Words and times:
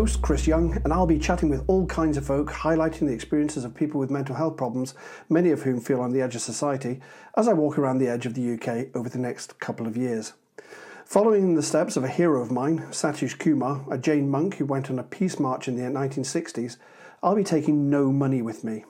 Host, 0.00 0.22
Chris 0.22 0.46
Young, 0.46 0.80
and 0.82 0.94
I'll 0.94 1.06
be 1.06 1.18
chatting 1.18 1.50
with 1.50 1.62
all 1.66 1.84
kinds 1.84 2.16
of 2.16 2.24
folk, 2.24 2.50
highlighting 2.50 3.00
the 3.00 3.12
experiences 3.12 3.66
of 3.66 3.74
people 3.74 4.00
with 4.00 4.10
mental 4.10 4.34
health 4.34 4.56
problems, 4.56 4.94
many 5.28 5.50
of 5.50 5.60
whom 5.60 5.78
feel 5.78 6.00
on 6.00 6.10
the 6.10 6.22
edge 6.22 6.34
of 6.34 6.40
society, 6.40 7.00
as 7.36 7.46
I 7.46 7.52
walk 7.52 7.76
around 7.76 7.98
the 7.98 8.08
edge 8.08 8.24
of 8.24 8.32
the 8.32 8.54
UK 8.54 8.96
over 8.96 9.10
the 9.10 9.18
next 9.18 9.60
couple 9.60 9.86
of 9.86 9.98
years. 9.98 10.32
Following 11.04 11.42
in 11.42 11.54
the 11.54 11.62
steps 11.62 11.98
of 11.98 12.04
a 12.04 12.08
hero 12.08 12.40
of 12.40 12.50
mine, 12.50 12.86
Satish 12.90 13.38
Kumar, 13.38 13.84
a 13.90 13.98
Jain 13.98 14.30
monk 14.30 14.54
who 14.54 14.64
went 14.64 14.88
on 14.88 14.98
a 14.98 15.02
peace 15.02 15.38
march 15.38 15.68
in 15.68 15.76
the 15.76 15.82
1960s, 15.82 16.78
I'll 17.22 17.36
be 17.36 17.44
taking 17.44 17.90
no 17.90 18.10
money 18.10 18.40
with 18.40 18.64
me. 18.64 18.86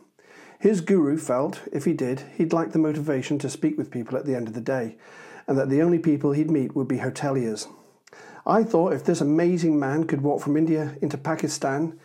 His 0.61 0.81
guru 0.81 1.19
felt, 1.19 1.61
if 1.73 1.87
he 1.87 1.93
did, 1.93 2.21
he'd 2.37 2.53
like 2.53 2.71
the 2.71 2.79
motivation 2.79 3.37
to 3.41 3.51
speak 3.51 3.77
with 3.77 3.91
people 3.91 4.17
at 4.17 4.27
the 4.27 4.37
end 4.37 4.47
of 4.47 4.55
the 4.55 4.61
day, 4.61 4.97
and 5.49 5.59
that 5.59 5.71
the 5.71 5.83
only 5.83 5.99
people 5.99 6.31
he'd 6.31 6.53
meet 6.53 6.77
would 6.77 6.87
be 6.87 6.99
hoteliers. 6.99 7.67
I 8.47 8.65
thought 8.65 8.93
if 8.93 9.05
this 9.05 9.21
amazing 9.21 9.79
man 9.79 10.05
could 10.05 10.23
walk 10.23 10.43
from 10.43 10.57
India 10.57 10.97
into 11.03 11.19
Pakistan, 11.19 11.99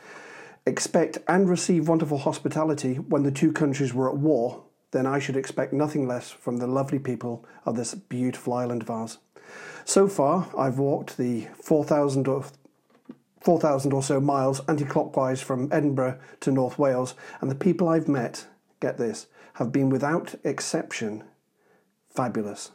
expect 0.66 1.20
and 1.28 1.50
receive 1.50 1.88
wonderful 1.88 2.18
hospitality 2.18 2.96
when 2.96 3.24
the 3.24 3.32
two 3.32 3.52
countries 3.52 3.94
were 3.94 4.10
at 4.10 4.18
war, 4.18 4.64
then 4.92 5.06
I 5.06 5.20
should 5.20 5.36
expect 5.36 5.74
nothing 5.74 6.08
less 6.08 6.32
from 6.32 6.58
the 6.58 6.68
lovely 6.68 7.00
people 7.00 7.46
of 7.66 7.76
this 7.76 7.94
beautiful 7.94 8.54
island 8.54 8.82
of 8.82 8.90
ours. 8.90 9.18
So 9.84 10.08
far, 10.08 10.48
I've 10.58 10.80
walked 10.80 11.18
the 11.18 11.48
4,000 11.62 12.28
or 12.28 12.46
4,000 13.42 13.94
or 13.94 14.02
so 14.02 14.20
miles 14.20 14.62
anti 14.68 14.86
clockwise 14.86 15.42
from 15.42 15.70
Edinburgh 15.72 16.20
to 16.40 16.52
North 16.52 16.80
Wales, 16.80 17.14
and 17.42 17.52
the 17.52 17.56
people 17.56 17.88
I've 17.88 18.08
met, 18.08 18.48
get 18.80 18.98
this, 18.98 19.28
have 19.54 19.72
been 19.72 19.90
without 19.90 20.34
exception 20.44 21.24
fabulous. 22.10 22.72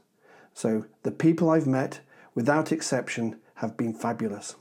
So, 0.55 0.85
the 1.03 1.11
people 1.11 1.51
I've 1.51 1.67
met, 1.67 2.01
without 2.35 2.71
exception, 2.71 3.41
have 3.61 3.77
been 3.77 3.95
fabulous. 3.95 4.57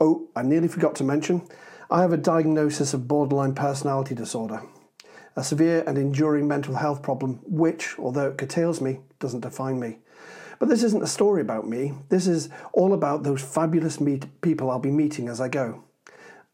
Oh, 0.00 0.28
I 0.34 0.42
nearly 0.42 0.68
forgot 0.68 0.94
to 0.96 1.04
mention, 1.04 1.42
I 1.90 2.02
have 2.02 2.12
a 2.12 2.16
diagnosis 2.16 2.94
of 2.94 3.08
borderline 3.08 3.54
personality 3.54 4.14
disorder, 4.14 4.62
a 5.34 5.42
severe 5.42 5.82
and 5.86 5.98
enduring 5.98 6.46
mental 6.46 6.76
health 6.76 7.02
problem 7.02 7.40
which, 7.44 7.98
although 7.98 8.28
it 8.28 8.38
curtails 8.38 8.80
me, 8.80 9.00
doesn't 9.18 9.40
define 9.40 9.80
me. 9.80 9.98
But 10.58 10.68
this 10.68 10.82
isn't 10.82 11.02
a 11.02 11.08
story 11.08 11.40
about 11.40 11.68
me. 11.68 11.94
This 12.08 12.26
is 12.26 12.48
all 12.72 12.92
about 12.92 13.22
those 13.22 13.42
fabulous 13.42 14.00
meet- 14.00 14.40
people 14.40 14.70
I'll 14.70 14.78
be 14.78 14.90
meeting 14.90 15.28
as 15.28 15.40
I 15.40 15.48
go. 15.48 15.82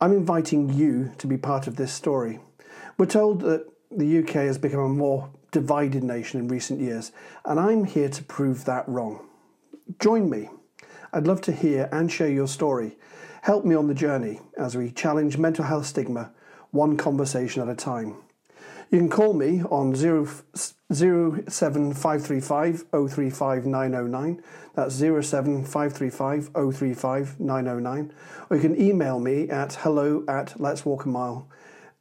I'm 0.00 0.12
inviting 0.12 0.72
you 0.72 1.12
to 1.18 1.26
be 1.26 1.36
part 1.36 1.66
of 1.66 1.76
this 1.76 1.92
story. 1.92 2.40
We're 2.98 3.06
told 3.06 3.40
that 3.40 3.66
the 3.90 4.18
UK 4.18 4.46
has 4.46 4.58
become 4.58 4.80
a 4.80 4.88
more 4.88 5.30
divided 5.50 6.02
nation 6.02 6.40
in 6.40 6.48
recent 6.48 6.80
years, 6.80 7.12
and 7.44 7.60
I'm 7.60 7.84
here 7.84 8.08
to 8.08 8.24
prove 8.24 8.64
that 8.64 8.88
wrong. 8.88 9.26
Join 10.00 10.28
me. 10.28 10.48
I'd 11.14 11.28
love 11.28 11.40
to 11.42 11.52
hear 11.52 11.88
and 11.92 12.10
share 12.10 12.28
your 12.28 12.48
story. 12.48 12.98
Help 13.42 13.64
me 13.64 13.76
on 13.76 13.86
the 13.86 13.94
journey 13.94 14.40
as 14.58 14.76
we 14.76 14.90
challenge 14.90 15.38
mental 15.38 15.64
health 15.64 15.86
stigma 15.86 16.32
one 16.72 16.96
conversation 16.96 17.62
at 17.62 17.68
a 17.68 17.76
time. 17.76 18.16
You 18.90 18.98
can 18.98 19.08
call 19.08 19.32
me 19.32 19.62
on 19.62 19.94
0, 19.94 20.26
07535 20.92 22.84
035 22.90 23.64
909. 23.64 24.42
That's 24.74 24.96
07535 24.96 26.48
035 26.48 27.38
909. 27.38 28.12
Or 28.50 28.56
you 28.56 28.60
can 28.60 28.80
email 28.80 29.20
me 29.20 29.48
at 29.48 29.74
hello 29.74 30.24
at 30.26 30.54
letswalkamile.org. 30.58 31.46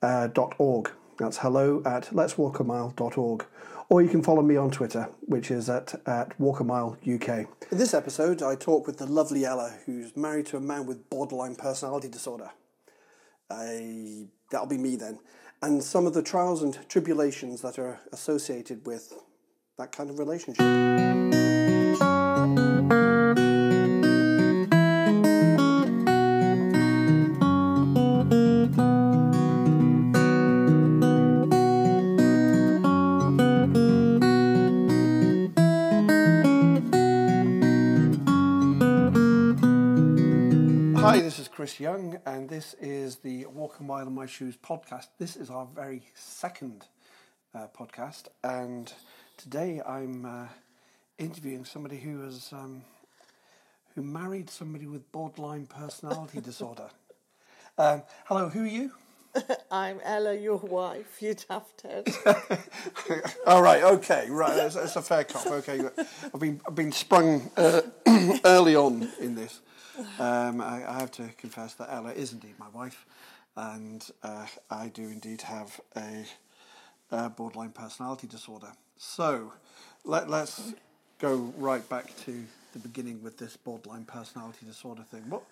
Uh, 0.02 0.30
.org. 0.58 0.92
That's 1.20 1.38
hello 1.38 1.84
at 1.86 2.06
letswalkamile.org. 2.08 3.46
Or 3.90 4.02
you 4.02 4.10
can 4.10 4.24
follow 4.24 4.42
me 4.42 4.56
on 4.56 4.72
Twitter, 4.72 5.10
which 5.22 5.52
is 5.52 5.70
at, 5.70 5.94
at 6.08 6.38
Walkamile 6.40 6.98
UK. 7.04 7.48
In 7.72 7.78
this 7.78 7.94
episode, 7.94 8.42
I 8.42 8.56
talk 8.56 8.88
with 8.88 8.98
the 8.98 9.06
lovely 9.06 9.46
Ella, 9.46 9.76
who's 9.86 10.16
married 10.16 10.46
to 10.48 10.58
a 10.58 10.62
man 10.62 10.86
with 10.86 11.10
borderline 11.10 11.56
personality 11.56 12.08
disorder. 12.08 12.52
I, 13.50 14.28
that'll 14.52 14.68
be 14.68 14.78
me 14.78 14.96
then. 14.96 15.20
And 15.62 15.84
some 15.84 16.08
of 16.08 16.14
the 16.14 16.24
trials 16.24 16.62
and 16.62 16.78
tribulations 16.90 17.62
that 17.62 17.78
are 17.80 18.00
associated 18.12 18.86
with 18.86 19.14
that 19.78 19.92
kind 19.92 20.10
of 20.10 20.20
relationship. 20.20 21.43
Chris 41.54 41.80
Young, 41.80 42.18
and 42.26 42.50
this 42.50 42.74
is 42.82 43.18
the 43.18 43.46
Walk 43.46 43.80
a 43.80 43.84
Mile 43.84 44.08
in 44.08 44.16
My 44.16 44.26
Shoes 44.26 44.58
podcast. 44.58 45.10
This 45.20 45.36
is 45.36 45.52
our 45.52 45.68
very 45.68 46.02
second 46.16 46.88
uh, 47.54 47.68
podcast, 47.78 48.24
and 48.44 48.92
today 49.38 49.80
I'm 49.88 50.26
uh, 50.26 50.48
interviewing 51.20 51.64
somebody 51.64 51.98
who 51.98 52.22
has 52.22 52.52
um, 52.54 52.82
who 53.94 54.02
married 54.02 54.50
somebody 54.50 54.88
with 54.88 55.12
borderline 55.12 55.68
personality 55.68 56.42
disorder. 56.44 56.90
Um, 57.78 58.02
hello, 58.26 58.50
who 58.50 58.64
are 58.64 58.66
you? 58.66 58.92
I'm 59.72 60.00
Ella, 60.04 60.34
your 60.34 60.58
wife. 60.58 61.22
You'd 61.22 61.46
have 61.52 61.68
to. 61.78 63.24
All 63.46 63.62
right, 63.62 63.84
okay, 63.84 64.26
right. 64.28 64.56
That's, 64.56 64.74
that's 64.74 64.96
a 64.96 65.04
fair 65.04 65.24
cop. 65.24 65.46
Okay, 65.46 65.82
I've 66.34 66.40
been 66.40 66.60
I've 66.68 66.74
been 66.74 66.92
sprung 66.92 67.52
uh, 67.56 67.82
early 68.44 68.76
on 68.76 69.08
in 69.20 69.36
this. 69.36 69.62
Um, 70.20 70.62
I, 70.62 70.84
I 70.88 71.00
have 71.00 71.12
to 71.12 71.30
confess 71.38 71.76
that 71.76 71.90
Ella 71.92 72.12
is 72.12 72.34
indeed 72.34 72.56
my 72.58 72.70
wife, 72.70 73.06
and 73.56 74.04
uh, 74.24 74.48
I 74.70 74.88
do 74.88 75.04
indeed 75.04 75.42
have 75.44 75.80
a, 75.96 76.26
a 77.12 77.30
borderline 77.30 77.72
personality 77.72 78.28
disorder. 78.28 78.72
So, 78.98 79.54
let 80.04 80.30
let's 80.30 80.74
go 81.20 81.54
right 81.58 81.88
back 81.90 82.16
to 82.26 82.44
the 82.74 82.80
beginning 82.80 83.22
with 83.22 83.38
this 83.38 83.56
borderline 83.56 84.06
personality 84.06 84.66
disorder 84.66 85.04
thing. 85.04 85.30
What? 85.30 85.44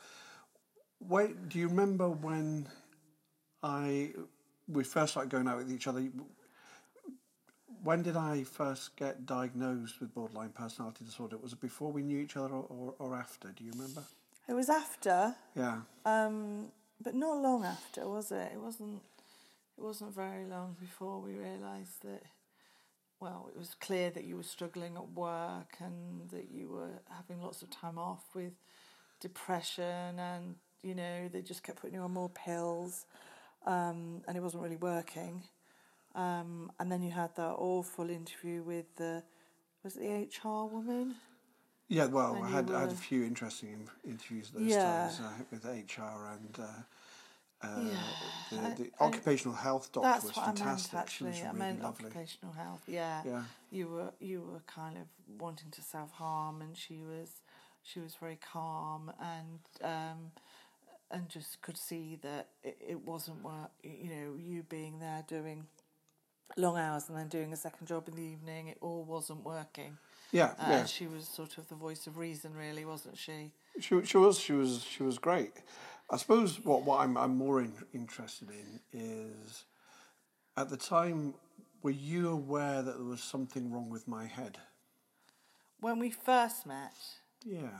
Wait, 1.07 1.49
do 1.49 1.59
you 1.59 1.67
remember 1.67 2.09
when 2.09 2.67
I 3.61 4.11
we 4.67 4.83
first 4.83 5.11
started 5.13 5.29
going 5.29 5.47
out 5.47 5.57
with 5.57 5.71
each 5.71 5.87
other? 5.87 6.03
When 7.83 8.03
did 8.03 8.15
I 8.15 8.43
first 8.43 8.95
get 8.95 9.25
diagnosed 9.25 9.99
with 9.99 10.13
borderline 10.13 10.49
personality 10.49 11.03
disorder? 11.05 11.37
Was 11.37 11.53
it 11.53 11.61
before 11.61 11.91
we 11.91 12.03
knew 12.03 12.19
each 12.19 12.37
other 12.37 12.53
or, 12.53 12.65
or, 12.69 12.93
or 12.99 13.15
after? 13.15 13.49
Do 13.49 13.63
you 13.63 13.71
remember? 13.71 14.03
It 14.47 14.53
was 14.53 14.69
after, 14.69 15.35
Yeah. 15.55 15.81
um, 16.05 16.71
but 16.99 17.15
not 17.15 17.37
long 17.37 17.63
after, 17.63 18.07
was 18.07 18.31
it? 18.31 18.51
It 18.53 18.59
wasn't. 18.59 19.01
It 19.77 19.83
wasn't 19.83 20.13
very 20.13 20.45
long 20.45 20.75
before 20.79 21.19
we 21.19 21.33
realised 21.33 22.03
that. 22.03 22.23
Well, 23.19 23.49
it 23.53 23.57
was 23.57 23.75
clear 23.75 24.09
that 24.11 24.23
you 24.25 24.35
were 24.35 24.43
struggling 24.43 24.95
at 24.97 25.11
work 25.11 25.75
and 25.79 26.29
that 26.31 26.49
you 26.51 26.69
were 26.69 27.01
having 27.09 27.41
lots 27.41 27.61
of 27.61 27.69
time 27.69 27.97
off 27.99 28.23
with 28.33 28.53
depression, 29.19 30.19
and 30.19 30.55
you 30.83 30.95
know 30.95 31.27
they 31.29 31.41
just 31.41 31.63
kept 31.63 31.79
putting 31.81 31.95
you 31.95 32.01
on 32.01 32.11
more 32.13 32.29
pills, 32.29 33.05
um, 33.65 34.21
and 34.27 34.35
it 34.35 34.41
wasn't 34.41 34.61
really 34.63 34.75
working. 34.77 35.43
Um, 36.13 36.71
and 36.79 36.91
then 36.91 37.01
you 37.03 37.11
had 37.11 37.35
that 37.37 37.55
awful 37.57 38.09
interview 38.09 38.63
with 38.63 38.93
the 38.97 39.23
was 39.83 39.95
it 39.95 40.01
the 40.01 40.49
HR 40.49 40.65
woman? 40.65 41.15
Yeah, 41.91 42.05
well, 42.05 42.41
I 42.41 42.47
had, 42.47 42.71
I 42.71 42.79
had 42.81 42.91
a 42.91 42.95
few 42.95 43.25
interesting 43.25 43.89
interviews 44.05 44.49
at 44.53 44.61
those 44.61 44.69
Yeah. 44.69 45.09
times 45.09 45.19
uh, 45.19 45.43
with 45.51 45.65
HR 45.65 46.25
and 46.31 46.57
uh, 46.57 47.67
uh, 47.67 47.81
Yeah, 47.81 48.69
the, 48.75 48.83
the 48.83 48.91
I- 48.97 49.03
occupational 49.07 49.57
health 49.57 49.91
doctor 49.91 50.07
That's 50.09 50.23
was 50.23 50.37
what 50.37 50.61
I 50.61 50.65
meant 50.65 50.93
actually. 50.93 51.33
she 51.33 51.41
was 51.43 51.49
I 51.49 51.51
meant 51.51 51.81
lovely. 51.83 52.05
occupational 52.05 52.53
health. 52.53 52.81
Yeah. 52.87 53.21
Yeah. 53.25 53.43
You 53.71 53.89
were 53.89 54.13
you 54.21 54.41
were 54.41 54.61
kind 54.67 54.97
of 54.97 55.03
wanting 55.37 55.69
to 55.71 55.81
self 55.81 56.11
harm, 56.11 56.61
and 56.61 56.77
she 56.77 57.03
was 57.03 57.41
she 57.83 57.99
was 57.99 58.15
very 58.15 58.37
calm 58.53 59.11
and 59.19 59.59
um, 59.83 60.31
and 61.11 61.27
just 61.27 61.61
could 61.61 61.77
see 61.77 62.17
that 62.21 62.47
it, 62.63 62.77
it 62.79 63.05
wasn't 63.05 63.43
work. 63.43 63.71
You 63.83 64.09
know, 64.15 64.35
you 64.37 64.63
being 64.63 64.99
there 64.99 65.25
doing 65.27 65.65
long 66.55 66.77
hours 66.77 67.09
and 67.09 67.17
then 67.17 67.27
doing 67.27 67.51
a 67.51 67.57
second 67.57 67.87
job 67.87 68.07
in 68.07 68.15
the 68.15 68.23
evening, 68.23 68.69
it 68.69 68.77
all 68.79 69.03
wasn't 69.03 69.43
working. 69.43 69.97
Yeah, 70.31 70.53
Uh, 70.59 70.65
yeah. 70.69 70.85
She 70.85 71.07
was 71.07 71.27
sort 71.27 71.57
of 71.57 71.67
the 71.67 71.75
voice 71.75 72.07
of 72.07 72.17
reason, 72.17 72.53
really, 72.55 72.85
wasn't 72.85 73.17
she? 73.17 73.51
She, 73.79 74.03
she 74.05 74.17
was 74.17 74.39
she 74.39 74.53
was 74.53 74.83
she 74.83 75.03
was 75.03 75.17
great. 75.17 75.53
I 76.09 76.17
suppose 76.17 76.59
what, 76.63 76.83
what 76.83 76.99
I'm 77.01 77.17
I'm 77.17 77.37
more 77.37 77.61
in, 77.61 77.73
interested 77.93 78.49
in 78.49 78.79
is 78.91 79.63
at 80.57 80.69
the 80.69 80.77
time 80.77 81.33
were 81.83 81.91
you 81.91 82.29
aware 82.29 82.81
that 82.81 82.97
there 82.97 83.05
was 83.05 83.21
something 83.23 83.71
wrong 83.71 83.89
with 83.89 84.07
my 84.07 84.25
head? 84.25 84.57
When 85.79 85.97
we 85.99 86.11
first 86.11 86.65
met, 86.65 86.93
Yeah. 87.43 87.79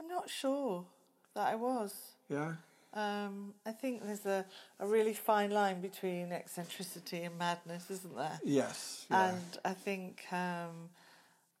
I'm 0.00 0.08
not 0.08 0.30
sure 0.30 0.86
that 1.34 1.46
I 1.48 1.54
was. 1.56 1.94
Yeah. 2.28 2.54
Um, 2.94 3.54
I 3.66 3.72
think 3.72 4.04
there's 4.04 4.24
a, 4.24 4.46
a 4.78 4.86
really 4.86 5.14
fine 5.14 5.50
line 5.50 5.80
between 5.80 6.32
eccentricity 6.32 7.22
and 7.24 7.36
madness, 7.36 7.90
isn't 7.90 8.16
there? 8.16 8.38
Yes. 8.44 9.04
Yeah. 9.10 9.30
And 9.30 9.58
I 9.64 9.74
think 9.74 10.24
um, 10.32 10.90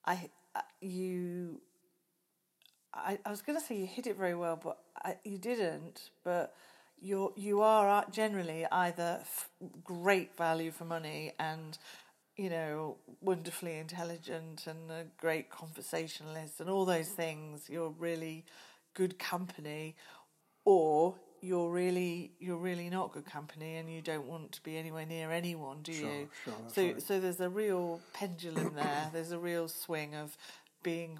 I, 0.06 0.30
I 0.54 0.62
you 0.80 1.60
I, 2.92 3.18
I 3.24 3.30
was 3.30 3.42
going 3.42 3.58
to 3.58 3.64
say 3.64 3.76
you 3.76 3.86
hit 3.86 4.06
it 4.06 4.16
very 4.16 4.34
well, 4.34 4.58
but 4.62 4.78
I, 5.04 5.16
you 5.24 5.38
didn't. 5.38 6.10
But 6.22 6.54
you're 7.00 7.32
you 7.36 7.60
are 7.60 7.88
uh, 7.88 8.04
generally 8.10 8.66
either 8.70 9.18
f- 9.20 9.48
great 9.82 10.36
value 10.36 10.70
for 10.70 10.84
money 10.84 11.32
and 11.38 11.76
you 12.36 12.50
know 12.50 12.96
wonderfully 13.20 13.78
intelligent 13.78 14.66
and 14.66 14.90
a 14.90 15.04
great 15.18 15.50
conversationalist 15.50 16.60
and 16.60 16.70
all 16.70 16.84
those 16.84 17.08
things. 17.08 17.68
You're 17.68 17.90
really 17.90 18.44
good 18.94 19.18
company, 19.18 19.96
or 20.64 21.14
you're 21.44 21.68
really 21.70 22.30
you're 22.40 22.56
really 22.56 22.88
not 22.88 23.12
good 23.12 23.26
company 23.26 23.76
and 23.76 23.92
you 23.92 24.00
don't 24.00 24.26
want 24.26 24.52
to 24.52 24.62
be 24.62 24.76
anywhere 24.78 25.04
near 25.06 25.30
anyone, 25.30 25.78
do 25.82 25.92
Sure, 25.92 26.10
you? 26.10 26.28
sure, 26.44 26.54
so 26.68 26.82
right. 26.82 27.02
so 27.02 27.20
there's 27.20 27.40
a 27.40 27.48
real 27.50 28.00
pendulum 28.14 28.72
there. 28.76 29.10
There's 29.12 29.32
a 29.32 29.38
real 29.38 29.68
swing 29.68 30.14
of 30.14 30.36
being 30.82 31.18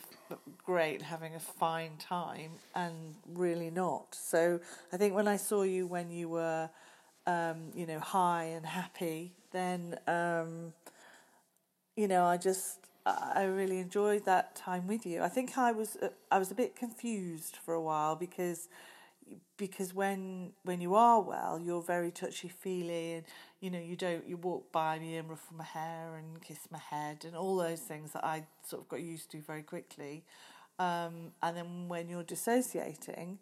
great, 0.65 1.03
having 1.03 1.35
a 1.35 1.41
fine 1.41 1.97
time, 1.99 2.53
and 2.75 3.15
really 3.35 3.71
not. 3.71 4.15
So 4.15 4.61
I 4.93 4.97
think 4.97 5.15
when 5.15 5.29
I 5.29 5.37
saw 5.37 5.63
you 5.63 5.87
when 5.87 6.11
you 6.11 6.29
were, 6.29 6.71
um, 7.27 7.71
you 7.75 7.87
know, 7.87 7.99
high 8.01 8.45
and 8.45 8.65
happy, 8.65 9.33
then 9.53 9.99
um, 10.07 10.73
you 11.97 12.09
know 12.09 12.25
I 12.25 12.37
just 12.37 12.79
I 13.07 13.33
I 13.37 13.45
really 13.45 13.79
enjoyed 13.79 14.25
that 14.25 14.55
time 14.57 14.87
with 14.87 15.05
you. 15.07 15.23
I 15.23 15.29
think 15.29 15.59
I 15.59 15.73
was 15.73 15.97
uh, 16.03 16.09
I 16.31 16.39
was 16.39 16.51
a 16.51 16.55
bit 16.55 16.77
confused 16.77 17.57
for 17.57 17.75
a 17.75 17.81
while 17.81 18.17
because 18.17 18.69
because 19.57 19.95
when 19.95 20.53
when 20.65 20.81
you 20.81 20.95
are 20.95 21.21
well, 21.21 21.61
you're 21.63 21.83
very 21.83 22.11
touchy 22.11 22.49
feely, 22.49 23.15
and 23.15 23.25
you 23.61 23.71
know 23.71 23.79
you 23.79 23.97
don't 23.97 24.27
you 24.27 24.37
walk 24.37 24.73
by 24.73 24.99
me 24.99 25.17
and 25.17 25.29
ruffle 25.29 25.57
my 25.57 25.65
hair 25.65 26.17
and 26.17 26.41
kiss 26.43 26.59
my 26.71 26.79
head 26.79 27.25
and 27.25 27.37
all 27.37 27.57
those 27.57 27.81
things 27.81 28.13
that 28.13 28.25
I 28.25 28.47
sort 28.67 28.83
of 28.83 28.89
got 28.89 29.01
used 29.01 29.31
to 29.33 29.41
very 29.41 29.63
quickly. 29.63 30.25
Um, 30.79 31.33
and 31.43 31.57
then 31.57 31.89
when 31.89 32.09
you're 32.09 32.25
dissociating, 32.25 33.39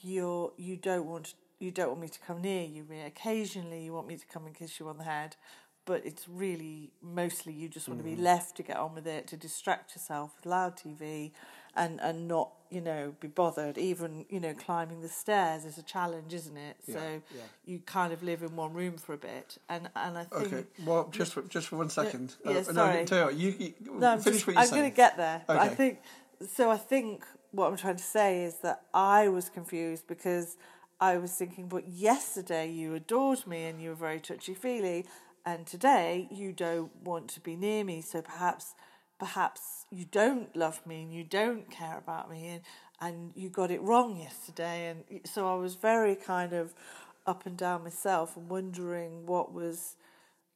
you're 0.00 0.52
you 0.56 0.76
don't 0.76 1.06
want 1.06 1.34
you 1.58 1.70
don't 1.70 1.88
want 1.88 2.00
me 2.00 2.08
to 2.08 2.20
come 2.20 2.40
near 2.40 2.64
you. 2.64 2.86
Occasionally, 3.06 3.84
you 3.84 3.92
want 3.92 4.08
me 4.08 4.16
to 4.16 4.26
come 4.26 4.46
and 4.46 4.54
kiss 4.54 4.80
you 4.80 4.88
on 4.88 4.98
the 4.98 5.04
head, 5.04 5.36
but 5.84 6.04
it's 6.04 6.28
really 6.28 6.90
mostly 7.02 7.52
you 7.52 7.68
just 7.68 7.88
want 7.88 8.00
to 8.00 8.04
be 8.04 8.16
left 8.16 8.56
to 8.56 8.62
get 8.62 8.76
on 8.76 8.94
with 8.94 9.06
it, 9.06 9.26
to 9.28 9.36
distract 9.36 9.94
yourself 9.94 10.32
with 10.36 10.46
loud 10.46 10.76
TV, 10.76 11.32
and 11.74 12.00
and 12.00 12.28
not 12.28 12.50
you 12.70 12.80
know 12.80 13.14
be 13.20 13.28
bothered. 13.28 13.78
Even 13.78 14.24
you 14.28 14.40
know 14.40 14.54
climbing 14.54 15.00
the 15.00 15.08
stairs 15.08 15.64
is 15.64 15.78
a 15.78 15.82
challenge, 15.82 16.32
isn't 16.34 16.56
it? 16.56 16.76
Yeah, 16.86 16.94
so 16.94 17.22
yeah. 17.34 17.42
you 17.64 17.80
kind 17.80 18.12
of 18.12 18.22
live 18.22 18.42
in 18.42 18.56
one 18.56 18.72
room 18.72 18.96
for 18.96 19.12
a 19.12 19.18
bit, 19.18 19.58
and 19.68 19.88
and 19.94 20.18
I 20.18 20.24
think. 20.24 20.52
Okay. 20.52 20.64
Well, 20.84 21.08
just 21.10 21.34
for, 21.34 21.42
just 21.42 21.68
for 21.68 21.76
one 21.76 21.90
second. 21.90 22.36
yeah, 22.44 22.58
Uh, 22.58 22.62
sorry. 22.62 22.98
No, 23.00 23.04
tell 23.04 23.30
you 23.30 23.50
you, 23.50 23.74
you 23.80 23.98
No, 23.98 24.12
I'm, 24.12 24.20
finish 24.20 24.38
just, 24.38 24.46
what 24.46 24.54
you're 24.54 24.62
I'm 24.62 24.70
going 24.70 24.90
to 24.90 24.96
get 24.96 25.16
there. 25.16 25.42
But 25.46 25.56
I 25.58 25.66
Okay. 25.66 25.74
think 25.74 26.00
so. 26.48 26.70
I 26.70 26.76
think 26.78 27.24
what 27.50 27.70
I'm 27.70 27.76
trying 27.76 27.96
to 27.96 28.02
say 28.02 28.44
is 28.44 28.56
that 28.56 28.82
I 28.94 29.28
was 29.28 29.48
confused 29.50 30.06
because 30.06 30.56
I 31.00 31.18
was 31.18 31.32
thinking, 31.32 31.68
but 31.68 31.88
yesterday 31.88 32.70
you 32.70 32.94
adored 32.94 33.46
me 33.46 33.64
and 33.64 33.82
you 33.82 33.90
were 33.90 33.96
very 33.96 34.20
touchy 34.20 34.54
feely, 34.54 35.04
and 35.44 35.66
today 35.66 36.28
you 36.30 36.52
don't 36.52 36.94
want 37.04 37.28
to 37.30 37.40
be 37.40 37.56
near 37.56 37.84
me. 37.84 38.00
So 38.00 38.22
perhaps, 38.22 38.74
perhaps 39.18 39.81
you 39.92 40.06
don't 40.06 40.54
love 40.56 40.84
me 40.86 41.02
and 41.02 41.12
you 41.12 41.22
don't 41.22 41.70
care 41.70 41.98
about 41.98 42.30
me, 42.30 42.48
and 42.48 42.62
and 43.00 43.32
you 43.34 43.50
got 43.50 43.70
it 43.70 43.82
wrong 43.82 44.16
yesterday. 44.16 44.88
And 44.88 45.20
so 45.26 45.46
I 45.52 45.54
was 45.56 45.74
very 45.74 46.14
kind 46.16 46.52
of 46.52 46.74
up 47.26 47.46
and 47.46 47.56
down 47.56 47.84
myself 47.84 48.36
and 48.36 48.48
wondering 48.48 49.26
what 49.26 49.52
was, 49.52 49.96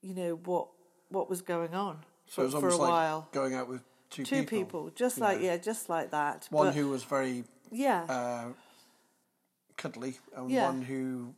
you 0.00 0.14
know, 0.14 0.40
what 0.44 0.68
what 1.10 1.28
was 1.28 1.42
going 1.42 1.74
on 1.74 1.98
so 2.26 2.42
it 2.42 2.46
was 2.46 2.54
for, 2.54 2.68
a 2.68 2.76
like 2.76 2.80
while 2.80 3.28
going 3.32 3.54
out 3.54 3.68
with 3.68 3.82
two, 4.10 4.24
two 4.24 4.42
people, 4.42 4.90
just 4.94 5.20
like 5.20 5.40
yeah, 5.40 5.56
just 5.56 5.88
like 5.88 6.10
that. 6.10 6.48
One 6.50 6.68
But, 6.68 6.74
who 6.74 6.88
was 6.88 7.04
very 7.04 7.44
yeah, 7.70 8.04
uh, 8.08 8.52
cuddly, 9.76 10.18
and 10.34 10.50
Yeah. 10.50 10.64
one 10.64 10.82
who 10.82 11.34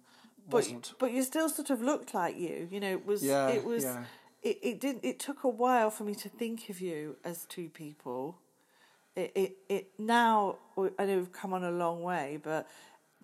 but 0.48 0.56
wasn't. 0.56 0.94
but 0.98 1.12
you 1.12 1.22
still 1.22 1.48
sort 1.48 1.70
of 1.70 1.82
looked 1.82 2.14
like 2.14 2.38
you. 2.38 2.68
You 2.70 2.80
know, 2.80 2.92
it 2.92 3.04
was 3.04 3.22
Yeah, 3.22 3.48
it 3.48 3.64
was 3.64 3.84
yeah. 3.84 4.04
It, 4.42 4.58
it 4.62 4.80
didn't 4.80 5.04
it 5.04 5.18
took 5.18 5.44
a 5.44 5.48
while 5.48 5.90
for 5.90 6.04
me 6.04 6.14
to 6.16 6.28
think 6.28 6.68
of 6.70 6.80
you 6.80 7.16
as 7.24 7.44
two 7.46 7.68
people. 7.68 8.38
It 9.16 9.32
it, 9.34 9.56
it 9.68 9.86
now 9.98 10.56
I 10.98 11.06
know 11.06 11.18
we've 11.18 11.32
come 11.32 11.52
on 11.52 11.64
a 11.64 11.70
long 11.70 12.02
way, 12.02 12.38
but 12.42 12.68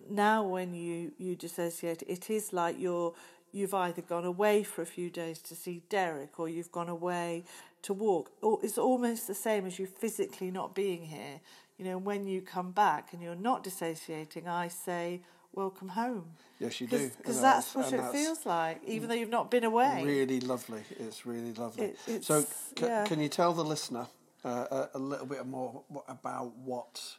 now 0.09 0.43
when 0.43 0.73
you 0.73 1.13
you 1.17 1.35
dissociate, 1.35 2.03
it 2.07 2.29
is 2.29 2.53
like 2.53 2.79
you're 2.79 3.13
you've 3.55 3.73
either 3.73 4.01
gone 4.01 4.25
away 4.25 4.63
for 4.63 4.81
a 4.81 4.85
few 4.85 5.09
days 5.09 5.39
to 5.39 5.55
see 5.55 5.81
Derek, 5.89 6.39
or 6.39 6.49
you've 6.49 6.71
gone 6.71 6.89
away 6.89 7.45
to 7.83 7.93
walk. 7.93 8.31
Or 8.41 8.59
it's 8.61 8.77
almost 8.77 9.27
the 9.27 9.33
same 9.33 9.65
as 9.65 9.79
you 9.79 9.85
physically 9.85 10.51
not 10.51 10.75
being 10.75 11.03
here. 11.03 11.39
You 11.77 11.85
know, 11.85 11.97
when 11.97 12.27
you 12.27 12.41
come 12.41 12.71
back 12.71 13.13
and 13.13 13.21
you're 13.21 13.35
not 13.35 13.63
dissociating, 13.63 14.47
I 14.47 14.67
say, 14.67 15.21
"Welcome 15.55 15.89
home." 15.89 16.25
Yes, 16.59 16.79
you 16.79 16.87
do. 16.87 17.09
Because 17.17 17.35
And 17.37 17.43
that's 17.45 17.75
what 17.75 17.91
it 17.91 17.97
that's 17.97 18.13
feels 18.13 18.45
like, 18.45 18.81
even 18.85 19.09
though 19.09 19.15
you've 19.15 19.29
not 19.29 19.51
been 19.51 19.63
away. 19.65 20.03
Really 20.05 20.39
lovely. 20.39 20.83
It's 20.99 21.25
really 21.25 21.53
lovely. 21.53 21.85
It- 21.87 21.99
it's- 22.07 22.25
so, 22.27 22.45
ca- 22.75 22.85
yeah. 22.87 23.03
can 23.05 23.19
you 23.19 23.27
tell 23.29 23.53
the 23.53 23.63
listener 23.65 24.07
uh, 24.45 24.65
a, 24.71 24.89
a 24.97 24.99
little 24.99 25.25
bit 25.25 25.45
more 25.45 25.83
about 26.07 26.55
what 26.57 27.17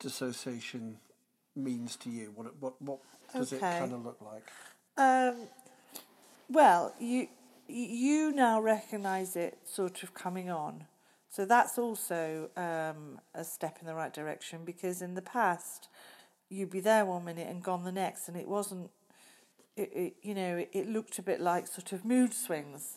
dissociation 0.00 0.98
means 1.54 1.96
to 1.96 2.10
you? 2.10 2.32
What 2.34 2.56
what 2.60 2.80
what 2.82 2.98
does 3.32 3.52
Okay. 3.52 3.76
it 3.76 3.78
kind 3.80 3.92
of 3.92 4.04
look 4.04 4.20
like? 4.20 4.44
Um, 4.96 5.36
well, 6.48 6.94
you 6.98 7.28
you 7.68 8.32
now 8.32 8.60
recognise 8.60 9.36
it 9.36 9.58
sort 9.64 10.02
of 10.02 10.14
coming 10.14 10.50
on, 10.50 10.86
so 11.28 11.44
that's 11.44 11.78
also 11.78 12.48
um, 12.56 13.20
a 13.34 13.44
step 13.44 13.78
in 13.80 13.86
the 13.86 13.94
right 13.94 14.12
direction 14.12 14.64
because 14.64 15.02
in 15.02 15.14
the 15.14 15.22
past 15.22 15.88
you'd 16.48 16.70
be 16.70 16.80
there 16.80 17.04
one 17.04 17.24
minute 17.24 17.48
and 17.48 17.62
gone 17.62 17.84
the 17.84 17.92
next, 17.92 18.28
and 18.28 18.36
it 18.36 18.48
wasn't. 18.48 18.90
It, 19.76 19.90
it 19.94 20.16
you 20.22 20.34
know 20.34 20.56
it, 20.56 20.70
it 20.72 20.88
looked 20.88 21.18
a 21.18 21.22
bit 21.22 21.40
like 21.40 21.66
sort 21.66 21.92
of 21.92 22.04
mood 22.04 22.34
swings. 22.34 22.96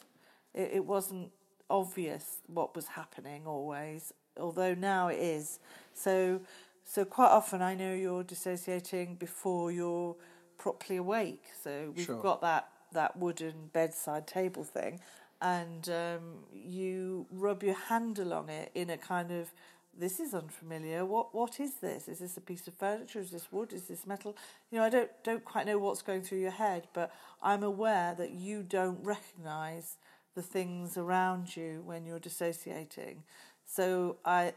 It, 0.53 0.71
it 0.73 0.85
wasn't 0.85 1.31
obvious 1.69 2.37
what 2.47 2.75
was 2.75 2.87
happening 2.87 3.43
always, 3.45 4.13
although 4.37 4.73
now 4.73 5.07
it 5.07 5.19
is. 5.19 5.59
So 5.93 6.41
so 6.83 7.05
quite 7.05 7.29
often 7.29 7.61
I 7.61 7.75
know 7.75 7.93
you're 7.93 8.23
dissociating 8.23 9.15
before 9.15 9.71
you're 9.71 10.15
properly 10.57 10.97
awake. 10.97 11.43
So 11.63 11.93
we've 11.95 12.05
Sure. 12.05 12.21
got 12.21 12.41
that 12.41 12.69
that 12.93 13.17
wooden 13.17 13.69
bedside 13.71 14.27
table 14.27 14.63
thing, 14.63 14.99
and 15.41 15.87
um, 15.89 16.43
you 16.53 17.25
rub 17.31 17.63
your 17.63 17.75
hand 17.75 18.19
along 18.19 18.49
it 18.49 18.71
in 18.75 18.89
a 18.89 18.97
kind 18.97 19.31
of 19.31 19.53
this 19.97 20.19
is 20.19 20.33
unfamiliar. 20.33 21.05
What 21.05 21.33
what 21.35 21.59
is 21.59 21.75
this? 21.75 22.07
Is 22.07 22.19
this 22.19 22.37
a 22.37 22.41
piece 22.41 22.67
of 22.67 22.73
furniture? 22.75 23.19
Is 23.19 23.31
this 23.31 23.51
wood? 23.51 23.73
Is 23.73 23.83
this 23.83 24.07
metal? 24.07 24.35
You 24.71 24.79
know, 24.79 24.85
I 24.85 24.89
don't 24.89 25.11
don't 25.23 25.43
quite 25.43 25.65
know 25.65 25.77
what's 25.77 26.01
going 26.01 26.21
through 26.21 26.39
your 26.39 26.51
head, 26.51 26.87
but 26.93 27.13
I'm 27.41 27.63
aware 27.63 28.15
that 28.17 28.31
you 28.31 28.63
don't 28.63 29.03
recognise 29.03 29.97
the 30.35 30.41
things 30.41 30.97
around 30.97 31.55
you 31.55 31.81
when 31.85 32.05
you're 32.05 32.19
dissociating. 32.19 33.23
So 33.65 34.17
I 34.25 34.53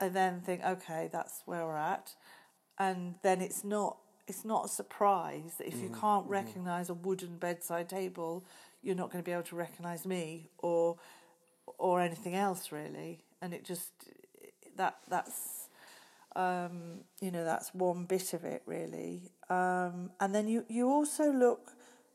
I 0.00 0.08
then 0.08 0.40
think, 0.40 0.64
okay, 0.64 1.08
that's 1.12 1.42
where 1.46 1.64
we're 1.64 1.76
at, 1.76 2.14
and 2.78 3.14
then 3.22 3.40
it's 3.40 3.62
not 3.64 3.98
it's 4.26 4.44
not 4.44 4.66
a 4.66 4.68
surprise 4.68 5.54
that 5.58 5.66
if 5.66 5.74
you 5.74 5.88
mm-hmm. 5.88 6.00
can't 6.00 6.24
mm-hmm. 6.24 6.32
recognise 6.32 6.90
a 6.90 6.94
wooden 6.94 7.36
bedside 7.36 7.88
table, 7.88 8.44
you're 8.82 8.96
not 8.96 9.10
going 9.10 9.22
to 9.22 9.26
be 9.26 9.32
able 9.32 9.42
to 9.44 9.56
recognise 9.56 10.04
me 10.04 10.50
or 10.58 10.96
or 11.78 12.00
anything 12.00 12.34
else 12.34 12.72
really, 12.72 13.20
and 13.40 13.54
it 13.54 13.64
just 13.64 13.92
that 14.76 14.98
that's 15.08 15.68
um, 16.36 17.00
you 17.20 17.30
know 17.30 17.44
that's 17.44 17.74
one 17.74 18.04
bit 18.04 18.32
of 18.32 18.44
it 18.44 18.62
really, 18.66 19.30
um, 19.50 20.10
and 20.20 20.34
then 20.34 20.48
you 20.48 20.64
you 20.68 20.88
also 20.88 21.30
look 21.32 21.72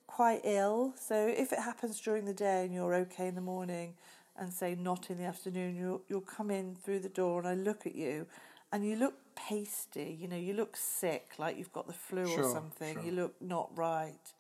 quite 0.08 0.42
ill. 0.44 0.94
So 1.00 1.28
if 1.28 1.52
it 1.54 1.60
happens 1.60 2.00
during 2.00 2.26
the 2.26 2.34
day 2.34 2.66
and 2.66 2.74
you're 2.74 2.96
okay 2.96 3.28
in 3.28 3.36
the 3.36 3.42
morning, 3.42 3.94
and 4.38 4.52
say 4.52 4.76
not 4.76 5.10
in 5.10 5.18
the 5.18 5.26
afternoon, 5.26 5.76
you'll 5.76 6.02
you'll 6.08 6.22
come 6.22 6.50
in 6.52 6.76
through 6.76 7.00
the 7.00 7.10
door 7.10 7.40
and 7.40 7.48
I 7.48 7.54
look 7.54 7.86
at 7.86 7.96
you, 7.96 8.26
and 8.72 8.86
you 8.86 8.96
look 8.96 9.14
pasty. 9.36 10.18
You 10.20 10.28
know, 10.28 10.38
you 10.38 10.54
look 10.54 10.76
sick, 10.76 11.34
like 11.38 11.58
you've 11.58 11.74
got 11.74 11.86
the 11.88 11.94
flu 11.94 12.26
Sure, 12.26 12.40
or 12.40 12.44
something. 12.52 12.94
sure. 12.96 13.04
You 13.04 13.12
look 13.12 13.36
not 13.42 13.70
right, 13.78 14.34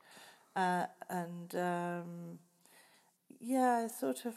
uh, 0.55 0.85
and 1.09 1.53
um, 1.55 2.39
yeah, 3.39 3.87
sort 3.87 4.25
of. 4.25 4.33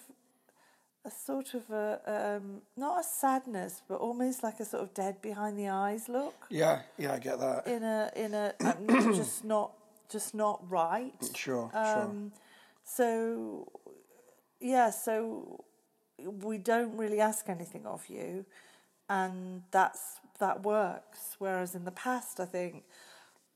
A 1.02 1.11
sort 1.11 1.54
of 1.54 1.71
a 1.71 2.37
um, 2.37 2.61
not 2.76 3.00
a 3.00 3.02
sadness, 3.02 3.80
but 3.88 3.95
almost 3.97 4.42
like 4.42 4.61
a 4.61 4.66
sort 4.66 4.83
of 4.83 4.92
dead 4.92 5.23
behind 5.23 5.59
the 5.59 5.69
eyes 5.69 6.11
look 6.11 6.35
Yeah, 6.50 6.83
yeah, 6.99 7.14
I 7.14 7.19
get 7.19 7.38
that. 7.40 7.66
in 7.66 7.83
a 7.83 8.11
in 8.14 8.35
a 8.35 8.52
um, 8.61 9.14
just 9.14 9.42
not 9.42 9.73
just 10.11 10.35
not 10.35 10.61
right. 10.71 11.30
Sure, 11.35 11.71
Um, 11.75 12.33
so 12.85 13.66
yeah, 14.61 14.90
so 14.90 15.64
we 16.19 16.59
don't 16.59 16.95
really 16.99 17.21
ask 17.21 17.49
anything 17.49 17.87
of 17.87 18.07
you, 18.09 18.45
and 19.09 19.62
that's 19.71 20.21
that 20.38 20.62
works. 20.62 21.37
Whereas 21.38 21.75
in 21.75 21.87
the 21.87 21.92
past, 21.92 22.40
I 22.40 22.45
think 22.45 22.85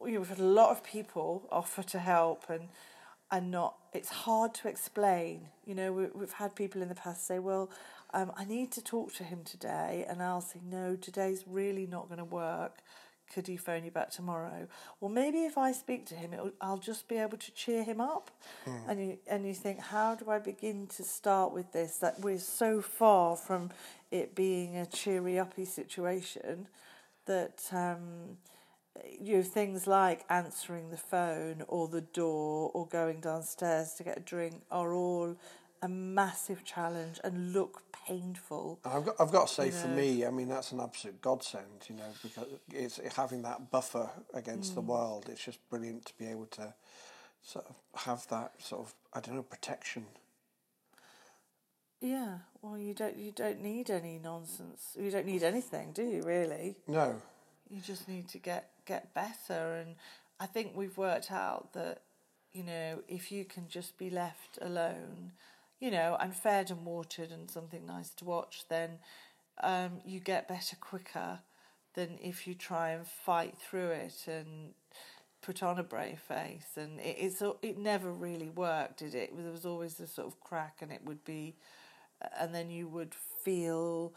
we've 0.01 0.27
had 0.27 0.39
a 0.39 0.45
lot 0.45 0.71
of 0.71 0.83
people 0.83 1.47
offer 1.53 1.83
to 1.83 1.99
help, 1.99 2.45
and 2.49 2.69
and 3.31 3.51
not. 3.51 3.75
It's 3.95 4.11
hard 4.11 4.55
to 4.55 4.69
explain. 4.69 5.49
You 5.65 5.77
know, 5.77 5.93
we, 5.93 6.07
we've 6.15 6.33
had 6.33 6.55
people 6.57 6.83
in 6.83 6.89
the 6.89 6.95
past 6.97 7.27
say, 7.27 7.39
"Well, 7.39 7.71
um, 8.13 8.33
I 8.37 8.45
need 8.45 8.73
to 8.73 8.83
talk 8.83 9.15
to 9.15 9.25
him 9.25 9.45
today," 9.45 10.05
and 10.09 10.23
I'll 10.23 10.41
say, 10.41 10.61
"No, 10.69 10.97
today's 10.97 11.45
really 11.47 11.87
not 11.87 12.09
going 12.09 12.19
to 12.19 12.25
work." 12.25 12.83
Could 13.33 13.47
he 13.47 13.57
phone 13.57 13.85
you 13.85 13.91
back 13.91 14.11
tomorrow? 14.11 14.69
Well, 15.01 15.11
maybe 15.11 15.45
if 15.45 15.57
I 15.57 15.73
speak 15.73 16.05
to 16.07 16.15
him, 16.15 16.35
it'll, 16.35 16.53
I'll 16.61 16.77
just 16.79 17.09
be 17.09 17.17
able 17.17 17.39
to 17.39 17.53
cheer 17.53 17.83
him 17.83 18.01
up. 18.01 18.31
And 18.87 19.01
you 19.01 19.19
and 19.27 19.47
you 19.47 19.55
think, 19.55 19.81
how 19.81 20.15
do 20.15 20.31
I 20.31 20.39
begin 20.39 20.87
to 20.89 21.03
start 21.03 21.53
with 21.53 21.73
this? 21.73 21.97
That 21.99 22.21
we're 22.21 22.39
so 22.39 22.83
far 22.83 23.37
from 23.37 23.71
it 24.11 24.35
being 24.35 24.77
a 24.77 24.87
cheery 24.87 25.39
uppy 25.39 25.65
situation 25.65 26.69
that 27.27 27.63
um, 27.73 28.37
you 29.21 29.37
know 29.37 29.43
things 29.43 29.87
like 29.87 30.25
answering 30.29 30.91
the 30.91 30.97
phone 30.97 31.65
or 31.69 31.89
the 31.89 32.01
door 32.01 32.71
or 32.75 32.87
going 32.87 33.21
downstairs 33.21 33.95
to 33.95 34.05
get 34.05 34.19
a 34.19 34.21
drink 34.21 34.63
are 34.71 34.95
all 34.95 35.37
a 35.83 35.89
massive 35.89 36.65
challenge 36.65 37.21
and 37.23 37.53
look 37.53 37.83
painful. 38.07 38.79
I've 38.85 39.05
got, 39.05 39.17
I've 39.21 39.31
got 39.31 39.49
to 39.49 39.55
say, 39.55 39.71
for 39.71 39.89
know. 39.89 39.97
me, 39.97 40.25
I 40.25 40.31
mean, 40.31 40.49
that's 40.49 40.73
an 40.73 40.81
absolute 40.81 41.21
godsend, 41.21 41.89
you 41.89 41.97
know, 41.97 42.11
because 42.23 42.47
it's 42.73 43.17
having 43.17 43.43
that 43.43 43.71
buffer 43.71 44.09
against 44.33 44.75
the 44.75 44.83
mm. 44.83 44.87
world. 44.87 45.27
It's 45.29 45.45
just 45.45 45.59
brilliant 45.69 46.07
to 46.07 46.13
be 46.19 46.27
able 46.27 46.47
to 46.47 46.73
sort 47.43 47.67
of 47.69 47.77
have 48.07 48.27
that 48.29 48.53
sort 48.59 48.87
of, 48.87 48.95
I 49.13 49.21
don't 49.21 49.37
know, 49.37 49.43
protection. 49.43 50.07
Yeah, 52.01 52.39
well, 52.61 52.77
you 52.77 52.93
don't 52.93 53.17
you 53.17 53.33
don't 53.33 53.63
need 53.63 53.89
any 53.89 54.19
nonsense. 54.23 54.97
You 54.99 55.11
don't 55.11 55.27
need 55.27 55.43
anything, 55.43 55.93
do 55.93 56.03
you? 56.03 56.23
Really, 56.23 56.77
No. 56.87 57.21
you 57.71 57.81
just 57.81 58.09
need 58.09 58.29
to 58.29 58.39
get 58.39 58.71
get 58.85 59.15
better. 59.15 59.75
And 59.75 59.97
I 60.41 60.47
think 60.47 60.73
we've 60.75 60.97
worked 60.97 61.31
out 61.31 61.73
that 61.73 62.03
you 62.53 62.63
know 62.63 63.03
if 63.09 63.33
you 63.33 63.45
can 63.45 63.69
just 63.69 63.99
be 63.99 64.11
left 64.11 64.59
alone, 64.61 65.33
you 65.81 65.91
know, 65.91 66.17
and 66.21 66.35
fed 66.35 66.71
and 66.71 66.85
watered 66.85 67.31
and 67.31 67.51
something 67.51 67.87
nice 67.87 68.11
to 68.11 68.25
watch, 68.25 68.65
then 68.69 68.99
um, 69.63 70.01
you 70.05 70.21
get 70.21 70.49
better 70.49 70.77
quicker 70.81 71.41
than 71.95 72.19
if 72.23 72.47
you 72.47 72.55
try 72.55 72.91
and 72.91 73.07
fight 73.07 73.57
through 73.57 73.91
it 73.91 74.25
and 74.27 74.75
put 75.43 75.63
on 75.63 75.79
a 75.79 75.83
brave 75.83 76.21
face. 76.21 76.71
And 76.77 77.01
it, 77.01 77.17
it's 77.19 77.43
it 77.63 77.79
never 77.79 78.11
really 78.13 78.49
worked, 78.51 78.99
did 78.99 79.15
it? 79.15 79.37
There 79.37 79.53
was 79.53 79.67
always 79.67 79.95
this 79.95 80.13
sort 80.13 80.27
of 80.27 80.41
crack, 80.41 80.79
and 80.81 80.91
it 80.91 81.05
would 81.05 81.25
be, 81.25 81.57
and 82.39 82.55
then 82.55 82.71
you 82.71 82.89
would 82.89 83.15
feel, 83.45 84.15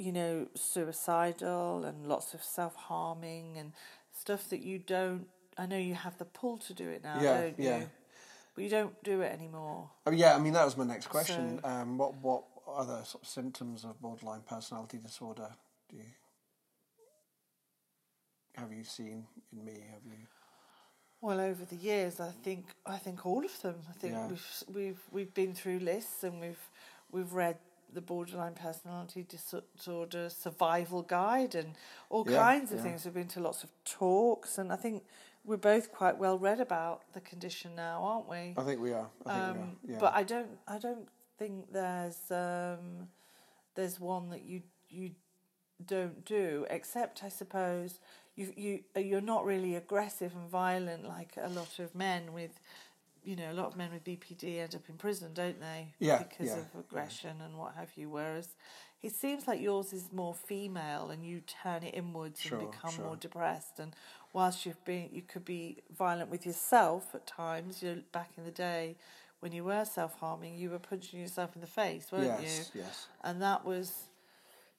you 0.00 0.12
know, 0.12 0.46
suicidal 0.54 1.84
and 1.84 2.06
lots 2.06 2.34
of 2.34 2.42
self 2.42 2.74
harming 2.74 3.56
and 3.58 3.72
stuff 4.18 4.48
that 4.50 4.60
you 4.60 4.78
don't. 4.78 5.26
I 5.58 5.66
know 5.66 5.76
you 5.76 5.94
have 5.94 6.16
the 6.18 6.24
pull 6.24 6.56
to 6.58 6.74
do 6.74 6.88
it 6.88 7.02
now, 7.04 7.18
Yeah, 7.20 7.40
don't 7.42 7.58
yeah. 7.58 7.78
you? 7.78 7.90
But 8.54 8.64
you 8.64 8.70
don't 8.70 9.02
do 9.04 9.20
it 9.20 9.32
anymore. 9.32 9.90
Oh, 10.06 10.10
yeah, 10.10 10.34
I 10.34 10.38
mean, 10.38 10.54
that 10.54 10.64
was 10.64 10.76
my 10.76 10.84
next 10.84 11.06
question. 11.08 11.60
So- 11.62 11.68
um, 11.68 11.98
what, 11.98 12.14
what 12.16 12.44
other 12.68 13.00
sort 13.04 13.22
of 13.24 13.28
symptoms 13.28 13.84
of 13.84 14.00
borderline 14.00 14.42
personality 14.48 14.98
disorder 14.98 15.48
do 15.90 15.96
you, 15.96 16.04
have 18.56 18.72
you 18.72 18.84
seen 18.84 19.26
in 19.52 19.64
me? 19.64 19.72
Have 19.92 20.04
you? 20.06 20.26
Well, 21.20 21.40
over 21.40 21.64
the 21.64 21.76
years, 21.76 22.20
I 22.20 22.30
think 22.42 22.64
I 22.86 22.96
think 22.96 23.26
all 23.26 23.44
of 23.44 23.62
them. 23.62 23.76
I 23.88 23.92
think 23.92 24.14
Yeah. 24.14 24.26
we've 24.28 24.64
we've 24.74 25.00
we've 25.12 25.34
been 25.34 25.54
through 25.54 25.80
lists 25.80 26.24
and 26.24 26.40
we've 26.40 26.68
we've 27.12 27.32
read 27.32 27.56
the 27.94 28.00
borderline 28.00 28.54
personality 28.54 29.24
disorder 29.28 30.28
survival 30.28 31.02
guide 31.02 31.54
and 31.54 31.74
all 32.08 32.26
Yeah, 32.28 32.38
kinds 32.38 32.72
of 32.72 32.78
yeah. 32.78 32.84
things. 32.84 33.04
We've 33.04 33.14
been 33.14 33.28
to 33.28 33.40
lots 33.40 33.64
of 33.64 33.70
talks, 33.84 34.58
and 34.58 34.72
I 34.72 34.76
think 34.76 35.04
we're 35.44 35.56
both 35.56 35.90
quite 35.92 36.18
well 36.18 36.38
read 36.38 36.60
about 36.60 37.02
the 37.12 37.20
condition 37.20 37.74
now, 37.74 38.02
aren't 38.02 38.28
we? 38.28 38.54
I 38.56 38.62
think 38.64 38.80
we 38.80 38.92
are. 38.92 39.08
I 39.26 39.32
think 39.32 39.42
Um, 39.44 39.56
we 39.56 39.62
are. 39.62 39.92
Yeah. 39.94 39.98
But 40.00 40.14
I 40.14 40.22
don't 40.22 40.58
I 40.68 40.78
don't 40.78 41.08
think 41.38 41.72
there's 41.72 42.30
um, 42.30 43.08
there's 43.74 43.98
one 44.00 44.30
that 44.30 44.42
you 44.42 44.62
you 44.88 45.12
don't 45.84 46.24
do, 46.24 46.66
except 46.68 47.24
I 47.24 47.28
suppose 47.30 48.00
you 48.36 48.52
you 48.56 48.84
you're 49.00 49.20
not 49.34 49.44
really 49.46 49.74
aggressive 49.76 50.34
and 50.36 50.48
violent 50.48 51.04
like 51.04 51.32
a 51.36 51.48
lot 51.48 51.78
of 51.78 51.94
men 51.94 52.32
with. 52.32 52.60
You 53.24 53.36
know, 53.36 53.50
a 53.50 53.54
lot 53.54 53.66
of 53.66 53.76
men 53.76 53.90
with 53.92 54.04
BPD 54.04 54.60
end 54.60 54.74
up 54.74 54.88
in 54.88 54.96
prison, 54.96 55.32
don't 55.34 55.60
they? 55.60 55.94
Yeah, 55.98 56.18
Because 56.18 56.48
yeah, 56.48 56.58
of 56.58 56.80
aggression 56.80 57.36
and 57.44 57.56
what 57.58 57.74
have 57.76 57.90
you. 57.96 58.08
Whereas 58.08 58.48
it 59.02 59.14
seems 59.14 59.46
like 59.46 59.60
yours 59.60 59.92
is 59.92 60.08
more 60.12 60.34
female, 60.34 61.10
and 61.10 61.24
you 61.24 61.40
turn 61.40 61.82
it 61.82 61.94
inwards 61.94 62.40
Sure, 62.40 62.58
and 62.58 62.70
become 62.70 62.92
sure. 62.92 63.04
more 63.06 63.16
depressed. 63.16 63.78
And 63.78 63.94
whilst 64.32 64.64
you've 64.66 64.84
been, 64.84 65.08
you 65.12 65.22
could 65.22 65.44
be 65.44 65.78
violent 65.96 66.30
with 66.30 66.46
yourself 66.46 67.14
at 67.14 67.26
times. 67.26 67.82
You 67.82 67.96
know, 67.96 68.02
back 68.12 68.30
in 68.36 68.44
the 68.44 68.50
day, 68.50 68.96
when 69.40 69.52
you 69.52 69.64
were 69.64 69.84
self 69.84 70.14
harming, 70.18 70.56
you 70.56 70.70
were 70.70 70.78
punching 70.78 71.20
yourself 71.20 71.54
in 71.54 71.60
the 71.60 71.66
face, 71.66 72.06
weren't 72.12 72.42
yes, 72.42 72.70
you? 72.74 72.82
yes. 72.82 73.06
And 73.22 73.40
that 73.42 73.64
was, 73.64 73.92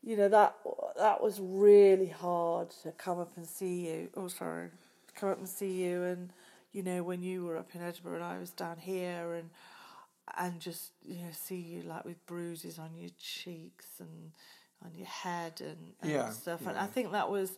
you 0.03 0.15
know, 0.17 0.29
that 0.29 0.55
that 0.97 1.21
was 1.21 1.39
really 1.41 2.07
hard 2.09 2.69
to 2.83 2.91
come 2.91 3.19
up 3.19 3.35
and 3.37 3.45
see 3.45 3.87
you. 3.87 4.09
Oh, 4.15 4.27
sorry, 4.27 4.69
come 5.15 5.29
up 5.29 5.39
and 5.39 5.49
see 5.49 5.83
you, 5.83 6.03
and 6.03 6.29
you 6.71 6.83
know, 6.83 7.03
when 7.03 7.21
you 7.21 7.45
were 7.45 7.57
up 7.57 7.69
in 7.73 7.81
Edinburgh 7.81 8.15
and 8.15 8.23
I 8.23 8.37
was 8.37 8.51
down 8.51 8.77
here, 8.77 9.33
and 9.33 9.49
and 10.37 10.59
just 10.59 10.91
you 11.03 11.17
know 11.17 11.31
see 11.31 11.57
you 11.57 11.81
like 11.83 12.05
with 12.05 12.25
bruises 12.25 12.79
on 12.79 12.91
your 12.95 13.09
cheeks 13.19 13.87
and 13.99 14.31
on 14.83 14.91
your 14.95 15.07
head 15.07 15.61
and, 15.61 15.93
and 16.01 16.11
Yeah, 16.11 16.29
stuff. 16.29 16.65
And 16.65 16.75
yeah. 16.75 16.83
I 16.83 16.87
think 16.87 17.11
that 17.11 17.29
was 17.29 17.57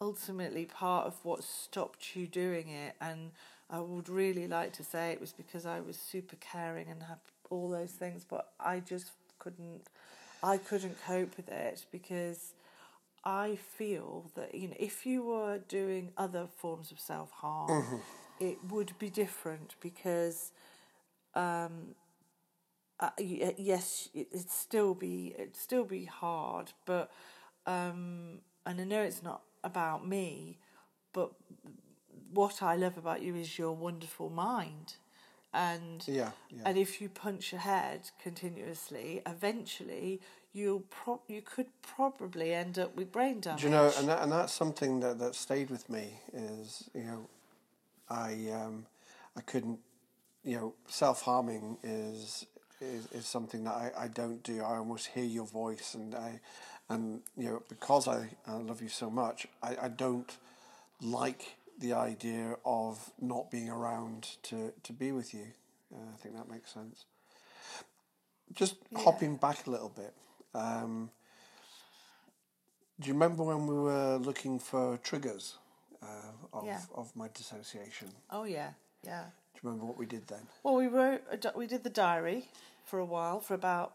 ultimately 0.00 0.64
part 0.64 1.06
of 1.06 1.14
what 1.24 1.42
stopped 1.42 2.14
you 2.14 2.26
doing 2.26 2.68
it. 2.68 2.94
And 3.00 3.32
I 3.68 3.80
would 3.80 4.08
really 4.08 4.46
like 4.46 4.72
to 4.74 4.84
say 4.84 5.12
it 5.12 5.20
was 5.20 5.32
because 5.32 5.66
I 5.66 5.80
was 5.80 5.96
super 5.96 6.36
caring 6.36 6.88
and 6.88 7.02
had 7.02 7.18
all 7.50 7.68
those 7.70 7.90
things, 7.92 8.24
but 8.28 8.52
I 8.60 8.80
just 8.80 9.10
couldn't. 9.38 9.82
I 10.42 10.56
couldn't 10.56 10.96
cope 11.06 11.36
with 11.36 11.48
it 11.50 11.84
because 11.92 12.54
I 13.24 13.56
feel 13.56 14.30
that 14.36 14.54
you 14.54 14.68
know 14.68 14.76
if 14.78 15.04
you 15.04 15.22
were 15.22 15.58
doing 15.58 16.12
other 16.16 16.46
forms 16.56 16.90
of 16.90 16.98
self 16.98 17.30
harm, 17.32 17.68
mm-hmm. 17.82 17.96
It 18.40 18.58
would 18.70 18.98
be 18.98 19.10
different 19.10 19.76
because 19.80 20.52
um, 21.34 21.94
uh, 22.98 23.10
yes, 23.18 24.08
it- 24.14 24.28
it'd 24.32 24.50
still 24.50 24.94
be 24.94 25.34
it'd 25.38 25.56
still 25.56 25.84
be 25.84 26.04
hard, 26.06 26.72
but 26.86 27.10
um, 27.66 28.40
and 28.66 28.80
I 28.80 28.84
know 28.84 29.02
it's 29.02 29.22
not 29.22 29.42
about 29.64 30.06
me, 30.06 30.58
but 31.12 31.32
what 32.32 32.62
I 32.62 32.76
love 32.76 32.96
about 32.98 33.22
you 33.22 33.34
is 33.36 33.58
your 33.58 33.72
wonderful 33.72 34.30
mind, 34.30 34.96
and 35.52 36.04
Yeah, 36.06 36.32
yeah. 36.50 36.62
and 36.64 36.78
if 36.78 37.00
you 37.00 37.08
punch 37.08 37.52
your 37.52 37.60
head 37.60 38.10
continuously, 38.22 39.22
eventually 39.26 40.20
you'll 40.52 40.80
pro- 40.90 41.22
you 41.28 41.42
could 41.42 41.68
probably 41.82 42.52
end 42.52 42.78
up 42.78 42.96
with 42.96 43.12
brain 43.12 43.40
damage. 43.40 43.60
Do 43.62 43.66
you 43.68 43.72
know, 43.72 43.92
and 43.98 44.08
that, 44.08 44.22
and 44.22 44.32
that's 44.32 44.52
something 44.52 45.00
that, 45.00 45.18
that 45.20 45.34
stayed 45.34 45.70
with 45.70 45.88
me 45.88 46.20
is 46.32 46.88
you 46.94 47.04
know, 47.04 47.28
I 48.10 48.50
um, 48.52 48.86
I 49.36 49.40
couldn't, 49.42 49.78
you 50.44 50.56
know, 50.56 50.74
self 50.88 51.22
harming 51.22 51.78
is, 51.82 52.46
is 52.80 53.06
is 53.12 53.26
something 53.26 53.64
that 53.64 53.74
I, 53.74 53.92
I 54.04 54.08
don't 54.08 54.42
do. 54.42 54.62
I 54.62 54.76
almost 54.76 55.08
hear 55.08 55.24
your 55.24 55.46
voice, 55.46 55.94
and 55.94 56.14
I, 56.14 56.40
and 56.88 57.20
you 57.36 57.44
know, 57.44 57.62
because 57.68 58.08
I, 58.08 58.30
I 58.46 58.54
love 58.54 58.82
you 58.82 58.88
so 58.88 59.08
much, 59.10 59.46
I, 59.62 59.76
I 59.82 59.88
don't 59.88 60.36
like 61.00 61.56
the 61.78 61.94
idea 61.94 62.56
of 62.64 63.10
not 63.20 63.50
being 63.50 63.70
around 63.70 64.36
to, 64.42 64.72
to 64.82 64.92
be 64.92 65.12
with 65.12 65.32
you. 65.32 65.46
Uh, 65.92 65.98
I 66.14 66.16
think 66.18 66.36
that 66.36 66.50
makes 66.50 66.72
sense. 66.72 67.06
Just 68.52 68.76
hopping 68.96 69.36
back 69.36 69.66
a 69.66 69.70
little 69.70 69.88
bit. 69.88 70.12
Um, 70.54 71.10
do 73.00 73.08
you 73.08 73.14
remember 73.14 73.42
when 73.44 73.66
we 73.66 73.74
were 73.74 74.16
looking 74.18 74.58
for 74.58 74.98
triggers 74.98 75.54
uh, 76.02 76.06
of, 76.52 76.64
Yeah. 76.66 76.80
of 76.94 77.14
my 77.16 77.28
dissociation? 77.28 78.08
oh 78.30 78.44
yeah, 78.44 78.70
yeah. 79.04 79.24
Do 79.54 79.60
you 79.62 79.68
remember 79.70 79.86
what 79.86 79.98
we 79.98 80.06
did 80.06 80.26
then? 80.28 80.46
Well, 80.62 80.76
we 80.76 80.86
wrote, 80.86 81.22
a 81.30 81.36
di- 81.36 81.52
we 81.54 81.66
did 81.66 81.84
the 81.84 81.90
diary 81.90 82.48
for 82.84 82.98
a 82.98 83.04
while, 83.04 83.40
for 83.40 83.54
about 83.54 83.92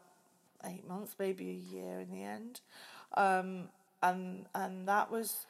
eight 0.64 0.88
months, 0.88 1.16
maybe 1.20 1.50
a 1.50 1.76
year 1.76 2.00
in 2.00 2.12
the 2.12 2.24
end, 2.24 2.62
um, 3.16 3.70
and 4.04 4.46
and 4.54 4.88
that 4.88 5.10
was, 5.12 5.46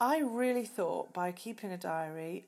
I 0.00 0.18
really 0.20 0.64
thought 0.64 1.12
by 1.12 1.30
keeping 1.32 1.70
a 1.70 1.76
diary, 1.76 2.46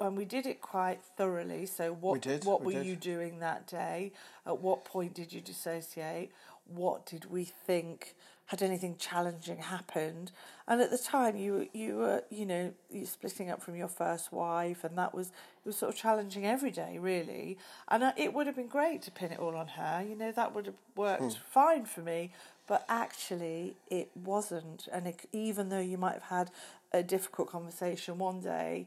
and 0.00 0.16
we 0.16 0.24
did 0.24 0.46
it 0.46 0.60
quite 0.60 1.00
thoroughly. 1.16 1.66
So 1.66 1.92
what 1.92 2.12
We 2.14 2.20
did, 2.20 2.44
what 2.44 2.62
we 2.64 2.74
were 2.74 2.80
did. 2.80 2.86
you 2.86 2.96
doing 2.96 3.40
that 3.40 3.66
day? 3.66 4.12
At 4.46 4.60
what 4.60 4.84
point 4.84 5.14
did 5.14 5.32
you 5.32 5.40
dissociate? 5.40 6.30
What 6.66 7.04
did 7.06 7.30
we 7.30 7.44
think? 7.44 8.14
Had 8.46 8.62
anything 8.62 8.96
challenging 8.96 9.58
happened? 9.58 10.30
And 10.68 10.80
at 10.80 10.90
the 10.90 10.98
time, 10.98 11.36
you 11.36 11.52
were- 11.52 11.66
you 11.72 11.96
were 11.96 12.22
you 12.30 12.46
know 12.46 12.72
you 12.90 13.04
splitting 13.06 13.50
up 13.50 13.60
from 13.62 13.74
your 13.76 13.88
first 13.88 14.32
wife, 14.32 14.84
and 14.84 14.96
that 14.98 15.12
was 15.14 15.28
it 15.28 15.66
was 15.66 15.76
sort 15.76 15.92
of 15.92 15.98
challenging 15.98 16.46
every 16.46 16.70
day, 16.70 16.96
really. 16.98 17.58
And 17.88 18.04
uh, 18.04 18.12
it 18.16 18.32
would 18.32 18.46
have 18.46 18.54
been 18.56 18.68
great 18.68 19.02
to 19.02 19.10
pin 19.10 19.32
it 19.32 19.40
all 19.40 19.56
on 19.56 19.66
her. 19.68 20.04
You 20.08 20.14
know 20.16 20.30
that 20.32 20.54
would 20.54 20.66
have 20.66 20.76
worked 20.94 21.38
fine 21.50 21.84
for 21.86 22.00
me. 22.02 22.32
But 22.68 22.84
actually, 22.88 23.76
it 23.90 24.10
wasn't. 24.16 24.88
And 24.92 25.06
it, 25.06 25.28
even 25.32 25.68
though 25.68 25.78
you 25.80 25.98
might 25.98 26.14
have 26.14 26.22
had 26.24 26.50
a 26.92 27.02
difficult 27.02 27.48
conversation 27.50 28.18
one 28.18 28.40
day, 28.40 28.86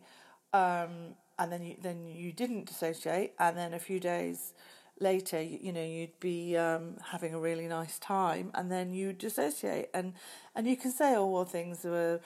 um, 0.54 1.16
and 1.38 1.52
then 1.52 1.64
you 1.64 1.76
then 1.82 2.06
you 2.08 2.32
didn't 2.32 2.66
dissociate, 2.66 3.34
and 3.40 3.58
then 3.58 3.74
a 3.74 3.80
few 3.80 4.00
days 4.00 4.54
later, 5.02 5.42
you, 5.42 5.72
know, 5.72 5.84
you'd 5.84 6.20
be 6.20 6.58
um, 6.58 6.98
having 7.12 7.34
a 7.34 7.40
really 7.40 7.68
nice 7.68 8.00
time, 8.00 8.52
and 8.54 8.72
then 8.72 8.94
you 8.94 9.14
dissociate, 9.14 9.90
and 9.94 10.14
and 10.56 10.68
you 10.68 10.78
can 10.78 10.92
say, 10.92 11.16
oh 11.16 11.28
well, 11.28 11.46
things 11.46 11.84
were, 11.84 12.20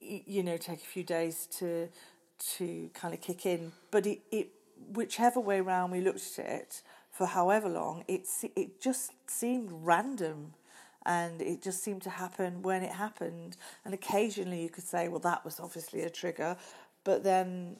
you 0.00 0.42
know, 0.42 0.56
take 0.56 0.80
a 0.80 0.86
few 0.86 1.02
days 1.02 1.46
to 1.58 1.88
to 2.56 2.90
kind 2.94 3.14
of 3.14 3.20
kick 3.20 3.46
in, 3.46 3.72
but 3.90 4.06
it, 4.06 4.20
it 4.30 4.48
whichever 4.92 5.38
way 5.40 5.60
round 5.60 5.92
we 5.92 6.00
looked 6.00 6.38
at 6.38 6.46
it 6.46 6.82
for 7.10 7.26
however 7.26 7.68
long, 7.68 8.04
it 8.08 8.26
it 8.56 8.80
just 8.80 9.12
seemed 9.26 9.70
random. 9.72 10.54
And 11.04 11.42
it 11.42 11.62
just 11.62 11.82
seemed 11.82 12.02
to 12.02 12.10
happen 12.10 12.62
when 12.62 12.84
it 12.84 12.92
happened. 12.92 13.56
And 13.84 13.92
occasionally 13.92 14.62
you 14.62 14.68
could 14.68 14.84
say, 14.84 15.08
well, 15.08 15.18
that 15.18 15.44
was 15.44 15.58
obviously 15.58 16.02
a 16.02 16.10
trigger. 16.10 16.56
But 17.02 17.24
then 17.24 17.78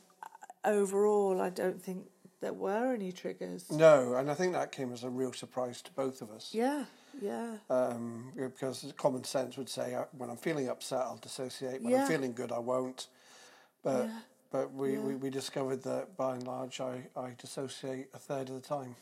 overall, 0.65 1.41
I 1.41 1.51
don't 1.51 1.81
think 1.81 2.07
there 2.43 2.53
were 2.53 2.93
any 2.93 3.11
triggers. 3.13 3.71
No, 3.71 4.15
and 4.17 4.31
I 4.31 4.35
think 4.35 4.53
that 4.53 4.71
came 4.73 4.93
as 4.93 5.03
a 5.05 5.09
real 5.09 5.33
surprise 5.33 5.81
to 5.83 5.93
both 5.93 6.21
of 6.21 6.31
us. 6.31 6.51
Yeah, 6.53 6.85
yeah. 7.21 7.57
Um, 7.71 8.33
because 8.37 8.93
common 8.99 9.25
sense 9.25 9.57
would 9.57 9.69
say, 9.71 9.95
uh, 9.95 10.05
when 10.19 10.29
I'm 10.29 10.37
feeling 10.37 10.69
upset, 10.69 11.01
I'll 11.01 11.17
dissociate. 11.17 11.81
When 11.81 11.93
Yeah. 11.93 12.03
I'm 12.03 12.09
feeling 12.09 12.35
good, 12.35 12.53
I 12.53 12.59
won't. 12.59 13.07
But 13.83 14.05
Yeah. 14.07 14.21
but 14.51 14.75
we, 14.75 14.93
Yeah. 14.93 15.01
we, 15.01 15.15
we 15.15 15.31
discovered 15.31 15.83
that 15.85 16.15
by 16.17 16.35
and 16.35 16.47
large, 16.47 16.79
I, 16.81 17.09
I 17.17 17.31
dissociate 17.39 18.09
a 18.13 18.19
third 18.19 18.51
of 18.51 18.55
the 18.57 18.61
time. 18.61 18.97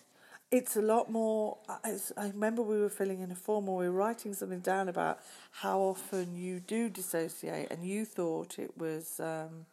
It's 0.53 0.77
a 0.77 0.83
lot 0.83 1.11
more. 1.11 1.59
I, 1.69 1.79
it's- 1.89 2.13
I 2.17 2.27
remember 2.29 2.63
we 2.63 2.79
were 2.81 2.89
filling 2.91 3.21
in 3.21 3.31
a 3.31 3.35
form 3.37 3.69
or 3.69 3.79
we 3.79 3.89
were 3.89 3.97
writing 3.97 4.35
something 4.35 4.61
down 4.61 4.89
about 4.89 5.21
how 5.51 5.81
often 5.81 6.37
you 6.37 6.61
do 6.61 6.89
dissociate, 6.91 7.69
and 7.71 7.85
you 7.85 8.05
thought 8.05 8.59
it 8.59 8.77
was. 8.77 9.19
Um, 9.19 9.67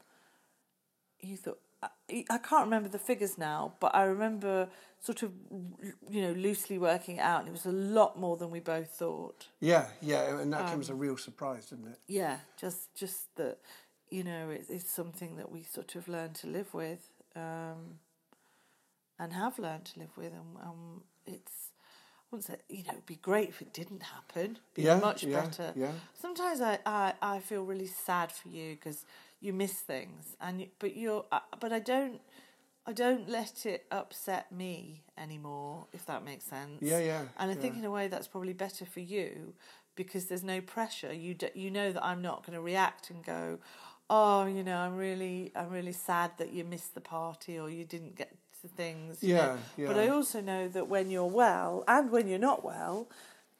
you 1.19 1.35
thought. 1.35 1.59
I 1.83 2.25
I 2.29 2.37
can't 2.37 2.65
remember 2.65 2.89
the 2.89 2.99
figures 2.99 3.37
now, 3.37 3.73
but 3.79 3.93
I 3.95 4.03
remember 4.03 4.69
sort 4.99 5.23
of, 5.23 5.31
you 6.09 6.21
know, 6.21 6.31
loosely 6.31 6.77
working 6.77 7.17
it 7.17 7.21
out, 7.21 7.41
and 7.41 7.49
it 7.49 7.51
was 7.51 7.65
a 7.65 7.71
lot 7.71 8.17
more 8.19 8.35
than 8.37 8.49
we 8.49 8.59
both 8.59 8.89
thought. 8.89 9.47
Yeah, 9.59 9.85
yeah, 10.01 10.39
and 10.39 10.51
that 10.53 10.65
came 10.65 10.75
Um, 10.75 10.81
as 10.81 10.89
a 10.89 10.95
real 10.95 11.17
surprise, 11.17 11.67
didn't 11.69 11.87
it? 11.87 11.99
Yeah, 12.07 12.37
just 12.59 12.93
just 12.95 13.35
that, 13.35 13.59
you 14.09 14.23
know, 14.23 14.49
it, 14.49 14.65
it's 14.69 14.89
something 14.91 15.37
that 15.37 15.51
we 15.51 15.63
sort 15.63 15.95
of 15.95 16.07
learn 16.07 16.33
to 16.33 16.47
live 16.47 16.73
with, 16.73 17.09
um, 17.35 17.99
and 19.19 19.33
have 19.33 19.59
learned 19.59 19.85
to 19.85 19.99
live 19.99 20.15
with, 20.17 20.33
and 20.33 20.57
um, 20.63 21.03
it's. 21.25 21.71
I 22.19 22.35
wouldn't 22.35 22.45
say 22.45 22.57
you 22.67 22.83
know 22.83 22.91
it'd 22.91 23.05
be 23.05 23.15
great 23.15 23.47
if 23.49 23.61
it 23.61 23.71
didn't 23.73 24.03
happen. 24.03 24.57
Be 24.73 24.83
Yeah, 24.83 24.99
much 24.99 25.25
yeah, 25.25 25.43
better. 25.43 25.73
yeah. 25.77 25.91
Sometimes 26.19 26.59
I, 26.59 26.77
I, 26.85 27.13
I 27.21 27.39
feel 27.39 27.63
really 27.63 27.87
sad 27.87 28.33
for 28.33 28.49
you 28.49 28.75
because 28.75 29.05
you 29.39 29.53
miss 29.53 29.73
things, 29.73 30.35
and 30.41 30.61
you, 30.61 30.67
but 30.79 30.95
you're 30.95 31.25
uh, 31.31 31.39
but 31.59 31.71
I 31.71 31.79
don't 31.79 32.21
I 32.85 32.93
don't 32.93 33.27
let 33.29 33.65
it 33.65 33.85
upset 33.91 34.51
me 34.51 35.03
anymore. 35.17 35.87
If 35.93 36.05
that 36.05 36.23
makes 36.23 36.45
sense. 36.45 36.81
Yeah, 36.81 36.99
yeah, 36.99 37.23
And 37.37 37.51
I 37.51 37.53
think 37.53 37.77
in 37.77 37.83
a 37.85 37.91
way 37.91 38.07
that's 38.07 38.27
probably 38.27 38.53
better 38.53 38.85
for 38.85 39.01
you 39.01 39.53
because 39.95 40.25
there's 40.25 40.43
no 40.43 40.61
pressure. 40.61 41.13
You 41.13 41.33
d- 41.33 41.49
you 41.53 41.69
know 41.69 41.91
that 41.91 42.03
I'm 42.03 42.21
not 42.21 42.45
going 42.45 42.55
to 42.55 42.61
react 42.61 43.09
and 43.09 43.23
go, 43.25 43.59
oh, 44.09 44.45
you 44.45 44.63
know, 44.63 44.77
I'm 44.77 44.95
really 44.95 45.51
I'm 45.55 45.69
really 45.69 45.91
sad 45.91 46.31
that 46.37 46.53
you 46.53 46.63
missed 46.63 46.95
the 46.95 47.01
party 47.01 47.59
or 47.59 47.69
you 47.69 47.83
didn't 47.83 48.15
get 48.15 48.33
to 48.61 48.67
things. 48.67 49.21
know. 49.21 49.57
Yeah, 49.75 49.87
But. 49.87 49.97
I 49.97 50.07
also 50.07 50.39
know 50.41 50.67
that 50.69 50.87
when 50.87 51.11
you're 51.11 51.25
well 51.25 51.83
and 51.87 52.09
when 52.09 52.27
you're 52.27 52.39
not 52.39 52.63
well, 52.63 53.09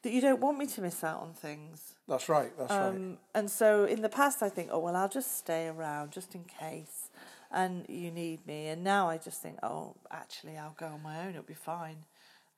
that 0.02 0.12
you 0.12 0.20
don't 0.20 0.40
want 0.40 0.58
me 0.58 0.66
to 0.66 0.80
miss 0.80 1.04
out 1.04 1.20
on 1.20 1.34
things. 1.34 1.94
That's 2.08 2.28
right, 2.28 2.50
that's 2.58 2.70
right. 2.70 2.88
Um, 2.88 3.18
and 3.34 3.50
so 3.50 3.84
in 3.84 4.00
the 4.00 4.08
past, 4.08 4.42
I 4.42 4.48
think, 4.48 4.70
oh 4.72 4.78
well, 4.78 4.96
I'll 4.96 5.08
just 5.10 5.36
stay 5.36 5.68
around 5.68 6.10
just 6.10 6.34
in 6.34 6.44
case, 6.44 7.10
and 7.50 7.84
you 7.88 8.10
need 8.10 8.46
me. 8.46 8.68
And 8.68 8.82
now 8.82 9.08
I 9.10 9.18
just 9.18 9.42
think, 9.42 9.58
oh, 9.62 9.94
actually, 10.10 10.56
I'll 10.56 10.74
go 10.78 10.86
on 10.86 11.02
my 11.02 11.20
own. 11.20 11.30
It'll 11.30 11.42
be 11.42 11.54
fine, 11.54 12.04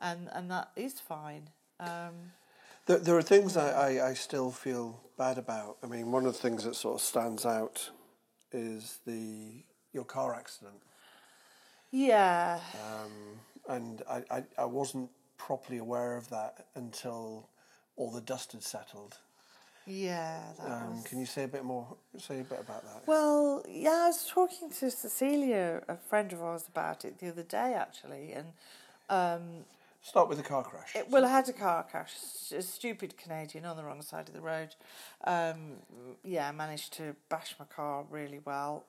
and 0.00 0.28
and 0.32 0.50
that 0.50 0.70
is 0.76 1.00
fine. 1.00 1.50
Um, 1.80 2.32
There, 2.86 2.98
there 2.98 3.16
are 3.16 3.22
things 3.22 3.56
I, 3.56 3.70
I, 3.98 4.08
I 4.10 4.14
still 4.14 4.50
feel 4.52 5.00
bad 5.18 5.36
about. 5.36 5.78
I 5.82 5.86
mean, 5.86 6.12
one 6.12 6.26
of 6.26 6.32
the 6.32 6.38
things 6.38 6.62
that 6.64 6.76
sort 6.76 6.94
of 6.94 7.00
stands 7.00 7.44
out 7.44 7.90
is 8.52 9.00
the 9.04 9.64
your 9.92 10.04
car 10.04 10.34
accident. 10.34 10.80
yeah, 11.90 12.60
Um, 12.74 13.40
and 13.68 14.02
I, 14.08 14.22
I, 14.30 14.44
I 14.58 14.64
wasn't 14.64 15.10
properly 15.38 15.78
aware 15.78 16.16
of 16.16 16.28
that 16.30 16.66
until 16.76 17.48
all 17.96 18.10
the 18.12 18.20
dust 18.20 18.52
had 18.52 18.62
settled. 18.62 19.18
Yeah. 19.90 20.40
That 20.58 20.70
Um, 20.70 20.94
was... 20.94 21.04
can 21.04 21.18
you 21.18 21.26
say 21.26 21.44
a 21.44 21.48
bit 21.48 21.64
more? 21.64 21.86
Say 22.18 22.40
a 22.40 22.44
bit 22.44 22.60
about 22.60 22.84
that. 22.84 23.06
Well, 23.06 23.64
yeah, 23.68 24.02
I 24.04 24.06
was 24.08 24.26
talking 24.26 24.70
to 24.70 24.90
Cecilia, 24.90 25.82
a 25.88 25.96
friend 25.96 26.32
of 26.32 26.42
ours, 26.42 26.64
about 26.68 27.04
it 27.04 27.18
the 27.18 27.28
other 27.28 27.42
day 27.42 27.74
actually, 27.74 28.32
and 28.32 28.52
um, 29.08 29.64
Start 30.02 30.28
with 30.28 30.38
the 30.38 30.44
car 30.44 30.62
crash. 30.62 30.96
It, 30.96 31.10
well, 31.10 31.24
I 31.26 31.28
had 31.28 31.48
a 31.48 31.52
car 31.52 31.84
crash. 31.88 32.14
A 32.56 32.62
stupid 32.62 33.18
Canadian 33.18 33.66
on 33.66 33.76
the 33.76 33.84
wrong 33.84 34.00
side 34.00 34.28
of 34.28 34.34
the 34.34 34.40
road. 34.40 34.74
Um, 35.24 35.74
yeah, 36.24 36.48
I 36.48 36.52
managed 36.52 36.94
to 36.94 37.14
bash 37.28 37.54
my 37.58 37.66
car 37.66 38.04
really 38.10 38.40
well. 38.44 38.84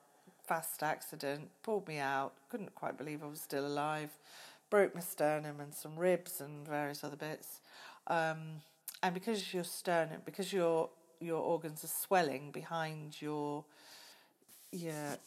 Fast 0.46 0.82
accident. 0.82 1.50
Pulled 1.62 1.86
me 1.86 1.98
out. 1.98 2.32
Couldn't 2.48 2.74
quite 2.74 2.96
believe 2.96 3.22
I 3.22 3.26
was 3.26 3.40
still 3.42 3.66
alive. 3.66 4.10
Broke 4.70 4.94
my 4.94 5.02
sternum 5.02 5.60
and 5.60 5.74
some 5.74 5.96
ribs 5.98 6.40
and 6.40 6.66
various 6.66 7.04
other 7.04 7.16
bits. 7.16 7.60
Um, 8.06 8.62
and 9.02 9.14
because 9.14 9.52
your 9.52 9.64
sternum, 9.64 10.20
because 10.24 10.52
your 10.52 10.90
your 11.20 11.40
organs 11.40 11.84
are 11.84 11.88
swelling 11.88 12.50
behind 12.50 13.20
your 13.20 13.64
your 14.72 15.18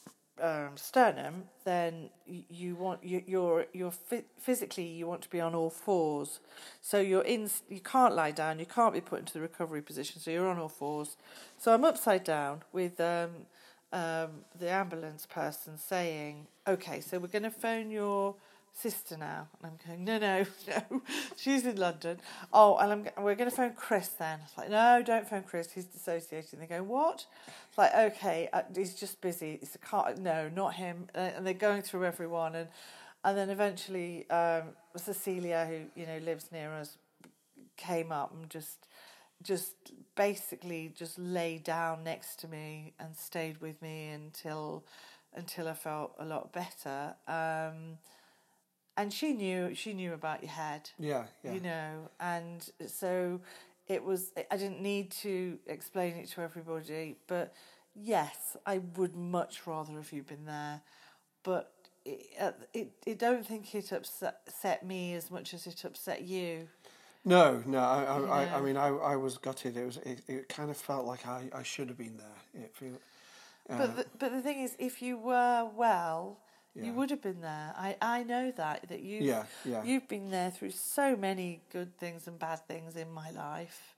um, 0.41 0.71
sternum, 0.75 1.45
then 1.63 2.09
you 2.25 2.75
want 2.75 3.03
you, 3.03 3.23
you're 3.25 3.65
you're 3.73 3.91
phy- 3.91 4.25
physically 4.39 4.85
you 4.85 5.07
want 5.07 5.21
to 5.21 5.29
be 5.29 5.39
on 5.39 5.55
all 5.55 5.69
fours, 5.69 6.39
so 6.81 6.99
you're 6.99 7.23
in. 7.23 7.49
You 7.69 7.79
can't 7.79 8.15
lie 8.15 8.31
down. 8.31 8.59
You 8.59 8.65
can't 8.65 8.93
be 8.93 9.01
put 9.01 9.19
into 9.19 9.33
the 9.33 9.41
recovery 9.41 9.81
position. 9.81 10.21
So 10.21 10.31
you're 10.31 10.47
on 10.49 10.59
all 10.59 10.69
fours. 10.69 11.17
So 11.57 11.73
I'm 11.73 11.85
upside 11.85 12.23
down 12.23 12.63
with 12.73 12.99
um, 12.99 13.31
um, 13.93 14.29
the 14.57 14.69
ambulance 14.69 15.25
person 15.25 15.77
saying, 15.77 16.47
"Okay, 16.67 17.01
so 17.01 17.19
we're 17.19 17.27
going 17.27 17.43
to 17.43 17.51
phone 17.51 17.91
your." 17.91 18.35
Sister 18.77 19.15
now, 19.15 19.47
and 19.63 19.71
I'm 19.71 19.87
going. 19.87 20.03
No, 20.03 20.17
no, 20.17 20.45
no. 20.91 21.01
She's 21.37 21.65
in 21.65 21.77
London. 21.77 22.19
Oh, 22.51 22.75
and 22.77 22.91
I'm. 22.91 23.23
We're 23.23 23.35
going 23.35 23.49
to 23.49 23.55
phone 23.55 23.73
Chris 23.73 24.09
then. 24.09 24.39
It's 24.43 24.57
like, 24.57 24.69
no, 24.69 25.01
don't 25.01 25.27
phone 25.27 25.43
Chris. 25.43 25.71
He's 25.71 25.85
dissociating. 25.85 26.59
They 26.59 26.65
go, 26.65 26.83
what? 26.83 27.25
It's 27.69 27.77
like, 27.77 27.95
okay, 27.95 28.49
uh, 28.51 28.63
he's 28.75 28.93
just 28.93 29.21
busy. 29.21 29.59
It's 29.61 29.75
a 29.75 29.77
car. 29.77 30.13
No, 30.19 30.49
not 30.49 30.73
him. 30.73 31.07
And 31.15 31.47
they're 31.47 31.53
going 31.53 31.83
through 31.83 32.03
everyone, 32.03 32.53
and 32.55 32.67
and 33.23 33.37
then 33.37 33.49
eventually, 33.49 34.29
um, 34.29 34.63
Cecilia, 34.97 35.65
who 35.65 35.99
you 35.99 36.05
know 36.05 36.17
lives 36.25 36.51
near 36.51 36.73
us, 36.73 36.97
came 37.77 38.11
up 38.11 38.33
and 38.33 38.49
just 38.49 38.87
just 39.41 39.73
basically 40.15 40.91
just 40.93 41.17
lay 41.17 41.57
down 41.57 42.03
next 42.03 42.39
to 42.39 42.47
me 42.49 42.93
and 42.99 43.15
stayed 43.15 43.61
with 43.61 43.81
me 43.81 44.09
until 44.09 44.83
until 45.33 45.67
I 45.67 45.73
felt 45.73 46.13
a 46.19 46.25
lot 46.25 46.51
better. 46.51 47.15
Um, 47.27 47.99
and 48.97 49.11
she 49.11 49.33
knew 49.33 49.73
she 49.75 49.93
knew 49.93 50.13
about 50.13 50.41
your 50.41 50.51
head 50.51 50.89
yeah, 50.99 51.23
yeah. 51.43 51.53
you 51.53 51.59
know 51.59 52.09
and 52.19 52.69
so 52.87 53.39
it 53.87 54.03
was 54.03 54.31
i 54.51 54.57
didn't 54.57 54.81
need 54.81 55.11
to 55.11 55.57
explain 55.67 56.15
it 56.15 56.27
to 56.27 56.41
everybody 56.41 57.15
but 57.27 57.53
yes 57.95 58.57
i 58.65 58.79
would 58.95 59.15
much 59.15 59.65
rather 59.65 59.93
have 59.93 60.11
you 60.11 60.23
been 60.23 60.45
there 60.45 60.81
but 61.43 61.71
it, 62.05 62.27
uh, 62.39 62.51
it, 62.73 62.91
it 63.05 63.19
don't 63.19 63.45
think 63.45 63.73
it 63.73 63.91
upset 63.91 64.85
me 64.85 65.13
as 65.15 65.31
much 65.31 65.53
as 65.53 65.65
it 65.65 65.83
upset 65.85 66.21
you 66.21 66.67
No, 67.27 67.63
no. 67.65 67.79
I, 67.79 68.03
I, 68.03 68.19
I, 68.19 68.57
I 68.57 68.61
mean, 68.61 68.77
I, 68.77 68.89
I 68.89 69.15
was 69.15 69.39
gutted. 69.39 69.75
It 69.75 69.85
was. 69.85 69.97
It, 69.97 70.21
it 70.27 70.47
kind 70.47 70.69
of 70.69 70.77
felt 70.77 71.07
like 71.07 71.25
I, 71.25 71.49
I 71.51 71.63
should 71.63 71.87
have 71.89 71.97
been 71.97 72.17
there. 72.17 72.63
It 72.63 72.75
feel. 72.75 72.99
Uh, 73.67 73.77
but 73.79 73.95
the, 73.95 74.05
but 74.19 74.31
the 74.31 74.41
thing 74.41 74.59
is 74.61 74.75
if 74.77 75.01
you 75.01 75.17
were 75.17 75.67
well 75.75 76.37
Yeah. 76.75 76.85
you 76.85 76.93
would 76.93 77.09
have 77.09 77.21
been 77.21 77.41
there 77.41 77.73
i 77.77 77.95
i 78.01 78.23
know 78.23 78.51
that 78.51 78.87
that 78.89 79.01
you 79.01 79.19
Yeah, 79.23 79.43
yeah. 79.63 79.83
you've 79.83 80.07
been 80.07 80.29
there 80.29 80.51
through 80.51 80.71
so 80.71 81.15
many 81.15 81.61
good 81.71 81.97
things 81.97 82.27
and 82.27 82.37
bad 82.37 82.59
things 82.67 82.95
in 82.95 83.11
my 83.13 83.31
life 83.31 83.95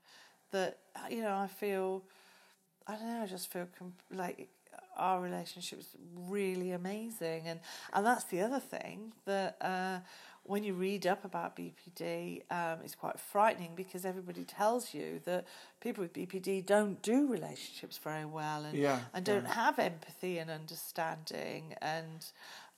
that 0.51 0.77
you 1.09 1.21
know 1.21 1.35
i 1.35 1.47
feel 1.47 2.03
i 2.87 2.93
don't 2.95 3.07
know 3.07 3.23
i 3.23 3.25
just 3.25 3.51
feel 3.51 3.67
com- 3.77 3.93
like 4.11 4.47
our 4.95 5.21
relationship 5.21 5.79
is 5.79 5.89
really 6.15 6.71
amazing 6.71 7.47
and 7.47 7.59
and 7.93 8.05
that's 8.05 8.25
the 8.25 8.41
other 8.41 8.59
thing 8.59 9.11
that 9.25 9.57
uh 9.61 9.99
when 10.43 10.63
you 10.63 10.73
read 10.73 11.05
up 11.05 11.25
about 11.25 11.57
BPD, 11.57 12.41
um, 12.49 12.79
it's 12.81 12.95
quite 12.95 13.19
frightening 13.19 13.71
because 13.75 14.05
everybody 14.05 14.45
tells 14.45 14.93
you 14.93 15.19
that 15.25 15.45
people 15.81 16.01
with 16.01 16.13
BPD 16.13 16.65
don't 16.65 17.01
do 17.01 17.27
relationships 17.27 17.97
very 18.01 18.23
well 18.23 18.63
and 18.63 18.77
Yeah, 18.77 18.99
and 19.13 19.25
don't 19.25 19.43
yeah. 19.43 19.53
have 19.55 19.77
empathy 19.77 20.37
and 20.37 20.49
understanding 20.49 21.75
and 21.81 22.25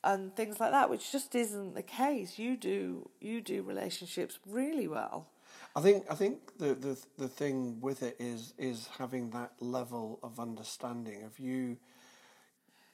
and 0.04 0.36
things 0.36 0.60
like 0.60 0.72
that, 0.72 0.90
which 0.90 1.12
just 1.12 1.36
isn't 1.36 1.76
the 1.76 1.84
case. 1.84 2.40
You 2.40 2.58
do 2.58 3.10
you 3.20 3.42
do 3.42 3.64
relationships 3.64 4.40
really 4.48 4.88
well. 4.88 5.28
I 5.76 5.82
think 5.82 6.06
I 6.10 6.16
think 6.16 6.58
the, 6.58 6.74
the 6.76 6.98
the 7.18 7.28
thing 7.28 7.80
with 7.82 8.04
it 8.04 8.16
is 8.20 8.54
is 8.58 8.88
having 8.98 9.32
that 9.32 9.54
level 9.60 10.20
of 10.24 10.40
understanding 10.40 11.24
of 11.24 11.40
you 11.40 11.78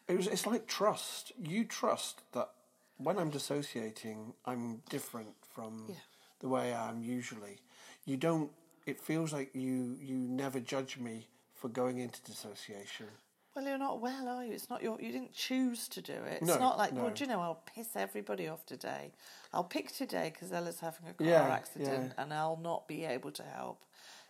It 0.08 0.18
was. 0.18 0.28
It's 0.28 0.46
like 0.46 0.68
trust. 0.68 1.32
You 1.42 1.64
trust 1.66 2.22
that 2.34 2.50
when 2.98 3.18
I'm 3.18 3.30
dissociating, 3.30 4.34
I'm 4.46 4.82
different 4.90 5.36
from 5.54 5.86
Yeah. 5.90 5.96
the 6.40 6.48
way 6.50 6.74
I 6.74 6.90
am 6.90 7.02
usually. 7.04 7.60
You 8.06 8.18
don't. 8.18 8.52
It 8.86 9.00
feels 9.02 9.34
like 9.34 9.50
you 9.56 9.98
you 10.00 10.16
never 10.16 10.60
judge 10.60 10.98
me 10.98 11.28
for 11.56 11.70
going 11.70 11.98
into 12.00 12.22
dissociation. 12.22 13.08
Well, 13.56 13.66
you're 13.66 13.78
not 13.78 14.02
well, 14.02 14.28
are 14.28 14.44
you? 14.44 14.52
It's 14.52 14.70
not 14.70 14.84
your. 14.84 15.00
You 15.00 15.12
didn't 15.14 15.34
choose 15.34 15.88
to 15.90 16.02
do 16.02 16.12
it. 16.14 16.40
It's 16.42 16.48
No, 16.48 16.60
not 16.60 16.78
like, 16.78 16.92
no. 16.92 17.04
well, 17.04 17.12
do 17.12 17.24
you 17.24 17.30
know, 17.30 17.40
I'll 17.40 17.62
piss 17.74 17.90
everybody 17.96 18.50
off 18.50 18.66
today. 18.66 19.14
I'll 19.54 19.64
pick 19.64 19.94
today 19.94 20.30
because 20.34 20.52
Ella's 20.52 20.82
having 20.82 21.08
a 21.10 21.14
car 21.14 21.26
Yeah, 21.28 21.48
accident, 21.48 22.14
yeah. 22.18 22.22
and 22.24 22.34
I'll 22.34 22.60
not 22.62 22.86
be 22.88 23.06
able 23.06 23.32
to 23.32 23.44
help. 23.44 23.82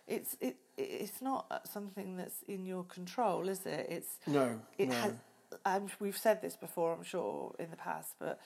It's 0.06 0.36
it. 0.40 0.56
It's 0.78 1.20
not 1.20 1.46
uh, 1.50 1.58
something 1.64 2.16
that's 2.16 2.42
in 2.46 2.66
your 2.66 2.84
control, 2.84 3.48
is 3.48 3.66
it? 3.66 3.86
It's 3.90 4.18
No, 4.28 4.60
it 4.78 4.90
no. 4.90 4.94
has. 4.94 5.12
I'm, 5.64 5.88
we've 5.98 6.16
said 6.16 6.40
this 6.42 6.54
before, 6.56 6.92
I'm 6.92 7.02
sure, 7.04 7.54
in 7.58 7.70
the 7.70 7.76
past, 7.76 8.14
but 8.20 8.38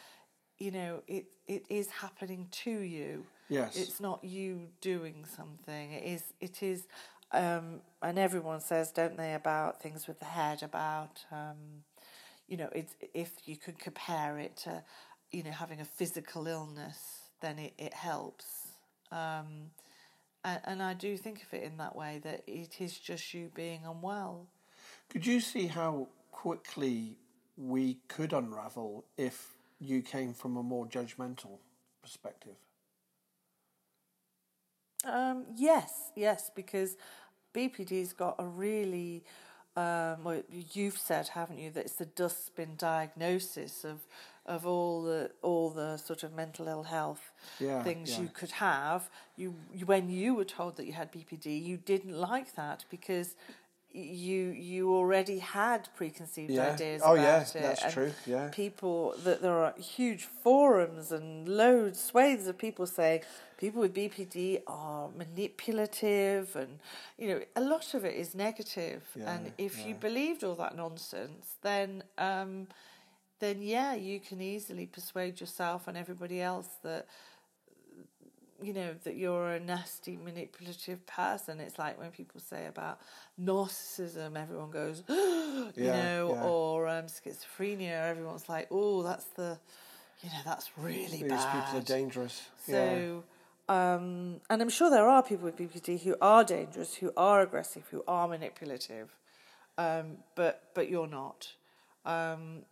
you 0.59 0.71
know, 0.71 1.03
it 1.07 1.27
it 1.47 1.67
is 1.69 1.91
happening 1.91 2.49
to 2.53 2.71
you. 2.71 3.27
Yes. 3.51 3.77
It's 3.77 4.01
not 4.01 4.25
you 4.25 4.69
doing 4.81 5.27
something. 5.27 5.93
It 5.93 6.05
is. 6.05 6.23
It 6.41 6.63
is. 6.63 6.87
Um, 7.33 7.81
and 8.03 8.19
everyone 8.19 8.61
says, 8.61 8.91
don't 8.91 9.17
they, 9.17 9.35
about 9.35 9.81
things 9.81 10.09
with 10.09 10.19
the 10.19 10.25
head, 10.25 10.63
about 10.63 11.25
um, 11.31 11.85
you 12.49 12.57
know, 12.57 12.69
it's 12.75 12.95
if 13.15 13.33
you 13.45 13.57
could 13.57 13.79
compare 13.79 14.39
it 14.39 14.57
to, 14.59 14.83
you 15.31 15.45
know, 15.45 15.53
having 15.53 15.81
a 15.81 15.85
physical 15.85 16.47
illness, 16.47 17.31
then 17.41 17.59
it 17.59 17.75
it 17.79 17.95
helps. 17.95 18.69
Um, 19.13 19.71
and, 20.45 20.61
and 20.65 20.83
I 20.83 20.95
do 20.95 21.17
think 21.17 21.43
of 21.43 21.55
it 21.55 21.63
in 21.63 21.77
that 21.79 21.95
way 21.95 22.21
that 22.25 22.43
it 22.47 22.81
is 22.81 22.99
just 22.99 23.33
you 23.33 23.51
being 23.55 23.83
unwell. 23.87 24.47
Could 25.09 25.27
you 25.27 25.41
see 25.41 25.67
how 25.67 26.09
quickly 26.33 27.17
we 27.57 27.99
could 28.09 28.33
unravel 28.33 29.05
if 29.17 29.55
you 29.79 30.03
came 30.03 30.35
from 30.35 30.57
a 30.57 30.63
more 30.63 30.87
judgmental 30.87 31.59
perspective? 32.03 32.57
Um, 35.05 35.45
yes, 35.57 36.11
yes, 36.15 36.51
because 36.55 36.97
BPD's 37.55 38.13
got 38.13 38.37
a 38.39 38.45
really, 38.45 39.25
um, 39.77 40.25
well, 40.25 40.43
you've 40.73 40.99
said, 40.99 41.29
haven't 41.29 41.59
you, 41.59 41.71
that 41.71 41.85
it's 41.87 41.95
the 41.95 42.07
dustbin 42.07 42.77
diagnosis 42.77 43.85
of 43.85 44.01
of 44.47 44.67
all 44.67 45.03
the 45.03 45.31
all 45.43 45.71
the 45.71 45.97
sort 45.99 46.23
of 46.25 46.35
mental 46.35 46.67
ill 46.67 46.83
health 46.83 47.31
Yeah, 47.61 47.83
things 47.83 48.11
yeah. 48.11 48.23
you 48.23 48.29
could 48.33 48.51
have. 48.53 49.09
You, 49.37 49.55
you 49.73 49.87
when 49.87 50.09
you 50.11 50.35
were 50.35 50.45
told 50.45 50.77
that 50.77 50.87
you 50.87 50.93
had 50.93 51.13
BPD, 51.13 51.63
you 51.63 51.77
didn't 51.77 52.15
like 52.19 52.55
that 52.57 52.85
because 52.91 53.37
you 53.93 54.51
you 54.51 54.95
already 54.95 55.39
had 55.39 55.89
preconceived 55.97 56.53
Yeah. 56.53 56.73
ideas. 56.75 57.03
Oh, 57.05 57.15
about 57.15 57.25
yeah, 57.25 57.41
it, 57.41 57.53
that's 57.55 57.83
and 57.85 57.93
true, 57.93 58.13
yeah. 58.27 58.49
people 58.51 59.15
that 59.25 59.43
there 59.43 59.59
are 59.65 59.75
huge 59.79 60.25
forums 60.25 61.11
and 61.13 61.49
loads 61.49 62.01
swathes 62.03 62.47
of 62.47 62.57
people 62.59 62.87
saying 62.87 63.23
people 63.61 63.81
with 63.83 63.95
BPD 63.95 64.63
are 64.67 65.09
manipulative 65.17 66.57
and 66.57 66.79
you 67.19 67.29
know 67.29 67.41
a 67.57 67.61
lot 67.61 67.95
of 67.95 68.05
it 68.05 68.15
is 68.15 68.35
negative 68.35 69.03
Yeah, 69.15 69.35
and 69.35 69.53
if 69.59 69.87
you 69.87 69.95
believed 69.95 70.43
all 70.45 70.55
that 70.57 70.75
nonsense 70.77 71.47
then 71.63 72.03
um 72.19 72.67
then 73.41 73.63
yeah 73.63 73.95
you 73.95 74.19
can 74.21 74.41
easily 74.41 74.87
persuade 74.87 75.41
yourself 75.41 75.89
and 75.89 75.97
everybody 75.97 76.41
else 76.41 76.69
that 76.83 77.07
you 78.63 78.75
know 78.75 78.95
that 79.05 79.17
you're 79.17 79.53
a 79.53 79.61
nasty 79.61 80.19
manipulative 80.23 81.07
person 81.07 81.61
it's 81.61 81.79
like 81.79 81.99
when 81.99 82.11
people 82.11 82.41
say 82.41 82.67
about 82.67 82.99
narcissism 83.43 84.37
everyone 84.37 84.71
goes 84.71 85.03
you 85.09 85.73
Yeah, 85.77 85.93
know 86.03 86.31
yeah. 86.35 86.45
or 86.49 86.89
um, 86.89 87.07
schizophrenia 87.07 88.09
everyone's 88.11 88.49
like 88.49 88.69
oh 88.71 89.03
that's 89.03 89.25
the 89.37 89.59
you 90.23 90.29
know 90.29 90.43
that's 90.45 90.71
really 90.77 91.23
These 91.23 91.23
bad 91.23 91.65
people 91.65 91.79
are 91.79 91.83
dangerous. 91.83 92.43
yeah. 92.67 93.01
Um, 93.71 94.41
and 94.51 94.61
i'm 94.61 94.69
sure 94.69 94.91
there 94.91 95.09
are 95.09 95.23
people 95.23 95.45
with 95.45 95.57
bpd 95.57 96.03
who 96.03 96.15
are 96.21 96.45
dangerous 96.45 96.97
who 96.97 97.13
are 97.17 97.41
aggressive 97.41 97.85
who 97.91 98.05
are 98.07 98.29
manipulative 98.29 99.09
um, 99.79 100.19
but 100.35 100.63
but 100.75 100.91
you're 100.91 101.07
not 101.07 101.55
um, 102.05 102.63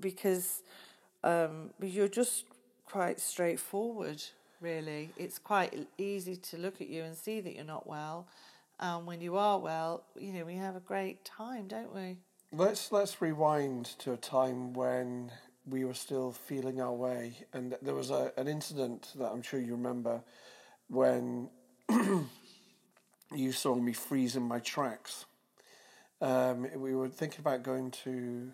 because 0.00 0.62
um, 1.24 1.70
you're 1.80 2.08
just 2.08 2.44
quite 2.84 3.20
straightforward. 3.20 4.22
Really, 4.60 5.10
it's 5.16 5.38
quite 5.38 5.88
easy 5.98 6.36
to 6.36 6.56
look 6.56 6.80
at 6.80 6.88
you 6.88 7.02
and 7.02 7.16
see 7.16 7.40
that 7.40 7.54
you're 7.54 7.64
not 7.64 7.86
well. 7.86 8.28
And 8.78 9.06
when 9.06 9.20
you 9.20 9.36
are 9.36 9.58
well, 9.58 10.04
you 10.16 10.32
know 10.32 10.44
we 10.44 10.54
have 10.56 10.76
a 10.76 10.80
great 10.80 11.24
time, 11.24 11.66
don't 11.66 11.94
we? 11.94 12.18
Let's 12.52 12.92
let's 12.92 13.20
rewind 13.20 13.86
to 13.98 14.12
a 14.12 14.16
time 14.16 14.72
when 14.72 15.32
we 15.68 15.84
were 15.84 15.94
still 15.94 16.32
feeling 16.32 16.80
our 16.80 16.92
way, 16.92 17.34
and 17.52 17.76
there 17.82 17.94
was 17.94 18.10
a, 18.10 18.32
an 18.36 18.48
incident 18.48 19.12
that 19.16 19.30
I'm 19.30 19.42
sure 19.42 19.60
you 19.60 19.72
remember 19.72 20.22
when 20.88 21.48
you 23.34 23.52
saw 23.52 23.74
me 23.74 23.92
freeze 23.92 24.36
in 24.36 24.42
my 24.42 24.58
tracks. 24.58 25.24
Um, 26.20 26.68
we 26.76 26.94
were 26.94 27.08
thinking 27.08 27.40
about 27.40 27.62
going 27.62 27.90
to. 28.04 28.52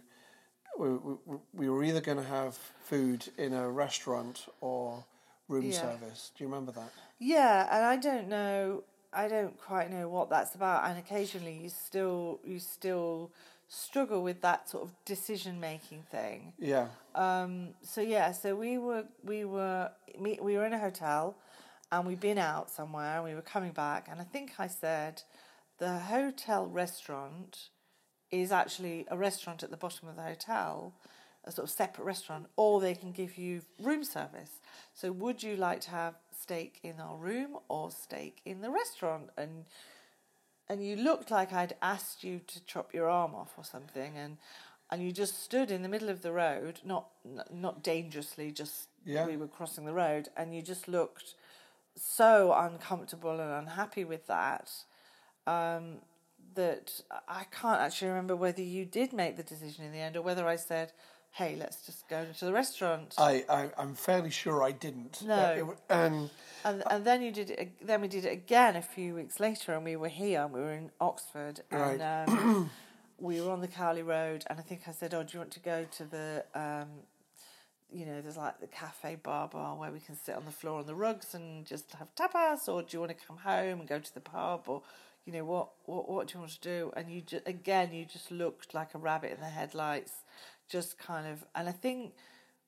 We, 0.79 0.89
we, 0.91 1.15
we 1.55 1.69
were 1.69 1.83
either 1.83 2.01
going 2.01 2.19
to 2.19 2.25
have 2.29 2.57
food 2.85 3.25
in 3.37 3.53
a 3.53 3.69
restaurant 3.69 4.47
or 4.61 5.05
room 5.49 5.73
Yeah. 5.73 5.81
service. 5.81 6.31
Do 6.37 6.45
you 6.45 6.49
remember 6.49 6.73
that? 6.73 6.91
Yeah, 7.19 7.67
and 7.71 7.85
I 7.85 7.97
don't 7.97 8.29
know. 8.29 8.85
I 9.13 9.27
don't 9.27 9.59
quite 9.59 9.91
know 9.91 10.09
what 10.09 10.31
that's 10.31 10.55
about. 10.55 10.85
And 10.85 10.99
occasionally, 10.99 11.59
you 11.63 11.69
still 11.69 12.39
you 12.45 12.59
still 12.59 13.31
struggle 13.69 14.23
with 14.23 14.41
that 14.41 14.69
sort 14.69 14.85
of 14.85 14.93
decision 15.05 15.61
making 15.61 16.03
thing. 16.11 16.55
Yeah. 16.59 16.89
Um, 17.15 17.75
so 17.83 18.01
yeah, 18.01 18.33
so 18.33 18.57
we 18.57 18.79
were 18.79 19.05
we 19.23 19.45
were 19.45 19.91
we 20.19 20.39
were 20.41 20.67
in 20.67 20.73
a 20.73 20.79
hotel, 20.79 21.37
and 21.93 22.07
we'd 22.07 22.21
been 22.21 22.39
out 22.39 22.71
somewhere, 22.71 23.17
and 23.17 23.25
we 23.25 23.35
were 23.35 23.43
coming 23.43 23.73
back, 23.73 24.09
and 24.11 24.21
I 24.21 24.25
think 24.25 24.53
I 24.59 24.67
said, 24.67 25.23
the 25.79 25.99
hotel 25.99 26.67
restaurant 26.67 27.69
is 28.31 28.53
actually 28.53 29.07
a 29.11 29.17
restaurant 29.17 29.63
at 29.63 29.71
the 29.71 29.77
bottom 29.77 30.09
of 30.09 30.17
the 30.17 30.23
hotel, 30.23 30.95
a 31.45 31.53
sort 31.53 31.67
of 31.69 31.71
separate 31.71 32.05
restaurant, 32.05 32.47
or 32.57 32.81
they 32.81 32.95
can 32.95 33.13
give 33.13 33.39
you 33.39 33.63
room 33.81 34.05
service. 34.05 34.61
So 34.93 35.13
would 35.13 35.43
you 35.43 35.57
like 35.57 35.81
to 35.83 35.91
have 35.91 36.15
steak 36.31 36.79
in 36.83 37.01
our 37.01 37.17
room 37.17 37.59
or 37.69 37.91
steak 37.91 38.41
in 38.45 38.61
the 38.61 38.71
restaurant? 38.71 39.31
And 39.39 39.65
and 40.69 40.85
you 40.85 40.97
looked 40.97 41.31
like 41.31 41.53
I'd 41.53 41.77
asked 41.81 42.23
you 42.25 42.41
to 42.47 42.65
chop 42.65 42.93
your 42.95 43.09
arm 43.09 43.35
off 43.35 43.53
or 43.57 43.65
something, 43.65 44.17
and 44.17 44.39
and 44.91 45.03
you 45.03 45.13
just 45.13 45.43
stood 45.43 45.71
in 45.71 45.83
the 45.83 45.89
middle 45.89 46.09
of 46.09 46.23
the 46.23 46.33
road, 46.33 46.81
not 46.85 47.09
not 47.51 47.83
dangerously, 47.83 48.51
just 48.53 48.89
Yeah. 49.05 49.27
we 49.27 49.37
were 49.37 49.49
crossing 49.49 49.85
the 49.85 49.95
road, 49.95 50.29
and 50.37 50.55
you 50.55 50.63
just 50.63 50.89
looked 50.89 51.35
so 51.97 52.53
uncomfortable 52.53 53.41
and 53.41 53.51
unhappy 53.51 54.05
with 54.05 54.27
that 54.27 54.71
um, 55.47 55.99
that 56.55 57.01
I 57.27 57.45
can't 57.51 57.81
actually 57.81 58.09
remember 58.09 58.37
whether 58.37 58.63
you 58.63 58.85
did 58.85 59.13
make 59.13 59.37
the 59.37 59.43
decision 59.43 59.85
in 59.85 59.93
the 59.93 59.99
end 59.99 60.17
or 60.17 60.23
whether 60.23 60.47
I 60.47 60.57
said, 60.57 60.93
"Hey, 61.33 61.57
let's 61.57 61.85
just 61.87 62.09
go 62.09 62.27
to 62.39 62.45
the 62.45 62.53
restaurant." 62.53 63.15
I, 63.19 63.45
I 63.49 63.71
I'm 63.79 63.95
fairly 63.95 64.31
sure 64.31 64.63
I 64.63 64.73
didn't. 64.73 65.23
No. 65.23 65.51
It 65.71 65.79
and 65.89 66.31
and 66.65 66.83
and 66.91 67.05
then 67.05 67.23
you 67.23 67.31
did 67.33 67.51
it. 67.51 67.87
Then 67.87 68.01
we 68.01 68.09
did 68.09 68.25
it 68.25 68.33
again 68.33 68.77
a 68.77 68.83
few 68.83 69.15
weeks 69.15 69.39
later, 69.41 69.73
and 69.75 69.85
we 69.85 69.97
were 69.97 70.09
here. 70.09 70.43
and 70.43 70.53
We 70.53 70.61
were 70.61 70.73
in 70.73 70.91
Oxford, 71.01 71.61
and 71.71 72.01
Right. 72.01 72.25
um, 72.29 72.71
we 73.19 73.41
were 73.41 73.51
on 73.51 73.61
the 73.61 73.69
Cowley 73.69 74.03
Road. 74.03 74.45
And 74.49 74.59
I 74.59 74.63
think 74.63 74.83
I 74.89 74.93
said, 74.93 75.15
"Oh, 75.15 75.23
do 75.23 75.31
you 75.35 75.39
want 75.41 75.53
to 75.53 75.61
go 75.61 75.85
to 75.85 76.05
the?" 76.05 76.45
Um, 76.55 76.89
you 77.91 78.05
know, 78.05 78.21
there's 78.21 78.37
like 78.37 78.61
the 78.61 78.67
cafe 78.67 79.15
bar 79.15 79.49
bar 79.49 79.75
where 79.77 79.91
we 79.91 80.01
can 80.01 80.15
sit 80.15 80.35
on 80.35 80.45
the 80.45 80.51
floor 80.51 80.81
on 80.81 80.87
the 80.87 80.95
rugs 80.95 81.35
and 81.35 81.65
just 81.65 81.93
have 81.95 82.15
tapas, 82.15 82.69
or 82.69 82.83
do 82.83 82.89
you 82.97 83.01
want 83.01 83.17
to 83.17 83.27
come 83.27 83.39
home 83.39 83.81
and 83.81 83.89
go 83.89 83.99
to 83.99 84.13
the 84.15 84.21
pub, 84.21 84.65
or 84.67 84.83
you 85.25 85.33
know 85.33 85.45
what 85.45 85.69
what 85.87 86.09
what 86.09 86.27
do 86.27 86.35
you 86.35 86.41
want 86.41 86.53
to 86.53 86.61
do? 86.61 86.93
And 86.97 87.11
you 87.11 87.23
just 87.23 87.47
again, 87.49 87.93
you 87.95 88.05
just 88.05 88.31
looked 88.31 88.75
like 88.75 88.95
a 88.95 88.99
rabbit 88.99 89.33
in 89.33 89.41
the 89.41 89.47
headlights, 89.47 90.13
just 90.69 90.99
kind 90.99 91.27
of. 91.27 91.45
And 91.55 91.69
I 91.69 91.73
think, 91.73 92.13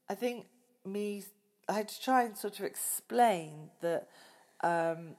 I 0.09 0.15
think 0.15 0.47
me, 0.85 1.25
I 1.69 1.75
had 1.75 1.89
to 1.89 2.03
try 2.03 2.25
and 2.25 2.37
sort 2.37 2.59
of 2.59 2.65
explain 2.65 3.71
that 3.81 4.09
um, 4.63 5.17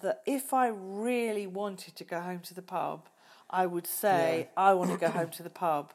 that 0.00 0.22
if 0.26 0.52
I 0.52 0.68
really 0.68 1.46
wanted 1.46 1.96
to 1.96 2.04
go 2.04 2.20
home 2.20 2.40
to 2.40 2.54
the 2.54 2.62
pub, 2.62 3.08
I 3.50 3.66
would 3.66 3.86
say 3.86 4.48
I 4.56 4.74
want 4.74 4.90
to 4.90 4.96
go 4.96 5.08
home 5.08 5.30
to 5.30 5.42
the 5.42 5.50
pub. 5.50 5.92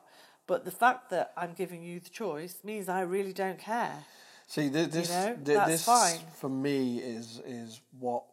But 0.48 0.66
the 0.66 0.72
fact 0.72 1.10
that 1.12 1.32
I'm 1.38 1.54
giving 1.54 1.84
you 1.84 2.00
the 2.00 2.10
choice 2.10 2.60
means 2.64 2.90
I 2.90 3.02
really 3.02 3.34
don't 3.34 3.60
care. 3.60 4.06
See, 4.48 4.70
th- 4.70 4.90
this, 4.90 5.10
know, 5.10 5.38
th- 5.46 5.66
this 5.68 5.86
fine. 5.86 6.20
for 6.38 6.50
me 6.50 6.98
is 6.98 7.40
is 7.46 7.82
what, 8.00 8.24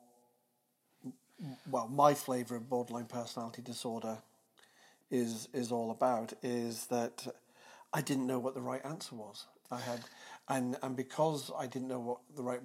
well, 1.71 1.89
my 1.89 2.15
flavour 2.15 2.57
of 2.57 2.71
borderline 2.71 3.05
personality 3.05 3.61
disorder 3.61 4.19
is 5.11 5.49
is 5.53 5.71
all 5.71 5.91
about. 5.91 6.33
Is 6.43 6.87
that 6.87 7.27
I 7.97 8.03
didn't 8.03 8.27
know 8.27 8.39
what 8.39 8.55
the 8.55 8.61
right 8.61 8.85
answer 8.85 9.15
was. 9.15 9.47
I 9.71 9.81
had, 9.81 10.01
and 10.49 10.77
and 10.83 10.95
because 10.95 11.51
I 11.59 11.67
didn't 11.67 11.89
know 11.89 11.99
what 11.99 12.19
the 12.37 12.43
right 12.43 12.61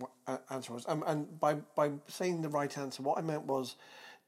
answer 0.50 0.74
was, 0.74 0.86
and, 0.88 1.04
and 1.08 1.39
by 1.39 1.54
by 1.54 1.91
saying 2.10 2.41
the 2.41 2.50
right 2.50 2.78
answer, 2.78 3.02
what 3.02 3.17
I 3.17 3.22
meant 3.22 3.46
was, 3.46 3.78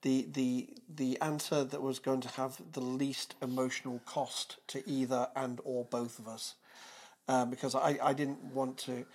the 0.01 0.27
the 0.31 0.69
the 0.95 1.19
answer 1.19 1.65
that 1.65 1.81
was 1.81 1.99
going 1.99 2.21
to 2.21 2.29
have 2.29 2.61
the 2.71 2.79
least 2.79 3.35
emotional 3.41 3.99
cost 4.05 4.57
to 4.67 4.89
either 4.89 5.27
and 5.35 5.59
or 5.65 5.83
both 5.83 6.19
of 6.19 6.27
us, 6.29 6.55
um, 7.27 7.49
because 7.49 7.75
I, 7.75 7.99
I 8.01 8.13
didn't 8.13 8.41
want 8.41 8.77
to, 8.87 9.05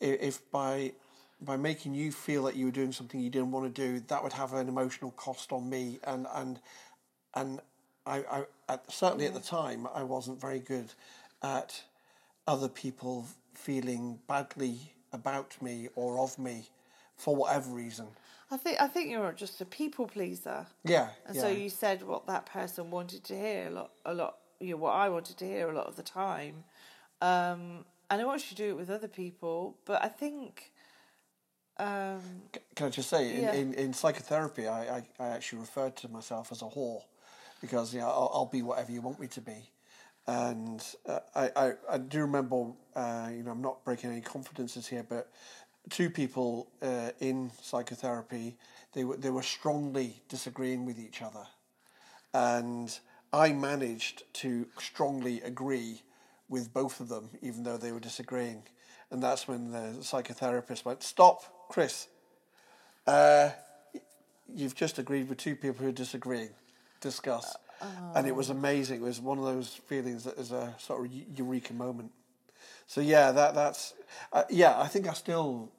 if 0.00 0.50
by 0.50 0.92
by 1.40 1.56
making 1.56 1.94
you 1.94 2.10
feel 2.10 2.42
that 2.44 2.56
you 2.56 2.66
were 2.66 2.72
doing 2.72 2.92
something 2.92 3.20
you 3.20 3.30
didn't 3.30 3.52
want 3.52 3.72
to 3.72 3.82
do, 3.88 4.00
that 4.08 4.24
would 4.24 4.32
have 4.32 4.54
an 4.54 4.68
emotional 4.68 5.12
cost 5.12 5.52
on 5.52 5.70
me, 5.70 6.00
and 6.02 6.26
and 6.34 6.60
and 7.34 7.60
I, 8.06 8.18
I 8.18 8.44
at, 8.68 8.90
certainly 8.90 9.26
at 9.26 9.34
the 9.34 9.40
time 9.40 9.86
I 9.94 10.02
wasn't 10.02 10.40
very 10.40 10.58
good 10.58 10.92
at 11.42 11.82
other 12.46 12.68
people 12.68 13.26
feeling 13.54 14.18
badly 14.28 14.92
about 15.12 15.60
me 15.60 15.88
or 15.94 16.18
of 16.18 16.38
me 16.38 16.68
for 17.16 17.36
whatever 17.36 17.70
reason. 17.70 18.06
I 18.50 18.56
think 18.56 18.80
I 18.80 18.86
think 18.86 19.10
you're 19.10 19.32
just 19.32 19.60
a 19.60 19.64
people 19.64 20.06
pleaser. 20.06 20.66
Yeah, 20.84 21.08
And 21.26 21.36
yeah. 21.36 21.42
so 21.42 21.48
you 21.48 21.70
said 21.70 22.02
what 22.02 22.26
that 22.26 22.46
person 22.46 22.90
wanted 22.90 23.24
to 23.24 23.36
hear 23.36 23.68
a 23.68 23.70
lot, 23.70 23.90
a 24.04 24.14
lot. 24.14 24.38
You 24.60 24.72
know, 24.72 24.76
what 24.76 24.92
I 24.92 25.08
wanted 25.08 25.38
to 25.38 25.44
hear 25.44 25.70
a 25.70 25.74
lot 25.74 25.86
of 25.86 25.96
the 25.96 26.02
time, 26.02 26.64
um, 27.20 27.84
and 28.10 28.20
I 28.20 28.24
want 28.24 28.42
you 28.42 28.56
to 28.56 28.62
do 28.62 28.70
it 28.70 28.76
with 28.76 28.90
other 28.90 29.08
people. 29.08 29.76
But 29.84 30.04
I 30.04 30.08
think, 30.08 30.70
um, 31.78 32.20
Can 32.76 32.86
I 32.86 32.90
just 32.90 33.08
say, 33.08 33.42
in, 33.42 33.48
in, 33.48 33.74
in 33.74 33.92
psychotherapy, 33.92 34.68
I, 34.68 34.98
I, 34.98 35.02
I 35.18 35.28
actually 35.30 35.60
referred 35.60 35.96
to 35.96 36.08
myself 36.08 36.52
as 36.52 36.62
a 36.62 36.66
whore 36.66 37.02
because 37.62 37.94
you 37.94 38.00
know, 38.00 38.08
I'll, 38.08 38.30
I'll 38.34 38.46
be 38.46 38.60
whatever 38.60 38.92
you 38.92 39.00
want 39.00 39.18
me 39.18 39.28
to 39.28 39.40
be. 39.40 39.70
And 40.26 40.84
uh, 41.08 41.20
I, 41.34 41.50
I, 41.56 41.72
I 41.90 41.98
do 41.98 42.20
remember, 42.20 42.66
uh, 42.94 43.30
you 43.34 43.42
know, 43.42 43.50
I'm 43.50 43.62
not 43.62 43.82
breaking 43.84 44.10
any 44.10 44.20
confidences 44.20 44.86
here, 44.86 45.04
but 45.08 45.30
two 45.88 46.10
people 46.10 46.68
uh, 46.82 47.10
in 47.20 47.50
psychotherapy, 47.60 48.56
they 48.92 49.04
were, 49.04 49.16
they 49.16 49.30
were 49.30 49.42
strongly 49.42 50.22
disagreeing 50.28 50.84
with 50.84 50.98
each 50.98 51.22
other. 51.22 51.46
And 52.34 52.96
I 53.32 53.52
managed 53.52 54.22
to 54.34 54.66
strongly 54.78 55.40
agree 55.40 56.02
with 56.48 56.72
both 56.72 57.00
of 57.00 57.08
them, 57.08 57.30
even 57.40 57.62
though 57.62 57.78
they 57.78 57.92
were 57.92 58.00
disagreeing. 58.00 58.62
And 59.10 59.22
that's 59.22 59.48
when 59.48 59.72
the 59.72 59.98
psychotherapist 60.00 60.84
went, 60.84 61.02
Stop, 61.02 61.68
Chris. 61.68 62.08
Uh, 63.06 63.50
you've 64.54 64.74
just 64.74 64.98
agreed 64.98 65.28
with 65.28 65.38
two 65.38 65.56
people 65.56 65.82
who 65.82 65.88
are 65.88 65.92
disagreeing. 65.92 66.50
Discuss. 67.02 67.56
And 68.14 68.26
it 68.26 68.34
was 68.34 68.48
amazing. 68.48 69.02
It 69.02 69.04
was 69.04 69.20
one 69.20 69.38
of 69.38 69.44
those 69.44 69.68
feelings 69.68 70.24
that 70.24 70.38
is 70.38 70.52
a 70.52 70.74
sort 70.78 71.04
of 71.04 71.12
eureka 71.36 71.74
moment. 71.74 72.12
So 72.86 73.00
yeah, 73.00 73.32
that 73.32 73.54
that's 73.54 73.94
uh, 74.32 74.44
yeah. 74.48 74.78
I 74.78 74.86
think 74.86 75.08
I 75.08 75.14
still 75.14 75.70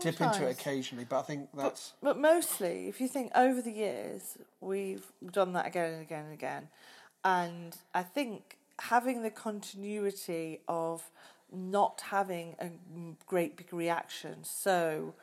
dip 0.00 0.20
into 0.20 0.46
it 0.46 0.52
occasionally, 0.52 1.06
but 1.08 1.20
I 1.20 1.22
think 1.22 1.48
that's 1.56 1.92
but 2.02 2.18
mostly, 2.18 2.88
if 2.88 3.00
you 3.00 3.08
think 3.08 3.30
over 3.34 3.62
the 3.62 3.70
years, 3.70 4.38
we've 4.60 5.06
done 5.30 5.52
that 5.52 5.66
again 5.66 5.92
and 5.94 6.02
again 6.02 6.24
and 6.24 6.34
again, 6.34 6.68
and 7.24 7.76
I 7.94 8.02
think 8.02 8.58
having 8.78 9.22
the 9.22 9.30
continuity 9.30 10.60
of 10.66 11.10
not 11.52 12.02
having 12.10 12.56
a 12.58 12.70
great 13.26 13.56
big 13.56 13.72
reaction. 13.72 14.42
So, 14.42 15.14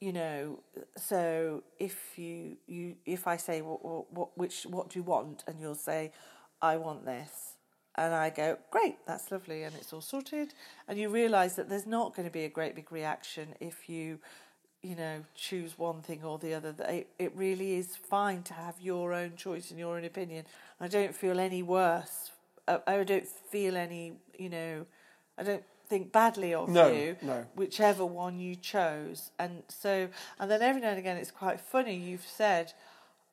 you 0.00 0.12
know, 0.12 0.60
so 0.96 1.62
if 1.78 2.18
you 2.18 2.56
you 2.66 2.96
if 3.06 3.26
I 3.26 3.36
say 3.36 3.62
what 3.62 3.84
what, 3.84 4.12
what 4.12 4.38
which 4.38 4.64
what 4.64 4.90
do 4.90 4.98
you 4.98 5.02
want, 5.02 5.44
and 5.46 5.60
you'll 5.60 5.74
say, 5.74 6.12
I 6.60 6.76
want 6.76 7.04
this. 7.04 7.54
And 7.96 8.12
I 8.12 8.30
go, 8.30 8.58
great, 8.72 8.96
that's 9.06 9.30
lovely, 9.30 9.62
and 9.62 9.74
it's 9.76 9.92
all 9.92 10.00
sorted. 10.00 10.52
And 10.88 10.98
you 10.98 11.08
realise 11.08 11.52
that 11.54 11.68
there's 11.68 11.86
not 11.86 12.16
going 12.16 12.26
to 12.26 12.32
be 12.32 12.44
a 12.44 12.48
great 12.48 12.74
big 12.74 12.90
reaction 12.90 13.54
if 13.60 13.88
you, 13.88 14.18
you 14.82 14.96
know, 14.96 15.24
choose 15.36 15.78
one 15.78 16.02
thing 16.02 16.24
or 16.24 16.38
the 16.38 16.54
other. 16.54 16.72
That 16.72 16.90
it, 16.90 17.08
it 17.20 17.32
really 17.36 17.74
is 17.74 17.94
fine 17.94 18.42
to 18.44 18.54
have 18.54 18.80
your 18.80 19.12
own 19.12 19.36
choice 19.36 19.70
and 19.70 19.78
your 19.78 19.96
own 19.96 20.04
opinion. 20.04 20.44
I 20.80 20.88
don't 20.88 21.14
feel 21.14 21.38
any 21.38 21.62
worse. 21.62 22.32
I, 22.66 22.80
I 22.86 23.04
don't 23.04 23.28
feel 23.28 23.76
any, 23.76 24.14
you 24.36 24.48
know, 24.48 24.86
I 25.38 25.44
don't 25.44 25.64
think 25.88 26.12
badly 26.12 26.54
of 26.54 26.68
No, 26.68 26.88
you, 26.90 27.16
no. 27.22 27.46
whichever 27.54 28.04
one 28.04 28.38
you 28.38 28.56
chose. 28.56 29.30
And 29.38 29.62
so, 29.68 30.08
and 30.38 30.50
then 30.50 30.62
every 30.62 30.80
now 30.80 30.90
and 30.90 30.98
again, 30.98 31.16
it's 31.16 31.30
quite 31.30 31.60
funny. 31.60 31.94
You've 31.96 32.26
said, 32.26 32.72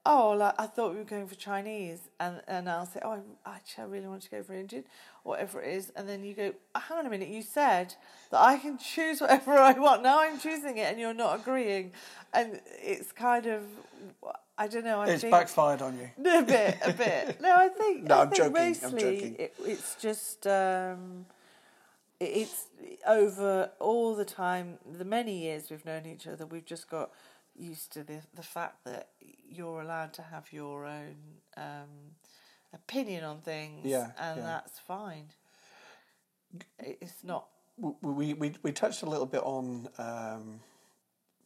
"Oh, 0.06 0.32
like 0.32 0.56
I 0.58 0.66
thought 0.68 0.92
we 0.92 0.98
were 0.98 1.04
going 1.04 1.28
for 1.28 1.36
Chinese," 1.36 2.10
and 2.20 2.42
and 2.48 2.70
I'll 2.70 2.86
say, 2.86 3.00
"Oh, 3.04 3.22
I, 3.46 3.56
actually, 3.56 3.84
I 3.84 3.88
really 3.88 4.08
want 4.08 4.24
to 4.24 4.30
go 4.30 4.44
for 4.44 4.54
Indian, 4.54 4.84
whatever 5.24 5.62
it 5.62 5.74
is." 5.74 5.92
And 5.96 6.08
then 6.10 6.24
you 6.24 6.34
go, 6.34 6.54
"Hang 6.76 6.98
on 7.00 7.06
a 7.06 7.10
minute, 7.10 7.30
you 7.30 7.42
said 7.42 7.96
that 8.32 8.40
I 8.42 8.58
can 8.58 8.78
choose 8.78 9.22
whatever 9.22 9.54
I 9.54 9.74
want. 9.74 10.04
Now 10.04 10.22
I'm 10.22 10.40
choosing 10.40 10.78
it, 10.78 10.88
and 10.92 11.00
you're 11.00 11.14
not 11.14 11.40
agreeing." 11.40 11.92
And 12.34 12.62
it's 12.82 13.12
kind 13.12 13.46
of, 13.46 13.62
I 14.58 14.68
don't 14.68 14.86
know. 14.86 15.02
I 15.02 15.08
it's 15.10 15.22
think, 15.22 15.32
backfired 15.32 15.82
on 15.82 15.98
you. 15.98 16.10
a 16.32 16.44
bit, 16.44 16.78
a 16.84 16.94
bit. 16.94 17.42
No, 17.42 17.56
I 17.56 17.68
think. 17.68 18.04
No, 18.04 18.16
I 18.16 18.22
I'm 18.22 18.30
think 18.30 18.38
joking, 18.38 18.56
I'm 18.58 18.72
Mostly, 18.72 19.00
joking. 19.02 19.36
It, 19.38 19.54
it's 19.66 19.96
just 19.96 20.48
um, 20.48 21.26
it's 22.22 22.68
over 23.08 23.72
all 23.80 24.16
the 24.16 24.26
time. 24.26 24.78
The 25.00 25.06
many 25.06 25.38
years 25.40 25.70
we've 25.72 25.86
known 25.86 26.06
each 26.06 26.28
other, 26.28 26.46
we've 26.46 26.66
just 26.66 26.90
got 26.90 27.12
used 27.56 27.92
to 27.94 28.04
the 28.04 28.22
the 28.36 28.44
fact 28.44 28.86
that 28.86 29.10
you're 29.50 29.82
allowed 29.82 30.14
to 30.14 30.22
have 30.22 30.54
your 30.54 30.86
own 30.86 31.16
um, 31.58 32.16
opinion 32.74 33.24
on 33.24 33.42
things, 33.42 33.86
Yeah, 33.86 34.12
and 34.20 34.38
yeah. 34.40 34.44
that's 34.46 34.80
fine. 34.80 35.26
It's 36.80 37.24
not. 37.24 37.48
we 37.78 37.94
we 38.02 38.34
we, 38.34 38.54
we 38.64 38.72
touched 38.72 39.04
a 39.04 39.10
little 39.10 39.26
bit 39.26 39.42
on 39.44 39.90
um, 39.98 40.60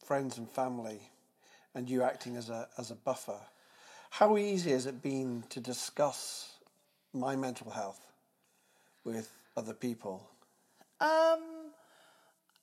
friends 0.04 0.38
and 0.38 0.48
family, 0.50 1.00
and 1.74 1.88
you 1.88 2.02
acting 2.02 2.36
as 2.36 2.50
a 2.50 2.68
as 2.78 2.90
a 2.90 2.94
buffer. 2.96 3.40
How 4.10 4.36
easy 4.36 4.70
has 4.70 4.86
it 4.86 5.02
been 5.02 5.44
to 5.50 5.60
discuss 5.60 6.52
my 7.12 7.36
mental 7.36 7.70
health 7.70 8.00
with 9.04 9.30
other 9.56 9.74
people? 9.74 10.28
Um, 11.00 11.40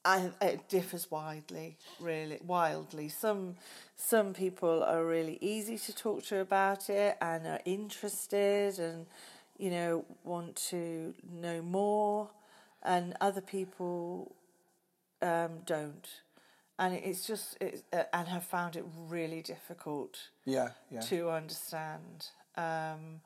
I, 0.06 0.32
it 0.42 0.68
differs 0.68 1.10
widely, 1.10 1.78
really 2.00 2.40
wildly. 2.46 3.10
Some 3.10 3.56
some 3.96 4.34
people 4.34 4.84
are 4.84 5.06
really 5.06 5.38
easy 5.40 5.78
to 5.78 5.96
talk 5.96 6.24
to 6.26 6.40
about 6.40 6.90
it 6.90 7.18
and 7.22 7.48
are 7.48 7.62
interested 7.64 8.80
and 8.80 9.06
you 9.58 9.70
know 9.70 10.06
want 10.24 10.56
to 10.72 11.14
know 11.32 11.62
more, 11.62 12.30
and 12.84 13.16
other 13.22 13.40
people 13.42 14.36
um, 15.22 15.60
don't, 15.66 16.08
and 16.78 16.96
it's 16.96 17.26
just 17.26 17.58
it's, 17.62 17.84
uh, 17.94 18.04
and 18.12 18.28
have 18.28 18.44
found 18.44 18.76
it 18.76 18.84
really 19.08 19.42
difficult 19.42 20.18
Yeah, 20.44 20.70
yeah. 20.92 21.00
to 21.02 21.30
understand. 21.30 22.28
Um, 22.58 23.22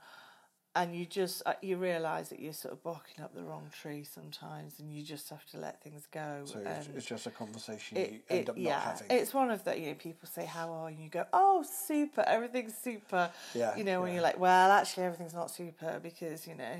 and 0.78 0.96
you 0.96 1.06
just 1.06 1.42
uh, 1.46 1.54
you 1.62 1.76
realise 1.78 2.30
that 2.30 2.40
you're 2.40 2.54
sort 2.54 2.74
of 2.74 2.84
barking 2.84 3.24
up 3.24 3.34
the 3.34 3.44
wrong 3.44 3.64
tree 3.82 4.04
sometimes, 4.04 4.80
and 4.80 4.94
you 4.94 5.02
just 5.04 5.30
have 5.30 5.44
to 5.48 5.58
let 5.58 5.82
things 5.82 6.08
go. 6.12 6.42
So 6.46 6.60
it's, 6.64 6.88
it's 6.96 7.06
just 7.06 7.26
a 7.26 7.32
conversation 7.32 7.98
it- 7.98 8.12
you 8.12 8.20
end 8.30 8.40
it- 8.42 8.50
up 8.50 8.56
yeah, 8.58 8.70
not 8.74 8.82
having. 8.84 9.08
it's 9.10 9.34
one 9.34 9.50
of 9.50 9.64
the 9.64 9.78
you 9.78 9.88
know 9.88 9.94
people 9.96 10.30
say 10.30 10.46
how 10.46 10.72
are 10.72 10.92
you? 10.92 11.04
You 11.06 11.10
go 11.10 11.26
oh 11.34 11.64
super, 11.64 12.24
everything's 12.28 12.76
super. 12.78 13.32
Yeah, 13.56 13.76
you 13.76 13.84
know 13.84 14.02
when 14.02 14.10
yeah. 14.10 14.16
you're 14.16 14.24
like 14.24 14.40
well 14.40 14.72
actually 14.72 15.04
everything's 15.06 15.34
not 15.34 15.50
super 15.50 16.00
because 16.02 16.48
you 16.48 16.56
know 16.56 16.76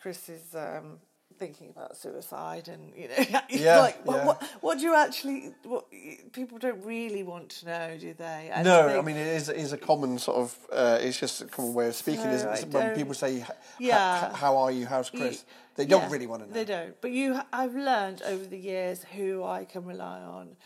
Chris 0.00 0.28
is 0.28 0.54
um, 0.54 0.98
thinking 1.38 1.70
about 1.70 1.96
suicide 1.96 2.68
and 2.68 2.92
you 2.96 3.08
know 3.08 3.40
Yeah, 3.48 3.78
like 3.80 4.04
what, 4.04 4.16
yeah. 4.16 4.24
what 4.26 4.42
what 4.60 4.78
do 4.78 4.84
you 4.84 4.94
actually 4.94 5.52
what 5.64 5.86
people 6.32 6.58
don't 6.58 6.84
really 6.84 7.22
want 7.22 7.48
to 7.50 7.66
know 7.66 7.96
do 7.98 8.12
they? 8.14 8.50
And 8.52 8.64
no, 8.64 8.88
they- 8.88 8.98
I 8.98 9.02
mean 9.02 9.16
it 9.16 9.26
is, 9.28 9.48
it 9.48 9.56
is 9.56 9.72
a 9.72 9.78
common 9.78 10.18
sort 10.18 10.38
of. 10.38 10.56
Uh, 10.72 10.98
it's 11.00 11.18
just 11.18 11.40
a 11.42 11.46
common 11.46 11.74
way 11.74 11.88
of 11.88 11.94
speaking. 11.94 12.22
So 12.24 12.30
isn't 12.30 12.52
it? 12.68 12.72
when 12.74 12.94
people 12.96 13.14
say, 13.14 13.44
Yeah. 13.78 14.32
"How 14.34 14.56
are 14.58 14.70
you? 14.70 14.86
How's 14.86 15.12
You- 15.12 15.20
Chris?" 15.20 15.44
they 15.76 15.86
don't 15.86 16.02
yeah, 16.02 16.10
really 16.10 16.26
want 16.26 16.42
to 16.42 16.48
know. 16.48 16.54
They 16.54 16.64
don't. 16.64 17.00
But 17.00 17.12
you, 17.12 17.40
I've 17.52 17.74
learned 17.76 18.22
over 18.22 18.44
the 18.44 18.58
years 18.58 19.04
who 19.16 19.44
I 19.44 19.64
can 19.64 19.84
rely 19.84 20.20
on, 20.20 20.56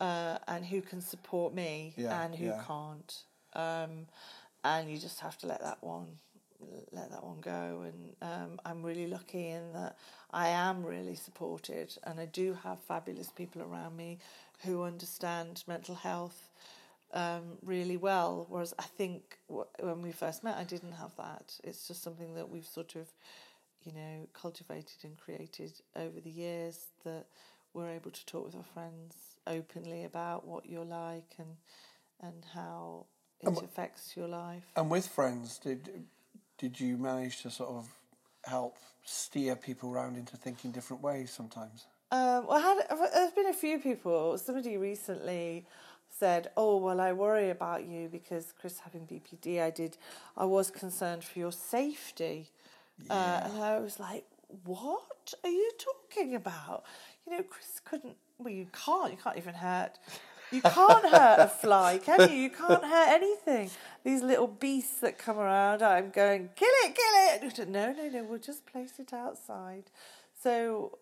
uh, 0.00 0.38
and 0.46 0.64
who 0.64 0.80
can 0.80 1.00
support 1.00 1.52
me, 1.54 1.92
Yeah, 1.96 2.22
and 2.22 2.34
who 2.34 2.52
can't. 2.66 3.12
Um, 3.54 4.06
and 4.62 4.88
you 4.90 4.96
just 4.98 5.18
have 5.20 5.36
to 5.38 5.46
let 5.48 5.60
that 5.62 5.78
one, 5.82 6.06
let 6.92 7.10
that 7.10 7.24
one 7.24 7.40
go. 7.40 7.84
And 7.84 8.16
um, 8.22 8.60
I'm 8.64 8.82
really 8.82 9.06
lucky 9.06 9.48
in 9.48 9.72
that 9.72 9.96
I 10.32 10.48
am 10.48 10.84
really 10.84 11.14
supported, 11.14 11.96
and 12.04 12.20
I 12.20 12.26
do 12.26 12.56
have 12.62 12.80
fabulous 12.80 13.30
people 13.30 13.62
around 13.62 13.96
me 13.96 14.18
who 14.64 14.82
understand 14.82 15.64
mental 15.66 15.94
health 15.94 16.48
um, 17.12 17.58
really 17.64 17.96
well. 17.96 18.46
Whereas 18.48 18.74
I 18.78 18.84
think 18.84 19.38
w- 19.48 19.66
when 19.80 20.02
we 20.02 20.12
first 20.12 20.44
met, 20.44 20.56
I 20.56 20.64
didn't 20.64 20.92
have 20.92 21.16
that. 21.16 21.58
It's 21.64 21.88
just 21.88 22.02
something 22.02 22.34
that 22.34 22.48
we've 22.48 22.66
sort 22.66 22.94
of, 22.96 23.08
you 23.82 23.92
know, 23.92 24.28
cultivated 24.32 24.98
and 25.04 25.16
created 25.18 25.72
over 25.96 26.20
the 26.20 26.30
years 26.30 26.86
that 27.04 27.26
we're 27.74 27.88
able 27.90 28.10
to 28.10 28.26
talk 28.26 28.44
with 28.46 28.54
our 28.56 28.64
friends 28.74 29.14
openly 29.46 30.04
about 30.04 30.46
what 30.46 30.66
you're 30.66 30.84
like 30.84 31.34
and 31.38 31.56
and 32.22 32.44
how 32.52 33.06
it 33.40 33.46
And 33.46 33.56
wh- 33.56 33.64
affects 33.64 34.16
your 34.16 34.28
life. 34.28 34.64
And 34.76 34.90
with 34.90 35.06
friends, 35.08 35.58
did 35.58 36.04
did 36.60 36.78
you 36.78 36.98
manage 36.98 37.42
to 37.42 37.50
sort 37.50 37.70
of 37.70 37.88
help 38.44 38.76
steer 39.04 39.56
people 39.56 39.90
around 39.90 40.16
into 40.16 40.36
thinking 40.36 40.70
different 40.70 41.02
ways 41.02 41.30
sometimes? 41.30 41.86
Um, 42.12 42.46
well, 42.46 42.52
I 42.52 42.60
had, 42.60 43.10
there's 43.14 43.32
been 43.32 43.46
a 43.46 43.54
few 43.54 43.78
people. 43.78 44.36
Somebody 44.36 44.76
recently 44.76 45.64
said, 46.10 46.50
"Oh 46.56 46.76
well, 46.76 47.00
I 47.00 47.12
worry 47.12 47.50
about 47.50 47.86
you 47.86 48.08
because 48.08 48.52
Chris 48.60 48.78
having 48.80 49.06
BPD. 49.06 49.62
I 49.62 49.70
did. 49.70 49.96
I 50.36 50.44
was 50.44 50.70
concerned 50.70 51.24
for 51.24 51.38
your 51.38 51.52
safety." 51.52 52.50
Uh, 53.08 53.40
and 53.44 53.62
I 53.62 53.78
was 53.78 53.98
like, 53.98 54.26
"What 54.64 55.32
are 55.42 55.50
you 55.50 55.70
talking 55.78 56.34
about? 56.34 56.84
You 57.26 57.38
know, 57.38 57.42
Chris 57.44 57.80
couldn't. 57.82 58.16
Well, 58.38 58.52
you 58.52 58.66
can't. 58.84 59.12
You 59.12 59.18
can't 59.22 59.38
even 59.38 59.54
hurt. 59.54 59.98
You 60.52 60.62
can't 60.62 61.04
hurt 61.04 61.38
a 61.38 61.48
fly, 61.48 61.98
can 61.98 62.28
you? 62.30 62.36
You 62.36 62.50
can't 62.50 62.84
hurt 62.84 63.08
anything. 63.08 63.70
These 64.04 64.22
little 64.22 64.48
beasts 64.48 65.00
that 65.00 65.18
come 65.18 65.38
around. 65.38 65.82
I'm 65.82 66.10
going, 66.10 66.50
kill 66.56 66.68
it, 66.84 66.94
kill 66.96 67.60
it. 67.64 67.68
No, 67.68 67.92
no, 67.92 68.08
no. 68.08 68.24
We'll 68.24 68.38
just 68.38 68.66
place 68.66 68.94
it 68.98 69.12
outside. 69.12 69.84
So 70.42 70.98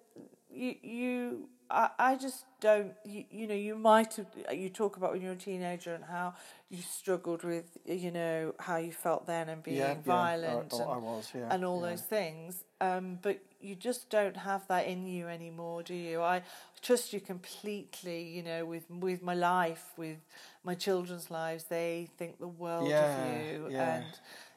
you 0.50 0.74
you 0.82 1.48
I, 1.70 1.90
I 1.98 2.16
just 2.16 2.44
don't 2.60 2.92
you, 3.04 3.24
you 3.30 3.46
know 3.46 3.54
you 3.54 3.76
might 3.76 4.14
have 4.14 4.26
you 4.52 4.68
talk 4.70 4.96
about 4.96 5.12
when 5.12 5.20
you 5.20 5.28
were 5.28 5.34
a 5.34 5.36
teenager 5.36 5.94
and 5.94 6.04
how 6.04 6.34
you 6.70 6.78
struggled 6.82 7.44
with 7.44 7.76
you 7.84 8.10
know 8.10 8.54
how 8.58 8.76
you 8.76 8.90
felt 8.92 9.26
then 9.26 9.48
and 9.50 9.62
being 9.62 9.76
Yeah, 9.76 9.88
yeah. 9.88 9.94
violent 10.02 10.72
I- 10.74 10.76
I 10.78 10.94
and, 10.94 11.02
was, 11.02 11.30
yeah, 11.34 11.48
and 11.54 11.64
all 11.64 11.80
yeah. 11.82 11.90
those 11.90 12.00
things 12.02 12.64
um 12.80 13.18
but 13.22 13.38
you 13.60 13.74
just 13.74 14.08
don't 14.10 14.36
have 14.36 14.66
that 14.68 14.86
in 14.86 15.06
you 15.06 15.28
anymore 15.28 15.82
do 15.82 15.94
you? 15.94 16.22
I 16.22 16.42
trust 16.82 17.12
you 17.12 17.20
completely 17.20 18.22
you 18.22 18.42
know 18.42 18.64
with 18.64 18.84
with 18.90 19.22
my 19.22 19.34
life 19.34 19.84
with 19.96 20.18
my 20.64 20.74
children's 20.74 21.30
lives. 21.30 21.64
They 21.64 22.08
think 22.18 22.38
the 22.38 22.48
world 22.48 22.88
Yeah, 22.90 23.04
of 23.04 23.52
you. 23.52 23.68
yeah. 23.70 23.94
and 23.96 24.04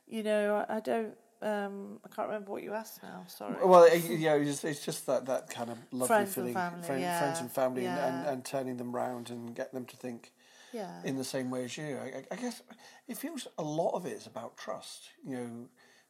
you 0.07 0.23
know 0.23 0.65
I 0.69 0.79
don't 0.79 1.15
um 1.41 1.99
I 2.05 2.09
can't 2.15 2.27
remember 2.27 2.51
what 2.51 2.61
you 2.63 2.73
asked 2.73 3.01
now 3.01 3.23
sorry. 3.27 3.55
Well, 3.65 3.87
yeah, 3.95 4.35
it's 4.35 4.45
just, 4.51 4.65
it's 4.65 4.85
just 4.85 5.07
that, 5.07 5.25
that 5.25 5.49
kind 5.49 5.69
of 5.71 5.77
lovely 5.91 6.07
Friends 6.07 6.27
and 6.27 6.35
feeling, 6.35 6.53
family, 6.53 6.87
friend, 6.87 7.01
yeah, 7.01 7.19
friends 7.19 7.39
and 7.41 7.51
family, 7.51 7.85
and, 7.85 7.97
and, 7.97 8.27
and 8.27 8.45
turning 8.45 8.77
them 8.77 8.95
round 8.95 9.29
and 9.31 9.55
get 9.55 9.73
them 9.73 9.85
to 9.85 9.97
think 9.97 10.31
yeah. 10.71 11.01
in 11.03 11.17
the 11.17 11.23
same 11.23 11.49
way 11.49 11.63
as 11.63 11.75
you. 11.77 11.97
I, 11.97 12.17
I- 12.19 12.25
I 12.31 12.35
guess 12.35 12.61
it 13.07 13.17
feels 13.17 13.47
a 13.57 13.63
lot 13.63 13.93
of 13.95 14.05
it 14.05 14.13
is 14.13 14.27
about 14.27 14.57
trust. 14.57 15.09
You 15.25 15.37
know, 15.37 15.49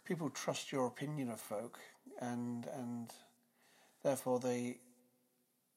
people 0.03 0.29
trust 0.29 0.71
your 0.71 0.87
opinion 0.87 1.29
of 1.29 1.39
folk, 1.39 1.79
and 2.19 2.67
and 2.75 3.13
therefore 4.03 4.39
they 4.39 4.77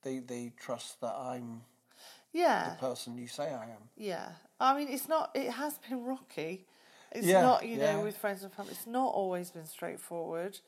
they 0.02 0.18
they 0.20 0.52
trust 0.58 1.00
that 1.00 1.14
I'm 1.14 1.62
yeah 2.32 2.64
the 2.66 2.72
person 2.72 3.18
you 3.18 3.28
say 3.28 3.52
I 3.52 3.64
am. 3.64 3.88
Yeah, 3.96 4.30
I 4.60 4.76
mean, 4.76 4.88
it's 4.88 5.08
not. 5.08 5.30
It 5.34 5.50
has 5.52 5.78
been 5.78 6.04
rocky. 6.04 6.66
It's 7.12 7.26
Yeah, 7.26 7.42
not, 7.42 7.66
you 7.66 7.76
yeah. 7.76 7.96
know, 7.96 8.00
with 8.00 8.16
friends 8.16 8.42
and 8.42 8.52
family. 8.52 8.72
It's 8.72 8.86
not 8.86 9.14
always 9.14 9.50
been 9.50 9.66
straightforward, 9.66 10.58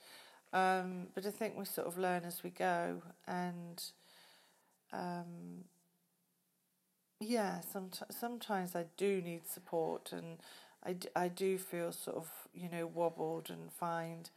um, 0.53 1.09
but 1.15 1.27
I 1.27 1.31
think 1.31 1.57
we 1.59 1.65
sort 1.65 1.89
of 1.89 1.99
learn 1.99 2.25
as 2.25 2.43
we 2.45 2.51
go, 2.51 3.03
and 3.27 3.83
um, 4.93 5.65
yeah, 7.21 7.61
sometimes 7.61 8.17
sometimes 8.17 8.77
I 8.77 8.87
do 8.97 9.21
need 9.23 9.49
support, 9.49 10.13
and 10.13 10.39
I, 10.85 10.93
d- 10.95 11.09
I 11.17 11.29
do 11.29 11.59
feel 11.59 11.93
sort 11.93 12.17
of 12.17 12.31
you 12.55 12.69
know 12.71 12.87
wobbled 12.87 13.51
and 13.51 13.73
find 13.73 14.31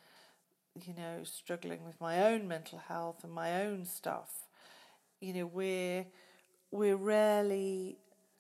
you 0.76 0.94
know 0.94 1.24
struggling 1.24 1.84
with 1.86 2.00
my 2.02 2.24
own 2.24 2.48
mental 2.48 2.80
health 2.80 3.24
and 3.24 3.34
my 3.34 3.64
own 3.66 3.86
stuff. 3.86 4.32
You 5.20 5.34
know, 5.34 5.46
we're 5.48 6.06
we're 6.72 6.96
rarely 6.98 7.98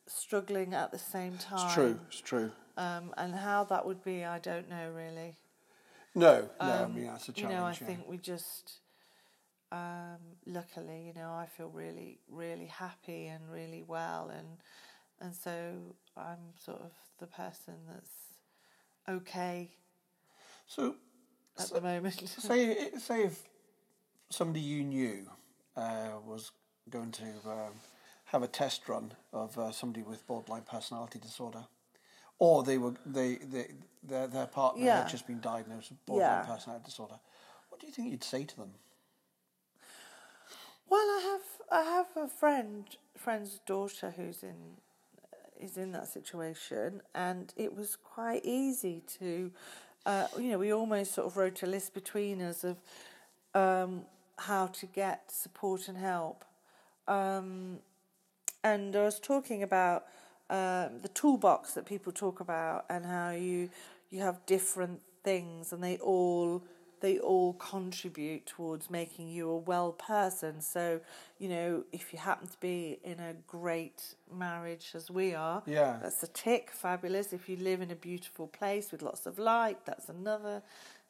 struggling 0.07 0.73
at 0.73 0.91
the 0.91 0.99
same 0.99 1.37
time. 1.37 1.65
It's 1.65 1.73
true. 1.73 1.99
It's 2.07 2.21
true. 2.21 2.51
Um, 2.77 3.13
and 3.17 3.35
how 3.35 3.65
that 3.65 3.85
would 3.85 4.03
be, 4.03 4.23
I 4.23 4.39
don't 4.39 4.69
know 4.69 4.91
really. 4.91 5.37
No, 6.15 6.49
no. 6.61 6.71
I 6.73 6.85
Um, 6.85 6.93
mean 6.95 7.05
that's 7.05 7.29
a 7.29 7.33
challenge. 7.33 7.37
you 7.37 7.47
know, 7.47 7.65
I 7.65 7.73
yeah. 7.81 7.87
think 7.87 8.07
we 8.07 8.17
just, 8.17 8.79
um, 9.71 10.17
luckily, 10.45 11.07
you 11.07 11.13
know, 11.13 11.31
I 11.31 11.47
feel 11.47 11.69
really, 11.69 12.19
really 12.29 12.67
happy 12.67 13.27
and 13.27 13.49
really 13.51 13.83
well, 13.83 14.29
and 14.29 14.57
and 15.19 15.35
so 15.35 15.95
I'm 16.17 16.53
sort 16.57 16.81
of 16.81 16.91
the 17.19 17.27
person 17.27 17.75
that's 17.89 18.11
okay 19.07 19.71
so. 20.67 20.95
At 21.59 21.69
the 21.69 21.81
moment. 21.81 22.19
Say 22.27 22.89
say 22.97 23.23
if 23.23 23.43
somebody 24.29 24.61
you 24.61 24.83
knew 24.83 25.25
uh, 25.75 26.11
was 26.25 26.51
going 26.89 27.11
to 27.11 27.25
um, 27.45 27.73
have 28.25 28.43
a 28.43 28.47
test 28.47 28.87
run 28.87 29.13
of 29.33 29.57
uh, 29.57 29.71
somebody 29.71 30.03
with 30.03 30.25
borderline 30.27 30.63
personality 30.63 31.19
disorder, 31.19 31.65
or 32.37 32.63
they 32.63 32.77
were 32.77 32.93
they, 33.05 33.35
they 33.35 33.67
their 34.03 34.27
their 34.27 34.47
partner 34.47 34.85
Yeah. 34.85 34.97
had 34.97 35.09
just 35.09 35.27
been 35.27 35.39
diagnosed 35.39 35.89
with 35.89 36.05
borderline 36.05 36.39
Yeah. 36.39 36.45
personality 36.45 36.85
disorder. 36.85 37.19
What 37.69 37.81
do 37.81 37.87
you 37.87 37.93
think 37.93 38.11
you'd 38.11 38.23
say 38.23 38.43
to 38.45 38.55
them? 38.57 38.71
Well, 40.89 41.01
I 41.01 41.21
have 41.23 41.41
I 41.71 41.83
have 41.83 42.07
a 42.15 42.27
friend 42.27 42.85
friend's 43.15 43.59
daughter 43.65 44.13
who's 44.15 44.43
in 44.43 44.77
is 45.59 45.77
in 45.77 45.91
that 45.91 46.07
situation, 46.07 47.01
and 47.13 47.53
it 47.57 47.75
was 47.75 47.95
quite 47.97 48.41
easy 48.45 49.03
to, 49.19 49.51
uh, 50.05 50.27
you 50.37 50.49
know, 50.49 50.57
we 50.57 50.73
almost 50.73 51.13
sort 51.13 51.27
of 51.27 51.37
wrote 51.37 51.63
a 51.63 51.65
list 51.65 51.93
between 51.93 52.41
us 52.41 52.63
of 52.63 52.77
um, 53.53 54.03
how 54.37 54.67
to 54.67 54.85
get 54.85 55.31
support 55.31 55.87
and 55.87 55.97
help, 55.97 56.45
um, 57.07 57.79
and 58.63 58.95
I 58.95 59.03
was 59.03 59.19
talking 59.19 59.63
about 59.63 60.05
um, 60.49 60.99
the 61.01 61.09
toolbox 61.13 61.73
that 61.73 61.85
people 61.85 62.11
talk 62.11 62.39
about 62.39 62.85
and 62.89 63.05
how 63.05 63.31
you 63.31 63.69
you 64.09 64.21
have 64.21 64.43
different 64.45 65.01
things 65.23 65.71
and 65.71 65.83
they 65.83 65.97
all 65.97 66.63
they 67.01 67.19
all 67.19 67.53
contribute 67.53 68.45
towards 68.45 68.89
making 68.89 69.27
you 69.29 69.49
a 69.49 69.57
well 69.57 69.91
person. 69.91 70.61
So 70.61 71.01
you 71.37 71.49
know 71.49 71.83
if 71.91 72.13
you 72.13 72.19
happen 72.19 72.47
to 72.47 72.57
be 72.59 72.99
in 73.03 73.19
a 73.19 73.33
great 73.47 74.15
marriage 74.33 74.91
as 74.95 75.09
we 75.09 75.33
are, 75.35 75.63
Yeah. 75.65 75.99
that's 76.01 76.21
a 76.23 76.27
tick, 76.27 76.71
fabulous. 76.71 77.33
If 77.33 77.49
you 77.49 77.57
live 77.57 77.81
in 77.81 77.91
a 77.91 77.95
beautiful 77.95 78.47
place 78.47 78.91
with 78.91 79.01
lots 79.01 79.25
of 79.25 79.39
light, 79.39 79.85
that's 79.85 80.09
another 80.09 80.61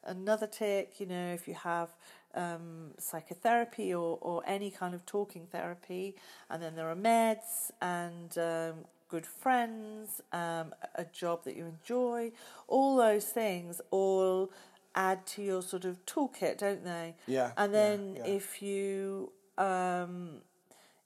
another 0.03 0.47
tick. 0.47 0.99
You 0.99 1.05
know 1.07 1.33
if 1.33 1.47
you 1.47 1.55
have 1.55 1.89
um, 2.35 2.91
psychotherapy 2.99 3.93
or, 3.93 4.17
or 4.21 4.43
any 4.45 4.69
kind 4.71 4.93
of 4.93 5.05
talking 5.05 5.47
therapy, 5.51 6.15
and 6.49 6.61
then 6.61 6.75
there 6.75 6.89
are 6.89 6.95
meds 6.95 7.71
and 7.81 8.37
um, 8.37 8.85
good 9.09 9.25
friends, 9.25 10.21
um, 10.31 10.73
a 10.95 11.03
job 11.11 11.43
that 11.43 11.55
you 11.57 11.65
enjoy, 11.65 12.31
all 12.67 12.95
those 12.97 13.25
things 13.25 13.81
all 13.89 14.51
add 14.95 15.25
to 15.27 15.41
your 15.41 15.61
sort 15.61 15.85
of 15.85 16.05
toolkit, 16.05 16.57
don't 16.57 16.83
they? 16.83 17.15
Yeah, 17.27 17.51
And 17.57 17.73
yeah, 17.73 17.79
then 17.79 18.15
yeah. 18.17 18.25
if 18.25 18.61
you 18.61 19.31
um, 19.57 20.41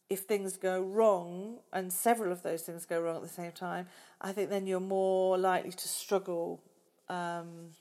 if 0.09 0.21
things 0.21 0.57
go 0.57 0.81
wrong, 0.81 1.57
and 1.71 1.91
several 1.91 2.31
of 2.31 2.43
those 2.43 2.61
things 2.63 2.85
go 2.85 3.01
wrong 3.01 3.15
at 3.17 3.21
the 3.23 3.29
same 3.29 3.51
time, 3.51 3.87
I 4.21 4.31
think 4.31 4.49
then 4.49 4.67
you're 4.67 4.79
more 4.79 5.37
likely 5.37 5.71
to 5.71 5.87
struggle. 5.87 6.61
Um, 7.09 7.71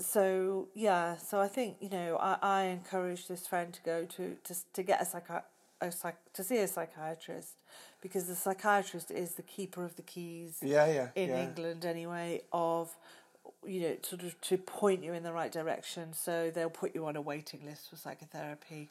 so 0.00 0.68
yeah, 0.74 1.16
so 1.16 1.40
I 1.40 1.48
think 1.48 1.76
you 1.80 1.88
know 1.90 2.16
I, 2.20 2.36
I 2.42 2.62
encourage 2.64 3.26
this 3.28 3.46
friend 3.46 3.72
to 3.72 3.82
go 3.82 4.04
to 4.04 4.36
to 4.44 4.54
to 4.74 4.82
get 4.82 5.00
a 5.00 5.04
psychi- 5.04 5.42
a 5.80 5.90
psych 5.92 6.16
to 6.34 6.44
see 6.44 6.58
a 6.58 6.68
psychiatrist 6.68 7.54
because 8.00 8.26
the 8.26 8.34
psychiatrist 8.34 9.10
is 9.10 9.34
the 9.34 9.42
keeper 9.42 9.84
of 9.84 9.96
the 9.96 10.02
keys 10.02 10.58
Yeah, 10.62 10.86
yeah, 10.92 11.08
in 11.14 11.30
yeah. 11.30 11.42
England 11.42 11.84
anyway 11.84 12.42
of 12.52 12.94
you 13.66 13.80
know 13.80 13.96
sort 14.02 14.22
of 14.22 14.40
to 14.42 14.58
point 14.58 15.04
you 15.04 15.12
in 15.12 15.22
the 15.22 15.32
right 15.32 15.52
direction. 15.52 16.12
So 16.12 16.50
they'll 16.54 16.70
put 16.70 16.94
you 16.94 17.06
on 17.06 17.16
a 17.16 17.20
waiting 17.20 17.60
list 17.64 17.90
for 17.90 17.96
psychotherapy. 17.96 18.90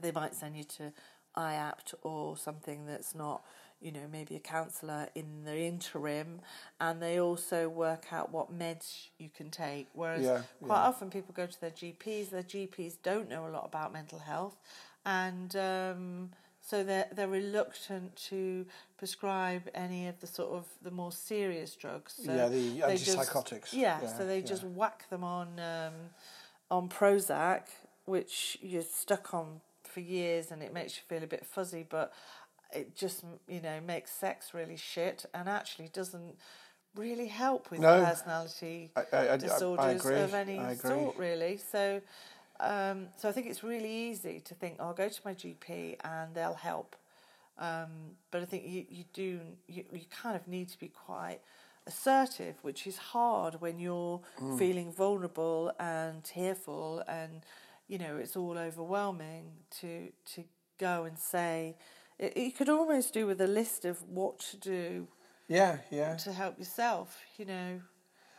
They 0.00 0.12
might 0.12 0.34
send 0.34 0.56
you 0.56 0.64
to 0.64 0.92
IAPT 1.36 1.94
or 2.02 2.36
something 2.36 2.86
that's 2.86 3.14
not, 3.14 3.42
you 3.80 3.92
know, 3.92 4.06
maybe 4.10 4.36
a 4.36 4.40
counsellor 4.40 5.08
in 5.14 5.44
the 5.44 5.56
interim, 5.58 6.40
and 6.80 7.00
they 7.02 7.20
also 7.20 7.68
work 7.68 8.12
out 8.12 8.32
what 8.32 8.56
meds 8.56 9.08
you 9.18 9.28
can 9.34 9.50
take. 9.50 9.88
Whereas 9.92 10.24
Yeah, 10.24 10.42
quite 10.62 10.80
yeah. 10.80 10.88
often 10.88 11.10
people 11.10 11.34
go 11.34 11.46
to 11.46 11.60
their 11.60 11.70
GPs, 11.70 12.30
their 12.30 12.42
GPs 12.42 12.96
don't 13.02 13.28
know 13.28 13.46
a 13.46 13.50
lot 13.50 13.64
about 13.66 13.92
mental 13.92 14.18
health, 14.18 14.56
and 15.04 15.54
um, 15.56 16.30
so 16.68 16.82
they're 16.82 17.06
they're 17.14 17.28
reluctant 17.28 18.16
to 18.30 18.66
prescribe 18.98 19.62
any 19.74 20.08
of 20.08 20.20
the 20.20 20.26
sort 20.26 20.52
of 20.52 20.64
the 20.82 20.90
more 20.90 21.12
serious 21.12 21.76
drugs. 21.76 22.14
So 22.24 22.32
Yeah, 22.34 22.48
the 22.48 22.80
they 22.80 22.96
just- 22.96 23.16
antipsychotics. 23.18 23.72
yeah, 23.72 24.00
Yeah, 24.02 24.16
so 24.18 24.26
they 24.26 24.40
yeah. 24.40 24.46
just 24.46 24.64
whack 24.64 25.08
them 25.08 25.22
on 25.22 25.60
um, 25.60 25.94
on 26.70 26.88
Prozac, 26.88 27.62
which 28.04 28.58
you're 28.60 28.82
stuck 28.82 29.32
on 29.32 29.60
for 29.84 30.00
years, 30.00 30.50
and 30.50 30.62
it 30.62 30.72
makes 30.72 30.96
you 30.96 31.02
feel 31.08 31.22
a 31.22 31.26
bit 31.28 31.46
fuzzy, 31.46 31.86
but 31.88 32.12
it 32.72 32.96
just 32.96 33.22
you 33.46 33.60
know 33.60 33.80
makes 33.80 34.10
sex 34.10 34.52
really 34.52 34.76
shit, 34.76 35.24
and 35.32 35.48
actually 35.48 35.88
doesn't 35.88 36.34
really 36.96 37.28
help 37.28 37.70
with 37.70 37.80
No. 37.80 38.02
personality 38.04 38.90
I- 38.96 39.00
I- 39.12 39.16
I- 39.28 39.32
I 39.34 39.36
disorders 39.36 40.04
of 40.06 40.34
any 40.34 40.58
sort, 40.76 41.16
really. 41.16 41.58
So. 41.58 42.00
Um, 42.60 43.08
so 43.16 43.28
I 43.28 43.32
think 43.32 43.46
it's 43.46 43.62
really 43.62 43.92
easy 43.92 44.40
to 44.40 44.54
think, 44.54 44.76
oh, 44.78 44.86
I'll 44.86 44.94
go 44.94 45.08
to 45.08 45.20
my 45.24 45.34
GP 45.34 45.96
and 46.04 46.34
they'll 46.34 46.54
help. 46.54 46.96
Um, 47.58 47.88
but 48.30 48.42
I 48.42 48.44
think 48.44 48.64
you, 48.66 48.84
you 48.88 49.04
do, 49.12 49.40
you, 49.66 49.84
you 49.92 50.02
kind 50.10 50.36
of 50.36 50.46
need 50.46 50.68
to 50.68 50.78
be 50.78 50.88
quite 50.88 51.40
assertive, 51.86 52.56
which 52.62 52.86
is 52.86 52.98
hard 52.98 53.60
when 53.60 53.78
you're 53.78 54.20
feeling 54.58 54.92
vulnerable 54.92 55.72
and 55.78 56.22
tearful 56.24 57.02
and, 57.08 57.44
you 57.88 57.98
know, 57.98 58.16
it's 58.16 58.36
all 58.36 58.58
overwhelming 58.58 59.44
to, 59.80 60.08
to 60.34 60.44
go 60.78 61.04
and 61.04 61.18
say, 61.18 61.76
it, 62.18 62.36
you 62.36 62.52
could 62.52 62.68
almost 62.68 63.14
do 63.14 63.26
with 63.26 63.40
a 63.40 63.46
list 63.46 63.84
of 63.84 64.02
what 64.08 64.38
to 64.40 64.56
do 64.56 65.06
Yeah, 65.48 65.78
yeah. 65.90 66.16
to 66.16 66.32
help 66.32 66.58
yourself. 66.58 67.20
You 67.38 67.44
know, 67.46 67.80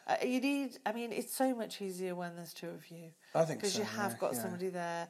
uh, 0.08 0.16
you 0.26 0.40
need. 0.40 0.78
I 0.86 0.94
mean, 0.94 1.12
it's 1.12 1.36
so 1.36 1.54
much 1.54 1.82
easier 1.82 2.16
when 2.16 2.36
there's 2.36 2.54
two 2.54 2.70
of 2.70 2.90
you. 2.90 3.12
I 3.36 3.44
think 3.46 3.60
because 3.60 3.74
so, 3.74 3.80
you 3.80 3.86
have 3.86 4.14
yeah, 4.14 4.18
got 4.20 4.34
yeah. 4.34 4.42
somebody 4.42 4.70
there 4.70 5.08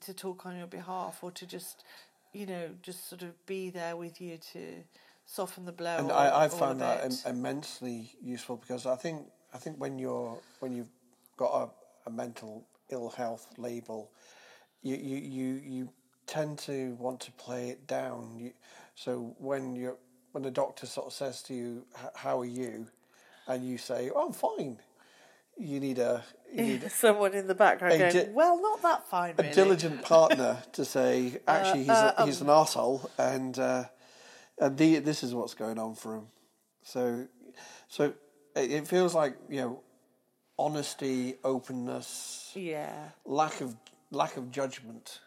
to 0.00 0.14
talk 0.14 0.46
on 0.46 0.56
your 0.56 0.66
behalf, 0.66 1.18
or 1.22 1.30
to 1.32 1.46
just, 1.46 1.84
you 2.32 2.46
know, 2.46 2.70
just 2.82 3.08
sort 3.08 3.22
of 3.22 3.46
be 3.46 3.70
there 3.70 3.96
with 3.96 4.20
you 4.20 4.38
to 4.52 4.60
soften 5.24 5.64
the 5.64 5.72
blow. 5.72 5.96
and 5.98 6.10
or- 6.10 6.14
I, 6.14 6.44
I 6.44 6.48
found 6.48 6.80
that 6.80 7.04
im- 7.04 7.34
immensely 7.34 8.12
useful 8.22 8.56
because 8.56 8.86
I 8.86 8.96
think 8.96 9.26
I 9.52 9.58
think 9.58 9.78
when 9.80 9.98
you're 9.98 10.38
when 10.60 10.72
you've 10.72 10.92
got 11.36 11.52
a, 12.06 12.08
a 12.08 12.12
mental 12.12 12.64
ill 12.90 13.10
health 13.10 13.48
label, 13.58 14.10
you, 14.82 14.96
you, 14.96 15.16
you, 15.16 15.60
you 15.64 15.88
tend 16.26 16.58
to 16.58 16.94
want 17.00 17.20
to 17.20 17.32
play 17.32 17.70
it 17.70 17.86
down. 17.86 18.38
You, 18.38 18.52
so 18.94 19.34
when 19.38 19.74
you 19.74 19.96
when 20.32 20.42
the 20.42 20.50
doctor 20.50 20.86
sort 20.86 21.06
of 21.06 21.12
says 21.12 21.42
to 21.44 21.54
you, 21.54 21.86
"How 22.14 22.40
are 22.40 22.44
you?" 22.44 22.86
And 23.46 23.64
you 23.66 23.78
say, 23.78 24.10
"Oh, 24.14 24.26
I'm 24.26 24.32
fine," 24.32 24.78
you 25.56 25.80
need 25.80 25.98
a 25.98 26.24
you 26.52 26.62
need 26.62 26.90
Someone 26.90 27.34
in 27.34 27.46
the 27.46 27.54
background 27.54 27.94
A 27.94 28.12
going, 28.12 28.34
"Well, 28.34 28.60
not 28.60 28.82
that 28.82 29.08
fine, 29.08 29.34
a 29.38 29.42
diligent 29.54 30.02
partner 30.02 30.62
to 30.72 30.84
say, 30.84 31.38
actually, 31.46 31.84
he's, 31.84 31.90
uh, 31.90 32.14
a, 32.16 32.24
he's 32.24 32.40
an 32.40 32.48
arsehole, 32.48 33.08
and 33.18 33.58
uh, 33.58 33.84
and 34.58 34.76
the, 34.76 34.98
this 35.00 35.22
is 35.22 35.34
what's 35.34 35.54
going 35.54 35.78
on 35.78 35.94
for 35.94 36.16
him. 36.16 36.26
So, 36.82 37.26
so 37.88 38.14
it, 38.54 38.70
it 38.72 38.88
feels 38.88 39.14
like 39.14 39.36
you 39.48 39.60
know, 39.60 39.80
honesty, 40.58 41.36
openness, 41.44 42.52
Yeah. 42.54 43.10
lack 43.24 43.60
of 43.60 43.76
lack 44.10 44.36
of 44.36 44.50
judgment. 44.50 45.20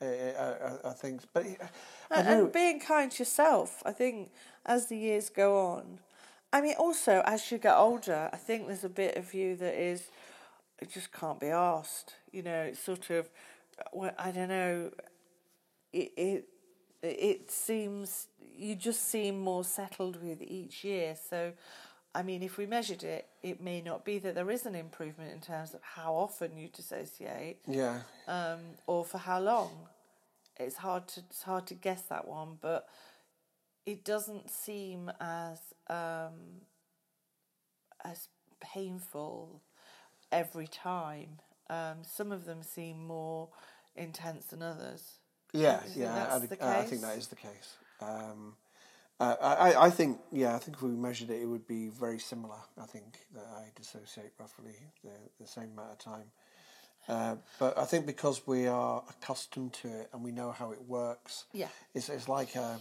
Uh, 0.00 0.04
I, 0.04 0.08
I, 0.08 0.90
I 0.90 0.92
think, 0.92 1.22
but 1.32 1.44
I 1.44 2.20
And, 2.20 2.28
and 2.28 2.52
being 2.52 2.78
kind 2.78 3.10
to 3.10 3.18
yourself, 3.18 3.82
I 3.84 3.90
think, 3.90 4.30
as 4.64 4.86
the 4.86 4.96
years 4.96 5.28
go 5.28 5.58
on. 5.58 5.98
I 6.52 6.60
mean, 6.60 6.74
also 6.78 7.22
as 7.26 7.50
you 7.50 7.58
get 7.58 7.76
older, 7.76 8.30
I 8.32 8.36
think 8.36 8.66
there's 8.66 8.84
a 8.84 8.88
bit 8.88 9.16
of 9.16 9.34
you 9.34 9.56
that 9.56 9.74
is, 9.74 10.08
it 10.80 10.90
just 10.90 11.12
can't 11.12 11.38
be 11.40 11.48
asked. 11.48 12.14
You 12.32 12.42
know, 12.42 12.62
it's 12.62 12.80
sort 12.80 13.10
of, 13.10 13.28
well, 13.92 14.12
I 14.18 14.30
don't 14.30 14.48
know. 14.48 14.90
It 15.92 16.12
it 16.16 16.48
it 17.02 17.50
seems 17.50 18.26
you 18.56 18.74
just 18.74 19.08
seem 19.08 19.40
more 19.40 19.64
settled 19.64 20.22
with 20.22 20.42
each 20.42 20.84
year. 20.84 21.16
So, 21.30 21.52
I 22.14 22.22
mean, 22.22 22.42
if 22.42 22.58
we 22.58 22.66
measured 22.66 23.04
it, 23.04 23.26
it 23.42 23.60
may 23.60 23.80
not 23.80 24.04
be 24.04 24.18
that 24.18 24.34
there 24.34 24.50
is 24.50 24.66
an 24.66 24.74
improvement 24.74 25.32
in 25.32 25.40
terms 25.40 25.74
of 25.74 25.80
how 25.82 26.14
often 26.14 26.56
you 26.56 26.68
dissociate 26.68 27.58
yeah, 27.66 28.00
um, 28.26 28.60
or 28.86 29.04
for 29.04 29.18
how 29.18 29.40
long. 29.40 29.70
It's 30.58 30.76
hard 30.76 31.06
to 31.08 31.20
it's 31.20 31.42
hard 31.42 31.66
to 31.68 31.74
guess 31.74 32.02
that 32.02 32.26
one, 32.26 32.58
but 32.60 32.88
it 33.86 34.04
doesn't 34.04 34.50
seem 34.50 35.10
as 35.20 35.60
um, 35.88 36.62
as 38.04 38.28
painful 38.60 39.62
every 40.32 40.66
time. 40.66 41.40
Um, 41.70 41.98
some 42.02 42.32
of 42.32 42.44
them 42.44 42.62
seem 42.62 43.06
more 43.06 43.48
intense 43.96 44.46
than 44.46 44.62
others. 44.62 45.18
yeah, 45.52 45.78
think 45.78 45.96
yeah. 45.96 46.28
I, 46.30 46.38
the 46.38 46.66
I 46.66 46.82
think 46.84 47.02
that 47.02 47.16
case? 47.16 47.26
the 47.26 47.36
case. 47.36 47.76
Um, 48.00 48.54
uh, 49.20 49.34
I, 49.40 49.86
I 49.86 49.90
think, 49.90 50.18
yeah, 50.30 50.54
I 50.54 50.58
think 50.58 50.76
if 50.76 50.82
we 50.82 50.90
measured 50.90 51.30
it, 51.30 51.42
it 51.42 51.46
would 51.46 51.66
be 51.66 51.88
very 51.88 52.20
similar. 52.20 52.54
I 52.80 52.86
think 52.86 53.18
that 53.34 53.44
I 53.52 53.64
dissociate 53.74 54.30
roughly 54.38 54.76
the, 55.02 55.10
the 55.40 55.46
same 55.46 55.70
amount 55.72 55.90
of 55.92 55.98
time. 55.98 56.30
Uh, 57.08 57.36
but 57.58 57.76
I 57.76 57.84
think 57.84 58.06
because 58.06 58.46
we 58.46 58.66
are 58.68 59.02
accustomed 59.10 59.72
to 59.72 59.88
it 59.88 60.10
and 60.12 60.22
we 60.22 60.30
know 60.30 60.52
how 60.52 60.70
it 60.70 60.82
works, 60.86 61.46
Yeah. 61.52 61.68
it's, 61.94 62.08
it's 62.08 62.28
like 62.28 62.54
a, 62.54 62.78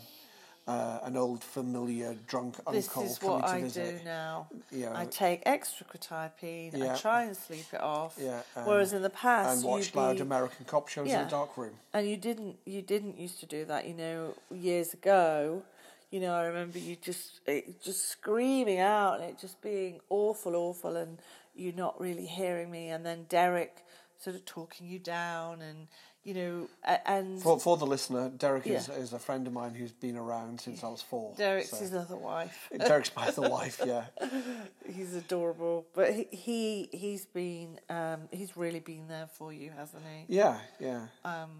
uh, 0.68 1.00
an 1.04 1.16
old 1.16 1.44
familiar 1.44 2.16
drunk 2.28 2.58
This 2.72 2.88
uncle 2.90 3.04
is 3.04 3.18
coming 3.18 3.36
what 3.40 3.48
to 3.48 3.54
I 3.54 3.62
visit. 3.62 4.00
do 4.00 4.04
now. 4.06 4.48
Yeah. 4.72 4.92
I 5.00 5.06
take 5.06 5.42
extra 5.46 5.86
quetiapine. 5.86 6.78
Yeah. 6.78 6.94
I 6.94 6.98
try 6.98 7.24
and 7.24 7.38
sleep 7.38 7.66
it 7.72 7.80
off. 7.82 8.18
Yeah, 8.22 8.42
Whereas 8.66 8.92
in 8.94 9.02
the 9.02 9.10
past, 9.10 9.64
and 9.64 9.66
watch 9.72 9.96
loud 9.96 10.18
be- 10.18 10.22
American 10.24 10.66
cop 10.66 10.90
shows 10.90 11.06
in 11.08 11.12
Yeah. 11.14 11.28
a 11.28 11.30
dark 11.30 11.56
room. 11.58 11.74
and 11.94 12.08
you 12.10 12.18
didn't 12.18 12.58
you 12.66 12.82
didn't 12.82 13.18
used 13.18 13.40
to 13.40 13.46
do 13.46 13.64
that 13.66 13.88
you 13.88 13.94
know 13.94 14.34
years 14.52 14.94
ago 14.94 15.64
you 16.12 16.20
know 16.20 16.34
i 16.34 16.44
remember 16.46 16.78
you 16.80 16.96
just 16.96 17.40
it, 17.48 17.82
just 17.82 18.08
screaming 18.10 18.80
out 18.80 19.20
and 19.20 19.24
it 19.30 19.38
just 19.40 19.62
being 19.62 20.00
awful 20.10 20.56
awful 20.56 20.96
and 20.96 21.18
you 21.56 21.72
not 21.72 22.00
really 22.00 22.26
hearing 22.26 22.70
me 22.70 22.90
and 22.90 23.06
then 23.06 23.26
derek 23.30 23.84
sort 24.20 24.36
of 24.36 24.44
talking 24.46 24.88
you 24.88 25.00
down 25.00 25.62
and 25.62 25.88
you 26.28 26.34
know 26.34 26.68
and 27.06 27.42
For, 27.42 27.58
for 27.58 27.78
the 27.78 27.88
listener, 27.88 28.30
Derek 28.30 28.68
is, 28.68 28.90
Yeah. 28.90 28.96
is 28.96 29.14
a 29.14 29.20
friend 29.20 29.48
of 29.48 29.54
mine 29.54 29.74
who's 29.74 29.94
been 29.94 30.18
around 30.18 30.60
since 30.60 30.84
I 30.84 30.90
was 30.90 31.02
four. 31.02 31.34
derek's 31.38 31.70
so- 31.70 31.78
his 31.78 31.94
other 31.94 32.18
wife 32.18 32.70
Derek's 32.88 33.16
my 33.16 33.28
other 33.30 33.50
wife, 33.50 33.82
yeah. 33.86 34.06
he's 34.96 35.16
adorable 35.16 35.86
but 35.96 36.14
he, 36.14 36.28
he 36.32 36.90
he's 36.92 37.26
been 37.26 37.80
um 37.90 38.22
he's 38.32 38.58
really 38.58 38.82
been 38.82 39.08
there 39.08 39.28
for 39.38 39.54
you 39.54 39.72
hasn't 39.72 40.04
he 40.28 40.36
Yeah, 40.36 40.58
yeah. 40.80 41.08
um, 41.24 41.52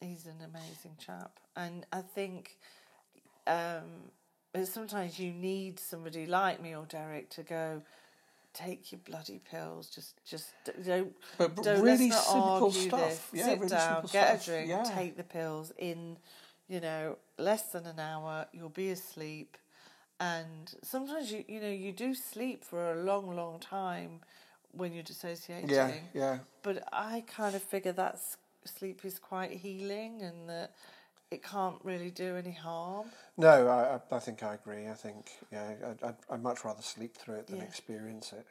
he's 0.00 0.26
an 0.26 0.40
amazing 0.50 0.96
chap, 0.98 1.38
and 1.56 1.86
I 1.92 2.00
think 2.02 2.58
um, 3.46 4.10
sometimes 4.64 5.18
you 5.18 5.32
need 5.32 5.78
somebody 5.78 6.26
like 6.26 6.60
me 6.60 6.74
or 6.74 6.84
Derek 6.86 7.30
to 7.30 7.42
go. 7.42 7.82
Take 8.52 8.90
your 8.92 9.00
bloody 9.04 9.40
pills. 9.50 9.88
Just, 9.90 10.20
just 10.24 10.50
don't. 10.84 11.14
But- 11.38 11.54
but 11.54 11.64
don't, 11.64 11.82
really 11.82 12.10
simple 12.10 12.72
stuff. 12.72 13.00
This. 13.00 13.20
Yeah, 13.32 13.44
Sit 13.44 13.58
really 13.58 13.68
down, 13.70 14.02
get 14.02 14.08
stuff. 14.10 14.42
a 14.42 14.44
drink, 14.50 14.68
Yeah. 14.68 14.82
take 14.82 15.16
the 15.16 15.24
pills 15.24 15.72
in. 15.78 16.16
You 16.68 16.80
know, 16.80 17.16
less 17.36 17.62
than 17.72 17.84
an 17.86 17.98
hour. 17.98 18.46
You'll 18.52 18.68
be 18.68 18.90
asleep, 18.90 19.56
and 20.20 20.72
sometimes 20.82 21.32
you, 21.32 21.44
you 21.48 21.60
know, 21.60 21.68
you 21.68 21.90
do 21.90 22.14
sleep 22.14 22.64
for 22.64 22.92
a 22.92 23.02
long, 23.02 23.34
long 23.34 23.58
time 23.58 24.20
when 24.72 24.92
you're 24.92 25.02
dissociating. 25.02 25.68
Yeah, 25.68 25.92
yeah. 26.14 26.38
But 26.62 26.84
I 26.92 27.24
kind 27.26 27.56
of 27.56 27.62
figure 27.62 27.90
that 27.92 28.20
sleep 28.64 29.04
is 29.04 29.18
quite 29.18 29.50
healing 29.50 30.22
and 30.22 30.48
that 30.48 30.72
it 31.30 31.42
can't 31.42 31.76
really 31.84 32.10
do 32.10 32.36
any 32.36 32.52
harm. 32.52 33.06
No, 33.36 33.68
I, 33.68 34.00
I- 34.14 34.18
think 34.18 34.42
I 34.42 34.54
agree. 34.54 34.88
I 34.88 34.94
think, 34.94 35.30
yeah, 35.52 35.72
I'd, 35.86 36.02
I'd, 36.02 36.14
I'd 36.30 36.42
much 36.42 36.64
rather 36.64 36.82
sleep 36.82 37.16
through 37.16 37.36
it 37.36 37.46
than 37.46 37.58
Yeah. 37.58 37.64
experience 37.64 38.32
it. 38.32 38.46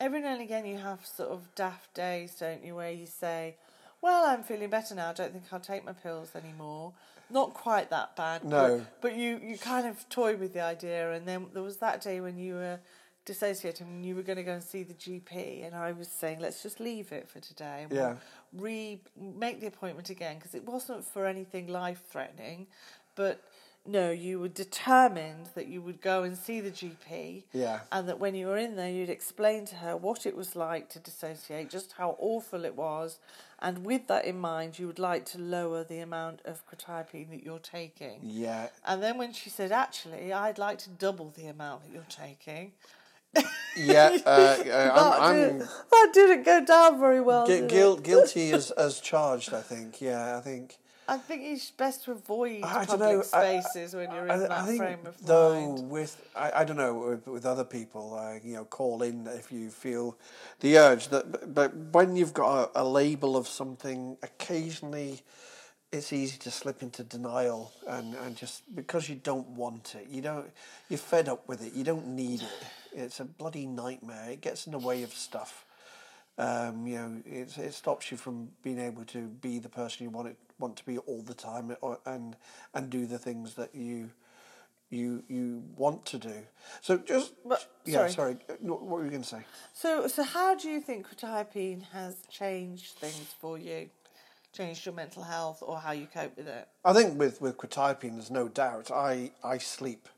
Every 0.00 0.20
now 0.20 0.32
and 0.32 0.42
again, 0.42 0.66
you 0.66 0.76
have 0.78 1.06
sort 1.06 1.30
of 1.30 1.54
daft 1.54 1.94
days, 1.94 2.34
don't 2.38 2.62
you, 2.64 2.74
where 2.74 2.90
you 2.90 3.06
say, 3.06 3.56
Well, 4.02 4.26
I'm 4.26 4.42
feeling 4.42 4.68
better 4.68 4.94
now. 4.94 5.10
I 5.10 5.12
don't 5.14 5.32
think 5.32 5.44
I'll 5.52 5.60
take 5.60 5.84
my 5.86 5.92
pills 5.94 6.32
anymore. 6.34 6.92
Not 7.30 7.54
quite 7.54 7.90
that 7.90 8.14
bad. 8.14 8.44
No. 8.44 8.78
But, 8.78 9.00
but 9.00 9.16
you, 9.16 9.40
you 9.42 9.56
kind 9.58 9.86
of 9.86 10.06
toy 10.08 10.36
with 10.36 10.52
the 10.52 10.60
idea. 10.60 11.12
And 11.12 11.26
then 11.26 11.46
there 11.54 11.62
was 11.62 11.78
that 11.78 12.02
day 12.02 12.20
when 12.20 12.36
you 12.38 12.54
were 12.54 12.78
dissociating 13.26 13.86
and 13.86 14.06
you 14.06 14.16
were 14.16 14.22
going 14.22 14.38
to 14.38 14.42
go 14.42 14.52
and 14.52 14.62
see 14.62 14.82
the 14.82 14.94
GP. 14.94 15.66
And 15.66 15.74
I 15.74 15.92
was 15.92 16.08
saying, 16.08 16.40
Let's 16.40 16.62
just 16.62 16.80
leave 16.80 17.12
it 17.12 17.28
for 17.28 17.40
today. 17.40 17.82
And 17.82 17.92
Yeah. 17.92 18.16
We'll 18.52 18.64
re 18.64 19.00
make 19.20 19.60
the 19.60 19.66
appointment 19.66 20.08
again 20.08 20.36
because 20.36 20.54
it 20.54 20.64
wasn't 20.64 21.04
for 21.04 21.26
anything 21.26 21.66
life 21.66 22.02
threatening. 22.08 22.68
But 23.14 23.42
no, 23.88 24.10
you 24.10 24.40
were 24.40 24.48
determined 24.48 25.50
that 25.54 25.68
you 25.68 25.80
would 25.80 26.00
go 26.00 26.22
and 26.22 26.36
see 26.36 26.60
the 26.60 26.70
GP. 26.70 27.44
Yeah. 27.52 27.80
And 27.92 28.08
that 28.08 28.18
when 28.18 28.34
you 28.34 28.46
were 28.46 28.56
in 28.56 28.76
there, 28.76 28.90
you'd 28.90 29.10
explain 29.10 29.64
to 29.66 29.76
her 29.76 29.96
what 29.96 30.26
it 30.26 30.36
was 30.36 30.56
like 30.56 30.88
to 30.90 30.98
dissociate, 30.98 31.70
just 31.70 31.92
how 31.92 32.16
awful 32.18 32.64
it 32.64 32.74
was. 32.74 33.18
And 33.58 33.86
with 33.86 34.06
that 34.08 34.24
in 34.24 34.38
mind, 34.38 34.78
you 34.78 34.86
would 34.86 34.98
like 34.98 35.24
to 35.26 35.38
lower 35.38 35.82
the 35.82 36.00
amount 36.00 36.40
of 36.44 36.62
quetiapine 36.66 37.30
that 37.30 37.42
you're 37.42 37.58
taking. 37.58 38.20
Yeah. 38.22 38.68
And 38.84 39.02
then 39.02 39.18
when 39.18 39.32
she 39.32 39.50
said, 39.50 39.72
actually, 39.72 40.32
I'd 40.32 40.58
like 40.58 40.78
to 40.78 40.90
double 40.90 41.30
the 41.30 41.46
amount 41.46 41.84
that 41.84 41.92
you're 41.92 42.02
taking, 42.08 42.72
Yeah, 43.76 44.16
uh, 44.24 44.28
uh, 44.30 44.62
that, 44.64 44.92
I'm, 44.96 45.22
I'm 45.22 45.36
didn't, 45.36 45.58
that 45.90 46.10
didn't 46.14 46.42
go 46.44 46.64
down 46.64 46.98
very 46.98 47.20
well. 47.20 47.46
gui- 47.46 47.60
did 47.60 47.70
guil- 47.70 47.98
it? 47.98 48.02
guilty 48.10 48.50
as, 48.52 48.70
as 48.72 49.00
charged, 49.00 49.52
I 49.52 49.60
think. 49.60 50.00
Yeah, 50.00 50.38
I 50.38 50.40
think. 50.40 50.78
I 51.08 51.18
think 51.18 51.42
it's 51.44 51.70
best 51.70 52.02
to 52.04 52.12
avoid 52.12 52.64
I 52.64 52.84
public 52.84 52.98
know. 53.00 53.18
I- 53.32 53.60
spaces 53.60 53.94
when 53.94 54.10
you're 54.10 54.24
in 54.24 54.30
I 54.30 54.36
that 54.38 54.66
think 54.66 54.78
frame 54.78 54.98
of 55.06 55.24
though 55.24 55.54
mind. 55.76 55.88
with 55.90 56.20
I, 56.34 56.50
I 56.56 56.64
don't 56.64 56.76
know 56.76 56.94
with, 56.94 57.28
with 57.28 57.46
other 57.46 57.62
people 57.62 58.18
uh, 58.18 58.40
you 58.42 58.54
know 58.56 58.64
call 58.64 59.02
in 59.02 59.24
if 59.28 59.52
you 59.52 59.70
feel 59.70 60.18
the 60.60 60.76
urge 60.78 61.06
that 61.10 61.30
but, 61.30 61.54
but 61.54 61.76
when 61.92 62.16
you've 62.16 62.34
got 62.34 62.70
a, 62.74 62.82
a 62.82 62.84
label 62.84 63.36
of 63.36 63.46
something 63.46 64.16
occasionally 64.24 65.22
it's 65.92 66.12
easy 66.12 66.38
to 66.38 66.50
slip 66.50 66.82
into 66.82 67.04
denial 67.04 67.72
and, 67.86 68.14
and 68.16 68.34
just 68.36 68.62
because 68.74 69.08
you 69.08 69.14
don't 69.14 69.46
want 69.50 69.94
it 69.94 70.08
you 70.10 70.20
don't 70.20 70.50
you're 70.88 70.98
fed 70.98 71.28
up 71.28 71.46
with 71.46 71.64
it 71.64 71.72
you 71.72 71.84
don't 71.84 72.08
need 72.08 72.42
it 72.42 72.48
it's 72.96 73.20
a 73.20 73.24
bloody 73.24 73.66
nightmare 73.66 74.30
it 74.30 74.40
gets 74.40 74.66
in 74.66 74.72
the 74.72 74.78
way 74.78 75.02
of 75.02 75.12
stuff 75.12 75.66
um, 76.38 76.86
you 76.86 76.96
know, 76.96 77.22
it, 77.24 77.56
it 77.56 77.72
stops 77.72 78.10
you 78.10 78.16
from 78.18 78.50
being 78.62 78.78
able 78.78 79.04
to 79.06 79.26
be 79.26 79.58
the 79.58 79.70
person 79.70 80.04
you 80.04 80.10
want 80.10 80.28
it 80.28 80.36
want 80.58 80.76
to 80.76 80.84
be 80.84 80.98
all 80.98 81.22
the 81.22 81.34
time, 81.34 81.74
or, 81.80 81.98
and 82.04 82.36
and 82.74 82.90
do 82.90 83.06
the 83.06 83.18
things 83.18 83.54
that 83.54 83.74
you 83.74 84.10
you 84.90 85.22
you 85.28 85.62
want 85.76 86.04
to 86.06 86.18
do. 86.18 86.34
So 86.82 86.98
just 86.98 87.32
But- 87.44 87.66
yeah, 87.84 88.08
sorry. 88.08 88.10
sorry. 88.12 88.36
What 88.60 88.82
were 88.82 89.04
you 89.04 89.10
going 89.10 89.22
to 89.22 89.28
say? 89.28 89.44
So, 89.72 90.08
so 90.08 90.24
how 90.24 90.54
do 90.54 90.68
you 90.68 90.80
think 90.80 91.08
quetiapine 91.08 91.82
has 91.92 92.16
changed 92.30 92.98
things 92.98 93.34
for 93.40 93.58
you? 93.58 93.90
changed 94.52 94.86
your 94.86 94.94
mental 94.94 95.22
health 95.22 95.58
or 95.60 95.78
how 95.78 95.92
you 95.92 96.06
cope 96.06 96.34
with 96.34 96.48
it? 96.48 96.66
I 96.82 96.94
think 96.94 97.18
with 97.18 97.40
with 97.42 97.58
quetiapine, 97.58 98.12
there's 98.14 98.30
no 98.30 98.48
doubt. 98.48 98.90
I 98.90 99.32
I 99.44 99.58
sleep. 99.58 100.08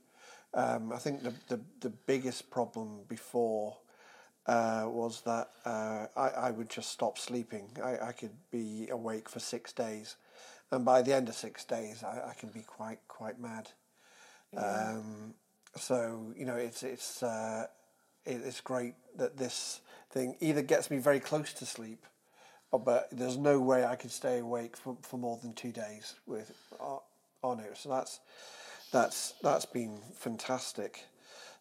Um, 0.54 0.92
I 0.92 0.98
think 0.98 1.22
the, 1.22 1.34
the 1.48 1.60
the 1.80 1.90
biggest 1.90 2.50
problem 2.50 3.00
before 3.08 3.76
uh, 4.46 4.84
was 4.86 5.20
that 5.22 5.50
uh, 5.64 6.06
I 6.16 6.28
I 6.28 6.50
would 6.50 6.70
just 6.70 6.90
stop 6.90 7.18
sleeping. 7.18 7.70
I, 7.84 8.08
I 8.08 8.12
could 8.12 8.32
be 8.50 8.88
awake 8.90 9.28
for 9.28 9.40
six 9.40 9.72
days, 9.72 10.16
and 10.70 10.84
by 10.84 11.02
the 11.02 11.14
end 11.14 11.28
of 11.28 11.34
six 11.34 11.64
days, 11.64 12.02
I, 12.02 12.30
I 12.30 12.34
can 12.34 12.48
be 12.48 12.62
quite 12.62 13.00
quite 13.08 13.38
mad. 13.38 13.68
Um, 14.56 15.34
so 15.76 16.32
you 16.36 16.46
know, 16.46 16.56
it's 16.56 16.82
it's 16.82 17.22
uh, 17.22 17.66
it, 18.24 18.40
it's 18.44 18.60
great 18.62 18.94
that 19.16 19.36
this 19.36 19.80
thing 20.10 20.36
either 20.40 20.62
gets 20.62 20.90
me 20.90 20.98
very 20.98 21.20
close 21.20 21.52
to 21.52 21.66
sleep, 21.66 22.06
or, 22.70 22.80
but 22.80 23.08
there's 23.12 23.36
no 23.36 23.60
way 23.60 23.84
I 23.84 23.96
could 23.96 24.10
stay 24.10 24.38
awake 24.38 24.76
for, 24.76 24.96
for 25.02 25.18
more 25.18 25.38
than 25.42 25.52
two 25.52 25.72
days 25.72 26.14
with 26.26 26.52
uh, 26.80 26.98
on 27.42 27.60
it. 27.60 27.76
So 27.76 27.90
that's 27.90 28.20
that's 28.92 29.34
that's 29.42 29.66
been 29.66 29.98
fantastic. 30.14 31.04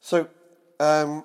So 0.01 0.27
um, 0.79 1.23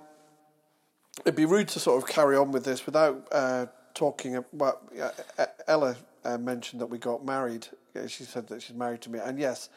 it'd 1.20 1.36
be 1.36 1.44
rude 1.44 1.68
to 1.68 1.80
sort 1.80 2.02
of 2.02 2.08
carry 2.08 2.36
on 2.36 2.52
with 2.52 2.64
this 2.64 2.86
without 2.86 3.26
uh, 3.32 3.66
talking 3.94 4.36
about. 4.36 4.82
Uh, 4.98 5.46
Ella 5.66 5.96
uh, 6.24 6.38
mentioned 6.38 6.80
that 6.80 6.86
we 6.86 6.98
got 6.98 7.24
married. 7.24 7.66
She 8.06 8.24
said 8.24 8.46
that 8.48 8.62
she's 8.62 8.74
married 8.74 9.02
to 9.02 9.10
me, 9.10 9.18
and 9.18 9.38
yes, 9.38 9.68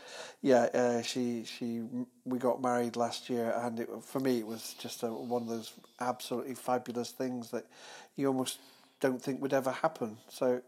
yeah, 0.42 0.70
uh, 0.74 1.02
she 1.02 1.44
she 1.44 1.82
we 2.24 2.40
got 2.40 2.62
married 2.62 2.96
last 2.96 3.30
year, 3.30 3.54
and 3.62 3.82
it, 3.82 3.90
for 4.02 4.22
me 4.22 4.40
it 4.40 4.48
was 4.48 4.74
just 4.80 5.04
a, 5.04 5.08
one 5.08 5.42
of 5.42 5.50
those 5.50 5.74
absolutely 6.00 6.56
fabulous 6.56 7.12
things 7.12 7.52
that 7.52 7.66
you 8.16 8.28
almost 8.28 8.60
don't 9.02 9.22
think 9.22 9.42
would 9.42 9.54
ever 9.54 9.72
happen. 9.72 10.18
So, 10.30 10.62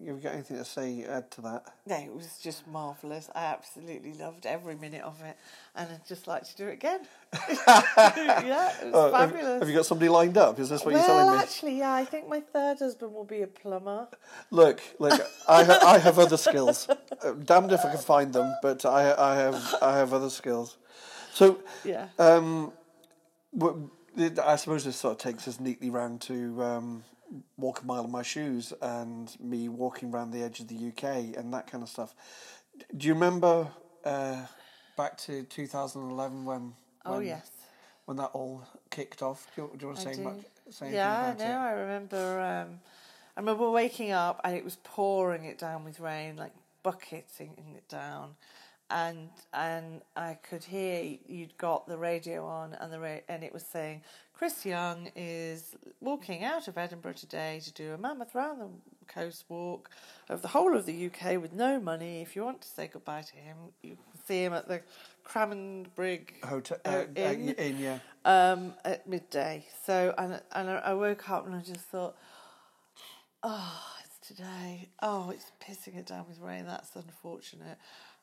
you 0.00 0.14
got 0.22 0.34
anything 0.34 0.56
to 0.58 0.64
say 0.64 1.04
add 1.04 1.30
to 1.32 1.40
that? 1.42 1.64
No, 1.86 1.96
it 1.96 2.14
was 2.14 2.38
just 2.42 2.66
marvellous. 2.66 3.28
I 3.34 3.44
absolutely 3.46 4.14
loved 4.14 4.46
every 4.46 4.74
minute 4.76 5.02
of 5.02 5.20
it, 5.22 5.36
and 5.74 5.88
I'd 5.90 6.06
just 6.06 6.26
like 6.26 6.44
to 6.44 6.56
do 6.56 6.68
it 6.68 6.74
again. 6.74 7.00
yeah, 7.48 8.72
it 8.80 8.86
was 8.86 8.94
Oh, 8.94 9.12
have, 9.12 9.30
fabulous. 9.30 9.60
have 9.60 9.68
you 9.68 9.74
got 9.74 9.86
somebody 9.86 10.08
lined 10.08 10.36
up? 10.38 10.58
Is 10.58 10.68
this 10.68 10.84
what 10.84 10.92
you're 10.94 11.02
telling 11.02 11.32
me? 11.32 11.38
actually, 11.42 11.78
yeah, 11.78 11.92
I 11.92 12.04
think 12.04 12.28
my 12.28 12.40
third 12.40 12.78
husband 12.78 13.12
will 13.14 13.24
be 13.24 13.42
a 13.42 13.46
plumber. 13.46 14.08
Look, 14.50 14.80
look, 14.98 15.20
I 15.48 15.64
ha- 15.64 15.80
I 15.82 15.98
have 15.98 16.18
other 16.18 16.36
skills. 16.36 16.88
Uh, 17.20 17.32
damned 17.32 17.72
if 17.72 17.84
I 17.84 17.90
can 17.90 17.98
find 17.98 18.32
them, 18.32 18.54
but 18.62 18.84
I 18.86 19.12
I 19.32 19.34
have 19.34 19.74
I 19.82 19.96
have 19.96 20.12
other 20.14 20.30
skills. 20.30 20.76
So 21.34 21.58
Yeah. 21.84 22.06
um, 22.16 22.72
I 24.40 24.54
suppose 24.54 24.84
this 24.84 24.96
sort 24.96 25.12
of 25.12 25.18
takes 25.18 25.48
us 25.48 25.58
neatly 25.58 25.90
round 25.90 26.20
to 26.22 26.62
um, 26.62 27.04
walk 27.56 27.82
a 27.82 27.86
mile 27.86 28.04
in 28.04 28.10
my 28.10 28.22
shoes 28.22 28.72
and 28.80 29.34
me 29.40 29.68
walking 29.68 30.12
around 30.12 30.30
the 30.30 30.42
edge 30.42 30.60
of 30.60 30.68
the 30.68 30.88
UK 30.88 31.36
and 31.36 31.52
that 31.54 31.66
kind 31.70 31.82
of 31.82 31.88
stuff. 31.88 32.14
Do 32.96 33.06
you 33.06 33.14
remember 33.14 33.68
uh, 34.04 34.46
back 34.96 35.18
to 35.18 35.42
2011 35.44 36.44
when? 36.44 36.74
Oh 37.04 37.16
when- 37.18 37.26
yes. 37.26 37.50
When 38.06 38.16
that 38.16 38.30
all 38.32 38.62
kicked 38.90 39.20
off, 39.22 39.46
do 39.54 39.60
you, 39.62 39.70
do 39.76 39.82
you 39.82 39.86
want 39.88 39.98
to 40.00 40.08
I 40.08 40.12
say 40.12 40.18
do. 40.18 40.24
much? 40.24 40.38
Say 40.70 40.92
Yeah, 40.94 41.32
about 41.32 41.38
no, 41.40 41.44
it? 41.44 41.48
I 41.48 41.72
remember. 41.72 42.40
Um, 42.40 42.80
I 43.36 43.40
remember 43.40 43.70
waking 43.70 44.12
up 44.12 44.40
and 44.44 44.56
it 44.56 44.64
was 44.64 44.76
pouring 44.82 45.44
it 45.44 45.58
down 45.58 45.84
with 45.84 46.00
rain, 46.00 46.36
like 46.36 46.52
bucketing 46.82 47.52
it 47.76 47.86
down, 47.86 48.30
and 48.90 49.28
and 49.52 50.00
I 50.16 50.38
could 50.42 50.64
hear 50.64 51.18
you'd 51.28 51.58
got 51.58 51.86
the 51.86 51.98
radio 51.98 52.46
on 52.46 52.72
and 52.80 52.90
the 52.90 52.98
ra- 52.98 53.20
and 53.28 53.44
it 53.44 53.52
was 53.52 53.62
saying 53.66 54.00
Chris 54.38 54.64
Young 54.64 55.10
is 55.16 55.74
walking 56.00 56.44
out 56.44 56.68
of 56.68 56.78
Edinburgh 56.78 57.14
today 57.14 57.60
to 57.64 57.72
do 57.72 57.92
a 57.92 57.98
mammoth 57.98 58.36
round 58.36 58.60
the 58.60 59.12
coast 59.12 59.44
walk 59.48 59.90
of 60.28 60.42
the 60.42 60.48
whole 60.48 60.76
of 60.76 60.86
the 60.86 61.06
UK 61.06 61.42
with 61.42 61.52
no 61.52 61.80
money. 61.80 62.22
If 62.22 62.36
you 62.36 62.44
want 62.44 62.60
to 62.60 62.68
say 62.68 62.86
goodbye 62.86 63.22
to 63.22 63.34
him, 63.36 63.56
you 63.82 63.96
can 63.96 64.24
see 64.28 64.44
him 64.44 64.52
at 64.52 64.68
the 64.68 64.82
Cramond 65.24 65.88
Brig 65.96 66.34
Hotel, 66.44 66.78
uh, 66.84 66.88
uh, 66.88 66.92
uh, 66.92 67.20
Inn 67.20 67.48
in, 67.48 67.78
yeah. 67.80 67.98
um, 68.24 68.74
at 68.84 69.08
midday. 69.08 69.66
So 69.84 70.14
and 70.16 70.40
and 70.52 70.70
I 70.70 70.76
I 70.84 70.94
woke 70.94 71.28
up 71.28 71.44
and 71.44 71.56
I 71.56 71.60
just 71.60 71.86
thought, 71.86 72.16
oh, 73.42 73.86
it's 74.04 74.24
today. 74.24 74.88
Oh, 75.02 75.30
it's 75.30 75.50
pissing 75.60 75.96
it 75.96 76.06
down 76.06 76.26
with 76.28 76.38
rain. 76.38 76.64
That's 76.64 76.94
unfortunate. 76.94 77.76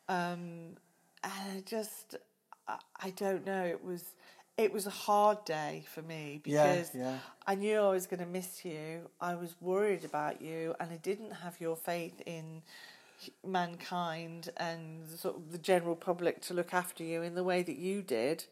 Um, 0.07 0.77
and 1.25 1.57
I 1.57 1.63
just, 1.65 2.15
I, 2.69 2.77
I 3.01 3.09
don't 3.09 3.45
know. 3.45 3.65
It 3.65 3.83
was. 3.83 4.13
It 4.57 4.71
was 4.71 4.87
a 4.87 4.91
hard 4.91 5.43
day 5.43 5.83
for 5.93 6.01
me 6.01 6.39
because 6.41 6.91
yeah. 6.95 7.17
I 7.45 7.55
knew 7.55 7.77
I 7.77 7.89
was 7.89 8.07
going 8.07 8.21
to 8.21 8.25
miss 8.25 8.63
you. 8.63 9.09
I 9.19 9.35
was 9.35 9.55
worried 9.59 10.05
about 10.05 10.41
you, 10.41 10.75
and 10.79 10.91
I 10.91 10.97
didn't 10.97 11.31
have 11.31 11.59
your 11.59 11.75
faith 11.75 12.21
in 12.25 12.61
mankind 13.45 14.49
and 14.57 15.07
sort 15.09 15.35
of 15.35 15.51
the 15.51 15.57
general 15.57 15.95
public 15.95 16.41
to 16.41 16.53
look 16.53 16.73
after 16.73 17.03
you 17.03 17.21
in 17.21 17.35
the 17.35 17.43
way 17.43 17.63
that 17.63 17.77
you 17.77 18.01
did. 18.01 18.45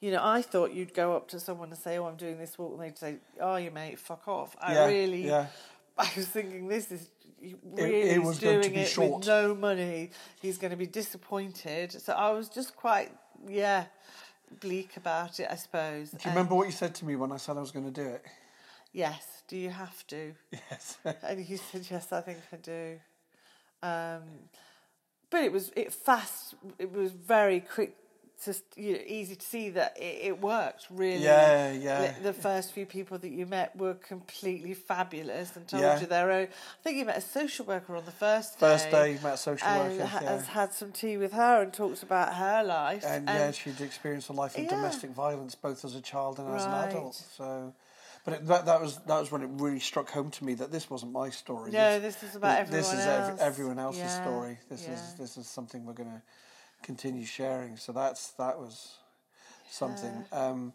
You 0.00 0.12
know, 0.12 0.20
I 0.22 0.42
thought 0.42 0.72
you'd 0.72 0.94
go 0.94 1.16
up 1.16 1.28
to 1.28 1.40
someone 1.40 1.70
and 1.70 1.78
say, 1.78 1.98
"Oh, 1.98 2.06
I'm 2.06 2.16
doing 2.16 2.38
this 2.38 2.56
walk," 2.56 2.74
and 2.74 2.82
they'd 2.82 2.98
say, 2.98 3.16
"Oh, 3.40 3.56
you 3.56 3.72
mate, 3.72 3.98
fuck 3.98 4.28
off." 4.28 4.56
I 4.60 4.74
Yeah, 4.74 4.86
really, 4.86 5.26
yeah. 5.26 5.46
I 5.98 6.08
was 6.14 6.28
thinking 6.28 6.68
this 6.68 6.92
is 6.92 7.10
it 7.40 7.58
really 7.64 8.10
he's 8.10 8.20
was 8.20 8.38
going 8.38 8.60
doing 8.60 8.74
it 8.74 8.88
short. 8.88 9.18
with 9.18 9.26
no 9.26 9.54
money. 9.54 10.10
He's 10.40 10.58
going 10.58 10.70
to 10.70 10.76
be 10.76 10.86
disappointed. 10.86 11.92
So 11.92 12.12
I 12.12 12.30
was 12.30 12.48
just 12.48 12.76
quite, 12.76 13.12
yeah, 13.46 13.86
bleak 14.60 14.96
about 14.96 15.40
it. 15.40 15.48
I 15.50 15.56
suppose. 15.56 16.10
Do 16.10 16.18
you 16.24 16.30
remember 16.30 16.54
what 16.54 16.66
you 16.66 16.72
said 16.72 16.94
to 16.96 17.04
me 17.04 17.16
when 17.16 17.32
I 17.32 17.36
said 17.36 17.56
I 17.56 17.60
was 17.60 17.70
going 17.70 17.92
to 17.92 18.02
do 18.02 18.08
it? 18.08 18.24
Yes. 18.92 19.42
Do 19.48 19.56
you 19.56 19.70
have 19.70 20.06
to? 20.08 20.34
Yes. 20.70 20.98
And 21.22 21.46
you 21.48 21.56
said 21.56 21.86
yes. 21.90 22.12
I 22.12 22.20
think 22.20 22.38
I 22.52 22.56
do. 22.56 23.00
Um, 23.82 24.22
but 25.30 25.42
it 25.42 25.52
was 25.52 25.70
it 25.76 25.92
fast. 25.92 26.54
It 26.78 26.92
was 26.92 27.12
very 27.12 27.60
quick. 27.60 27.94
To, 28.44 28.54
you 28.76 28.92
know, 28.92 29.00
easy 29.04 29.34
to 29.34 29.44
see 29.44 29.70
that 29.70 29.96
it, 29.98 30.18
it 30.28 30.40
worked 30.40 30.86
really. 30.90 31.24
Yeah, 31.24 31.72
yeah. 31.72 32.12
The, 32.12 32.24
the 32.24 32.32
first 32.32 32.72
few 32.72 32.86
people 32.86 33.18
that 33.18 33.30
you 33.30 33.46
met 33.46 33.74
were 33.76 33.94
completely 33.94 34.74
fabulous 34.74 35.56
and 35.56 35.66
told 35.66 35.82
Yeah. 35.82 35.98
you 36.00 36.06
their 36.06 36.30
own. 36.30 36.44
I 36.46 36.82
think 36.84 36.98
you 36.98 37.04
met 37.04 37.16
a 37.18 37.20
social 37.20 37.64
worker 37.66 37.96
on 37.96 38.04
the 38.04 38.12
first 38.12 38.54
day. 38.60 38.66
First 38.66 38.90
day, 38.92 39.12
you 39.14 39.18
met 39.24 39.34
a 39.34 39.36
social 39.38 39.66
and 39.66 39.92
worker. 39.92 40.06
ha- 40.06 40.20
yeah. 40.22 40.30
has 40.30 40.46
had 40.46 40.72
some 40.72 40.92
tea 40.92 41.16
with 41.16 41.32
her 41.32 41.62
and 41.62 41.72
talked 41.72 42.04
about 42.04 42.32
her 42.34 42.62
life. 42.62 43.02
and, 43.04 43.26
yeah, 43.26 43.50
she'd 43.50 43.80
experienced 43.80 44.28
a 44.28 44.32
life 44.32 44.56
of 44.56 44.62
Yeah. 44.64 44.70
domestic 44.70 45.10
violence 45.10 45.56
both 45.56 45.84
as 45.84 45.96
a 45.96 46.00
child 46.00 46.38
and 46.38 46.48
as 46.54 46.64
an 46.64 46.72
adult. 46.74 47.14
So, 47.16 47.74
but 48.24 48.34
it, 48.34 48.46
that 48.46 48.66
that 48.66 48.80
was 48.80 48.98
that 48.98 49.18
was 49.18 49.32
when 49.32 49.42
it 49.42 49.50
really 49.54 49.80
struck 49.80 50.10
home 50.10 50.30
to 50.30 50.44
me 50.44 50.54
that 50.54 50.70
this 50.70 50.88
wasn't 50.88 51.10
my 51.12 51.30
story. 51.30 51.72
No, 51.72 51.98
this 51.98 52.22
is 52.22 52.36
about 52.36 52.66
this 52.70 52.92
everyone 52.92 53.00
is 53.00 53.06
ev- 53.06 53.30
else. 53.30 53.40
everyone 53.40 53.78
else's 53.80 54.12
story. 54.12 54.58
This 54.68 54.86
is 54.86 55.14
this 55.14 55.36
is 55.36 55.48
something 55.48 55.84
we're 55.84 55.92
going 55.94 56.10
to 56.10 56.22
continue 56.82 57.24
sharing. 57.24 57.76
So 57.76 57.92
that's 57.92 58.30
that 58.32 58.58
was 58.58 58.96
something. 59.70 60.24
Um, 60.32 60.72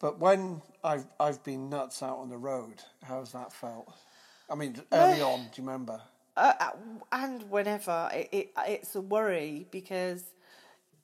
but 0.00 0.18
when 0.18 0.62
I've 0.82 1.06
I've 1.18 1.42
been 1.44 1.68
nuts 1.68 2.02
out 2.02 2.18
on 2.18 2.28
the 2.28 2.38
road, 2.38 2.82
how's 3.02 3.32
that 3.32 3.52
felt? 3.52 3.92
I 4.48 4.54
mean, 4.54 4.80
early 4.92 5.20
on, 5.20 5.40
do 5.54 5.62
you 5.62 5.68
remember? 5.68 6.00
uh, 6.36 6.54
uh, 6.58 6.70
and 7.12 7.50
whenever 7.50 8.08
it, 8.12 8.28
it 8.32 8.52
it's 8.66 8.94
a 8.94 9.00
worry 9.00 9.66
because 9.70 10.24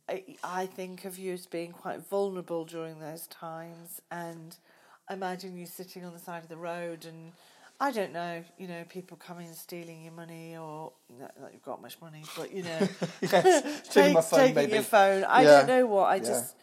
I, 0.09 0.24
I 0.42 0.66
think 0.66 1.05
of 1.05 1.18
you 1.18 1.34
as 1.34 1.47
being 1.47 1.72
quite 1.72 2.07
vulnerable 2.09 2.64
during 2.64 2.99
those 3.01 3.26
times, 3.26 4.01
and 4.11 4.57
I 5.09 5.14
imagine 5.14 5.57
you 5.57 5.66
sitting 5.66 6.05
on 6.05 6.12
the 6.12 6.18
side 6.18 6.42
of 6.42 6.49
the 6.49 6.57
road 6.57 7.05
and. 7.05 7.32
I 7.79 7.91
don't 7.93 8.12
know, 8.12 8.43
you 8.59 8.68
know, 8.68 8.85
people 8.89 9.16
coming 9.18 9.47
and 9.49 9.57
stealing 9.57 10.03
your 10.03 10.12
money, 10.12 10.57
or 10.57 10.93
not 11.20 11.33
that 11.41 11.53
you've 11.53 11.62
got 11.62 11.83
much 11.83 12.01
money, 12.01 12.22
but 12.37 12.53
you 12.53 12.62
know, 12.62 12.89
Yes, 13.20 13.89
taking 13.91 14.14
my 14.14 14.20
phone, 14.22 14.39
taking 14.41 14.55
maybe. 14.55 14.72
your 14.74 14.83
phone. 14.83 15.24
I 15.24 15.43
Yeah, 15.43 15.49
don't 15.59 15.66
know 15.66 15.87
what. 15.87 16.05
I 16.05 16.16
yeah. 16.16 16.22
just, 16.24 16.55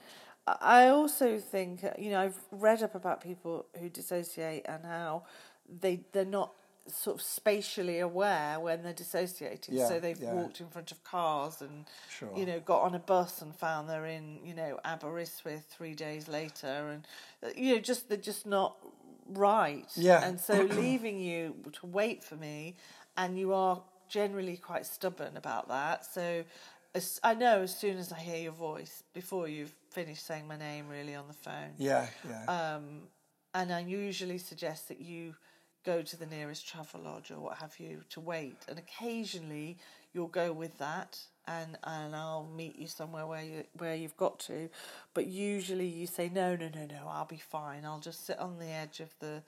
I 0.48 0.88
also 0.88 1.38
think, 1.40 1.86
you 2.00 2.10
know, 2.12 2.20
I've 2.20 2.40
read 2.52 2.82
up 2.82 2.96
about 2.96 3.22
people 3.22 3.68
who 3.80 3.90
dissociate 3.90 4.66
and 4.68 4.84
how 4.86 5.24
they 5.68 6.02
they're 6.14 6.26
not 6.26 6.52
sort 6.88 7.16
of 7.16 7.22
spatially 7.22 8.00
aware 8.00 8.60
when 8.60 8.84
they're 8.84 8.92
dissociating. 8.92 9.76
Yeah, 9.76 9.88
so 9.88 10.00
they've 10.02 10.20
walked 10.20 10.60
in 10.60 10.68
front 10.68 10.92
of 10.92 11.02
cars 11.06 11.62
and, 11.62 11.86
Sure. 12.10 12.28
you 12.36 12.46
know, 12.46 12.60
got 12.60 12.82
on 12.82 12.94
a 12.94 13.00
bus 13.00 13.42
and 13.42 13.56
found 13.56 13.88
they're 13.88 14.06
in, 14.06 14.40
you 14.44 14.54
know, 14.54 14.80
Aberystwyth 14.84 15.64
three 15.70 15.94
days 15.94 16.28
later, 16.28 16.90
and 16.92 17.56
you 17.56 17.76
know, 17.76 17.80
just 17.82 18.10
they're 18.10 18.18
just 18.18 18.46
not 18.46 18.76
right. 19.36 19.90
Yeah. 19.96 20.24
And 20.24 20.40
so 20.40 20.54
leaving 20.72 21.20
you 21.20 21.56
to 21.74 21.86
wait 21.86 22.24
for 22.24 22.36
me, 22.36 22.76
and 23.18 23.38
you 23.38 23.54
are 23.54 23.82
generally 24.10 24.58
quite 24.58 24.86
stubborn 24.86 25.38
about 25.38 25.68
that. 25.70 26.06
So 26.06 26.44
as, 26.96 27.20
I 27.24 27.34
know 27.34 27.62
as 27.62 27.76
soon 27.76 27.98
as 27.98 28.12
I 28.12 28.20
hear 28.20 28.38
your 28.38 28.52
voice, 28.52 29.04
before 29.14 29.48
you've 29.48 29.74
finished 29.90 30.26
saying 30.26 30.48
my 30.48 30.58
name 30.58 30.88
really 30.88 31.16
on 31.16 31.28
the 31.28 31.34
phone, 31.34 31.74
Yeah, 31.78 32.08
yeah. 32.28 32.76
um, 32.76 33.02
and 33.54 33.72
I 33.72 33.80
usually 33.82 34.38
suggest 34.38 34.88
that 34.90 35.00
you 35.02 35.36
go 35.86 36.02
to 36.02 36.18
the 36.18 36.26
nearest 36.26 36.68
travel 36.68 37.02
lodge 37.02 37.30
or 37.32 37.40
what 37.40 37.58
have 37.58 37.78
you 37.80 38.02
to 38.10 38.20
wait. 38.22 38.58
And 38.70 38.80
occasionally 38.80 39.78
you'll 40.14 40.28
go 40.28 40.52
with 40.54 40.78
that, 40.78 41.20
and 41.48 41.78
and 41.84 42.16
I'll 42.16 42.48
meet 42.56 42.78
you 42.78 42.88
somewhere 42.88 43.26
where 43.26 43.44
you 43.44 43.64
where 43.78 43.96
you've 43.96 44.18
got 44.18 44.40
to. 44.42 44.70
But 45.14 45.28
usually 45.28 45.88
you 45.88 46.08
say 46.08 46.30
no, 46.34 46.56
no, 46.56 46.70
no, 46.74 46.86
no. 46.86 47.08
I'll 47.08 47.26
be 47.26 47.38
fine. 47.52 47.86
I'll 47.86 48.00
just 48.00 48.26
sit 48.26 48.40
on 48.40 48.60
the 48.60 48.68
edge 48.70 49.00
of 49.00 49.10
the 49.20 49.44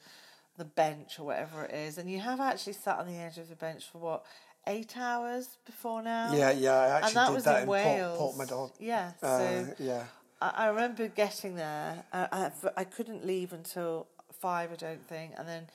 the 0.57 0.66
bench 0.66 1.20
or 1.20 1.26
whatever 1.26 1.66
it 1.66 1.74
is. 1.74 1.97
And 1.97 2.09
you 2.09 2.20
have 2.20 2.39
actually 2.39 2.74
sat 2.74 2.97
on 2.99 3.07
the 3.07 3.18
edge 3.18 3.38
of 3.38 3.49
the 3.49 3.55
bench 3.55 3.86
for 3.91 3.97
what 3.99 4.26
eight 4.68 4.97
hours 4.97 5.57
before 5.66 6.01
now. 6.01 6.34
Yeah, 6.34 6.51
yeah, 6.51 6.74
I 6.74 6.88
actually 6.88 7.07
and 7.07 7.16
that 7.18 7.28
did 7.28 7.36
was 7.36 7.43
that 7.43 7.55
in 7.55 7.61
in 7.61 7.66
Port- 7.68 7.86
Wales. 7.86 8.18
Port 8.18 8.36
Madog. 8.49 8.72
Yeah, 8.80 9.11
Uh, 9.22 9.38
so 9.38 9.74
yeah. 9.80 10.03
I, 10.41 10.49
I 10.49 10.68
remember 10.68 11.07
getting 11.07 11.55
there. 11.55 12.03
I, 12.11 12.28
I, 12.32 12.51
I 12.78 12.84
couldn't 12.84 13.26
leave 13.26 13.53
until 13.53 14.07
five, 14.39 14.72
I 14.72 14.76
don't 14.76 15.05
think, 15.07 15.34
and 15.38 15.47
then 15.47 15.68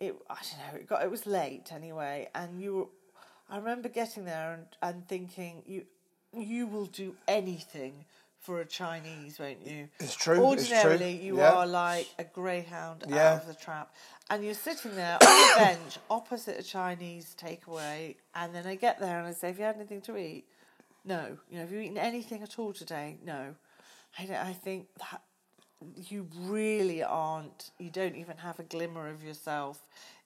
it. 0.00 0.14
I 0.28 0.34
don't 0.34 0.58
know. 0.74 0.80
It 0.80 0.88
got. 0.88 1.02
It 1.02 1.10
was 1.10 1.26
late 1.26 1.70
anyway, 1.72 2.28
and 2.34 2.60
you. 2.60 2.74
Were, 2.74 2.86
I 3.48 3.56
remember 3.58 3.88
getting 3.88 4.24
there 4.24 4.52
and, 4.54 4.66
and 4.82 5.08
thinking 5.08 5.62
you, 5.66 5.84
you 6.36 6.66
will 6.66 6.86
do 6.86 7.14
anything 7.28 8.04
for 8.40 8.60
a 8.60 8.64
Chinese, 8.64 9.38
won't 9.38 9.64
you? 9.66 9.88
It's 10.00 10.16
true, 10.16 10.52
it's 10.52 10.68
true. 10.68 10.78
Ordinarily, 10.78 11.16
you 11.22 11.36
Yeah. 11.38 11.52
are 11.52 11.66
like 11.66 12.08
a 12.18 12.24
greyhound 12.24 13.04
Yeah. 13.08 13.34
out 13.34 13.42
of 13.42 13.46
the 13.46 13.54
trap, 13.54 13.94
and 14.30 14.44
you're 14.44 14.54
sitting 14.54 14.96
there 14.96 15.18
on 15.22 15.28
a 15.52 15.64
bench 15.64 15.98
opposite 16.10 16.58
a 16.58 16.62
Chinese 16.62 17.36
takeaway, 17.40 18.16
and 18.34 18.52
then 18.54 18.66
I 18.66 18.74
get 18.74 18.98
there 18.98 19.18
and 19.18 19.28
I 19.28 19.32
say, 19.32 19.48
"Have 19.48 19.58
you 19.58 19.64
had 19.64 19.76
anything 19.76 20.00
to 20.02 20.16
eat?" 20.16 20.46
No. 21.04 21.36
You 21.50 21.56
know, 21.56 21.60
have 21.62 21.72
you 21.72 21.80
eaten 21.80 21.98
anything 21.98 22.42
at 22.42 22.58
all 22.58 22.72
today? 22.72 23.18
No. 23.24 23.54
I, 24.18 24.24
don't- 24.26 24.36
I 24.36 24.52
think 24.52 24.86
that 24.98 25.22
you 25.96 26.28
really 26.36 27.02
aren't, 27.02 27.70
you 27.78 27.90
don't 27.90 28.14
even 28.16 28.36
have 28.38 28.58
a 28.60 28.62
glimmer 28.64 29.08
of 29.08 29.22
yourself 29.24 29.82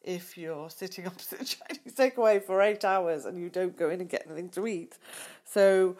if 0.06 0.38
you're 0.38 0.70
sitting 0.70 1.06
opposite 1.12 1.40
a 1.40 1.44
Chinese 1.44 1.94
takeaway 1.94 2.42
for 2.42 2.62
eight 2.62 2.84
hours 2.84 3.24
and 3.26 3.38
you 3.38 3.50
don't 3.50 3.76
go 3.76 3.90
in 3.90 4.00
and 4.00 4.08
get 4.08 4.24
anything 4.26 4.48
to 4.50 4.66
eat. 4.66 4.96
So, 5.44 5.96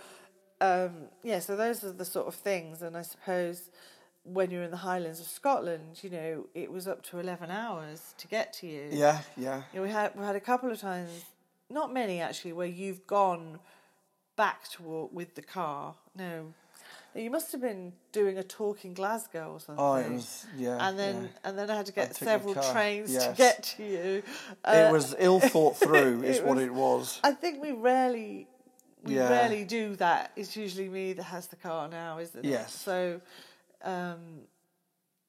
um, 0.60 1.08
yeah, 1.22 1.40
so 1.40 1.56
those 1.56 1.84
are 1.84 1.92
the 1.92 2.04
sort 2.04 2.26
of 2.26 2.34
things. 2.34 2.80
And 2.82 2.96
I 2.96 3.02
suppose 3.02 3.68
when 4.24 4.50
you're 4.50 4.62
in 4.62 4.70
the 4.70 4.78
Highlands 4.78 5.20
of 5.20 5.26
Scotland, 5.26 6.02
you 6.02 6.10
know, 6.10 6.46
it 6.54 6.70
was 6.70 6.88
up 6.88 7.02
to 7.10 7.18
11 7.18 7.50
hours 7.50 8.14
to 8.18 8.28
get 8.28 8.52
to 8.54 8.66
you. 8.66 8.88
Yeah, 8.90 9.20
yeah. 9.36 9.62
You 9.72 9.80
know, 9.80 9.82
we 9.82 9.90
had 9.90 10.16
we 10.16 10.24
had 10.24 10.36
a 10.36 10.40
couple 10.40 10.70
of 10.70 10.80
times, 10.80 11.24
not 11.68 11.92
many 11.92 12.20
actually, 12.20 12.52
where 12.52 12.66
you've 12.66 13.06
gone 13.06 13.58
back 14.36 14.68
to 14.70 14.82
walk 14.82 15.12
with 15.12 15.34
the 15.34 15.42
car. 15.42 15.94
No, 16.14 16.24
No, 16.24 16.52
you 17.16 17.30
must 17.30 17.52
have 17.52 17.60
been 17.60 17.92
doing 18.12 18.38
a 18.38 18.42
talk 18.42 18.84
in 18.84 18.94
Glasgow 18.94 19.52
or 19.54 19.60
something. 19.60 19.84
Oh, 19.84 19.94
it 19.94 20.10
was 20.10 20.46
yeah. 20.56 20.86
and 20.88 20.98
then 20.98 21.22
yeah. 21.22 21.48
and 21.48 21.58
then 21.58 21.70
I 21.70 21.76
had 21.76 21.86
to 21.86 21.92
get 21.92 22.14
several 22.16 22.54
trains 22.54 23.12
to 23.16 23.34
get 23.36 23.62
to 23.76 23.82
you. 23.84 24.22
it 24.22 24.24
Uh, 24.64 24.88
was 24.92 25.14
ill 25.18 25.40
thought 25.40 25.76
through, 25.84 26.22
is 26.22 26.38
it 26.38 26.44
what 26.44 26.56
was- 26.56 26.64
it 26.64 26.74
was. 26.74 27.20
I 27.24 27.32
think 27.32 27.62
we 27.62 27.72
rarely 27.72 28.48
we 29.02 29.14
Yeah. 29.16 29.28
rarely 29.30 29.64
do 29.64 29.96
that. 29.96 30.32
It's 30.36 30.56
usually 30.56 30.88
me 30.88 31.12
that 31.14 31.22
has 31.24 31.46
the 31.48 31.56
car 31.56 31.88
now, 31.88 32.18
isn't 32.18 32.44
it? 32.44 32.48
Yes. 32.48 32.74
So, 32.74 33.20
um, 33.82 34.42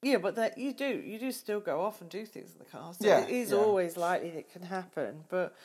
yeah, 0.01 0.17
but 0.17 0.35
that 0.35 0.57
you 0.57 0.73
do 0.73 0.85
you 1.05 1.19
do 1.19 1.31
still 1.31 1.59
go 1.59 1.81
off 1.81 2.01
and 2.01 2.09
do 2.09 2.25
things 2.25 2.53
in 2.53 2.59
the 2.59 2.65
car. 2.65 2.93
So 2.93 3.07
Yeah, 3.07 3.21
it 3.21 3.29
is 3.29 3.51
yeah. 3.51 3.57
always 3.57 3.97
likely 3.97 4.29
that 4.31 4.39
it 4.39 4.51
can 4.51 4.63
happen, 4.63 5.23
but. 5.29 5.55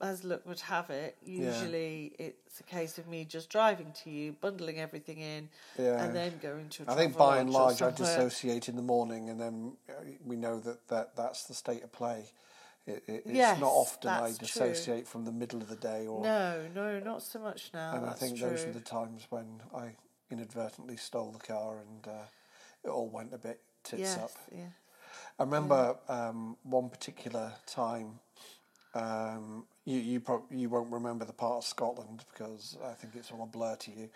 As 0.00 0.22
luck 0.22 0.46
would 0.46 0.60
have 0.60 0.90
it, 0.90 1.16
usually 1.24 2.12
it's 2.18 2.60
a 2.60 2.62
case 2.62 2.98
of 2.98 3.08
me 3.08 3.24
just 3.24 3.50
driving 3.50 3.92
to 4.04 4.10
you, 4.10 4.32
bundling 4.40 4.78
everything 4.78 5.18
in, 5.18 5.48
Yeah. 5.76 6.04
and 6.04 6.14
then 6.14 6.38
going 6.40 6.68
to. 6.68 6.84
a 6.86 6.92
I 6.92 6.94
think 6.94 7.16
by 7.16 7.38
and 7.38 7.50
large, 7.50 7.82
I 7.82 7.90
dissociate 7.90 8.68
in 8.68 8.76
the 8.76 8.82
morning, 8.82 9.28
and 9.28 9.40
then 9.40 9.72
uh, 9.88 9.92
we 10.24 10.36
know 10.36 10.60
that, 10.60 10.86
that 10.88 11.16
that's 11.16 11.44
the 11.44 11.54
state 11.54 11.82
of 11.82 11.90
play. 11.90 12.26
It, 12.86 13.02
it, 13.06 13.22
it's 13.26 13.34
Yes, 13.34 13.60
not 13.60 13.70
often 13.70 14.08
I 14.08 14.20
that's 14.28 14.38
true. 14.38 14.46
dissociate 14.46 15.08
from 15.08 15.24
the 15.24 15.32
middle 15.32 15.60
of 15.60 15.68
the 15.68 15.76
day, 15.76 16.06
or 16.06 16.22
No, 16.22 16.66
no, 16.74 17.00
not 17.00 17.22
so 17.22 17.40
much 17.40 17.70
now. 17.74 17.96
and 17.96 18.06
I 18.06 18.12
think 18.12 18.38
true. 18.38 18.50
those 18.50 18.64
are 18.66 18.72
the 18.72 18.80
times 18.80 19.26
when 19.30 19.60
I 19.74 19.96
inadvertently 20.30 20.96
stole 20.96 21.32
the 21.32 21.38
car, 21.44 21.78
and 21.80 22.06
uh, 22.06 22.26
it 22.84 22.88
all 22.88 23.08
went 23.08 23.34
a 23.34 23.38
bit 23.38 23.60
tits 23.82 24.00
yes, 24.00 24.18
up. 24.18 24.30
yeah. 24.54 24.66
I 25.38 25.42
remember 25.42 25.96
um, 26.08 26.56
one 26.62 26.88
particular 26.88 27.52
time. 27.66 28.20
Um, 28.98 29.64
you 29.84 29.98
you 29.98 30.20
prob- 30.20 30.50
you 30.50 30.68
won't 30.68 30.90
remember 30.92 31.24
the 31.24 31.32
part 31.32 31.58
of 31.58 31.64
Scotland 31.64 32.24
because 32.32 32.76
I 32.84 32.92
think 32.94 33.14
it's 33.16 33.30
all 33.30 33.42
a 33.42 33.46
blur 33.46 33.76
to 33.76 33.90
you. 33.90 34.08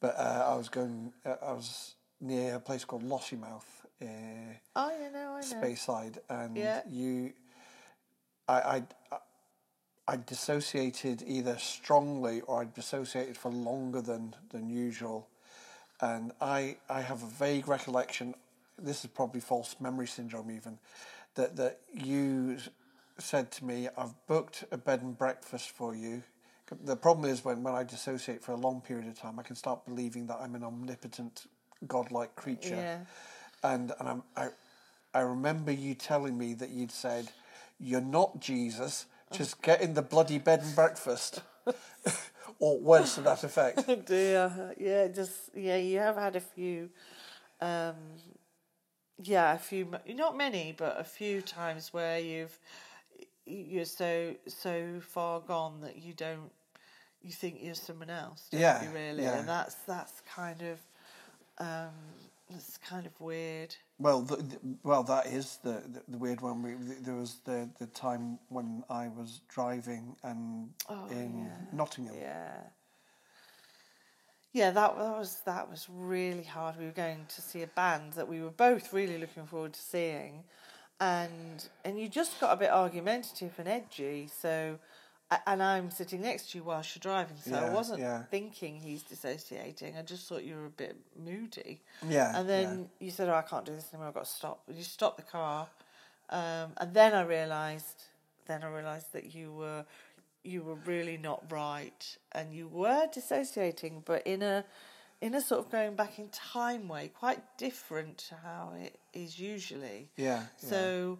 But 0.00 0.16
uh, 0.18 0.44
I 0.52 0.56
was 0.56 0.68
going. 0.68 1.12
Uh, 1.24 1.36
I 1.42 1.52
was 1.52 1.94
near 2.20 2.56
a 2.56 2.60
place 2.60 2.84
called 2.84 3.02
Lossiemouth, 3.02 3.84
uh, 4.02 4.06
Oh, 4.74 4.90
yeah, 4.98 5.10
no, 5.12 5.32
I 5.36 5.40
know. 5.40 5.46
Speyside, 5.46 6.18
and 6.28 6.56
Yeah. 6.56 6.80
you. 6.88 7.32
I, 8.48 8.82
I 9.12 9.18
I 10.08 10.16
dissociated 10.16 11.22
either 11.26 11.58
strongly 11.58 12.40
or 12.42 12.62
I 12.62 12.64
dissociated 12.66 13.36
for 13.36 13.50
longer 13.50 14.00
than 14.00 14.34
than 14.50 14.68
usual, 14.70 15.28
and 16.00 16.32
I 16.40 16.76
I 16.88 17.00
have 17.00 17.22
a 17.22 17.26
vague 17.26 17.68
recollection. 17.68 18.34
This 18.78 19.04
is 19.04 19.10
probably 19.10 19.40
false 19.40 19.76
memory 19.80 20.06
syndrome, 20.06 20.50
even 20.50 20.78
that 21.34 21.56
that 21.56 21.80
you 21.92 22.58
said 23.18 23.50
to 23.52 23.64
me, 23.64 23.88
"I've 23.96 24.14
booked 24.26 24.64
a 24.70 24.76
bed 24.76 25.02
and 25.02 25.16
breakfast 25.16 25.70
for 25.70 25.94
you." 25.94 26.22
The 26.82 26.96
problem 26.96 27.30
is 27.30 27.44
when, 27.44 27.62
when 27.62 27.74
I 27.74 27.84
dissociate 27.84 28.42
for 28.42 28.52
a 28.52 28.56
long 28.56 28.80
period 28.80 29.06
of 29.06 29.16
time, 29.18 29.38
I 29.38 29.42
can 29.44 29.54
start 29.54 29.84
believing 29.86 30.26
that 30.26 30.38
I'm 30.40 30.54
an 30.56 30.64
omnipotent, 30.64 31.46
godlike 31.86 32.34
creature 32.34 32.74
Yeah. 32.76 32.98
and 33.62 33.92
and 33.98 34.08
I'm, 34.08 34.22
I 34.36 34.48
I 35.14 35.20
remember 35.20 35.72
you 35.72 35.94
telling 35.94 36.36
me 36.36 36.54
that 36.54 36.70
you'd 36.70 36.92
said, 36.92 37.30
"You're 37.78 38.00
not 38.00 38.40
Jesus. 38.40 39.06
Just 39.32 39.60
get 39.62 39.80
in 39.80 39.94
the 39.94 40.02
bloody 40.02 40.38
bed 40.38 40.60
and 40.62 40.74
breakfast," 40.74 41.42
or 42.58 42.78
words 42.78 43.14
to 43.14 43.22
that 43.22 43.44
effect. 43.44 43.84
Oh 43.88 43.96
dear. 44.06 44.74
Yeah, 44.78 45.08
just 45.08 45.50
yeah. 45.54 45.76
You 45.76 45.98
have 46.00 46.16
had 46.16 46.36
a 46.36 46.40
few, 46.40 46.90
um, 47.60 47.96
yeah, 49.22 49.54
a 49.54 49.58
few. 49.58 49.88
Not 50.08 50.36
many, 50.36 50.74
but 50.76 51.00
a 51.00 51.04
few 51.04 51.40
times 51.42 51.92
where 51.92 52.18
you've 52.18 52.58
you're 53.46 53.84
so 53.84 54.34
so 54.46 55.00
far 55.00 55.40
gone 55.40 55.80
that 55.82 55.96
you 56.02 56.12
don't 56.12 56.50
you 57.22 57.32
think 57.32 57.58
you're 57.60 57.74
someone 57.74 58.10
else. 58.10 58.48
Yeah, 58.52 58.82
you 58.84 58.90
really, 58.90 59.22
yeah. 59.22 59.38
and 59.38 59.48
that's 59.48 59.74
that's 59.86 60.20
kind 60.34 60.62
of 60.62 60.80
um, 61.58 61.92
it's 62.54 62.78
kind 62.78 63.06
of 63.06 63.20
weird. 63.20 63.74
Well, 63.98 64.20
the, 64.22 64.36
the, 64.36 64.58
well, 64.82 65.02
that 65.04 65.26
is 65.26 65.58
the, 65.64 65.82
the, 65.92 66.02
the 66.08 66.18
weird 66.18 66.40
one. 66.42 66.62
We, 66.62 66.74
there 67.00 67.14
was 67.14 67.38
the, 67.44 67.68
the 67.78 67.86
time 67.86 68.38
when 68.50 68.84
I 68.90 69.08
was 69.08 69.40
driving 69.48 70.14
and 70.22 70.70
Oh, 70.88 71.08
in 71.10 71.46
yeah. 71.46 71.76
Nottingham. 71.76 72.14
Yeah. 72.20 72.52
Yeah, 74.52 74.70
that, 74.70 74.96
that 74.96 75.18
was 75.18 75.40
that 75.44 75.68
was 75.68 75.86
really 75.92 76.44
hard. 76.44 76.78
We 76.78 76.86
were 76.86 76.90
going 76.92 77.26
to 77.28 77.42
see 77.42 77.62
a 77.62 77.66
band 77.66 78.14
that 78.14 78.26
we 78.26 78.40
were 78.40 78.50
both 78.50 78.92
really 78.92 79.18
looking 79.18 79.44
forward 79.44 79.74
to 79.74 79.80
seeing, 79.80 80.44
and 81.00 81.68
and 81.84 82.00
you 82.00 82.08
just 82.08 82.40
got 82.40 82.52
a 82.52 82.56
bit 82.56 82.70
argumentative 82.70 83.52
and 83.58 83.68
edgy. 83.68 84.28
So, 84.34 84.78
and 85.46 85.62
I'm 85.62 85.90
sitting 85.90 86.22
next 86.22 86.52
to 86.52 86.58
you 86.58 86.64
whilst 86.64 86.94
you're 86.94 87.00
driving, 87.00 87.36
so 87.38 87.54
I 87.54 87.70
wasn't 87.70 88.00
yeah. 88.00 88.22
thinking 88.30 88.76
he's 88.76 89.02
dissociating. 89.02 89.96
I 89.96 90.02
just 90.02 90.28
thought 90.28 90.44
you 90.44 90.54
were 90.56 90.66
a 90.66 90.70
bit 90.70 90.96
moody. 91.22 91.80
Yeah, 92.08 92.38
And 92.38 92.48
then 92.48 92.88
you 93.00 93.10
said, 93.10 93.28
"Oh, 93.28 93.34
I 93.34 93.42
can't 93.42 93.64
do 93.64 93.72
this 93.72 93.88
anymore. 93.92 94.08
I've 94.08 94.14
got 94.14 94.24
to 94.24 94.30
stop." 94.30 94.62
You 94.72 94.82
stopped 94.82 95.18
the 95.18 95.24
car, 95.24 95.68
um, 96.30 96.72
and 96.78 96.94
then 96.94 97.14
I 97.14 97.22
realised. 97.22 98.04
Then 98.46 98.62
I 98.62 98.68
realised 98.68 99.12
that 99.12 99.34
you 99.34 99.52
were, 99.52 99.84
you 100.44 100.62
were 100.62 100.76
really 100.86 101.16
not 101.16 101.42
right, 101.50 102.16
and 102.30 102.54
you 102.54 102.68
were 102.68 103.08
dissociating, 103.12 104.04
but 104.06 104.24
in 104.24 104.40
a, 104.40 104.64
in 105.20 105.34
a 105.34 105.40
sort 105.40 105.64
of 105.64 105.70
going 105.70 105.94
back 105.94 106.18
in 106.18 106.28
time 106.28 106.88
way, 106.88 107.08
quite 107.08 107.40
different 107.56 108.18
to 108.18 108.34
how 108.34 108.72
it 108.78 108.98
is 109.12 109.38
usually. 109.38 110.08
Yeah, 110.16 110.44
yeah. 110.62 110.68
So, 110.68 111.18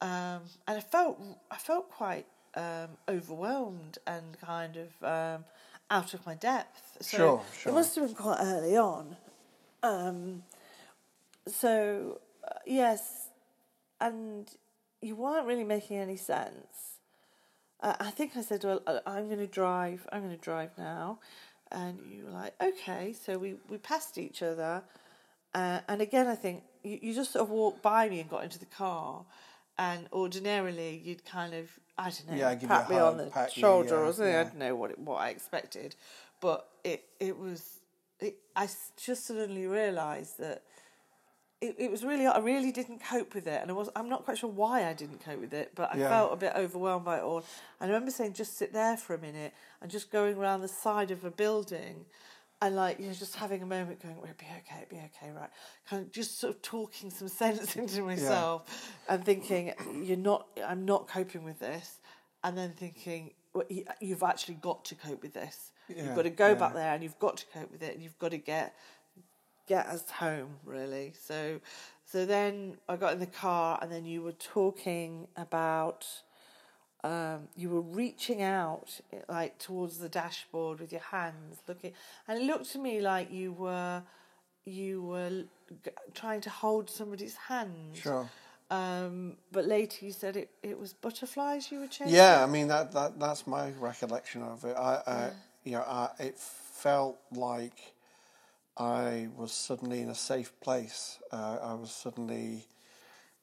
um, 0.00 0.42
and 0.66 0.78
I 0.78 0.80
felt 0.80 1.20
I 1.50 1.56
felt 1.56 1.90
quite 1.90 2.26
um, 2.54 2.90
overwhelmed 3.08 3.98
and 4.06 4.38
kind 4.40 4.76
of 4.76 4.88
um, 5.02 5.44
out 5.90 6.14
of 6.14 6.24
my 6.26 6.34
depth. 6.34 6.98
So 7.00 7.16
Sure, 7.16 7.42
sure. 7.56 7.72
It 7.72 7.74
must 7.74 7.94
have 7.96 8.06
been 8.06 8.14
quite 8.14 8.38
early 8.40 8.76
on. 8.76 9.16
Um, 9.82 10.42
so 11.46 12.20
uh, 12.46 12.58
yes, 12.66 13.28
and 14.00 14.50
you 15.00 15.16
weren't 15.16 15.46
really 15.46 15.64
making 15.64 15.98
any 15.98 16.16
sense. 16.16 16.98
Uh, 17.80 17.94
I 18.00 18.10
think 18.10 18.36
I 18.36 18.40
said, 18.42 18.64
"Well, 18.64 18.82
uh, 18.86 18.98
I'm 19.06 19.26
going 19.26 19.38
to 19.38 19.46
drive. 19.46 20.06
I'm 20.10 20.22
going 20.22 20.36
to 20.36 20.42
drive 20.42 20.70
now," 20.76 21.20
and 21.70 21.98
you 22.10 22.24
were 22.24 22.30
like, 22.30 22.54
"Okay." 22.60 23.12
So 23.12 23.38
we 23.38 23.56
we 23.68 23.78
passed 23.78 24.18
each 24.18 24.42
other, 24.42 24.82
uh, 25.54 25.80
and 25.88 26.00
again, 26.00 26.26
I 26.26 26.34
think 26.34 26.62
you, 26.82 26.98
you 27.02 27.14
just 27.14 27.32
sort 27.32 27.42
of 27.44 27.50
walked 27.50 27.82
by 27.82 28.08
me 28.08 28.20
and 28.20 28.30
got 28.30 28.44
into 28.44 28.58
the 28.58 28.66
car, 28.66 29.24
and 29.78 30.08
ordinarily 30.12 31.00
you'd 31.04 31.24
kind 31.24 31.54
of 31.54 31.68
I 31.96 32.10
don't 32.10 32.30
know, 32.30 32.36
Yeah, 32.36 32.54
pat 32.54 32.88
me 32.88 32.96
on 32.96 33.16
the 33.16 33.26
pat 33.26 33.56
you, 33.56 33.60
shoulder 33.60 33.96
yeah, 33.96 34.08
or 34.08 34.12
something. 34.12 34.34
I 34.34 34.42
don't 34.44 34.58
know 34.58 34.76
what 34.76 34.90
it, 34.92 34.98
what 34.98 35.16
I 35.16 35.30
expected, 35.30 35.96
but 36.40 36.68
it 36.84 37.04
it 37.20 37.38
was. 37.38 37.80
I 38.56 38.68
just 38.96 39.26
suddenly 39.26 39.66
realised 39.66 40.38
that 40.38 40.64
it, 41.60 41.74
it 41.78 41.90
was 41.90 42.04
really 42.04 42.26
I 42.26 42.38
really 42.38 42.70
didn't 42.72 43.00
cope 43.02 43.34
with 43.34 43.46
it, 43.46 43.60
and 43.62 43.70
I 43.70 43.74
was 43.74 43.88
I'm 43.96 44.08
not 44.08 44.24
quite 44.24 44.38
sure 44.38 44.50
why 44.50 44.88
I 44.88 44.92
didn't 44.92 45.24
cope 45.24 45.40
with 45.40 45.52
it, 45.52 45.72
but 45.74 45.92
I 45.94 45.98
Yeah. 45.98 46.08
felt 46.08 46.32
a 46.32 46.36
bit 46.36 46.52
overwhelmed 46.54 47.04
by 47.04 47.18
it 47.18 47.22
all. 47.22 47.44
I 47.80 47.86
remember 47.86 48.10
saying, 48.10 48.34
just 48.34 48.56
sit 48.56 48.72
there 48.72 48.96
for 48.96 49.14
a 49.14 49.18
minute, 49.18 49.52
and 49.82 49.90
just 49.90 50.10
going 50.10 50.36
around 50.36 50.60
the 50.62 50.68
side 50.68 51.10
of 51.10 51.24
a 51.24 51.30
building, 51.30 52.04
and 52.62 52.76
like 52.76 53.00
you 53.00 53.06
know, 53.08 53.12
just 53.12 53.34
having 53.36 53.62
a 53.62 53.66
moment, 53.66 54.00
going, 54.02 54.16
"It'll 54.16 54.26
be 54.38 54.46
okay, 54.46 54.82
it'll 54.82 54.96
be 54.98 55.02
okay, 55.14 55.30
right?" 55.32 55.50
Kind 55.88 56.02
of 56.06 56.12
just 56.12 56.38
sort 56.38 56.54
of 56.54 56.62
talking 56.62 57.10
some 57.10 57.28
sense 57.42 57.74
into 57.76 58.02
myself, 58.02 58.62
and 59.08 59.24
thinking, 59.24 59.72
"You're 60.02 60.16
not, 60.16 60.46
I'm 60.64 60.84
not 60.84 61.08
coping 61.08 61.42
with 61.44 61.58
this," 61.58 61.98
and 62.44 62.56
then 62.56 62.72
thinking, 62.72 63.32
well, 63.52 63.64
you- 63.68 63.84
you've 64.00 64.22
actually 64.22 64.54
got 64.54 64.84
to 64.86 64.94
cope 64.94 65.22
with 65.22 65.32
this. 65.34 65.72
Yeah, 65.88 66.04
you've 66.04 66.14
got 66.14 66.22
to 66.22 66.30
go 66.30 66.48
yeah. 66.48 66.54
back 66.54 66.74
there 66.74 66.92
and 66.94 67.02
you've 67.02 67.18
got 67.18 67.38
to 67.38 67.46
cope 67.46 67.72
with 67.72 67.82
it 67.82 67.94
and 67.94 68.02
you've 68.02 68.18
got 68.18 68.32
to 68.32 68.36
get 68.36 68.76
get 69.68 69.86
us 69.86 70.08
home 70.10 70.56
really. 70.64 71.12
So 71.20 71.60
so 72.04 72.26
then 72.26 72.78
I 72.88 72.96
got 72.96 73.12
in 73.12 73.20
the 73.20 73.26
car 73.26 73.78
and 73.82 73.92
then 73.92 74.04
you 74.06 74.22
were 74.22 74.32
talking 74.32 75.28
about 75.36 76.06
um, 77.04 77.48
you 77.56 77.70
were 77.70 77.82
reaching 77.82 78.42
out 78.42 79.00
like 79.28 79.58
towards 79.58 79.98
the 79.98 80.08
dashboard 80.08 80.80
with 80.80 80.90
your 80.90 81.00
hands 81.02 81.58
looking 81.68 81.92
and 82.26 82.40
it 82.40 82.44
looked 82.44 82.72
to 82.72 82.78
me 82.78 83.00
like 83.00 83.30
you 83.32 83.52
were 83.52 84.02
you 84.64 85.02
were 85.02 85.44
g- 85.84 85.90
trying 86.14 86.40
to 86.40 86.50
hold 86.50 86.90
somebody's 86.90 87.36
hand 87.36 87.94
Sure. 87.94 88.28
um, 88.70 89.36
but 89.52 89.64
later 89.66 90.04
you 90.06 90.12
said 90.12 90.36
it, 90.36 90.50
it 90.62 90.78
was 90.78 90.92
butterflies 90.92 91.70
you 91.70 91.78
were 91.78 91.86
chasing 91.86 92.14
Yeah, 92.14 92.42
I 92.42 92.46
mean 92.46 92.66
that, 92.68 92.90
that 92.92 93.20
that's 93.20 93.46
my 93.46 93.70
recollection 93.78 94.42
of 94.42 94.64
it. 94.64 94.76
I, 94.76 95.02
I 95.06 95.30
you 95.64 95.72
know, 95.72 95.82
I, 95.82 96.08
it 96.18 96.38
felt 96.38 97.18
like 97.32 97.92
I 98.78 99.28
was 99.36 99.52
suddenly 99.52 100.00
in 100.00 100.08
a 100.08 100.14
safe 100.14 100.52
place. 100.60 101.18
Uh, 101.32 101.58
I 101.62 101.74
was 101.74 101.90
suddenly 101.90 102.66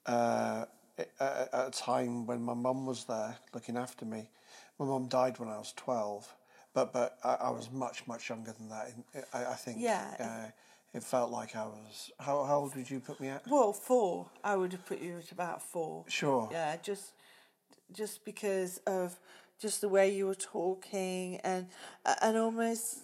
uh, 0.05 0.65
at, 0.97 1.49
a 1.53 1.71
time 1.71 2.25
when 2.25 2.41
my 2.41 2.53
mum 2.53 2.85
was 2.85 3.03
there 3.05 3.37
looking 3.53 3.75
after 3.77 4.05
me. 4.05 4.29
My 4.79 4.85
mum 4.85 5.07
died 5.07 5.39
when 5.39 5.49
I 5.49 5.57
was 5.57 5.73
twelve, 5.75 6.33
but 6.73 6.93
but 6.93 7.17
I, 7.23 7.35
I 7.41 7.49
was 7.49 7.69
much 7.71 8.07
much 8.07 8.29
younger 8.29 8.53
than 8.53 8.69
that. 8.69 8.93
I, 9.33 9.45
I 9.45 9.55
think. 9.55 9.77
Yeah. 9.79 10.15
Uh, 10.19 10.51
it 10.93 11.03
felt 11.03 11.29
like 11.29 11.57
I 11.57 11.65
was. 11.65 12.11
How, 12.19 12.45
how 12.45 12.59
old 12.59 12.73
did 12.73 12.89
you 12.89 13.01
put 13.01 13.19
me 13.19 13.27
at? 13.27 13.45
well 13.49 13.73
four 13.73 14.27
I 14.45 14.55
would 14.55 14.71
have 14.71 14.85
put 14.85 15.01
you 15.01 15.17
at 15.17 15.31
about 15.31 15.61
four 15.61 16.05
Sure. 16.07 16.47
Yeah, 16.49 16.77
just 16.81 17.11
just 17.91 18.23
because 18.23 18.77
of 18.87 19.19
just 19.59 19.81
the 19.81 19.89
way 19.89 20.15
you 20.15 20.25
were 20.25 20.35
talking 20.35 21.41
and 21.43 21.67
and 22.21 22.37
almost 22.37 22.99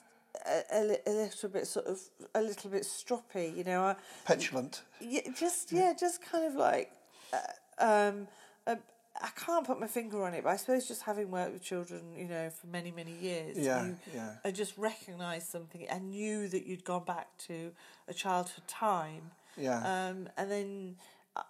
a, 0.48 0.98
a, 1.06 1.12
little 1.12 1.50
bit 1.50 1.68
sort 1.68 1.86
of 1.88 2.00
a 2.36 2.42
little 2.42 2.70
bit 2.70 2.84
stroppy, 2.84 3.56
you 3.56 3.64
know. 3.64 3.96
Petulant. 4.26 4.82
yeah, 5.00 5.22
just 5.38 5.72
yeah, 5.72 5.94
just 5.98 6.22
kind 6.24 6.46
of 6.46 6.56
like 6.56 6.92
uh, 7.34 7.38
um, 7.84 8.28
uh, 8.68 8.76
I 9.22 9.30
can't 9.36 9.66
put 9.66 9.80
my 9.80 9.88
finger 9.88 10.24
on 10.24 10.34
it, 10.34 10.44
but 10.44 10.50
I 10.52 10.56
suppose 10.56 10.88
just 10.88 11.04
having 11.04 11.32
worked 11.32 11.54
with 11.54 11.64
children, 11.64 12.02
you 12.18 12.28
know, 12.28 12.50
for 12.50 12.68
many 12.68 12.92
many 12.92 13.14
years, 13.14 13.58
Yeah, 13.58 13.86
you, 13.86 13.98
yeah. 14.14 14.34
I 14.44 14.52
just 14.52 14.78
recognised 14.78 15.48
something 15.48 15.88
and 15.88 16.12
knew 16.12 16.48
that 16.48 16.66
you'd 16.66 16.84
gone 16.84 17.06
back 17.06 17.28
to 17.48 17.72
a 18.08 18.14
childhood 18.14 18.68
time. 18.68 19.32
Yeah. 19.58 19.80
Um, 19.80 20.30
and 20.38 20.50
then 20.50 20.96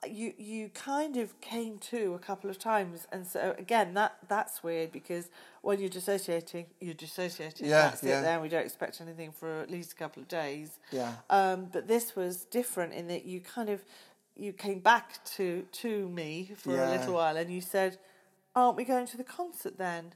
you 0.07 0.33
you 0.37 0.69
kind 0.69 1.17
of 1.17 1.39
came 1.41 1.79
to 1.79 2.13
a 2.13 2.19
couple 2.19 2.49
of 2.49 2.59
times, 2.59 3.07
and 3.11 3.25
so 3.25 3.55
again 3.57 3.93
that 3.95 4.17
that's 4.27 4.63
weird 4.63 4.91
because 4.91 5.29
when 5.61 5.79
you're 5.79 5.89
dissociating, 5.89 6.67
you're 6.79 6.93
dissociating. 6.93 7.67
Yeah, 7.67 7.89
that's 7.89 8.03
yeah. 8.03 8.19
it. 8.19 8.21
Then 8.23 8.41
we 8.41 8.49
don't 8.49 8.63
expect 8.63 9.01
anything 9.01 9.31
for 9.31 9.61
at 9.61 9.71
least 9.71 9.93
a 9.93 9.95
couple 9.95 10.21
of 10.21 10.27
days. 10.27 10.77
Yeah. 10.91 11.13
Um, 11.29 11.67
but 11.71 11.87
this 11.87 12.15
was 12.15 12.45
different 12.45 12.93
in 12.93 13.07
that 13.07 13.25
you 13.25 13.39
kind 13.39 13.69
of 13.69 13.83
you 14.35 14.53
came 14.53 14.79
back 14.79 15.23
to 15.35 15.65
to 15.71 16.09
me 16.09 16.51
for 16.55 16.79
a 16.79 16.89
little 16.89 17.15
while, 17.15 17.35
and 17.35 17.51
you 17.51 17.61
said, 17.61 17.97
"Aren't 18.55 18.77
we 18.77 18.83
going 18.83 19.07
to 19.07 19.17
the 19.17 19.23
concert 19.23 19.77
then?" 19.79 20.13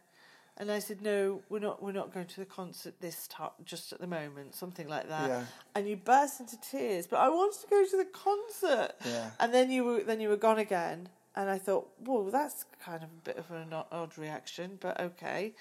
And 0.58 0.72
I 0.72 0.80
said, 0.80 1.02
"No, 1.02 1.42
we're 1.50 1.60
not. 1.60 1.84
We're 1.84 1.92
not 1.92 2.14
going 2.14 2.28
to 2.28 2.40
the 2.40 2.46
concert 2.46 3.02
this 3.02 3.28
time, 3.28 3.50
just 3.66 3.92
at 3.92 4.00
the 4.00 4.08
moment, 4.08 4.56
something 4.56 4.88
like 4.88 5.10
that." 5.10 5.30
Yeah. 5.30 5.46
And 5.76 5.88
you 5.88 5.98
burst 5.98 6.40
into 6.40 6.58
tears. 6.62 7.08
But 7.08 7.18
I 7.18 7.28
wanted 7.28 7.60
to 7.62 7.68
go 7.68 7.86
to 7.86 7.98
the 7.98 8.06
concert. 8.06 8.92
Yeah. 9.06 9.32
And 9.40 9.54
then 9.54 9.70
you 9.70 9.84
were 9.84 10.04
then 10.04 10.22
you 10.22 10.30
were 10.30 10.38
gone 10.38 10.60
again, 10.60 11.10
and 11.36 11.50
I 11.50 11.58
thought, 11.58 11.90
"Well, 12.00 12.24
that's 12.26 12.66
kind 12.84 13.04
of 13.04 13.10
a 13.10 13.22
bit 13.24 13.38
of 13.38 13.52
an 13.52 13.74
odd 13.74 14.18
reaction, 14.18 14.78
but 14.80 15.00
okay." 15.00 15.56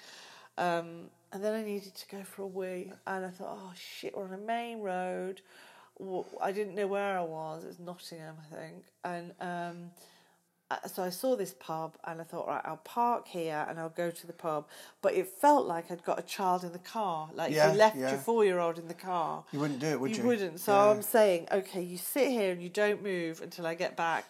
Um, 0.57 1.09
and 1.33 1.43
then 1.43 1.53
I 1.53 1.63
needed 1.63 1.95
to 1.95 2.07
go 2.07 2.23
for 2.23 2.43
a 2.43 2.47
wee, 2.47 2.93
and 3.05 3.25
I 3.25 3.29
thought, 3.29 3.57
"Oh 3.61 3.73
shit, 3.75 4.15
we're 4.15 4.23
on 4.23 4.33
a 4.33 4.37
main 4.37 4.79
road." 4.79 5.41
I 6.41 6.51
didn't 6.51 6.75
know 6.75 6.87
where 6.87 7.17
I 7.17 7.23
was. 7.23 7.63
It 7.63 7.67
was 7.67 7.79
Nottingham, 7.79 8.35
I 8.39 8.55
think, 8.55 8.83
and 9.03 9.33
um, 9.39 9.91
uh, 10.71 10.87
so 10.87 11.03
I 11.03 11.09
saw 11.09 11.35
this 11.35 11.53
pub 11.59 11.95
and 12.05 12.19
I 12.19 12.23
thought, 12.23 12.47
right, 12.47 12.61
I'll 12.65 12.77
park 12.77 13.27
here 13.27 13.65
and 13.69 13.79
I'll 13.79 13.89
go 13.89 14.09
to 14.09 14.27
the 14.27 14.33
pub. 14.33 14.67
But 15.01 15.13
it 15.13 15.27
felt 15.27 15.67
like 15.67 15.91
I'd 15.91 16.03
got 16.03 16.17
a 16.17 16.23
child 16.23 16.63
in 16.63 16.71
the 16.71 16.79
car. 16.79 17.29
Like 17.33 17.53
Yeah, 17.53 17.71
you 17.71 17.77
left 17.77 17.97
yeah. 17.97 18.11
your 18.11 18.19
four 18.19 18.43
year 18.43 18.59
old 18.59 18.79
in 18.79 18.87
the 18.87 18.95
car. 18.95 19.43
You 19.51 19.59
wouldn't 19.59 19.79
do 19.79 19.87
it, 19.87 19.99
would 19.99 20.17
you? 20.17 20.23
wouldn't. 20.23 20.59
So 20.59 20.73
Yeah. 20.73 20.91
I'm 20.91 21.01
saying, 21.03 21.47
okay, 21.51 21.81
you 21.81 21.97
sit 21.97 22.29
here 22.29 22.51
and 22.51 22.61
you 22.63 22.69
don't 22.69 23.03
move 23.03 23.41
until 23.41 23.67
I 23.67 23.75
get 23.75 23.95
back. 23.95 24.25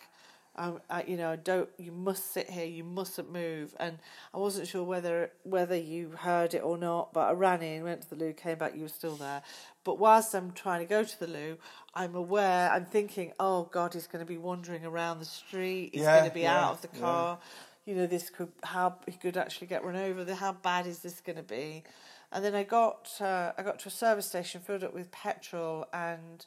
Um, 0.57 0.79
I, 0.89 1.03
you 1.03 1.17
know, 1.17 1.35
don't. 1.35 1.67
You 1.77 1.91
must 1.91 2.31
sit 2.31 2.49
here. 2.49 2.65
You 2.65 2.85
mustn't 2.85 3.29
move. 3.31 3.75
And 3.77 3.97
I 4.33 4.37
wasn't 4.37 4.67
sure 4.69 4.83
whether 4.83 5.31
whether 5.43 5.75
you 5.75 6.11
heard 6.17 6.53
it 6.53 6.63
or 6.63 6.77
not. 6.77 7.11
But 7.11 7.27
I 7.27 7.31
ran 7.33 7.61
in, 7.61 7.83
went 7.83 8.03
to 8.03 8.09
the 8.09 8.15
loo, 8.15 8.31
came 8.33 8.57
back. 8.57 8.73
You 8.73 8.83
were 8.83 8.87
still 8.87 9.15
there. 9.15 9.41
But 9.83 9.99
whilst 9.99 10.33
I'm 10.33 10.51
trying 10.53 10.79
to 10.79 10.85
go 10.85 11.03
to 11.03 11.19
the 11.19 11.27
loo, 11.27 11.57
I'm 11.95 12.15
aware. 12.15 12.71
I'm 12.71 12.85
thinking, 12.85 13.33
oh 13.39 13.63
God, 13.71 13.93
he's 13.93 14.07
going 14.07 14.25
to 14.25 14.29
be 14.29 14.37
wandering 14.37 14.85
around 14.85 15.19
the 15.19 15.25
street. 15.25 15.91
He's 15.93 16.03
Yeah, 16.03 16.19
going 16.19 16.29
to 16.29 16.33
be 16.33 16.41
yeah, 16.41 16.65
out 16.67 16.71
of 16.73 16.81
the 16.81 16.89
yeah. 16.95 17.01
car. 17.01 17.39
You 17.85 17.95
know, 17.95 18.07
this 18.07 18.29
could 18.29 18.51
how 18.63 18.97
he 19.05 19.13
could 19.13 19.37
actually 19.37 19.67
get 19.67 19.83
run 19.85 19.95
over. 19.95 20.33
How 20.33 20.53
bad 20.53 20.87
is 20.87 20.99
this 20.99 21.21
going 21.21 21.37
to 21.37 21.43
be? 21.43 21.83
And 22.31 22.43
then 22.43 22.55
I 22.55 22.63
got 22.63 23.09
uh, 23.21 23.53
I 23.57 23.63
got 23.63 23.79
to 23.79 23.87
a 23.89 23.91
service 23.91 24.25
station, 24.27 24.61
filled 24.61 24.83
up 24.83 24.93
with 24.93 25.11
petrol, 25.11 25.85
and 25.93 26.45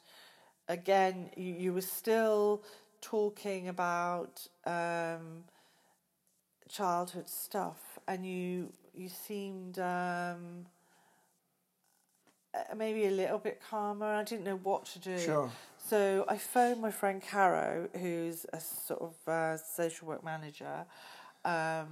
again, 0.67 1.31
you, 1.35 1.53
you 1.53 1.73
were 1.73 1.81
still 1.81 2.63
talking 3.01 3.67
about 3.69 4.47
um, 4.65 5.45
childhood 6.69 7.29
stuff, 7.29 7.99
and 8.07 8.25
you 8.25 8.71
you 8.93 9.09
seemed 9.09 9.79
um, 9.79 10.65
uh, 12.53 12.75
maybe 12.75 13.05
a 13.05 13.11
little 13.11 13.37
bit 13.37 13.61
calmer. 13.69 14.05
I 14.07 14.23
didn't 14.23 14.43
know 14.45 14.59
what 14.63 14.85
to 14.87 14.99
do. 14.99 15.17
Sure. 15.17 15.51
So 15.77 16.25
I 16.27 16.37
phoned 16.37 16.81
my 16.81 16.91
friend 16.91 17.21
Caro, 17.21 17.89
who's 17.99 18.45
a 18.53 18.59
sort 18.59 19.01
of 19.01 19.15
uh, 19.27 19.57
social 19.57 20.07
work 20.07 20.23
manager, 20.23 20.85
um, 21.45 21.87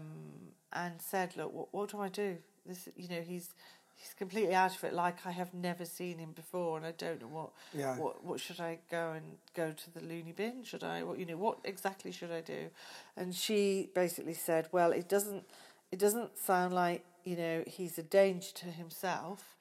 and 0.74 1.02
said, 1.02 1.36
"Look, 1.38 1.54
what, 1.54 1.74
what 1.74 1.90
do 1.92 2.00
I 2.00 2.10
do? 2.10 2.38
This, 2.66 2.90
you 2.96 3.08
know, 3.08 3.22
he's 3.22 3.54
he's 3.96 4.14
completely 4.14 4.54
out 4.54 4.76
of 4.76 4.84
it. 4.84 4.94
Like 4.94 5.26
I 5.26 5.32
have 5.32 5.54
never 5.54 5.86
seen 5.86 6.18
him 6.20 6.32
before, 6.32 6.78
and 6.78 6.86
I 6.86 6.92
don't 6.92 7.22
know 7.22 7.28
what 7.28 7.52
Yeah. 7.74 7.96
what 7.98 8.24
what 8.24 8.40
should 8.40 8.60
I 8.60 8.80
go 8.92 9.12
and 9.14 9.24
go 9.56 9.72
to 9.72 9.94
the 9.94 10.02
loony 10.02 10.34
bin? 10.34 10.64
Should 10.64 10.84
I, 10.84 11.04
what 11.04 11.18
you 11.20 11.26
know, 11.26 11.38
what 11.38 11.60
exactly 11.64 12.12
should 12.12 12.32
I 12.32 12.42
do?" 12.42 12.70
And 13.16 13.34
she 13.34 13.90
basically 13.96 14.34
said, 14.34 14.68
"Well, 14.72 14.92
it 14.92 15.08
doesn't 15.08 15.44
it 15.92 16.00
doesn't 16.00 16.38
sound 16.38 16.74
like 16.74 17.06
you 17.24 17.36
know 17.38 17.64
he's 17.66 17.98
a 17.98 18.04
danger 18.04 18.50
to 18.56 18.66
himself." 18.66 19.56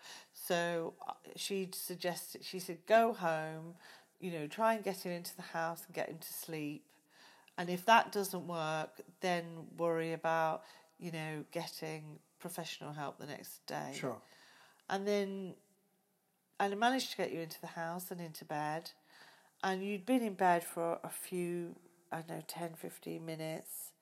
So 0.47 0.95
uh, 1.07 1.13
she 1.35 1.69
suggested 1.73 2.45
she 2.45 2.59
said, 2.59 2.79
"Go 2.87 3.13
home." 3.13 3.75
you 4.21 4.31
know, 4.31 4.47
try 4.47 4.75
and 4.75 4.85
get 4.85 5.05
him 5.05 5.13
into 5.13 5.35
the 5.37 5.43
house 5.43 5.85
and 5.87 5.95
get 5.95 6.09
him 6.09 6.19
to 6.19 6.33
sleep. 6.33 6.85
And 7.59 7.71
if 7.71 7.85
that 7.87 8.13
doesn't 8.13 8.47
work, 8.47 9.01
then 9.21 9.45
worry 9.77 10.13
about, 10.13 10.63
you 10.99 11.13
know, 11.13 11.45
getting 11.53 12.19
professional 12.39 12.93
help 12.93 13.19
the 13.19 13.27
next 13.27 13.67
day. 13.67 13.93
Sure. 13.95 14.17
And 14.89 15.07
then, 15.07 15.55
and 16.61 16.73
I 16.73 16.77
managed 16.77 17.11
to 17.13 17.17
get 17.17 17.33
you 17.33 17.41
into 17.41 17.61
the 17.61 17.67
house 17.69 18.11
and 18.11 18.21
into 18.21 18.45
bed. 18.45 18.91
And 19.63 19.83
you'd 19.83 20.07
been 20.07 20.23
in 20.23 20.35
bed 20.35 20.65
for 20.65 20.99
a 21.03 21.09
few, 21.09 21.75
I 22.13 22.17
don't 22.17 22.29
know, 22.29 22.43
10, 22.47 22.75
15 22.75 23.25
minutes. 23.25 23.93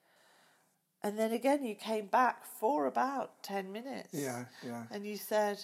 And 1.01 1.17
then 1.17 1.31
again, 1.31 1.63
you 1.63 1.75
came 1.75 2.07
back 2.07 2.45
for 2.45 2.87
about 2.87 3.43
10 3.43 3.71
minutes. 3.71 4.09
Yeah, 4.11 4.45
yeah. 4.65 4.83
And 4.91 5.05
you 5.05 5.17
said, 5.17 5.63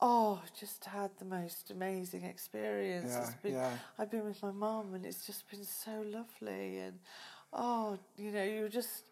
Oh, 0.00 0.40
just 0.58 0.84
had 0.84 1.10
the 1.18 1.24
most 1.24 1.70
amazing 1.70 2.22
experience. 2.24 3.10
Yeah, 3.10 3.30
been, 3.42 3.52
yeah. 3.54 3.70
I've 3.98 4.10
been 4.10 4.24
with 4.24 4.40
my 4.42 4.52
mum 4.52 4.94
and 4.94 5.04
it's 5.04 5.26
just 5.26 5.50
been 5.50 5.64
so 5.64 6.04
lovely. 6.06 6.78
And 6.78 6.98
oh, 7.52 7.98
you 8.16 8.30
know, 8.30 8.44
you 8.44 8.68
just, 8.68 9.06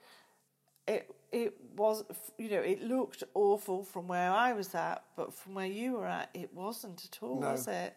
it, 0.87 1.13
it 1.33 1.55
was, 1.77 2.05
you 2.39 2.49
know, 2.51 2.61
it 2.61 2.83
looked 2.83 3.25
awful 3.35 3.83
from 3.83 4.07
where 4.07 4.31
I 4.31 4.53
was 4.53 4.75
at, 4.77 5.03
but 5.17 5.35
from 5.35 5.55
where 5.55 5.67
you 5.67 5.95
were 5.95 6.07
at, 6.07 6.31
it 6.35 6.55
wasn't 6.55 7.05
at 7.05 7.19
all, 7.21 7.41
No. 7.41 7.51
was 7.53 7.67
it? 7.67 7.97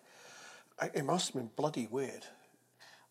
It 0.96 1.06
must 1.06 1.28
have 1.28 1.36
been 1.36 1.52
bloody 1.56 1.88
weird. 1.92 2.26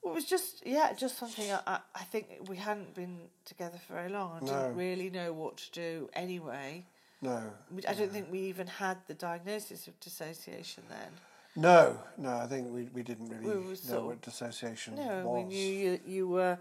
Well, 0.02 0.12
it 0.12 0.16
was 0.16 0.24
just, 0.24 0.66
yeah, 0.66 0.92
just 0.92 1.18
something 1.18 1.52
I, 1.52 1.60
I, 1.66 1.78
I 1.94 2.02
think 2.04 2.26
we 2.48 2.56
hadn't 2.56 2.94
been 2.94 3.18
together 3.44 3.78
for 3.86 3.94
very 3.94 4.08
long. 4.08 4.38
I 4.42 4.44
No. 4.44 4.46
didn't 4.46 4.76
really 4.76 5.10
know 5.10 5.32
what 5.32 5.58
to 5.58 5.70
do 5.70 6.10
anyway. 6.14 6.84
No. 7.20 7.42
I 7.88 7.94
don't 7.94 8.12
think 8.12 8.30
we 8.30 8.40
even 8.40 8.66
had 8.66 8.98
the 9.08 9.14
diagnosis 9.14 9.88
of 9.88 9.98
dissociation 10.00 10.84
then. 10.88 11.10
No, 11.56 11.96
no, 12.16 12.36
I 12.36 12.46
think 12.46 12.72
we, 12.72 12.84
we 12.94 13.02
didn't 13.02 13.28
really 13.30 13.44
We 13.58 13.64
know 13.70 13.74
sort 13.74 14.04
what 14.04 14.20
dissociation 14.22 14.94
No, 14.94 15.02
was. 15.02 15.24
No, 15.24 15.30
we 15.32 15.42
knew 15.44 15.72
you, 15.72 16.00
you 16.06 16.28
were, 16.28 16.56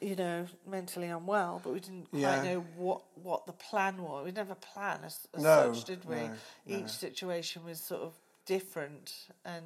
you 0.00 0.16
know, 0.16 0.46
mentally 0.66 1.08
unwell, 1.08 1.60
but 1.62 1.74
we 1.74 1.80
didn't 1.80 2.10
quite 2.10 2.20
Yeah. 2.20 2.42
know 2.42 2.60
what, 2.76 3.02
what 3.22 3.44
the 3.46 3.52
plan 3.52 4.02
was. 4.02 4.24
We 4.24 4.30
didn't 4.30 4.48
have 4.48 4.56
a 4.56 4.60
plan 4.60 5.00
as, 5.04 5.28
as 5.34 5.42
No, 5.42 5.72
such, 5.74 5.84
did 5.84 6.04
we? 6.06 6.16
no. 6.16 6.32
Each 6.66 6.88
situation 6.88 7.64
was 7.64 7.78
sort 7.80 8.00
of 8.00 8.14
different, 8.46 9.12
and 9.44 9.64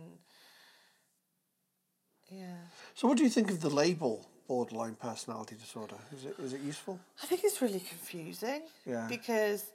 yeah. 2.28 2.56
So, 2.94 3.06
what 3.06 3.16
do 3.18 3.22
you 3.24 3.30
think 3.30 3.50
of 3.50 3.60
the 3.60 3.70
label 3.70 4.26
borderline 4.48 4.94
personality 4.96 5.54
disorder? 5.54 5.96
Is 6.12 6.24
it 6.24 6.34
is 6.40 6.52
it 6.54 6.60
useful? 6.60 6.98
I 7.22 7.26
think 7.26 7.42
it's 7.44 7.62
really 7.62 7.80
confusing. 7.80 8.62
Yeah. 8.84 9.06
Because 9.08 9.70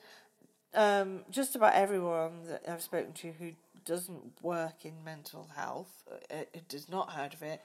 um, 0.74 1.22
just 1.30 1.56
about 1.56 1.74
everyone 1.74 2.44
that 2.48 2.64
I've 2.68 2.82
spoken 2.82 3.14
to 3.14 3.32
who 3.32 3.52
doesn't 3.86 4.42
work 4.42 4.86
in 4.86 5.04
mental 5.04 5.50
health, 5.56 6.04
uh, 6.10 6.34
uh, 6.34 6.44
who 6.54 6.62
does 6.68 6.88
not 6.90 7.12
heard 7.12 7.34
of 7.34 7.42
it, 7.42 7.62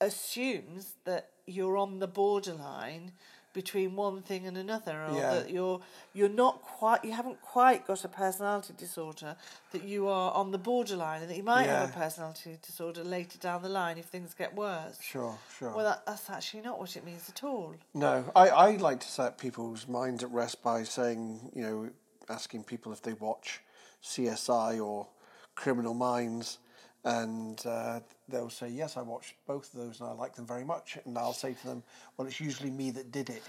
assumes 0.00 0.94
that 1.04 1.30
you're 1.46 1.76
on 1.76 1.98
the 1.98 2.06
borderline 2.06 3.12
between 3.52 3.96
one 3.96 4.20
thing 4.20 4.46
and 4.46 4.58
another, 4.58 5.02
or 5.06 5.16
Yeah. 5.16 5.34
that 5.36 5.50
you're 5.50 5.80
you're 6.12 6.28
not 6.28 6.60
quite, 6.60 7.02
you 7.02 7.12
haven't 7.12 7.40
quite 7.40 7.86
got 7.86 8.04
a 8.04 8.08
personality 8.08 8.74
disorder, 8.76 9.34
that 9.72 9.82
you 9.82 10.08
are 10.08 10.30
on 10.34 10.50
the 10.50 10.58
borderline, 10.58 11.22
and 11.22 11.30
that 11.30 11.36
you 11.38 11.42
might 11.42 11.66
have 11.66 11.88
a 11.88 11.92
personality 11.92 12.58
disorder 12.60 13.02
later 13.02 13.38
down 13.38 13.62
the 13.62 13.70
line 13.70 13.96
if 13.96 14.04
things 14.06 14.34
get 14.34 14.54
worse. 14.54 15.00
Sure, 15.00 15.38
sure. 15.58 15.70
Well, 15.74 15.86
that, 15.86 16.04
that's 16.04 16.28
actually 16.28 16.64
not 16.64 16.78
what 16.78 16.96
it 16.96 17.04
means 17.04 17.30
at 17.30 17.42
all. 17.44 17.74
No, 17.94 18.30
I, 18.36 18.48
I 18.50 18.76
like 18.76 19.00
to 19.00 19.08
set 19.08 19.38
people's 19.38 19.88
minds 19.88 20.22
at 20.22 20.30
rest 20.30 20.62
by 20.62 20.82
saying, 20.82 21.50
you 21.54 21.62
know, 21.62 21.90
asking 22.28 22.64
people 22.64 22.92
if 22.92 23.02
they 23.02 23.12
watch 23.14 23.60
CSI 24.02 24.84
or 24.84 25.06
Criminal 25.54 25.94
Minds, 25.94 26.58
and 27.04 27.64
uh, 27.66 28.00
they'll 28.28 28.50
say, 28.50 28.68
yes, 28.68 28.96
I 28.96 29.02
watched 29.02 29.34
both 29.46 29.72
of 29.72 29.80
those 29.80 30.00
and 30.00 30.08
I 30.08 30.12
like 30.12 30.34
them 30.34 30.46
very 30.46 30.64
much. 30.64 30.98
And 31.04 31.16
I'll 31.16 31.32
say 31.32 31.54
to 31.54 31.66
them, 31.66 31.82
well, 32.16 32.26
it's 32.26 32.40
usually 32.40 32.70
me 32.70 32.90
that 32.92 33.12
did 33.12 33.30
it. 33.30 33.42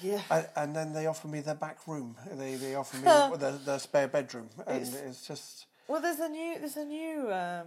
Yeah. 0.00 0.22
And, 0.30 0.48
and 0.56 0.74
then 0.76 0.92
they 0.94 1.06
offer 1.06 1.28
me 1.28 1.40
their 1.40 1.54
back 1.54 1.86
room. 1.86 2.16
They, 2.32 2.54
they 2.54 2.74
offer 2.74 2.96
me 2.96 3.02
their, 3.38 3.52
their 3.52 3.78
spare 3.78 4.08
bedroom. 4.08 4.48
And 4.66 4.82
It's- 4.82 4.94
it's, 4.94 5.26
just, 5.26 5.66
Well, 5.88 6.00
there's 6.00 6.20
a 6.20 6.28
new 6.30 6.58
there's 6.58 6.78
a 6.78 6.84
new 6.86 7.30
um, 7.30 7.66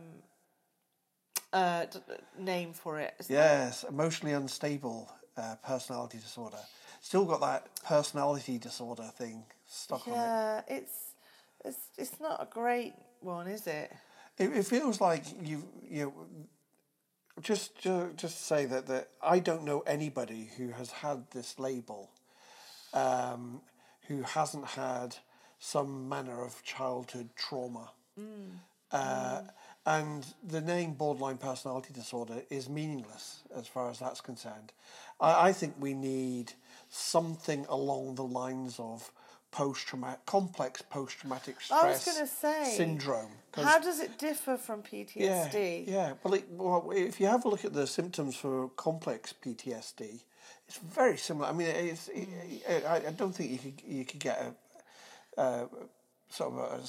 uh, 1.54 1.86
d- 1.86 2.00
name 2.40 2.74
for 2.74 3.00
it. 3.00 3.14
isn't 3.20 3.34
there? 3.36 3.66
yes, 3.66 3.84
emotionally 3.88 4.34
unstable 4.34 5.12
uh, 5.38 5.56
personality 5.64 6.18
disorder. 6.18 6.58
Still 7.02 7.26
got 7.26 7.42
that 7.42 7.68
personality 7.84 8.58
disorder 8.58 9.12
thing 9.16 9.44
stuck 9.66 10.08
on 10.08 10.14
it. 10.14 10.18
Yeah, 10.18 10.62
it's 10.68 11.14
it's 11.64 11.78
it's 11.98 12.20
not 12.20 12.42
a 12.42 12.48
great 12.50 12.94
one, 13.20 13.48
is 13.48 13.68
it? 13.68 13.92
It, 14.38 14.52
it 14.56 14.66
feels 14.66 15.02
like 15.02 15.24
you 15.42 15.64
you 15.90 16.14
just 17.42 17.82
to, 17.84 18.12
just 18.16 18.38
to 18.38 18.44
say 18.44 18.66
that 18.66 18.88
that 18.88 19.10
I 19.22 19.40
don't 19.40 19.64
know 19.64 19.82
anybody 19.82 20.50
who 20.58 20.70
has 20.70 20.92
had 20.92 21.30
this 21.32 21.60
label, 21.60 22.10
um, 22.94 23.62
who 24.08 24.22
hasn't 24.22 24.66
had 24.66 25.18
some 25.60 26.08
manner 26.08 26.44
of 26.44 26.64
childhood 26.64 27.30
trauma. 27.36 27.92
Uh, 28.92 29.42
and 29.86 30.26
the 30.48 30.62
name 30.62 30.94
borderline 30.94 31.38
personality 31.38 31.94
disorder 31.94 32.42
is 32.50 32.70
meaningless 32.70 33.42
as 33.56 33.68
far 33.68 33.90
as 33.90 34.00
that's 34.00 34.22
concerned. 34.22 34.72
I, 35.20 35.50
I 35.50 35.54
think 35.54 35.76
we 35.80 35.94
need 35.94 36.54
something 36.90 37.66
along 37.68 38.16
the 38.16 38.24
lines 38.24 38.80
of 38.80 39.12
post 39.56 39.88
traumatic 39.88 40.26
complex 40.26 40.82
post 40.82 41.18
traumatic 41.20 41.62
stress 41.62 41.82
I 41.82 41.88
was 41.88 42.06
gonna 42.06 42.28
say, 42.28 42.74
syndrome. 42.76 43.32
How 43.56 43.80
does 43.80 44.02
it 44.02 44.20
differ 44.20 44.58
from 44.58 44.84
PTSD? 44.84 45.88
yeah. 45.88 46.14
Well, 46.22 46.34
it, 46.34 46.46
well, 46.52 46.92
if 46.94 47.22
you 47.22 47.28
have 47.28 47.46
a 47.46 47.48
look 47.48 47.64
at 47.64 47.74
the 47.74 47.88
symptoms 47.88 48.36
for 48.36 48.68
complex 48.76 49.34
PTSD, 49.42 50.24
it's 50.68 50.78
very 50.78 51.16
similar. 51.16 51.48
I 51.48 51.54
mean, 51.54 51.68
it's, 51.68 52.10
it, 52.10 52.28
I, 52.86 53.08
I 53.08 53.12
don't 53.12 53.34
think 53.34 53.52
you 53.52 53.58
could 53.60 53.82
you 53.88 54.04
could 54.04 54.20
get 54.20 54.46
a, 55.38 55.42
uh, 55.42 55.66
sort 56.28 56.54
of 56.54 56.60
a, 56.60 56.80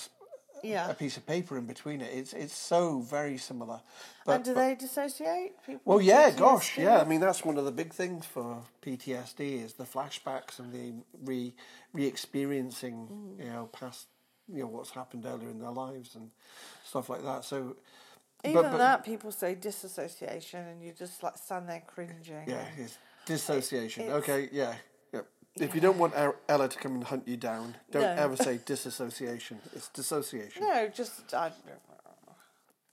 Yeah. 0.62 0.90
a 0.90 0.94
piece 0.94 1.16
of 1.16 1.26
paper 1.26 1.56
in 1.58 1.66
between 1.66 2.00
it. 2.00 2.10
It's 2.12 2.32
it's 2.32 2.56
so 2.56 3.00
very 3.00 3.38
similar. 3.38 3.80
But, 4.24 4.32
and 4.36 4.44
do 4.44 4.54
but- 4.54 4.60
they 4.60 4.74
dissociate? 4.74 5.52
People 5.64 5.80
well, 5.84 6.00
yeah, 6.00 6.30
gosh, 6.30 6.76
yeah. 6.78 6.98
I 7.00 7.04
mean, 7.04 7.20
that's 7.20 7.44
one 7.44 7.56
of 7.58 7.64
the 7.64 7.72
big 7.72 7.92
things 7.92 8.26
for 8.26 8.62
PTSD 8.82 9.64
is 9.64 9.74
the 9.74 9.84
flashbacks 9.84 10.58
and 10.58 10.72
the 10.72 10.92
re 11.22 11.54
re-experiencing, 11.92 13.08
Mm. 13.38 13.44
you 13.44 13.50
know, 13.50 13.66
past, 13.72 14.06
you 14.52 14.60
know, 14.62 14.66
what's 14.68 14.90
happened 14.90 15.24
earlier 15.26 15.48
in 15.50 15.58
their 15.60 15.70
lives 15.70 16.14
and 16.14 16.30
stuff 16.84 17.08
like 17.08 17.22
that. 17.22 17.44
So, 17.44 17.76
Even 18.44 18.62
but- 18.62 18.72
but- 18.72 18.78
that, 18.78 19.04
people 19.04 19.30
say 19.32 19.54
disassociation, 19.54 20.60
and 20.66 20.82
you 20.82 20.92
just 20.92 21.22
like 21.22 21.36
stand 21.38 21.68
there 21.68 21.82
cringing. 21.86 22.16
Yeah, 22.46 22.64
it's 22.76 22.98
dissociation. 23.26 24.04
It's- 24.04 24.18
okay, 24.22 24.48
yeah. 24.52 24.74
If 25.58 25.74
you 25.74 25.80
don't 25.80 25.98
want 25.98 26.14
Ella 26.48 26.68
to 26.68 26.78
come 26.78 26.94
and 26.94 27.04
hunt 27.04 27.26
you 27.26 27.36
down, 27.36 27.76
don't 27.90 28.02
No. 28.02 28.22
ever 28.22 28.36
say 28.36 28.58
disassociation. 28.64 29.60
It's 29.74 29.88
dissociation. 29.88 30.62
No, 30.62 30.88
just 30.88 31.32
I. 31.34 31.52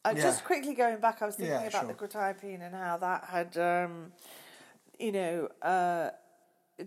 I 0.05 0.11
Yeah. 0.11 0.23
just 0.23 0.43
quickly 0.43 0.73
going 0.73 0.97
back. 0.99 1.21
I 1.21 1.25
was 1.25 1.35
thinking 1.35 1.53
Yeah, 1.53 1.67
about 1.67 1.87
the 1.87 1.93
sure. 1.93 2.07
quetiapine 2.07 2.61
and 2.61 2.75
how 2.75 2.97
that 2.97 3.23
had, 3.25 3.57
um, 3.57 4.11
you 4.99 5.11
know, 5.13 5.47
uh, 5.61 6.11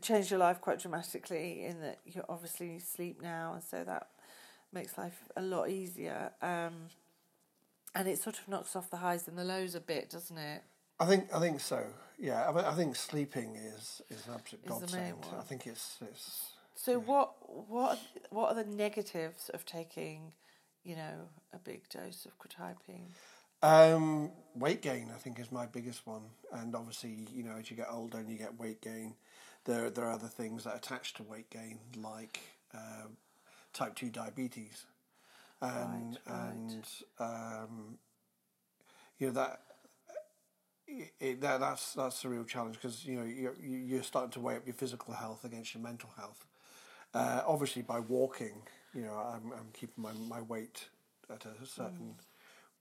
changed 0.03 0.31
your 0.31 0.41
life 0.41 0.61
quite 0.61 0.79
dramatically. 0.79 1.64
In 1.64 1.81
that 1.81 1.99
you 2.05 2.22
obviously 2.29 2.79
sleep 2.79 3.22
now, 3.22 3.55
and 3.55 3.62
so 3.62 3.85
that 3.85 4.09
makes 4.72 4.99
life 4.99 5.29
a 5.37 5.43
lot 5.43 5.70
easier. 5.70 6.33
Um, 6.43 6.89
and 7.95 8.07
it 8.09 8.18
sort 8.18 8.39
of 8.39 8.49
knocks 8.49 8.77
off 8.77 8.91
the 8.91 8.99
highs 8.99 9.27
and 9.29 9.39
the 9.39 9.45
lows 9.45 9.74
a 9.74 9.81
bit, 9.81 10.11
doesn't 10.11 10.37
it? 10.37 10.62
I 10.99 11.07
think 11.07 11.34
I 11.34 11.40
think 11.40 11.61
so. 11.61 11.84
Yeah, 12.18 12.49
I, 12.49 12.53
mean, 12.53 12.64
I 12.64 12.72
think 12.72 12.97
sleeping 12.97 13.57
is 13.57 14.01
is 14.09 14.26
an 14.26 14.34
absolute 14.34 14.64
Is 14.64 14.70
godsend. 14.70 15.14
I 15.38 15.42
think 15.42 15.66
it's 15.66 15.99
it's 16.01 16.53
So 16.74 16.99
what 16.99 17.34
what 17.68 17.99
what 18.30 18.51
are 18.51 18.62
the 18.62 18.70
negatives 18.70 19.51
of 19.51 19.64
taking, 19.66 20.32
you 20.82 20.97
know, 20.97 21.28
a 21.53 21.59
big 21.59 21.88
dose 21.90 22.26
of 22.26 22.38
quetiapine? 22.38 23.11
Um, 23.62 24.30
weight 24.55 24.82
gain, 24.82 25.11
I 25.14 25.18
think, 25.18 25.38
is 25.40 25.51
my 25.51 25.66
biggest 25.66 26.07
one, 26.07 26.22
and 26.53 26.74
obviously, 26.74 27.26
you 27.34 27.42
know, 27.42 27.57
as 27.59 27.70
you 27.70 27.76
get 27.76 27.88
older 27.90 28.18
and 28.18 28.30
you 28.30 28.38
get 28.38 28.59
weight 28.59 28.80
gain, 28.80 29.14
there 29.64 29.90
there 29.90 30.07
are 30.07 30.12
other 30.12 30.28
things 30.28 30.64
that 30.64 30.76
attach 30.76 31.14
to 31.14 31.22
weight 31.22 31.51
gain, 31.51 31.78
like 31.97 32.40
uh, 32.74 33.09
type 33.72 33.94
two 33.94 34.09
diabetes, 34.09 34.84
and 35.61 36.18
Right, 36.26 36.34
right. 36.34 36.51
and 36.53 36.86
um, 37.18 37.99
you 39.18 39.26
know 39.26 39.32
that. 39.34 39.61
It, 40.89 41.12
it, 41.20 41.41
that 41.41 41.61
that's 41.61 41.95
that's 41.95 42.24
a 42.24 42.28
real 42.28 42.45
challenge 42.45 42.76
because 42.76 43.05
you 43.05 43.16
know 43.16 43.24
you're 43.24 43.57
you're 43.61 44.03
starting 44.03 44.30
to 44.32 44.41
weigh 44.41 44.57
up 44.57 44.66
your 44.66 44.74
physical 44.74 45.14
health 45.14 45.45
against 45.45 45.74
your 45.74 45.82
mental 45.82 46.11
health. 46.16 46.47
Uh, 47.14 47.43
obviously, 47.47 47.82
by 47.82 47.99
walking, 48.01 48.62
you 48.95 49.03
know, 49.03 49.14
I'm 49.14 49.53
I'm 49.53 49.68
keeping 49.72 50.03
my, 50.03 50.12
my 50.12 50.41
weight 50.43 50.89
at 51.30 51.45
a 51.45 51.66
certain 51.66 52.14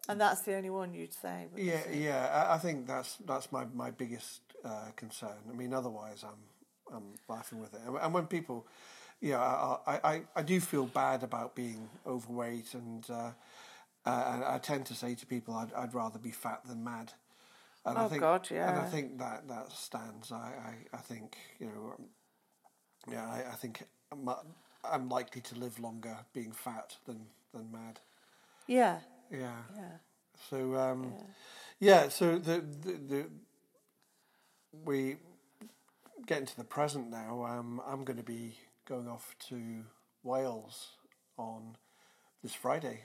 And 0.08 0.20
that's 0.22 0.42
the 0.42 0.56
only 0.56 0.70
one 0.70 0.94
you'd 0.94 1.14
say. 1.14 1.48
yeah, 1.56 1.80
you? 1.92 2.04
yeah. 2.04 2.46
I, 2.50 2.56
I 2.56 2.58
think 2.60 2.86
that's 2.88 3.18
that's 3.26 3.52
my, 3.52 3.66
my 3.74 3.92
biggest 3.92 4.42
uh, 4.64 4.92
concern. 4.96 5.38
I 5.50 5.54
mean, 5.54 5.74
otherwise, 5.74 6.24
I'm 6.24 6.96
I'm 6.96 7.14
laughing 7.28 7.60
with 7.60 7.74
it. 7.74 7.82
And- 7.88 7.98
And 7.98 8.14
when 8.14 8.28
people, 8.28 8.68
yeah, 9.22 9.40
I 9.40 9.78
I, 9.88 10.00
I, 10.14 10.22
I 10.36 10.42
do 10.44 10.60
feel 10.60 10.86
bad 10.86 11.24
about 11.24 11.56
being 11.56 11.90
overweight, 12.06 12.74
and 12.76 13.10
uh, 13.10 13.32
uh, 14.06 14.32
and 14.34 14.44
I 14.44 14.60
tend 14.60 14.86
to 14.88 14.94
say 14.94 15.16
to 15.16 15.26
people, 15.26 15.54
I'd 15.56 15.74
I'd 15.74 15.94
rather 15.96 16.20
be 16.20 16.32
fat 16.32 16.62
than 16.68 16.84
mad. 16.84 17.14
And 17.86 17.98
I 17.98 18.06
Oh, 18.06 18.10
think, 18.10 18.22
God, 18.22 18.48
And 18.52 18.80
I 18.80 18.86
think 18.86 19.20
that 19.20 19.48
that 19.48 19.72
stands. 19.72 20.32
I 20.32 20.54
I, 20.94 20.98
I 20.98 21.02
think 21.02 21.38
you 21.60 21.68
know, 21.68 21.94
um, 21.98 22.06
yeah, 23.12 23.28
I, 23.30 23.52
I 23.52 23.56
think 23.56 23.84
I'm, 24.12 24.30
I'm 24.84 25.10
likely 25.10 25.42
to 25.42 25.56
live 25.56 25.80
longer 25.80 26.18
being 26.34 26.52
fat 26.52 26.96
than 27.06 27.28
than 27.54 27.72
mad. 27.72 28.00
Yeah. 28.68 29.00
Yeah. 29.32 29.64
Yeah. 29.76 29.98
So 30.50 30.76
um, 30.76 31.14
yeah. 31.80 32.10
So 32.10 32.38
the, 32.40 32.62
the 32.62 32.92
the 32.94 33.26
we 34.84 35.18
get 36.26 36.40
into 36.40 36.56
the 36.56 36.64
present 36.64 37.10
now. 37.10 37.46
Um, 37.46 37.82
I'm 37.88 38.04
going 38.04 38.18
to 38.18 38.24
be 38.24 38.56
going 38.88 39.08
off 39.08 39.36
to 39.50 39.84
Wales 40.24 40.90
on 41.38 41.78
this 42.44 42.54
Friday. 42.54 43.04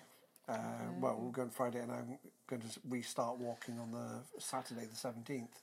Uh, 0.51 0.57
Well, 1.01 1.17
we're 1.21 1.31
going 1.31 1.51
Friday, 1.51 1.81
and 1.81 1.93
I'm 1.93 2.19
going 2.49 2.63
to 2.63 2.81
restart 2.89 3.39
walking 3.39 3.79
on 3.79 3.91
the 3.93 4.41
Saturday, 4.41 4.87
the 4.91 4.97
seventeenth. 4.97 5.61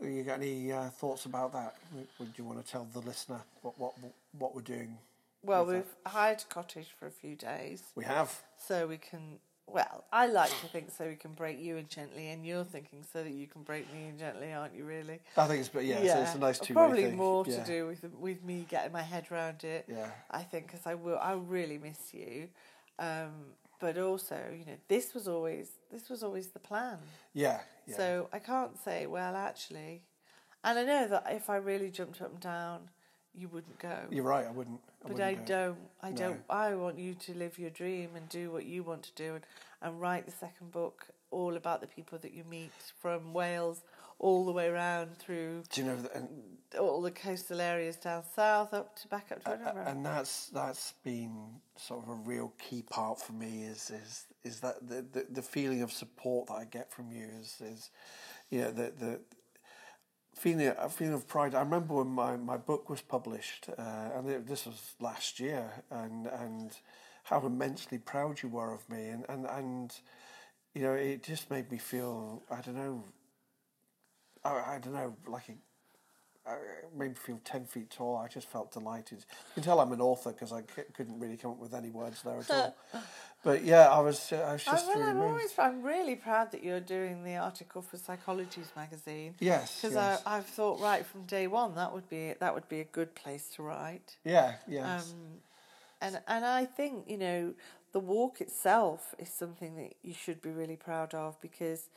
You 0.00 0.22
got 0.22 0.38
any 0.40 0.72
uh, 0.72 0.88
thoughts 0.88 1.26
about 1.26 1.52
that? 1.52 1.74
Would 2.18 2.30
you 2.36 2.44
want 2.44 2.64
to 2.64 2.70
tell 2.70 2.86
the 2.92 3.00
listener 3.00 3.40
what 3.62 3.78
what 3.78 3.94
what 4.38 4.54
we're 4.54 4.62
doing? 4.62 4.96
Well, 5.44 5.66
we've 5.66 5.94
hired 6.06 6.44
a 6.48 6.54
cottage 6.54 6.88
for 6.98 7.06
a 7.08 7.10
few 7.10 7.34
days, 7.34 7.82
We 7.96 8.04
have. 8.04 8.40
so 8.56 8.86
we 8.86 8.96
can. 8.98 9.38
Well, 9.66 10.04
I 10.12 10.26
like 10.26 10.50
to 10.60 10.66
think 10.68 10.90
so 10.96 11.06
we 11.06 11.14
can 11.16 11.32
break 11.32 11.58
you 11.60 11.76
in 11.76 11.88
gently, 11.88 12.30
and 12.30 12.44
you're 12.46 12.64
thinking 12.64 13.04
so 13.12 13.22
that 13.22 13.32
you 13.32 13.46
can 13.46 13.62
break 13.62 13.92
me 13.92 14.08
in 14.08 14.18
gently, 14.18 14.52
aren't 14.52 14.74
you? 14.74 14.84
Really? 14.84 15.18
I 15.36 15.46
think 15.46 15.60
it's 15.60 15.68
but 15.68 15.84
yeah, 15.84 15.98
So 16.14 16.20
it's 16.22 16.34
a 16.34 16.38
nice 16.38 16.58
two 16.58 16.74
Probably 16.74 17.04
thing. 17.04 17.16
more 17.16 17.44
yeah. 17.46 17.62
to 17.62 17.66
do 17.66 17.86
with 17.86 18.04
with 18.18 18.44
me 18.44 18.66
getting 18.68 18.92
my 18.92 19.02
head 19.02 19.26
around 19.30 19.64
it. 19.64 19.84
Yeah. 19.88 20.10
I 20.30 20.42
think 20.42 20.66
because 20.66 20.86
I 20.86 20.94
will, 20.94 21.18
I 21.18 21.32
really 21.34 21.78
miss 21.78 22.12
you, 22.12 22.48
um, 22.98 23.32
but 23.82 23.98
also 23.98 24.38
you 24.58 24.64
know 24.64 24.78
this 24.86 25.12
was 25.12 25.26
always 25.26 25.66
this 25.90 26.08
was 26.08 26.22
always 26.22 26.46
the 26.56 26.60
plan. 26.60 26.98
Yeah. 27.34 27.58
yeah. 27.86 27.96
So 27.96 28.28
I 28.32 28.38
can't 28.38 28.78
say, 28.82 29.06
well, 29.06 29.34
actually, 29.34 30.04
and 30.64 30.78
I 30.78 30.84
know 30.84 31.08
that 31.08 31.24
if 31.30 31.50
I 31.50 31.56
really 31.56 31.90
jumped 31.90 32.22
up 32.22 32.30
and 32.30 32.40
down, 32.40 32.78
you 33.34 33.48
wouldn't 33.48 33.78
go. 33.80 33.96
You're 34.08 34.22
right. 34.36 34.46
I 34.46 34.52
wouldn't. 34.52 34.80
I 35.04 35.08
but 35.08 35.12
wouldn't 35.14 35.28
I 35.28 35.34
go. 35.34 35.44
don't. 35.56 35.78
I 36.00 36.10
No. 36.10 36.16
don't. 36.16 36.40
I 36.48 36.74
want 36.76 36.96
you 36.98 37.14
to 37.14 37.34
live 37.34 37.58
your 37.58 37.70
dream 37.70 38.10
and 38.14 38.28
do 38.28 38.52
what 38.52 38.64
you 38.64 38.84
want 38.84 39.02
to 39.02 39.12
do, 39.16 39.34
and, 39.34 39.44
and 39.82 40.00
write 40.00 40.24
the 40.26 40.32
second 40.32 40.70
book 40.70 41.08
all 41.32 41.56
about 41.56 41.80
the 41.80 41.86
people 41.88 42.18
that 42.18 42.32
you 42.34 42.44
meet 42.44 42.72
from 43.00 43.32
Wales 43.32 43.80
all 44.22 44.46
the 44.46 44.52
way 44.52 44.68
around 44.68 45.18
through 45.18 45.64
Do 45.70 45.80
you 45.82 45.86
know? 45.88 45.96
that- 45.96 46.14
And, 46.14 46.28
all 46.78 47.02
the 47.02 47.10
coastal 47.10 47.60
areas 47.60 47.96
down 47.96 48.22
south 48.34 48.72
up 48.72 48.96
to 48.96 49.06
back 49.08 49.30
up 49.30 49.44
to 49.44 49.50
Edinburgh. 49.50 49.84
and 49.88 50.06
that's 50.06 50.46
that's 50.46 50.94
been 51.04 51.60
sort 51.76 52.02
of 52.02 52.08
a 52.08 52.14
real 52.14 52.54
key 52.58 52.80
part 52.80 53.20
for 53.20 53.34
me. 53.34 53.64
Is 53.64 53.90
is 53.90 54.26
is 54.42 54.60
that 54.60 54.88
the, 54.88 55.02
the, 55.12 55.26
the 55.30 55.42
feeling 55.42 55.82
of 55.82 55.92
support 55.92 56.46
that 56.46 56.54
I 56.54 56.64
get 56.64 56.90
from 56.90 57.12
you 57.12 57.26
is 57.38 57.60
is 57.60 57.90
you 58.48 58.62
know 58.62 58.70
the 58.70 58.90
the 58.98 59.20
feeling 60.34 60.72
a 60.78 60.88
feeling 60.88 61.12
of 61.14 61.28
pride. 61.28 61.54
I 61.54 61.60
remember 61.60 61.94
when 61.96 62.08
my, 62.08 62.36
my 62.36 62.56
book 62.56 62.88
was 62.88 63.02
published, 63.02 63.68
uh, 63.76 64.08
and 64.16 64.28
it, 64.30 64.46
this 64.46 64.64
was 64.64 64.94
last 64.98 65.40
year, 65.40 65.84
and 65.90 66.26
and 66.26 66.74
how 67.24 67.44
immensely 67.44 67.98
proud 67.98 68.42
you 68.42 68.48
were 68.48 68.72
of 68.72 68.88
me, 68.88 69.08
and 69.08 69.26
and 69.28 69.44
and 69.46 69.94
you 70.74 70.82
know 70.82 70.94
it 70.94 71.22
just 71.22 71.50
made 71.50 71.70
me 71.70 71.76
feel 71.76 72.42
I 72.50 72.62
don't 72.62 72.76
know. 72.76 73.04
I, 74.44 74.74
I 74.74 74.78
don't 74.82 74.94
know, 74.94 75.16
like 75.26 75.48
a 75.48 75.52
uh, 76.44 76.54
it 76.54 76.96
made 76.96 77.10
me 77.10 77.14
feel 77.14 77.40
10 77.44 77.66
feet 77.66 77.90
tall. 77.90 78.16
I 78.16 78.26
just 78.26 78.48
felt 78.48 78.72
delighted. 78.72 79.18
You 79.18 79.24
can 79.54 79.62
tell 79.62 79.78
I'm 79.78 79.92
an 79.92 80.00
author 80.00 80.32
because 80.32 80.52
I 80.52 80.62
c- 80.62 80.82
couldn't 80.92 81.20
really 81.20 81.36
come 81.36 81.52
up 81.52 81.58
with 81.58 81.72
any 81.72 81.90
words 81.90 82.22
there 82.22 82.38
at 82.38 82.50
all. 82.50 82.76
but 83.44 83.62
yeah, 83.62 83.88
I 83.88 84.00
was, 84.00 84.32
uh, 84.32 84.36
I 84.36 84.52
was 84.54 84.66
I, 84.66 84.72
just 84.72 84.86
well, 84.88 84.98
really 84.98 85.10
I'm 85.10 85.18
moved. 85.18 85.30
always 85.30 85.58
I'm 85.58 85.82
really 85.82 86.16
proud 86.16 86.50
that 86.50 86.64
you're 86.64 86.80
doing 86.80 87.22
the 87.22 87.36
article 87.36 87.80
for 87.80 87.96
Psychologies 87.96 88.74
magazine. 88.74 89.34
Yes, 89.38 89.80
because 89.80 89.94
yes. 89.94 90.22
I've 90.26 90.46
thought 90.46 90.80
right 90.80 91.06
from 91.06 91.22
day 91.26 91.46
one 91.46 91.76
that 91.76 91.92
would 91.92 92.08
be 92.08 92.34
that 92.40 92.54
would 92.54 92.68
be 92.68 92.80
a 92.80 92.84
good 92.84 93.14
place 93.14 93.48
to 93.54 93.62
write. 93.62 94.16
Yeah, 94.24 94.54
yes. 94.66 95.04
Um, 95.04 95.16
and 96.00 96.20
and 96.26 96.44
I 96.44 96.64
think 96.64 97.08
you 97.08 97.18
know 97.18 97.54
the 97.92 98.00
walk 98.00 98.40
itself 98.40 99.14
is 99.18 99.28
something 99.28 99.76
that 99.76 99.94
you 100.02 100.12
should 100.12 100.42
be 100.42 100.50
really 100.50 100.76
proud 100.76 101.14
of 101.14 101.40
because 101.40 101.88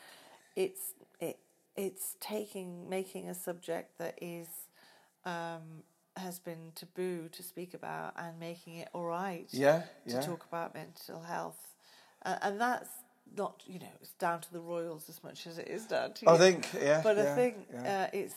it's 0.56 0.94
it 1.20 1.40
it's 1.76 2.16
taking 2.20 2.90
making 2.90 3.30
a 3.30 3.36
subject 3.36 3.98
that 3.98 4.18
is 4.22 4.48
um, 5.26 5.84
has 6.16 6.40
been 6.40 6.72
taboo 6.76 7.28
to 7.32 7.44
speak 7.44 7.74
about 7.74 8.14
and 8.18 8.40
making 8.40 8.76
it 8.78 8.90
all 8.94 9.06
right 9.06 9.48
yeah, 9.52 9.84
to 10.08 10.16
yeah. 10.16 10.22
talk 10.22 10.46
about 10.48 10.74
mental 10.74 11.22
health, 11.22 11.76
uh, 12.26 12.38
and 12.42 12.60
that's 12.60 12.90
not 13.36 13.64
you 13.66 13.80
know 13.80 13.92
it's 14.02 14.14
down 14.14 14.40
to 14.40 14.54
the 14.54 14.60
royals 14.60 15.10
as 15.10 15.24
much 15.24 15.48
as 15.48 15.58
it 15.58 15.68
is 15.68 15.86
down 15.86 16.14
to 16.14 16.30
I 16.30 16.34
you. 16.34 16.40
think, 16.40 16.68
yeah. 16.82 17.02
But 17.04 17.18
yeah, 17.18 17.32
I 17.32 17.36
think 17.36 17.56
yeah. 17.74 18.08
uh, 18.14 18.18
it's 18.18 18.36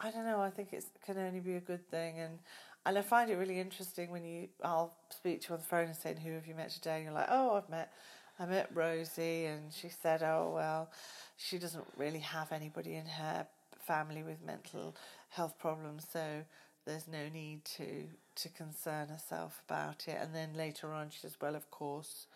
I 0.00 0.10
don't 0.10 0.24
know. 0.24 0.40
I 0.40 0.50
think 0.50 0.72
it 0.72 0.84
can 1.04 1.18
only 1.18 1.40
be 1.40 1.54
a 1.54 1.60
good 1.60 1.88
thing, 1.90 2.20
and 2.20 2.38
and 2.86 2.96
I 2.96 3.02
find 3.02 3.30
it 3.30 3.36
really 3.36 3.58
interesting 3.58 4.10
when 4.10 4.24
you 4.24 4.48
I'll 4.62 4.94
speak 5.10 5.42
to 5.42 5.48
you 5.48 5.54
on 5.54 5.60
the 5.60 5.66
phone 5.66 5.86
and 5.86 5.96
say, 5.96 6.14
"Who 6.22 6.32
have 6.32 6.46
you 6.46 6.54
met 6.54 6.70
today?" 6.70 6.96
And 6.96 7.04
you're 7.04 7.14
like, 7.14 7.28
"Oh, 7.30 7.56
I've 7.56 7.68
met 7.68 7.92
I 8.40 8.46
met 8.46 8.70
Rosie, 8.72 9.46
and 9.46 9.72
she 9.72 9.88
said, 9.88 10.22
oh 10.22 10.52
well, 10.54 10.90
she 11.38 11.58
doesn't 11.58 11.86
really 11.96 12.18
have 12.18 12.52
anybody 12.52 12.94
in 12.96 13.06
her 13.06 13.46
family 13.86 14.22
with 14.22 14.44
mental 14.44 14.94
health 15.30 15.58
problems, 15.58 16.06
so 16.12 16.44
there's 16.84 17.08
no 17.08 17.28
need 17.32 17.64
to 17.64 18.04
to 18.36 18.48
concern 18.50 19.08
herself 19.08 19.62
about 19.68 20.06
it." 20.06 20.18
And 20.20 20.34
then 20.34 20.52
later 20.54 20.92
on, 20.92 21.10
she 21.10 21.20
says, 21.20 21.36
"Well, 21.40 21.56
of 21.56 21.70
course." 21.70 22.26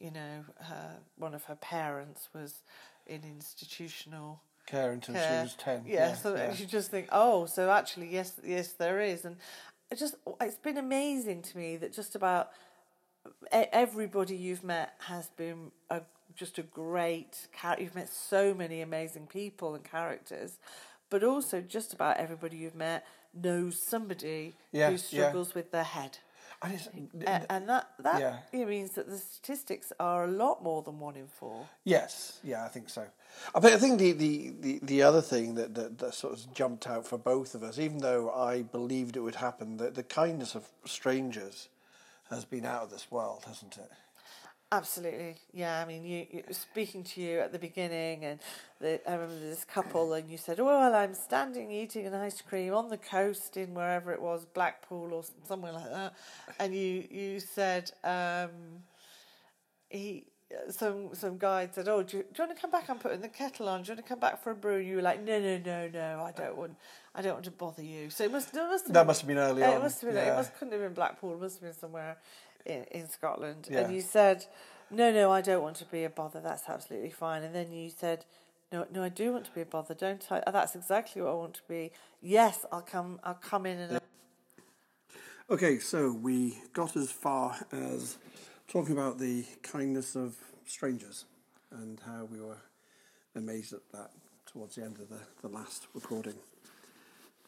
You 0.00 0.10
know, 0.10 0.44
her 0.58 0.96
one 1.16 1.34
of 1.34 1.44
her 1.44 1.54
parents 1.54 2.28
was 2.34 2.62
in 3.06 3.22
institutional 3.22 4.40
care 4.66 4.92
until 4.92 5.14
care. 5.14 5.40
she 5.40 5.42
was 5.44 5.54
10. 5.54 5.82
Yeah, 5.86 6.08
yeah 6.08 6.14
so 6.14 6.34
yeah. 6.34 6.54
you 6.54 6.66
just 6.66 6.90
think, 6.90 7.08
oh, 7.12 7.46
so 7.46 7.70
actually, 7.70 8.08
yes, 8.08 8.40
yes, 8.44 8.72
there 8.72 9.00
is, 9.00 9.24
and 9.24 9.36
it 9.90 9.98
just 9.98 10.16
it's 10.40 10.56
been 10.56 10.78
amazing 10.78 11.42
to 11.42 11.56
me 11.56 11.76
that 11.76 11.92
just 11.92 12.14
about 12.14 12.50
everybody 13.52 14.36
you've 14.36 14.64
met 14.64 14.94
has 14.98 15.28
been 15.36 15.70
a 15.90 16.00
just 16.34 16.58
a 16.58 16.62
great 16.62 17.48
character. 17.52 17.82
You've 17.84 17.94
met 17.94 18.08
so 18.08 18.54
many 18.54 18.80
amazing 18.80 19.26
people 19.26 19.74
and 19.74 19.84
characters, 19.84 20.58
but 21.10 21.22
also 21.24 21.60
just 21.60 21.92
about 21.92 22.16
everybody 22.16 22.56
you've 22.56 22.74
met 22.74 23.06
knows 23.32 23.80
somebody 23.80 24.54
Yeah, 24.72 24.86
who 24.86 24.92
yeah. 24.92 24.98
struggles 24.98 25.54
with 25.54 25.70
their 25.70 25.84
head. 25.84 26.18
And 26.62 26.72
it's, 26.74 26.88
and 27.50 27.68
that 27.68 27.90
that 27.98 28.20
Yeah. 28.52 28.64
means 28.64 28.92
that 28.92 29.06
the 29.08 29.18
statistics 29.18 29.92
are 30.00 30.24
a 30.24 30.28
lot 30.30 30.62
more 30.62 30.82
than 30.82 30.98
one 30.98 31.14
in 31.16 31.26
four. 31.26 31.68
Yes, 31.84 32.38
yeah, 32.42 32.64
I 32.64 32.68
think 32.68 32.88
so. 32.88 33.04
I 33.54 33.60
think 33.60 33.74
I 33.74 33.78
think 33.78 33.98
the, 33.98 34.12
the, 34.12 34.52
the, 34.60 34.78
the 34.82 35.02
other 35.02 35.20
thing 35.20 35.56
that, 35.56 35.74
that, 35.74 35.98
that 35.98 36.14
sort 36.14 36.32
of 36.32 36.54
jumped 36.54 36.86
out 36.86 37.06
for 37.06 37.18
both 37.18 37.54
of 37.54 37.62
us, 37.62 37.78
even 37.78 37.98
though 37.98 38.30
I 38.30 38.62
believed 38.62 39.16
it 39.16 39.20
would 39.20 39.34
happen, 39.34 39.76
that 39.78 39.94
the 39.94 40.04
kindness 40.04 40.54
of 40.54 40.64
strangers 40.86 41.68
has 42.30 42.44
been 42.46 42.64
out 42.64 42.84
of 42.84 42.90
this 42.90 43.10
world, 43.10 43.44
hasn't 43.46 43.76
it? 43.76 43.90
Absolutely, 44.78 45.36
yeah. 45.52 45.80
I 45.80 45.84
mean, 45.86 46.04
you, 46.04 46.26
you 46.32 46.42
speaking 46.50 47.04
to 47.04 47.20
you 47.20 47.38
at 47.38 47.52
the 47.52 47.58
beginning, 47.60 48.24
and 48.24 48.40
the, 48.80 49.00
I 49.08 49.14
remember 49.14 49.38
this 49.38 49.64
couple, 49.64 50.12
and 50.14 50.28
you 50.28 50.36
said, 50.36 50.58
"Oh, 50.58 50.64
well, 50.64 50.92
I'm 50.94 51.14
standing 51.14 51.70
eating 51.70 52.06
an 52.06 52.14
ice 52.14 52.40
cream 52.42 52.74
on 52.74 52.88
the 52.88 52.96
coast 52.98 53.56
in 53.56 53.72
wherever 53.74 54.12
it 54.12 54.20
was, 54.20 54.44
Blackpool 54.46 55.12
or 55.12 55.22
somewhere 55.46 55.72
like 55.72 55.90
that," 55.90 56.14
and 56.58 56.74
you 56.74 57.04
you 57.08 57.38
said, 57.38 57.92
um, 58.02 58.50
he 59.90 60.24
some 60.70 61.14
some 61.14 61.38
guy 61.38 61.68
said, 61.70 61.86
"Oh, 61.88 62.02
do 62.02 62.16
you, 62.16 62.22
do 62.24 62.28
you 62.42 62.44
want 62.46 62.56
to 62.56 62.60
come 62.60 62.72
back? 62.72 62.90
I'm 62.90 62.98
putting 62.98 63.20
the 63.20 63.28
kettle 63.28 63.68
on. 63.68 63.82
Do 63.82 63.88
you 63.92 63.94
want 63.94 64.04
to 64.06 64.08
come 64.08 64.18
back 64.18 64.42
for 64.42 64.50
a 64.50 64.54
brew?" 64.56 64.78
And 64.78 64.88
you 64.88 64.96
were 64.96 65.02
like, 65.02 65.22
"No, 65.22 65.38
no, 65.40 65.56
no, 65.58 65.88
no. 65.92 66.22
I 66.24 66.32
don't 66.32 66.56
want. 66.56 66.74
I 67.14 67.22
don't 67.22 67.34
want 67.34 67.44
to 67.44 67.52
bother 67.52 67.82
you." 67.82 68.10
So 68.10 68.24
it 68.24 68.32
must. 68.32 68.48
It 68.52 68.56
must 68.56 68.86
have 68.86 68.92
That 68.94 69.00
been- 69.02 69.06
must 69.06 69.20
have 69.20 69.28
been 69.28 69.38
early 69.38 69.62
uh, 69.62 69.70
on. 69.70 69.76
It 69.76 69.82
must 69.84 70.00
have 70.00 70.08
been. 70.10 70.16
yeah. 70.16 70.32
It 70.32 70.36
must 70.36 70.54
couldn't 70.56 70.72
have 70.72 70.80
been 70.82 70.94
Blackpool. 70.94 71.34
It 71.34 71.40
must 71.40 71.54
have 71.60 71.62
been 71.62 71.78
somewhere 71.80 72.16
in, 72.64 72.84
in 72.90 73.08
Scotland. 73.08 73.68
Yeah. 73.70 73.80
And 73.80 73.94
you 73.94 74.00
said, 74.00 74.46
"No, 74.90 75.12
no, 75.12 75.30
I 75.30 75.40
don't 75.40 75.62
want 75.62 75.76
to 75.76 75.84
be 75.84 76.04
a 76.04 76.10
bother. 76.10 76.40
That's 76.40 76.68
absolutely 76.68 77.10
fine." 77.10 77.42
And 77.42 77.54
then 77.54 77.72
you 77.72 77.90
said, 77.90 78.24
"No, 78.72 78.86
no, 78.92 79.02
I 79.02 79.08
do 79.08 79.32
want 79.32 79.44
to 79.46 79.52
be 79.52 79.60
a 79.60 79.66
bother. 79.66 79.94
Don't 79.94 80.24
I? 80.30 80.42
Oh, 80.46 80.52
That's 80.52 80.74
exactly 80.74 81.22
what 81.22 81.30
I 81.30 81.34
want 81.34 81.54
to 81.54 81.62
be. 81.68 81.92
Yes, 82.20 82.64
I'll 82.72 82.82
come. 82.82 83.20
I'll 83.24 83.34
come 83.34 83.66
in 83.66 83.78
and." 83.78 84.00
Okay, 85.50 85.78
so 85.78 86.10
we 86.10 86.58
got 86.72 86.96
as 86.96 87.12
far 87.12 87.54
as 87.70 88.16
talking 88.66 88.92
about 88.92 89.18
the 89.18 89.44
kindness 89.62 90.16
of 90.16 90.36
strangers 90.64 91.26
and 91.70 92.00
how 92.06 92.24
we 92.24 92.40
were 92.40 92.56
amazed 93.36 93.74
at 93.74 93.80
that 93.92 94.10
towards 94.46 94.76
the 94.76 94.82
end 94.82 94.98
of 94.98 95.08
the, 95.08 95.18
the 95.42 95.48
last 95.48 95.86
recording. 95.92 96.34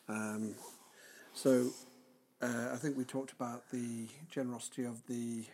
Um, 0.08 0.54
so 1.32 1.70
uh, 2.42 2.70
I 2.72 2.76
think 2.76 2.96
we 2.96 3.04
talked 3.04 3.32
about 3.32 3.70
the 3.70 4.06
generosity 4.30 4.84
of 4.84 5.06
the 5.06 5.44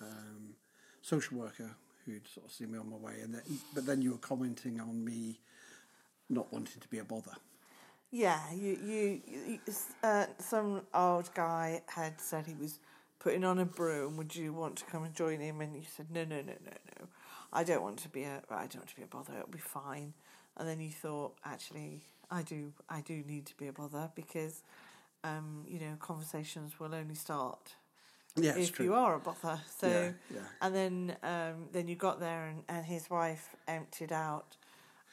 um, 0.00 0.54
social 1.02 1.38
worker 1.38 1.70
who'd 2.04 2.26
sort 2.28 2.46
of 2.46 2.52
seen 2.52 2.72
me 2.72 2.78
on 2.78 2.90
my 2.90 2.96
way, 2.96 3.14
and 3.22 3.34
then, 3.34 3.42
but 3.74 3.86
then 3.86 4.00
you 4.00 4.12
were 4.12 4.18
commenting 4.18 4.80
on 4.80 5.04
me 5.04 5.40
not 6.28 6.52
wanting 6.52 6.80
to 6.80 6.88
be 6.88 6.98
a 6.98 7.04
bother. 7.04 7.32
Yeah, 8.10 8.40
you, 8.54 8.78
you, 8.84 9.20
you 9.26 9.58
uh, 10.02 10.26
some 10.38 10.82
old 10.94 11.34
guy 11.34 11.82
had 11.86 12.20
said 12.20 12.46
he 12.46 12.54
was 12.54 12.78
putting 13.18 13.44
on 13.44 13.58
a 13.58 13.64
broom. 13.64 14.16
Would 14.16 14.34
you 14.36 14.52
want 14.52 14.76
to 14.76 14.84
come 14.84 15.02
and 15.02 15.14
join 15.14 15.40
him? 15.40 15.60
And 15.60 15.74
you 15.74 15.82
said, 15.96 16.06
no, 16.10 16.22
no, 16.24 16.36
no, 16.36 16.52
no, 16.64 16.72
no. 17.00 17.06
I 17.52 17.64
don't 17.64 17.82
want 17.82 17.98
to 17.98 18.08
be 18.08 18.22
a, 18.22 18.42
I 18.50 18.66
don't 18.66 18.76
want 18.76 18.88
to 18.90 18.96
be 18.96 19.02
a 19.02 19.06
bother. 19.06 19.32
It'll 19.36 19.48
be 19.48 19.58
fine. 19.58 20.14
And 20.56 20.68
then 20.68 20.80
you 20.80 20.90
thought, 20.90 21.34
actually, 21.44 22.00
I 22.30 22.42
do, 22.42 22.72
I 22.88 23.00
do 23.00 23.22
need 23.26 23.46
to 23.46 23.56
be 23.56 23.66
a 23.66 23.72
bother 23.72 24.10
because, 24.14 24.62
um, 25.26 25.64
you 25.68 25.80
know, 25.80 25.96
conversations 25.98 26.78
will 26.80 26.94
only 26.94 27.14
start 27.14 27.74
Yeah, 28.36 28.56
if 28.56 28.72
true. 28.72 28.84
you 28.86 28.94
are 28.94 29.14
a 29.14 29.18
bother. 29.18 29.60
So, 29.80 29.88
Yeah, 29.88 30.10
yeah. 30.34 30.40
and 30.62 30.74
then, 30.74 31.16
um, 31.22 31.68
then 31.72 31.88
you 31.88 31.96
got 31.96 32.20
there 32.20 32.46
and, 32.46 32.62
and 32.68 32.84
his 32.84 33.08
wife 33.10 33.54
emptied 33.66 34.12
out 34.12 34.56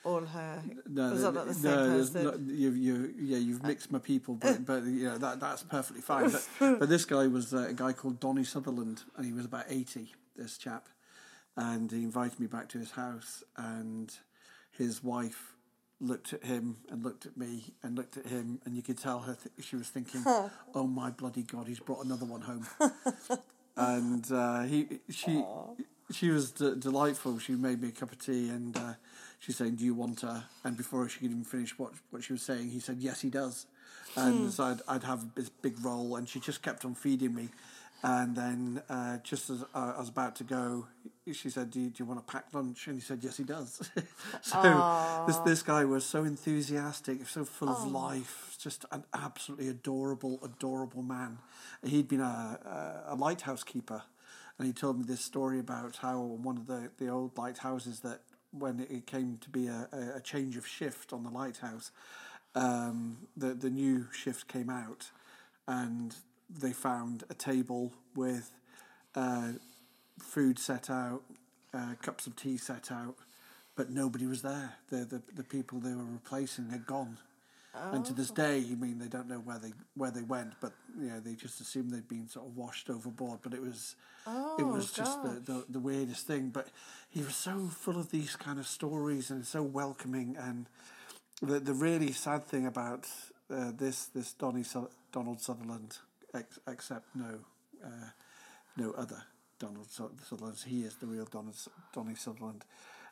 all 0.03 0.26
her. 0.26 0.61
No, 0.88 1.11
was 1.11 1.24
no, 1.24 1.32
that 1.32 1.47
the 1.47 1.53
same 1.53 1.78
person? 1.78 2.24
not- 2.26 2.39
you, 2.39 2.72
you, 2.72 3.14
yeah, 3.18 3.38
you've 3.38 3.64
mixed 3.64 3.91
my 3.91 3.99
people, 3.99 4.36
but, 4.36 4.66
but 4.66 4.84
you 4.84 5.05
know 5.05 5.18
that 5.18 5.39
that's 5.39 5.64
perfectly 5.64 6.01
fine. 6.01 6.30
But, 6.30 6.47
but 6.80 6.89
this 6.89 7.05
guy 7.05 7.28
was 7.28 7.53
uh, 7.53 7.68
a 7.70 7.74
guy 7.74 7.93
called 7.93 8.20
Donny 8.20 8.43
Sutherland, 8.43 9.03
and 9.16 9.26
he 9.26 9.32
was 9.34 9.45
about 9.45 9.66
eighty. 9.70 10.11
This 10.36 10.57
chap, 10.57 10.89
and 11.55 11.89
he 11.91 12.03
invited 12.03 12.39
me 12.39 12.47
back 12.47 12.68
to 12.70 12.80
his 12.80 12.91
house, 12.91 13.43
and 13.55 14.14
his 14.72 15.01
wife 15.03 15.53
looked 16.08 16.34
at 16.34 16.43
him 16.43 16.78
and 16.89 17.04
looked 17.04 17.26
at 17.26 17.38
me 17.38 17.74
and 17.82 17.95
looked 17.95 18.18
at 18.18 18.26
him, 18.28 18.60
and 18.66 18.76
you 18.76 18.82
could 18.82 18.97
tell 18.97 19.20
her 19.22 19.36
th- 19.36 19.66
she 19.68 19.76
was 19.76 19.88
thinking, 19.89 20.22
"Oh 20.76 20.88
my 20.88 21.10
bloody 21.10 21.43
god, 21.43 21.68
he's 21.68 21.80
brought 21.80 22.06
another 22.06 22.26
one 22.26 22.41
home." 22.41 22.68
and 23.78 24.32
uh, 24.32 24.64
he 24.64 24.99
she 25.10 25.43
she 26.12 26.30
was 26.30 26.51
d- 26.51 26.76
delightful. 26.78 27.39
She 27.39 27.54
made 27.54 27.82
me 27.82 27.89
a 27.89 27.91
cup 27.91 28.12
of 28.12 28.20
tea 28.20 28.49
and 28.49 28.76
uh, 28.78 28.93
she's 29.39 29.56
saying, 29.58 29.76
"Do 29.76 29.86
you 29.86 29.93
want 29.95 30.22
her?" 30.22 30.43
And 30.64 30.78
before 30.78 31.08
she 31.10 31.20
could 31.20 31.32
even 31.32 31.43
finish 31.43 31.78
what 31.80 31.93
what 32.12 32.24
she 32.24 32.34
was 32.34 32.41
saying, 32.41 32.70
he 32.70 32.80
said, 32.80 32.97
"Yes, 32.99 33.22
he 33.22 33.30
does." 33.30 33.66
And 34.16 34.54
so 34.54 34.66
I'd, 34.66 34.82
I'd 34.88 35.04
have 35.04 35.34
this 35.34 35.49
big 35.49 35.84
roll, 35.84 36.16
and 36.18 36.30
she 36.30 36.39
just 36.39 36.62
kept 36.62 36.86
on 36.86 36.93
feeding 36.93 37.34
me. 37.34 37.49
And 38.04 38.36
then, 38.36 38.82
uh, 38.89 39.18
just 39.24 39.49
as 39.49 39.64
I 39.74 39.97
was 39.97 40.10
about 40.10 40.36
to 40.36 40.43
go, 40.43 40.88
she 41.32 41.49
said, 41.49 41.71
"Do 41.71 41.80
you, 41.80 41.89
do 41.89 42.03
you 42.03 42.05
want 42.05 42.26
to 42.26 42.32
pack 42.32 42.45
lunch?" 42.53 42.88
And 42.88 42.95
he 42.95 43.01
said, 43.01 43.19
"Yes, 43.21 43.38
he 43.38 43.43
does." 43.43 43.89
so 44.41 45.24
this 45.28 45.38
this 45.38 45.63
guy 45.63 45.86
was 45.86 46.05
so 46.05 46.24
enthusiastic, 46.24 47.28
so 47.28 47.45
full 47.45 47.69
of 47.69 47.89
life, 47.89 48.57
just 48.59 48.86
an 48.91 49.03
absolutely 49.13 49.69
adorable, 49.69 50.39
adorable 50.43 51.03
man. 51.03 51.38
He'd 51.84 52.07
been 52.07 52.21
a, 52.21 53.03
a, 53.07 53.13
a 53.13 53.15
lighthouse 53.15 53.63
keeper 53.63 54.03
and 54.57 54.67
he 54.67 54.74
told 54.74 54.97
me 54.97 55.03
this 55.05 55.21
story 55.21 55.59
about 55.59 55.97
how 55.97 56.19
one 56.19 56.57
of 56.57 56.67
the, 56.67 56.89
the 56.97 57.09
old 57.09 57.38
lighthouses 57.38 58.01
that 58.01 58.21
when 58.51 58.80
it 58.80 59.07
came 59.07 59.38
to 59.41 59.49
be 59.49 59.67
a, 59.67 59.88
a 60.15 60.21
change 60.21 60.57
of 60.57 60.67
shift 60.67 61.11
on 61.11 61.24
the 61.24 61.30
lighthouse, 61.30 61.91
um, 62.55 63.17
the 63.36 63.55
the 63.55 63.69
new 63.69 64.07
shift 64.11 64.47
came 64.47 64.69
out, 64.69 65.09
and 65.67 66.15
they 66.47 66.71
found 66.71 67.24
a 67.32 67.34
table 67.34 67.93
with 68.15 68.51
uh, 69.15 69.53
food 70.20 70.59
set 70.59 70.89
out, 70.89 71.22
uh, 71.74 71.95
cups 72.01 72.28
of 72.28 72.36
tea 72.36 72.57
set 72.57 72.91
out, 72.91 73.16
but 73.76 73.89
nobody 73.89 74.26
was 74.26 74.41
there. 74.41 74.74
The 74.89 74.97
the, 75.05 75.22
the 75.36 75.43
people 75.43 75.80
they 75.80 75.93
were 75.93 76.03
replacing 76.05 76.70
had 76.70 76.86
gone. 76.86 77.18
And 77.76 78.05
to 78.05 78.14
this 78.14 78.30
day, 78.30 78.59
you 78.59 78.76
mean 78.78 78.99
they 78.99 79.07
don't 79.07 79.28
know 79.28 79.39
where 79.39 79.57
they 79.57 79.74
where 79.95 80.11
they 80.11 80.22
went, 80.22 80.53
but 80.61 80.74
you 80.95 81.07
know 81.09 81.20
they 81.20 81.34
just 81.34 81.59
assumed 81.59 81.89
they'd 81.89 82.07
been 82.07 82.28
sort 82.30 82.45
of 82.45 82.55
washed 82.55 82.88
overboard. 82.88 83.39
But 83.41 83.53
it 83.55 83.61
was 83.64 83.95
it 84.28 84.30
Oh, 84.30 84.66
was 84.72 84.91
just 84.93 85.24
the, 85.24 85.39
the 85.39 85.66
the 85.68 85.80
weirdest 85.80 86.28
thing. 86.28 86.49
But 86.49 86.68
he 87.09 87.22
was 87.24 87.36
so 87.36 87.68
full 87.70 87.97
of 87.97 88.11
these 88.11 88.36
kind 88.36 88.59
of 88.59 88.68
stories 88.68 89.32
and 89.32 89.43
so 89.43 89.64
welcoming. 89.64 90.36
And 90.38 90.68
the 91.41 91.59
the 91.59 91.74
really 91.74 92.11
sad 92.11 92.43
thing 92.45 92.68
about 92.68 93.07
uh, 93.49 93.72
this 93.76 94.05
this 94.05 94.34
Donny 94.34 94.64
Donald 95.11 95.41
Sutherland, 95.41 95.97
ex- 96.36 96.59
except 96.68 97.16
no 97.16 97.39
uh, 97.84 98.09
no 98.78 98.91
other 98.91 99.24
Donald 99.64 99.89
Sutherland. 99.89 100.57
He 100.68 100.82
is 100.82 100.95
the 100.95 101.07
real 101.07 101.24
Donald 101.24 101.55
Donny 101.93 102.16
Sutherland. 102.16 102.66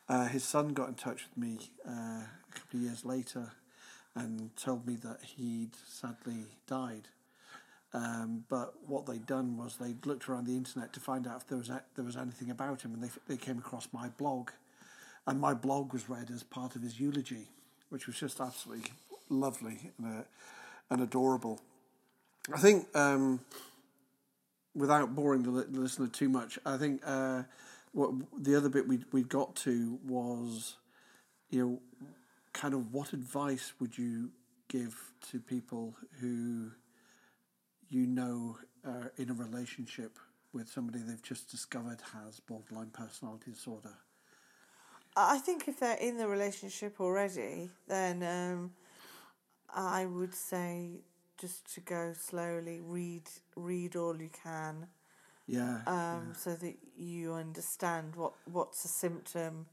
Uh, 0.06 0.26
his 0.26 0.44
son 0.44 0.74
got 0.74 0.88
in 0.88 0.94
touch 0.94 1.24
with 1.26 1.38
me 1.38 1.70
uh, 1.88 1.92
a 1.92 2.52
couple 2.52 2.78
of 2.78 2.82
years 2.82 3.04
later 3.06 3.52
and 4.14 4.54
told 4.56 4.86
me 4.86 4.96
that 4.96 5.20
he'd 5.22 5.70
sadly 5.88 6.44
died. 6.66 7.08
Um, 7.94 8.44
but 8.50 8.74
what 8.86 9.06
they'd 9.06 9.24
done 9.24 9.56
was 9.56 9.76
they 9.76 9.94
looked 10.04 10.28
around 10.28 10.46
the 10.46 10.56
internet 10.56 10.92
to 10.92 11.00
find 11.00 11.26
out 11.26 11.38
if 11.38 11.46
there 11.46 11.56
was 11.56 11.70
a, 11.70 11.82
there 11.94 12.04
was 12.04 12.16
anything 12.18 12.50
about 12.50 12.82
him, 12.82 12.92
and 12.92 13.02
they 13.02 13.10
they 13.26 13.36
came 13.36 13.58
across 13.58 13.88
my 13.92 14.08
blog, 14.08 14.50
and 15.26 15.40
my 15.40 15.54
blog 15.54 15.92
was 15.92 16.08
read 16.08 16.30
as 16.30 16.42
part 16.42 16.76
of 16.76 16.82
his 16.82 17.00
eulogy, 17.00 17.48
which 17.88 18.06
was 18.06 18.18
just 18.18 18.40
absolutely 18.40 18.90
lovely 19.30 19.90
and, 19.98 20.20
uh, 20.20 20.22
and 20.90 21.02
adorable. 21.02 21.60
I 22.52 22.58
think, 22.58 22.94
um, 22.94 23.40
without 24.74 25.14
boring 25.14 25.42
the 25.42 25.50
listener 25.50 26.08
too 26.08 26.28
much, 26.28 26.58
I 26.64 26.76
think 26.76 27.02
uh, 27.04 27.42
what 27.92 28.12
the 28.38 28.56
other 28.56 28.68
bit 28.68 28.88
we 28.88 29.00
we 29.12 29.22
got 29.22 29.54
to 29.56 29.98
was, 30.06 30.76
you 31.50 31.66
know, 31.66 31.80
kind 32.52 32.74
of 32.74 32.92
what 32.92 33.12
advice 33.12 33.72
would 33.80 33.96
you 33.96 34.30
give 34.68 34.96
to 35.30 35.40
people 35.40 35.94
who 36.20 36.70
you 37.88 38.06
know 38.06 38.56
are 38.84 39.12
in 39.18 39.30
a 39.30 39.34
relationship 39.34 40.18
with 40.52 40.68
somebody 40.68 40.98
they've 41.00 41.22
just 41.22 41.50
discovered 41.50 42.00
has 42.12 42.40
borderline 42.40 42.90
personality 42.90 43.50
disorder? 43.52 43.94
I 45.14 45.38
think 45.38 45.68
if 45.68 45.78
they're 45.80 45.96
in 45.96 46.16
the 46.16 46.26
relationship 46.26 47.00
already, 47.00 47.68
then 47.86 48.22
um, 48.22 48.72
I 49.68 50.06
would 50.06 50.34
say 50.34 51.02
just 51.42 51.74
to 51.74 51.80
go 51.80 52.14
slowly, 52.16 52.80
read 52.80 53.24
read 53.56 53.96
all 53.96 54.16
you 54.22 54.30
can, 54.44 54.86
Yeah, 55.48 55.80
um, 55.88 56.34
so 56.38 56.54
that 56.54 56.76
you 56.96 57.34
understand 57.34 58.14
what 58.14 58.34
what's 58.44 58.84
a 58.84 58.88
symptom 58.88 59.66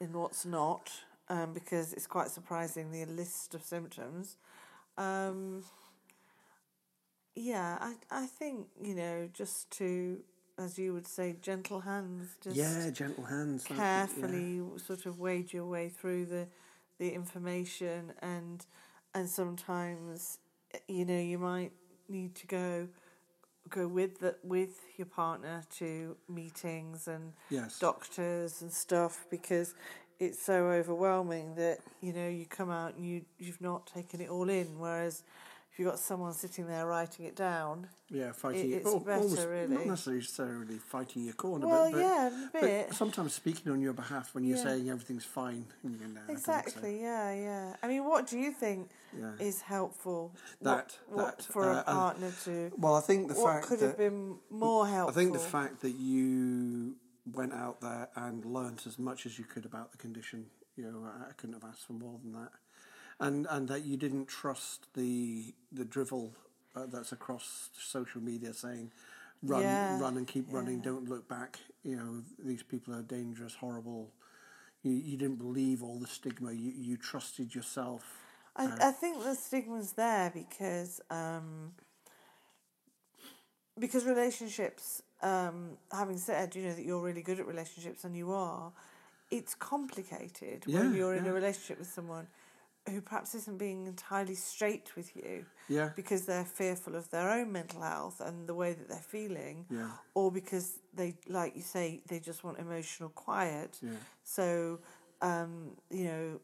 and 0.00 0.14
what's 0.14 0.46
not, 0.46 0.90
um, 1.28 1.52
because 1.52 1.92
it's 1.92 2.06
quite 2.06 2.30
surprising 2.30 2.90
the 2.90 3.04
list 3.04 3.54
of 3.54 3.62
symptoms. 3.62 4.36
Um, 4.96 5.64
yeah, 7.34 7.76
I 7.80 7.94
I 8.10 8.26
think 8.26 8.68
you 8.82 8.94
know 8.94 9.28
just 9.34 9.70
to, 9.72 10.18
as 10.58 10.78
you 10.78 10.94
would 10.94 11.06
say, 11.06 11.36
gentle 11.42 11.80
hands. 11.80 12.36
Just 12.42 12.56
yeah, 12.56 12.90
gentle 12.90 13.24
hands. 13.24 13.64
carefully 13.64 14.62
sort 14.78 15.04
of 15.06 15.18
wade 15.18 15.52
your 15.52 15.66
way 15.66 15.90
through 15.90 16.24
the 16.26 16.48
the 16.98 17.10
information 17.10 18.14
and 18.22 18.64
and 19.14 19.28
sometimes 19.28 20.38
you 20.88 21.04
know 21.04 21.18
you 21.18 21.38
might 21.38 21.72
need 22.08 22.34
to 22.36 22.46
go 22.46 22.88
go 23.68 23.86
with 23.86 24.18
the 24.20 24.34
with 24.42 24.80
your 24.96 25.06
partner 25.06 25.62
to 25.78 26.16
meetings 26.28 27.08
and 27.08 27.32
Yes. 27.50 27.78
doctors 27.78 28.62
and 28.62 28.72
stuff 28.72 29.26
because 29.30 29.74
it's 30.18 30.40
so 30.42 30.68
overwhelming 30.70 31.54
that 31.56 31.78
you 32.00 32.12
know 32.12 32.28
you 32.28 32.46
come 32.46 32.70
out 32.70 32.94
and 32.96 33.06
you 33.06 33.22
you've 33.38 33.60
not 33.60 33.86
taken 33.86 34.20
it 34.20 34.28
all 34.28 34.48
in 34.48 34.78
whereas 34.78 35.22
if 35.72 35.78
you've 35.78 35.88
got 35.88 35.98
someone 35.98 36.34
sitting 36.34 36.66
there 36.66 36.86
writing 36.86 37.24
it 37.24 37.34
down 37.34 37.88
Yeah, 38.10 38.32
fighting. 38.32 38.72
it's 38.72 38.86
al- 38.86 39.00
better, 39.00 39.22
almost, 39.22 39.46
really. 39.48 39.74
Not 39.74 39.86
necessarily 39.86 40.76
fighting 40.76 41.24
your 41.24 41.32
corner, 41.32 41.66
Well, 41.66 41.90
but, 41.90 41.92
but, 42.52 42.62
yeah, 42.62 42.78
a 42.78 42.86
but 42.88 42.94
sometimes 42.94 43.32
speaking 43.32 43.72
on 43.72 43.80
your 43.80 43.94
behalf 43.94 44.34
when 44.34 44.44
you're 44.44 44.58
Yeah. 44.58 44.64
saying 44.64 44.90
everything's 44.90 45.24
fine. 45.24 45.64
And 45.82 45.92
you 45.94 45.98
go, 45.98 46.06
no, 46.08 46.12
I 46.12 46.14
don't 46.14 46.26
think 46.26 46.38
so." 46.40 46.52
Exactly. 46.52 47.00
Yeah, 47.00 47.32
yeah. 47.32 47.76
I 47.82 47.88
mean, 47.88 48.04
what 48.04 48.26
do 48.26 48.38
you 48.38 48.52
think 48.52 48.90
Yeah. 49.18 49.32
is 49.40 49.62
helpful? 49.62 50.34
That- 50.60 50.98
what, 51.08 51.24
what 51.24 51.42
for 51.42 51.64
uh, 51.64 51.72
a 51.72 51.76
and- 51.78 51.86
partner 51.86 52.32
to? 52.44 52.72
Well, 52.76 52.94
I 52.96 53.00
think 53.00 53.28
the 53.28 53.34
what 53.34 53.52
fact 53.54 53.66
could 53.66 53.80
that 53.80 53.86
have 53.86 53.96
been 53.98 54.36
more 54.50 54.86
helpful? 54.86 55.18
I 55.18 55.24
think 55.24 55.32
the 55.32 55.38
fact 55.38 55.80
that 55.80 55.92
you 55.92 56.96
went 57.32 57.54
out 57.54 57.80
there 57.80 58.10
and 58.14 58.44
learnt 58.44 58.86
as 58.86 58.98
much 58.98 59.24
as 59.24 59.38
you 59.38 59.46
could 59.46 59.64
about 59.64 59.92
the 59.92 59.96
condition, 59.96 60.50
you 60.76 60.84
know, 60.84 61.06
I 61.06 61.32
couldn't 61.32 61.54
have 61.54 61.64
asked 61.64 61.86
for 61.86 61.94
more 61.94 62.18
than 62.22 62.32
that, 62.32 62.52
and 63.22 63.46
and 63.50 63.68
that 63.68 63.84
you 63.84 63.96
didn't 63.96 64.26
trust 64.26 64.88
the 64.94 65.54
the 65.72 65.84
drivel 65.84 66.34
uh, 66.76 66.86
that's 66.86 67.12
across 67.12 67.70
social 67.78 68.20
media 68.20 68.52
saying, 68.52 68.90
"Run, 69.42 69.62
Yeah, 69.62 70.00
run, 70.00 70.16
and 70.16 70.26
keep 70.26 70.46
running. 70.52 70.80
Don't 70.80 71.08
look 71.08 71.28
back." 71.28 71.60
You 71.84 71.96
know, 71.96 72.22
these 72.44 72.62
people 72.62 72.94
are 72.94 73.02
dangerous, 73.02 73.54
horrible. 73.54 74.10
You 74.82 74.92
you 74.92 75.16
didn't 75.16 75.38
believe 75.38 75.82
all 75.82 75.98
the 75.98 76.08
stigma. 76.08 76.52
You 76.52 76.72
you 76.76 76.96
trusted 76.96 77.54
yourself. 77.54 78.02
I, 78.56 78.68
I 78.88 78.90
think 78.90 79.22
the 79.22 79.34
stigma's 79.34 79.92
there 79.92 80.30
because 80.34 81.00
um, 81.10 81.72
because 83.78 84.04
relationships. 84.04 85.02
Um, 85.22 85.78
having 85.92 86.18
said, 86.18 86.56
you 86.56 86.64
know 86.64 86.74
that 86.74 86.84
you're 86.84 87.00
really 87.00 87.22
good 87.22 87.38
at 87.38 87.46
relationships, 87.46 88.02
and 88.02 88.16
you 88.16 88.32
are. 88.32 88.72
It's 89.30 89.54
complicated 89.54 90.66
when 90.66 90.94
you're 90.96 91.14
in 91.14 91.26
a 91.26 91.32
relationship 91.32 91.78
with 91.78 91.88
someone 91.88 92.26
who 92.90 93.00
perhaps 93.00 93.34
isn't 93.34 93.58
being 93.58 93.86
entirely 93.86 94.34
straight 94.34 94.94
with 94.96 95.14
you. 95.16 95.44
Yeah. 95.68 95.90
because 95.96 96.26
they're 96.26 96.44
fearful 96.44 96.96
of 96.96 97.08
their 97.10 97.30
own 97.30 97.50
mental 97.52 97.80
health 97.82 98.20
and 98.20 98.46
the 98.46 98.52
way 98.54 98.72
that 98.74 98.88
they're 98.88 98.98
feeling, 98.98 99.64
Yeah. 99.70 99.92
or 100.14 100.30
because 100.30 100.78
they, 100.92 101.14
like 101.28 101.54
you 101.56 101.62
say, 101.62 102.02
they 102.08 102.18
just 102.18 102.44
want 102.44 102.58
emotional 102.58 103.08
quiet. 103.10 103.78
Yeah. 103.80 103.92
So, 104.24 104.80
um, 105.22 105.76
you 105.90 106.04
know, 106.04 106.40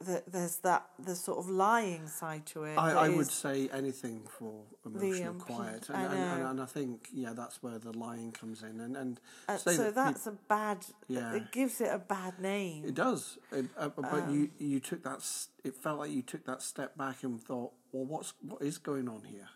that 0.00 0.30
there's 0.30 0.56
that 0.58 0.86
the 0.98 1.14
sort 1.14 1.38
of 1.38 1.48
lying 1.48 2.08
side 2.08 2.44
to 2.46 2.64
it. 2.64 2.76
I, 2.76 3.06
I 3.06 3.08
would 3.08 3.30
say 3.30 3.68
anything 3.72 4.22
for 4.38 4.64
emotional 4.84 5.30
um, 5.30 5.40
quiet, 5.40 5.86
I 5.88 6.02
and, 6.02 6.12
and, 6.12 6.22
and, 6.22 6.42
and 6.50 6.60
I 6.60 6.66
think 6.66 7.08
yeah, 7.12 7.32
that's 7.32 7.62
where 7.62 7.78
the 7.78 7.96
lying 7.96 8.32
comes 8.32 8.62
in, 8.62 8.80
and 8.80 8.96
and 8.96 9.20
uh, 9.48 9.56
so 9.56 9.84
that 9.84 9.94
that's 9.94 10.26
a 10.26 10.32
bad. 10.48 10.84
Yeah. 11.08 11.34
It 11.34 11.52
gives 11.52 11.80
it 11.80 11.90
a 11.92 11.98
bad 11.98 12.40
name. 12.40 12.84
it 12.84 12.94
does, 12.94 13.38
it, 13.52 13.66
uh, 13.78 13.88
but 13.88 14.12
Um, 14.12 14.34
you 14.34 14.50
you 14.58 14.80
took 14.80 15.02
that. 15.04 15.20
It 15.62 15.76
felt 15.76 16.00
like 16.00 16.10
you 16.10 16.22
took 16.22 16.44
that 16.46 16.60
step 16.62 16.96
back 16.96 17.22
and 17.22 17.40
thought, 17.40 17.72
well, 17.92 18.04
what's 18.04 18.34
what 18.42 18.62
is 18.62 18.78
going 18.78 19.08
on 19.08 19.22
here? 19.24 19.48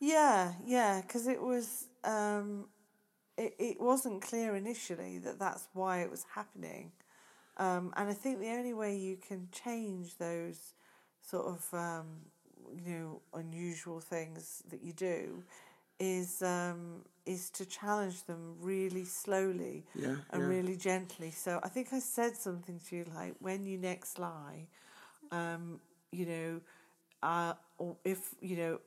Yeah, 0.00 0.54
yeah, 0.64 1.00
because 1.02 1.26
it 1.26 1.40
was 1.40 1.88
um, 2.04 2.66
it 3.36 3.54
it 3.58 3.80
wasn't 3.80 4.22
clear 4.22 4.56
initially 4.56 5.18
that 5.18 5.38
that's 5.38 5.68
why 5.74 6.00
it 6.00 6.10
was 6.10 6.24
happening, 6.34 6.92
um, 7.58 7.92
and 7.96 8.08
I 8.08 8.12
think 8.14 8.40
the 8.40 8.50
only 8.50 8.74
way 8.74 8.96
you 8.96 9.16
can 9.16 9.48
change 9.52 10.16
those 10.18 10.74
sort 11.22 11.46
of 11.46 11.66
um, 11.74 12.06
you 12.84 12.92
know 12.92 13.20
unusual 13.34 14.00
things 14.00 14.62
that 14.70 14.82
you 14.82 14.92
do 14.92 15.42
is 15.98 16.42
um, 16.42 17.02
is 17.26 17.50
to 17.50 17.64
challenge 17.66 18.24
them 18.24 18.54
really 18.60 19.04
slowly 19.04 19.84
Yeah, 19.94 20.16
and 20.30 20.46
yeah. 20.46 20.48
really 20.48 20.76
gently. 20.76 21.30
So 21.30 21.60
I 21.62 21.68
think 21.68 21.88
I 21.92 21.98
said 22.00 22.36
something 22.36 22.80
to 22.88 22.96
you 22.96 23.04
like 23.14 23.34
when 23.40 23.64
you 23.66 23.78
next 23.78 24.18
lie, 24.18 24.66
um, 25.30 25.80
you 26.12 26.26
know, 26.26 26.60
uh, 27.22 27.54
or 27.78 27.96
if 28.04 28.34
you 28.40 28.56
know, 28.56 28.80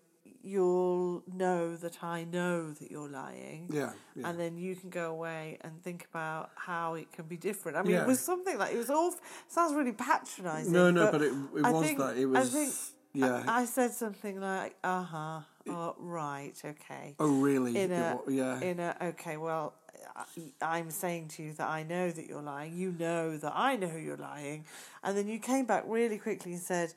you'll 0.43 1.23
know 1.33 1.75
that 1.75 2.03
I 2.03 2.23
know 2.23 2.71
that 2.71 2.89
you're 2.91 3.09
lying. 3.09 3.67
Yeah, 3.71 3.91
yeah. 4.15 4.27
And 4.29 4.39
then 4.39 4.57
you 4.57 4.75
can 4.75 4.89
go 4.89 5.11
away 5.11 5.57
and 5.61 5.81
think 5.83 6.05
about 6.11 6.51
how 6.55 6.93
it 6.95 7.11
can 7.11 7.25
be 7.25 7.37
different. 7.37 7.77
I 7.77 7.81
mean, 7.83 7.91
Yeah. 7.91 8.01
it 8.03 8.07
was 8.07 8.19
something 8.19 8.57
like 8.57 8.73
it 8.73 8.77
was 8.77 8.89
all 8.89 9.13
sounds 9.47 9.73
really 9.73 9.91
patronising. 9.93 10.71
No, 10.73 10.91
no, 10.91 11.11
but 11.11 11.21
it 11.21 11.33
it 11.57 11.65
I 11.65 11.71
was 11.71 11.85
think- 11.85 11.99
that 11.99 12.17
it 12.17 12.23
I 12.23 12.25
was 12.25 12.51
think 12.51 12.73
yeah. 13.13 13.43
I, 13.47 13.61
I 13.61 13.65
said 13.65 13.91
something 13.91 14.39
like, 14.39 14.75
"Uh 14.83 15.03
huh, 15.03 15.39
oh, 15.67 15.95
right, 15.99 16.53
okay." 16.63 17.15
oh 17.19 17.39
really? 17.41 17.77
in 17.77 17.91
a 17.91 18.19
yeah, 18.27 18.59
in 18.61 18.79
a 18.79 18.95
okay 19.01 19.37
well 19.37 19.73
I- 20.15 20.25
i'm 20.61 20.89
saying 20.91 21.29
to 21.29 21.43
you 21.43 21.53
that 21.53 21.69
i 21.69 21.83
know 21.83 22.09
that 22.11 22.27
you're 22.27 22.41
lying 22.41 22.73
you 22.75 22.93
know 22.99 23.37
that 23.37 23.53
i 23.55 23.75
know 23.77 23.95
you're 23.95 24.17
lying 24.17 24.65
and 25.03 25.17
then 25.17 25.27
you 25.27 25.39
came 25.39 25.65
back 25.65 25.83
really 25.87 26.17
quickly 26.17 26.51
and 26.53 26.61
said 26.61 26.93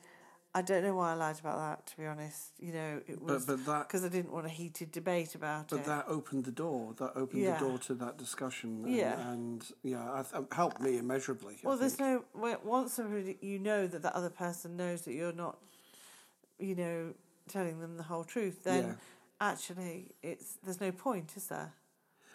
I 0.55 0.61
don't 0.61 0.83
know 0.83 0.95
why 0.95 1.13
I 1.13 1.15
lied 1.15 1.39
about 1.41 1.59
that. 1.59 1.87
To 1.89 1.97
be 1.97 2.05
honest, 2.07 2.53
you 2.59 2.73
know, 2.75 3.01
it 3.07 3.23
was 3.23 3.47
because 3.47 4.05
I 4.05 4.09
didn't 4.09 4.33
want 4.33 4.45
a 4.45 4.51
heated 4.51 4.93
debate 4.93 5.35
about 5.35 5.69
But 5.69 5.77
it. 5.77 5.87
But 5.87 5.87
that 5.87 6.05
opened 6.09 6.45
the 6.45 6.51
door. 6.51 6.93
That 6.99 7.13
opened 7.17 7.43
Yeah. 7.43 7.59
the 7.59 7.67
door 7.69 7.79
to 7.79 7.95
that 7.95 8.19
discussion. 8.19 8.85
And, 8.85 8.95
Yeah. 8.95 9.31
and 9.31 9.73
yeah, 9.83 10.23
th- 10.31 10.45
helped 10.53 10.81
me 10.81 10.99
immeasurably. 10.99 11.59
Well, 11.63 11.79
there's 11.79 11.99
no 11.99 12.25
once 12.35 12.99
you 13.41 13.59
know 13.59 13.87
that 13.87 14.03
that 14.03 14.13
other 14.15 14.31
person 14.31 14.77
knows 14.77 15.03
that 15.03 15.15
you're 15.15 15.33
not, 15.33 15.59
you 16.59 16.75
know, 16.75 17.15
telling 17.49 17.81
them 17.81 17.97
the 17.97 18.03
whole 18.05 18.25
truth. 18.25 18.63
Then 18.65 18.85
Yeah. 18.85 18.95
actually, 19.41 20.15
it's 20.23 20.59
there's 20.63 20.81
no 20.83 20.93
point, 20.93 21.35
is 21.35 21.47
there? 21.47 21.73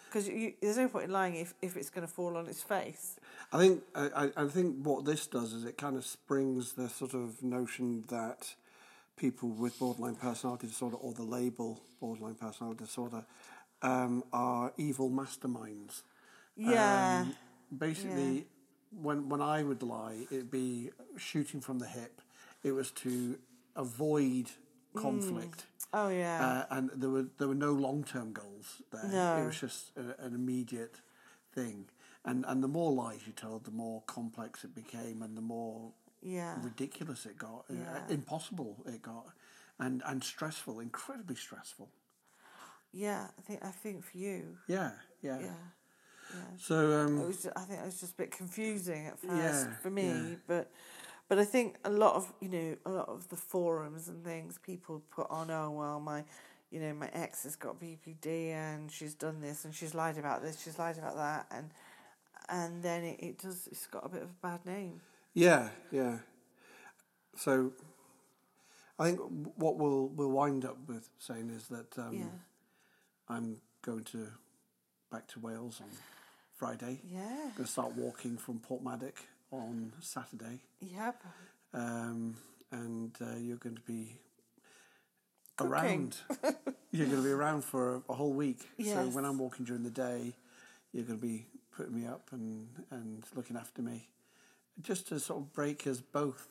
Because 0.08 0.26
there's 0.60 0.78
no 0.78 0.88
point 0.88 1.04
in 1.04 1.12
lying 1.12 1.34
if, 1.36 1.54
if 1.60 1.76
it's 1.76 1.90
going 1.90 2.06
to 2.06 2.12
fall 2.12 2.36
on 2.36 2.46
its 2.46 2.62
face. 2.62 3.16
I 3.52 3.58
think 3.58 3.82
I, 3.94 4.30
I 4.36 4.46
think 4.46 4.76
what 4.82 5.04
this 5.04 5.26
does 5.26 5.52
is 5.52 5.64
it 5.64 5.76
kind 5.76 5.96
of 5.96 6.04
springs 6.04 6.72
the 6.72 6.88
sort 6.88 7.14
of 7.14 7.42
notion 7.42 8.04
that 8.08 8.54
people 9.16 9.50
with 9.50 9.78
borderline 9.78 10.14
personality 10.14 10.66
disorder 10.66 10.96
or 10.96 11.12
the 11.12 11.22
label 11.22 11.80
borderline 12.00 12.34
personality 12.34 12.84
disorder 12.84 13.24
um, 13.82 14.24
are 14.32 14.72
evil 14.76 15.10
masterminds. 15.10 16.02
Yeah. 16.56 17.24
Um, 17.26 17.34
basically, 17.76 18.46
when 18.90 19.28
when 19.28 19.40
I 19.40 19.62
would 19.62 19.82
lie, 19.82 20.26
it'd 20.30 20.50
be 20.50 20.90
shooting 21.16 21.60
from 21.60 21.78
the 21.78 21.86
hip. 21.86 22.20
It 22.62 22.72
was 22.72 22.90
to 22.92 23.38
avoid 23.76 24.50
conflict. 24.94 25.66
oh 25.92 26.08
yeah. 26.08 26.64
Uh, 26.70 26.74
and 26.76 26.90
there 26.94 27.10
were 27.10 27.26
there 27.38 27.48
were 27.48 27.54
no 27.54 27.72
long 27.72 28.04
term 28.04 28.32
goals 28.32 28.82
there. 28.92 29.08
No. 29.10 29.42
It 29.42 29.46
was 29.46 29.60
just 29.60 29.92
a, 29.96 30.24
an 30.24 30.34
immediate 30.34 30.96
thing. 31.54 31.86
And 32.24 32.44
and 32.48 32.62
the 32.62 32.68
more 32.68 32.92
lies 32.92 33.20
you 33.26 33.32
told, 33.32 33.64
the 33.64 33.70
more 33.70 34.02
complex 34.06 34.64
it 34.64 34.74
became, 34.74 35.22
and 35.22 35.36
the 35.36 35.42
more 35.42 35.92
yeah. 36.22 36.56
ridiculous 36.62 37.26
it 37.26 37.38
got, 37.38 37.64
uh, 37.70 38.00
impossible 38.10 38.76
it 38.86 39.02
got, 39.02 39.28
and 39.78 40.02
and 40.04 40.22
stressful, 40.22 40.80
incredibly 40.80 41.36
stressful. 41.36 41.88
Yeah. 42.92 43.28
I 43.38 43.42
think 43.42 43.64
I 43.64 43.70
think 43.70 44.04
for 44.04 44.18
you. 44.18 44.58
Yeah, 44.66 44.90
yeah. 45.22 45.38
Yeah. 45.40 45.46
Yeah. 46.34 46.40
So 46.58 47.00
um, 47.00 47.18
It 47.20 47.26
was. 47.26 47.42
Just, 47.42 47.56
I 47.56 47.60
think 47.60 47.80
it 47.80 47.86
was 47.86 48.00
just 48.00 48.12
a 48.12 48.16
bit 48.16 48.30
confusing 48.30 49.06
at 49.06 49.18
first 49.18 49.66
Yeah, 49.66 49.72
for 49.80 49.90
me, 49.90 50.08
yeah. 50.08 50.34
but 50.46 50.70
but 51.28 51.38
I 51.38 51.44
think 51.44 51.76
a 51.84 51.90
lot 51.90 52.14
of 52.14 52.32
you 52.40 52.48
know 52.48 52.76
a 52.86 52.90
lot 52.90 53.08
of 53.08 53.28
the 53.28 53.36
forums 53.36 54.08
and 54.08 54.24
things 54.24 54.58
people 54.58 55.02
put 55.10 55.26
on. 55.30 55.50
Oh 55.50 55.70
well, 55.70 56.00
my 56.00 56.24
you 56.70 56.80
know 56.80 56.92
my 56.94 57.08
ex 57.12 57.44
has 57.44 57.56
got 57.56 57.80
BPD 57.80 58.50
and 58.52 58.90
she's 58.90 59.14
done 59.14 59.40
this 59.40 59.64
and 59.64 59.74
she's 59.74 59.94
lied 59.94 60.18
about 60.18 60.42
this, 60.42 60.60
she's 60.62 60.78
lied 60.78 60.98
about 60.98 61.16
that, 61.16 61.46
and 61.50 61.70
and 62.48 62.82
then 62.82 63.04
it, 63.04 63.20
it 63.20 63.38
does. 63.38 63.68
It's 63.70 63.86
got 63.86 64.04
a 64.06 64.08
bit 64.08 64.22
of 64.22 64.28
a 64.28 64.46
bad 64.46 64.64
name. 64.66 65.00
Yeah, 65.34 65.68
yeah. 65.92 66.18
So, 67.36 67.72
I 68.98 69.04
think 69.04 69.20
what 69.56 69.76
we'll 69.76 70.08
we'll 70.08 70.30
wind 70.30 70.64
up 70.64 70.76
with 70.88 71.08
saying 71.18 71.50
is 71.50 71.68
that 71.68 71.96
um, 71.98 72.14
Yeah. 72.14 72.24
I'm 73.28 73.60
going 73.82 74.04
to 74.04 74.28
back 75.12 75.28
to 75.28 75.40
Wales 75.40 75.80
on 75.80 75.88
Friday. 76.56 77.00
Yeah. 77.04 77.50
going 77.54 77.66
to 77.66 77.66
start 77.66 77.94
walking 77.94 78.36
from 78.36 78.58
Porthmadog 78.60 79.12
on 79.50 79.92
Saturday, 80.00 80.60
Yep. 80.80 81.22
um, 81.74 82.36
and 82.70 83.16
uh, 83.20 83.36
you're 83.38 83.56
going 83.56 83.76
to 83.76 83.82
be 83.82 84.16
Cooking. 85.56 85.72
around. 85.72 86.16
you're 86.92 87.06
going 87.06 87.18
to 87.18 87.24
be 87.24 87.30
around 87.30 87.64
for 87.64 87.96
a, 87.96 88.02
a 88.10 88.14
whole 88.14 88.32
week. 88.32 88.68
So 88.84 89.06
when 89.08 89.24
I'm 89.24 89.38
walking 89.38 89.64
during 89.64 89.82
the 89.82 89.90
day, 89.90 90.34
you're 90.92 91.04
going 91.04 91.18
to 91.18 91.26
be 91.26 91.46
putting 91.76 91.94
me 92.00 92.06
up 92.06 92.28
and 92.32 92.68
and 92.90 93.22
looking 93.34 93.56
after 93.56 93.82
me, 93.82 94.08
just 94.80 95.08
to 95.08 95.18
sort 95.20 95.40
of 95.40 95.52
break 95.52 95.86
us 95.86 96.00
both 96.00 96.46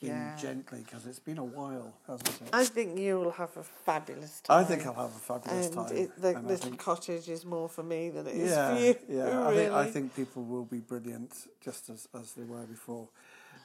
Yeah. 0.00 0.36
gently 0.36 0.80
because 0.84 1.06
it's 1.06 1.18
been 1.18 1.38
a 1.38 1.44
while, 1.44 1.94
hasn't 2.06 2.28
it? 2.42 2.48
I 2.52 2.64
think 2.64 2.98
you'll 2.98 3.30
have 3.32 3.56
a 3.56 3.62
fabulous 3.62 4.40
time. 4.40 4.60
I 4.60 4.64
think 4.64 4.86
I'll 4.86 4.94
have 4.94 5.14
a 5.14 5.18
fabulous 5.18 5.66
and 5.66 5.74
time. 5.74 5.96
it, 5.96 6.20
the 6.20 6.36
and 6.36 6.46
little 6.46 6.70
think- 6.70 6.78
cottage 6.78 7.28
is 7.28 7.44
more 7.44 7.68
for 7.68 7.82
me 7.82 8.10
than 8.10 8.26
it 8.26 8.34
is 8.36 8.50
yeah, 8.50 8.74
for 8.74 8.80
you. 8.80 8.94
yeah. 9.08 9.46
I 9.48 9.54
think 9.54 9.72
I 9.72 9.86
think 9.90 10.16
people 10.16 10.44
will 10.44 10.64
be 10.64 10.80
brilliant, 10.80 11.32
just 11.62 11.88
as 11.90 12.08
as 12.18 12.32
they 12.32 12.44
were 12.44 12.66
before. 12.66 13.08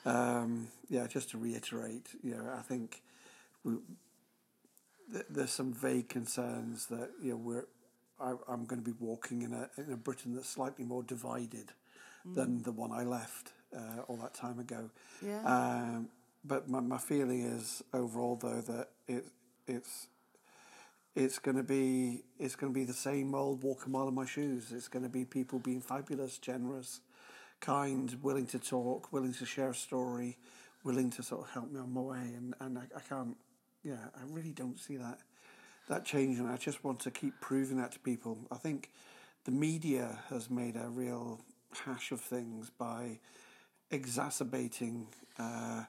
Um, 0.05 0.67
yeah, 0.89 1.07
just 1.07 1.31
to 1.31 1.37
reiterate, 1.37 2.07
you 2.23 2.35
know, 2.35 2.53
I 2.57 2.61
think 2.61 3.01
we, 3.65 3.73
th- 5.11 5.25
there's 5.29 5.51
some 5.51 5.73
vague 5.73 6.07
concerns 6.09 6.85
that 6.87 7.09
you 7.21 7.31
know 7.31 7.37
we're. 7.37 7.65
I, 8.21 8.33
I'm 8.49 8.65
going 8.65 8.81
to 8.83 8.91
be 8.91 8.95
walking 8.99 9.41
in 9.43 9.53
a 9.53 9.69
in 9.77 9.91
a 9.93 9.97
Britain 9.97 10.35
that's 10.35 10.49
slightly 10.49 10.85
more 10.85 11.03
divided 11.03 11.71
than 12.25 12.61
the 12.63 12.71
one 12.71 12.91
I 12.91 13.03
left 13.03 13.53
uh, 13.75 14.01
all 14.07 14.17
that 14.17 14.33
time 14.33 14.59
ago. 14.59 14.89
Yeah. 15.25 15.41
Um, 15.43 16.09
but 16.43 16.69
my, 16.69 16.79
my 16.79 16.97
feeling 16.97 17.41
is 17.41 17.83
overall 17.93 18.35
though 18.35 18.61
that 18.61 18.89
it 19.07 19.25
it's 19.67 20.07
it's 21.15 21.39
going 21.39 21.57
to 21.57 21.63
be 21.63 22.23
it's 22.37 22.55
going 22.55 22.73
to 22.73 22.79
be 22.79 22.85
the 22.85 22.93
same 22.93 23.35
old 23.35 23.63
walk 23.63 23.85
a 23.85 23.89
mile 23.89 24.07
in 24.07 24.15
my 24.15 24.25
shoes. 24.25 24.71
It's 24.71 24.87
going 24.87 25.03
to 25.03 25.09
be 25.09 25.25
people 25.25 25.59
being 25.59 25.81
fabulous, 25.81 26.37
generous, 26.37 27.01
kind, 27.59 28.17
willing 28.21 28.45
to 28.47 28.59
talk, 28.59 29.11
willing 29.11 29.33
to 29.33 29.45
share 29.45 29.71
a 29.71 29.75
story, 29.75 30.37
willing 30.83 31.09
to 31.11 31.23
sort 31.23 31.41
of 31.41 31.49
help 31.51 31.71
me 31.71 31.79
on 31.79 31.93
my 31.93 32.01
way. 32.01 32.33
And 32.37 32.53
and 32.59 32.77
I, 32.77 32.83
I 32.95 33.01
can't, 33.01 33.35
yeah, 33.83 34.07
I 34.15 34.21
really 34.27 34.53
don't 34.53 34.79
see 34.79 34.97
that 34.97 35.19
that 35.87 36.05
changing. 36.05 36.47
I 36.47 36.57
just 36.57 36.83
want 36.83 36.99
to 37.01 37.11
keep 37.11 37.33
proving 37.41 37.77
that 37.77 37.91
to 37.93 37.99
people. 37.99 38.37
I 38.51 38.55
think 38.55 38.91
the 39.45 39.51
media 39.51 40.19
has 40.29 40.49
made 40.49 40.75
a 40.75 40.87
real 40.87 41.41
hash 41.85 42.11
of 42.11 42.21
things 42.21 42.69
by 42.69 43.19
exacerbating. 43.91 45.07
Uh, 45.37 45.83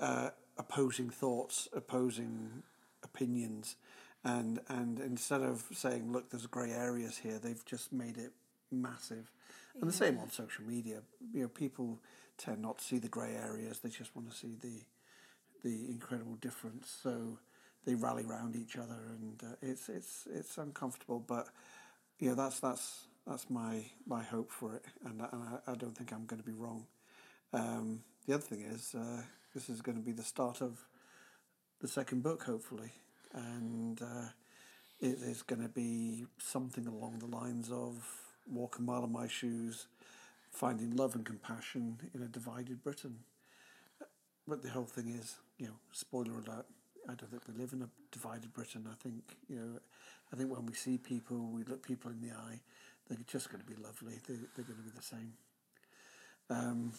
uh, 0.00 0.30
opposing 0.58 1.10
thoughts, 1.10 1.68
opposing 1.72 2.62
opinions, 3.02 3.76
and 4.24 4.60
and 4.68 5.00
instead 5.00 5.42
of 5.42 5.64
saying, 5.72 6.12
"Look, 6.12 6.30
there's 6.30 6.46
grey 6.46 6.72
areas 6.72 7.18
here," 7.18 7.38
they've 7.38 7.64
just 7.64 7.92
made 7.92 8.16
it 8.18 8.32
massive. 8.70 9.30
And 9.80 9.90
the 9.90 9.94
same 9.94 10.18
on 10.18 10.30
social 10.30 10.64
media. 10.64 11.02
You 11.32 11.42
know, 11.42 11.48
people 11.48 11.98
tend 12.38 12.62
not 12.62 12.78
to 12.78 12.84
see 12.84 12.98
the 12.98 13.08
grey 13.08 13.34
areas; 13.34 13.80
they 13.80 13.90
just 13.90 14.14
want 14.16 14.30
to 14.30 14.36
see 14.36 14.56
the 14.60 14.82
the 15.62 15.90
incredible 15.90 16.36
difference. 16.36 16.94
So 17.02 17.38
they 17.86 17.94
rally 17.94 18.24
around 18.24 18.56
each 18.56 18.76
other, 18.76 18.98
and 19.18 19.42
uh, 19.42 19.56
it's 19.62 19.88
it's 19.88 20.26
it's 20.32 20.58
uncomfortable. 20.58 21.20
But 21.20 21.48
you 22.18 22.28
know, 22.30 22.34
that's 22.34 22.60
that's 22.60 23.06
that's 23.26 23.50
my 23.50 23.84
my 24.06 24.22
hope 24.22 24.50
for 24.52 24.74
it, 24.74 24.84
and, 25.04 25.22
I- 25.22 25.28
and 25.32 25.42
I, 25.68 25.72
I 25.72 25.74
don't 25.76 25.96
think 25.96 26.12
I'm 26.12 26.26
going 26.26 26.40
to 26.42 26.46
be 26.46 26.52
wrong. 26.56 26.86
Um, 27.52 28.00
the 28.26 28.34
other 28.34 28.42
thing 28.42 28.62
is, 28.62 28.94
uh, 28.94 29.22
this 29.54 29.70
is 29.70 29.80
going 29.80 29.96
to 29.96 30.02
be 30.02 30.12
the 30.12 30.22
start 30.22 30.60
of 30.60 30.84
the 31.80 31.88
second 31.88 32.22
book, 32.22 32.42
hopefully, 32.42 32.90
and 33.32 34.02
uh, 34.02 34.28
it 35.00 35.18
is 35.22 35.42
going 35.42 35.62
to 35.62 35.68
be 35.68 36.26
something 36.38 36.86
along 36.86 37.20
the 37.20 37.26
lines 37.26 37.70
of 37.70 38.04
"Walk 38.50 38.78
a 38.78 38.82
mile 38.82 39.04
in 39.04 39.12
my 39.12 39.28
shoes," 39.28 39.86
finding 40.50 40.96
love 40.96 41.14
and 41.14 41.24
compassion 41.24 41.98
in 42.14 42.22
a 42.22 42.26
divided 42.28 42.82
Britain. 42.82 43.18
But 44.46 44.62
the 44.62 44.70
whole 44.70 44.84
thing 44.84 45.08
is, 45.08 45.36
you 45.58 45.66
know, 45.66 45.74
spoiler 45.92 46.32
alert. 46.32 46.66
I 47.08 47.14
don't 47.14 47.30
think 47.30 47.42
we 47.46 47.54
live 47.54 47.72
in 47.72 47.82
a 47.82 47.88
divided 48.10 48.52
Britain. 48.52 48.86
I 48.90 48.94
think, 49.02 49.36
you 49.48 49.56
know, 49.56 49.78
I 50.32 50.36
think 50.36 50.50
when 50.50 50.66
we 50.66 50.74
see 50.74 50.98
people, 50.98 51.50
we 51.52 51.62
look 51.64 51.86
people 51.86 52.10
in 52.10 52.20
the 52.20 52.34
eye. 52.34 52.60
They're 53.08 53.18
just 53.26 53.50
going 53.50 53.62
to 53.62 53.66
be 53.66 53.80
lovely. 53.80 54.14
They, 54.26 54.34
they're 54.34 54.64
going 54.64 54.78
to 54.78 54.84
be 54.84 54.96
the 54.96 55.02
same. 55.02 55.32
Um, 56.50 56.92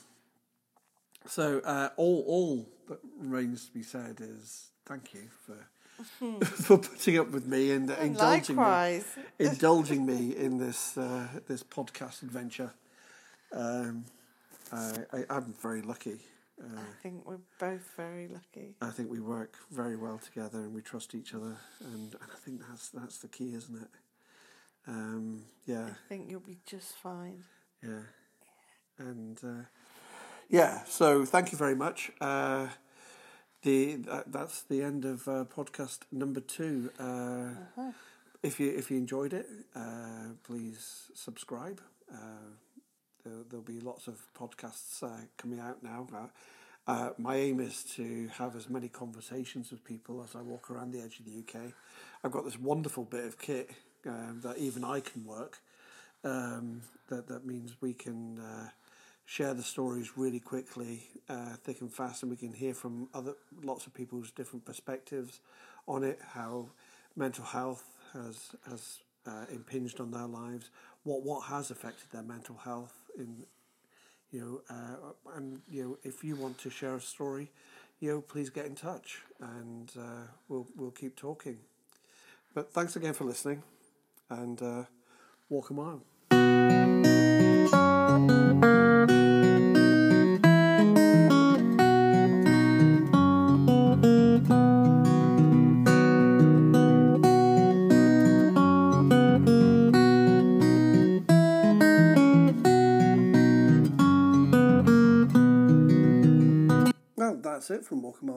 so 1.27 1.60
uh, 1.60 1.89
all 1.97 2.23
all 2.27 2.69
that 2.88 2.99
remains 3.19 3.65
to 3.65 3.73
be 3.73 3.84
said 3.84 4.18
is 4.19 4.69
thank 4.85 5.14
you 5.14 5.23
for 5.45 5.68
for 6.45 6.77
putting 6.77 7.18
up 7.19 7.31
with 7.31 7.45
me 7.45 7.72
and 7.72 7.89
uh, 7.89 7.95
indulging 8.02 8.57
me, 8.57 9.02
indulging 9.39 10.06
me 10.06 10.35
in 10.35 10.57
this 10.57 10.97
uh, 10.97 11.27
this 11.47 11.64
podcast 11.64 12.22
adventure. 12.23 12.73
Um, 13.53 14.06
I, 14.72 14.91
I, 15.14 15.26
I'm 15.30 15.53
very 15.61 15.81
lucky. 15.81 16.19
Uh, 16.61 16.80
I 16.80 17.02
think 17.03 17.26
we're 17.26 17.39
both 17.60 17.91
very 17.95 18.27
lucky. 18.27 18.76
I 18.81 18.89
think 18.89 19.10
we 19.10 19.19
work 19.19 19.56
very 19.72 19.95
well 19.95 20.18
together 20.18 20.60
and 20.60 20.73
we 20.73 20.81
trust 20.81 21.14
each 21.14 21.34
other, 21.34 21.57
and, 21.81 22.14
and 22.14 22.31
I 22.31 22.38
think 22.43 22.61
that's 22.68 22.89
that's 22.89 23.18
the 23.19 23.27
key, 23.27 23.53
isn't 23.53 23.81
it? 23.81 23.89
Um, 24.88 25.43
yeah, 25.65 25.85
I 25.85 26.10
think 26.10 26.30
you'll 26.30 26.39
be 26.41 26.60
just 26.65 26.93
fine. 26.95 27.43
yeah, 27.81 28.03
and 28.99 29.38
uh, 29.43 29.64
yeah. 30.49 30.84
So 30.85 31.26
thank 31.26 31.51
you 31.51 31.57
very 31.57 31.76
much. 31.76 32.11
Uh, 32.22 32.67
the 33.63 33.95
that, 33.95 34.31
that's 34.31 34.61
the 34.63 34.81
end 34.84 35.05
of 35.05 35.27
uh, 35.27 35.45
podcast 35.45 35.99
number 36.11 36.39
two. 36.39 36.91
Uh, 36.99 37.49
If 38.43 38.59
you 38.59 38.72
if 38.72 38.91
you 38.91 38.97
enjoyed 38.97 39.34
it, 39.34 39.47
uh, 39.76 40.35
please 40.43 41.09
subscribe. 41.15 41.81
Uh, 42.13 42.51
there, 43.23 43.43
there'll 43.49 43.65
be 43.65 43.80
lots 43.80 44.07
of 44.07 44.22
podcasts 44.39 45.01
uh, 45.01 45.26
coming 45.38 45.59
out 45.59 45.81
now. 45.81 46.07
Uh, 46.13 46.27
uh, 46.88 47.09
my 47.17 47.35
aim 47.38 47.59
is 47.59 47.84
to 47.95 48.30
have 48.38 48.55
as 48.55 48.69
many 48.69 48.88
conversations 48.88 49.72
with 49.72 49.84
people 49.84 50.22
as 50.23 50.35
I 50.35 50.41
walk 50.41 50.69
around 50.69 50.91
the 50.91 51.01
edge 51.01 51.19
of 51.19 51.26
the 51.26 51.39
UK. 51.39 51.73
I've 52.23 52.31
got 52.31 52.45
this 52.45 52.59
wonderful 52.59 53.05
bit 53.05 53.26
of 53.26 53.39
kit 53.39 53.72
um, 54.05 54.41
that 54.43 54.59
even 54.59 54.84
I 54.84 54.99
can 54.99 55.26
work. 55.26 55.57
Um, 56.23 56.81
that 57.09 57.27
that 57.27 57.45
means 57.45 57.76
we 57.81 57.93
can 57.93 58.39
uh, 58.39 58.69
share 59.26 59.53
the 59.53 59.64
stories 59.64 60.18
really 60.18 60.39
quickly, 60.39 61.03
uh, 61.30 61.56
thick 61.64 61.81
and 61.81 61.91
fast, 61.91 62.23
and 62.23 62.31
we 62.31 62.38
can 62.38 62.53
hear 62.53 62.73
from 62.73 63.10
other 63.14 63.34
lots 63.64 63.88
of 63.88 63.93
people's 63.93 64.31
different 64.31 64.65
perspectives 64.65 65.39
on 65.88 66.03
it, 66.03 66.19
how 66.34 66.68
mental 67.15 67.45
health 67.45 67.84
has 68.14 68.56
has 68.69 68.99
uh, 69.26 69.45
impinged 69.52 69.99
on 69.99 70.11
their 70.11 70.27
lives, 70.27 70.69
what 71.03 71.23
what 71.23 71.45
has 71.45 71.72
affected 71.72 72.07
their 72.11 72.23
mental 72.23 72.56
health 72.56 72.93
in 73.18 73.45
you 74.31 74.41
know, 74.69 74.76
uh, 74.76 75.35
and 75.38 75.61
you 75.69 75.84
know, 75.84 75.97
if 76.03 76.23
you 76.23 76.35
want 76.35 76.57
to 76.60 76.69
share 76.69 76.95
a 76.95 77.02
story, 77.02 77.52
you 77.99 78.11
know, 78.11 78.22
please 78.22 78.49
get 78.49 78.65
in 78.65 78.76
touch, 78.76 79.22
and 79.39 79.91
uh, 79.97 80.27
we'll 80.49 80.68
we'll 80.76 80.91
keep 80.91 81.15
talking. 81.15 81.57
But 82.53 82.73
thanks 82.73 82.95
again 82.95 83.14
for 83.14 83.23
listening, 83.23 83.64
and 84.30 84.61
uh, 84.61 84.84
walk 85.49 85.69
a 85.69 85.73
mile. 85.73 86.94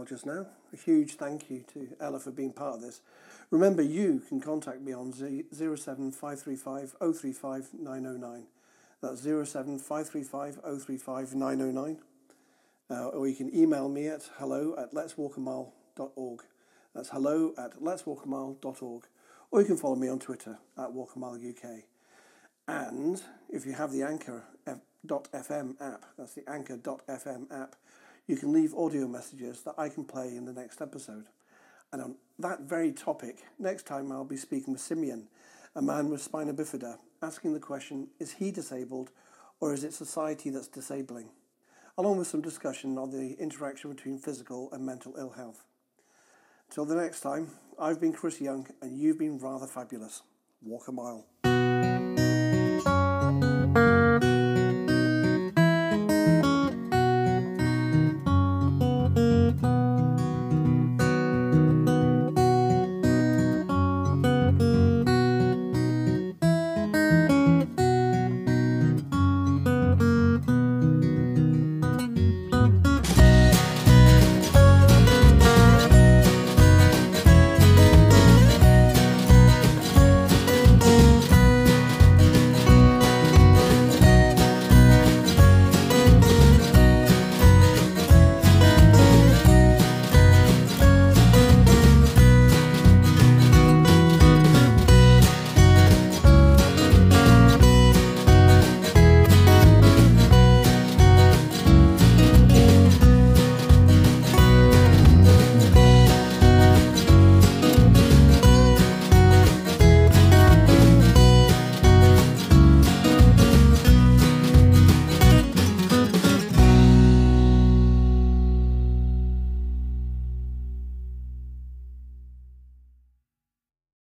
Just 0.08 0.26
now. 0.26 0.46
A 0.72 0.76
huge 0.76 1.14
thank 1.14 1.50
you 1.50 1.64
to 1.74 1.88
Ella 2.00 2.18
for 2.18 2.30
being 2.30 2.52
part 2.52 2.76
of 2.76 2.80
this. 2.80 3.00
Remember, 3.50 3.82
you 3.82 4.22
can 4.28 4.40
contact 4.40 4.80
me 4.80 4.92
on 4.92 5.12
07535 5.12 6.94
035 7.00 7.68
909. 7.74 8.44
That's 9.00 9.22
07535 9.22 10.56
035 10.56 11.34
909. 11.34 11.98
Uh, 12.90 13.08
or 13.08 13.28
you 13.28 13.34
can 13.34 13.54
email 13.54 13.88
me 13.88 14.08
at 14.08 14.28
hello 14.38 14.74
at 14.78 14.92
letswalkamile.org. 14.92 16.42
That's 16.94 17.10
hello 17.10 17.54
at 17.58 17.80
letswalkamile.org. 17.80 19.04
Or 19.50 19.60
you 19.60 19.66
can 19.66 19.76
follow 19.76 19.96
me 19.96 20.08
on 20.08 20.18
Twitter 20.18 20.58
at 20.76 20.90
walkamileuk. 20.90 21.82
And 22.66 23.22
if 23.48 23.64
you 23.64 23.72
have 23.72 23.92
the 23.92 24.02
Anchor.fm 24.02 25.80
app, 25.80 26.04
that's 26.18 26.34
the 26.34 26.48
Anchor.fm 26.48 27.50
app, 27.50 27.76
you 28.28 28.36
can 28.36 28.52
leave 28.52 28.74
audio 28.74 29.08
messages 29.08 29.62
that 29.62 29.74
I 29.78 29.88
can 29.88 30.04
play 30.04 30.36
in 30.36 30.44
the 30.44 30.52
next 30.52 30.80
episode. 30.80 31.24
And 31.92 32.02
on 32.02 32.14
that 32.38 32.60
very 32.60 32.92
topic, 32.92 33.38
next 33.58 33.86
time 33.86 34.12
I'll 34.12 34.22
be 34.22 34.36
speaking 34.36 34.74
with 34.74 34.82
Simeon, 34.82 35.28
a 35.74 35.80
man 35.80 36.10
with 36.10 36.22
spina 36.22 36.52
bifida, 36.52 36.98
asking 37.22 37.54
the 37.54 37.60
question 37.60 38.08
is 38.20 38.34
he 38.34 38.50
disabled 38.50 39.10
or 39.60 39.72
is 39.72 39.82
it 39.82 39.94
society 39.94 40.50
that's 40.50 40.68
disabling? 40.68 41.30
Along 41.96 42.18
with 42.18 42.28
some 42.28 42.42
discussion 42.42 42.98
on 42.98 43.10
the 43.10 43.34
interaction 43.40 43.90
between 43.92 44.18
physical 44.18 44.68
and 44.72 44.84
mental 44.84 45.14
ill 45.18 45.30
health. 45.30 45.64
Till 46.70 46.84
the 46.84 46.94
next 46.94 47.22
time, 47.22 47.48
I've 47.78 48.00
been 48.00 48.12
Chris 48.12 48.42
Young 48.42 48.68
and 48.82 48.96
you've 48.98 49.18
been 49.18 49.38
rather 49.38 49.66
fabulous. 49.66 50.22
Walk 50.62 50.86
a 50.88 50.92
mile. 50.92 51.24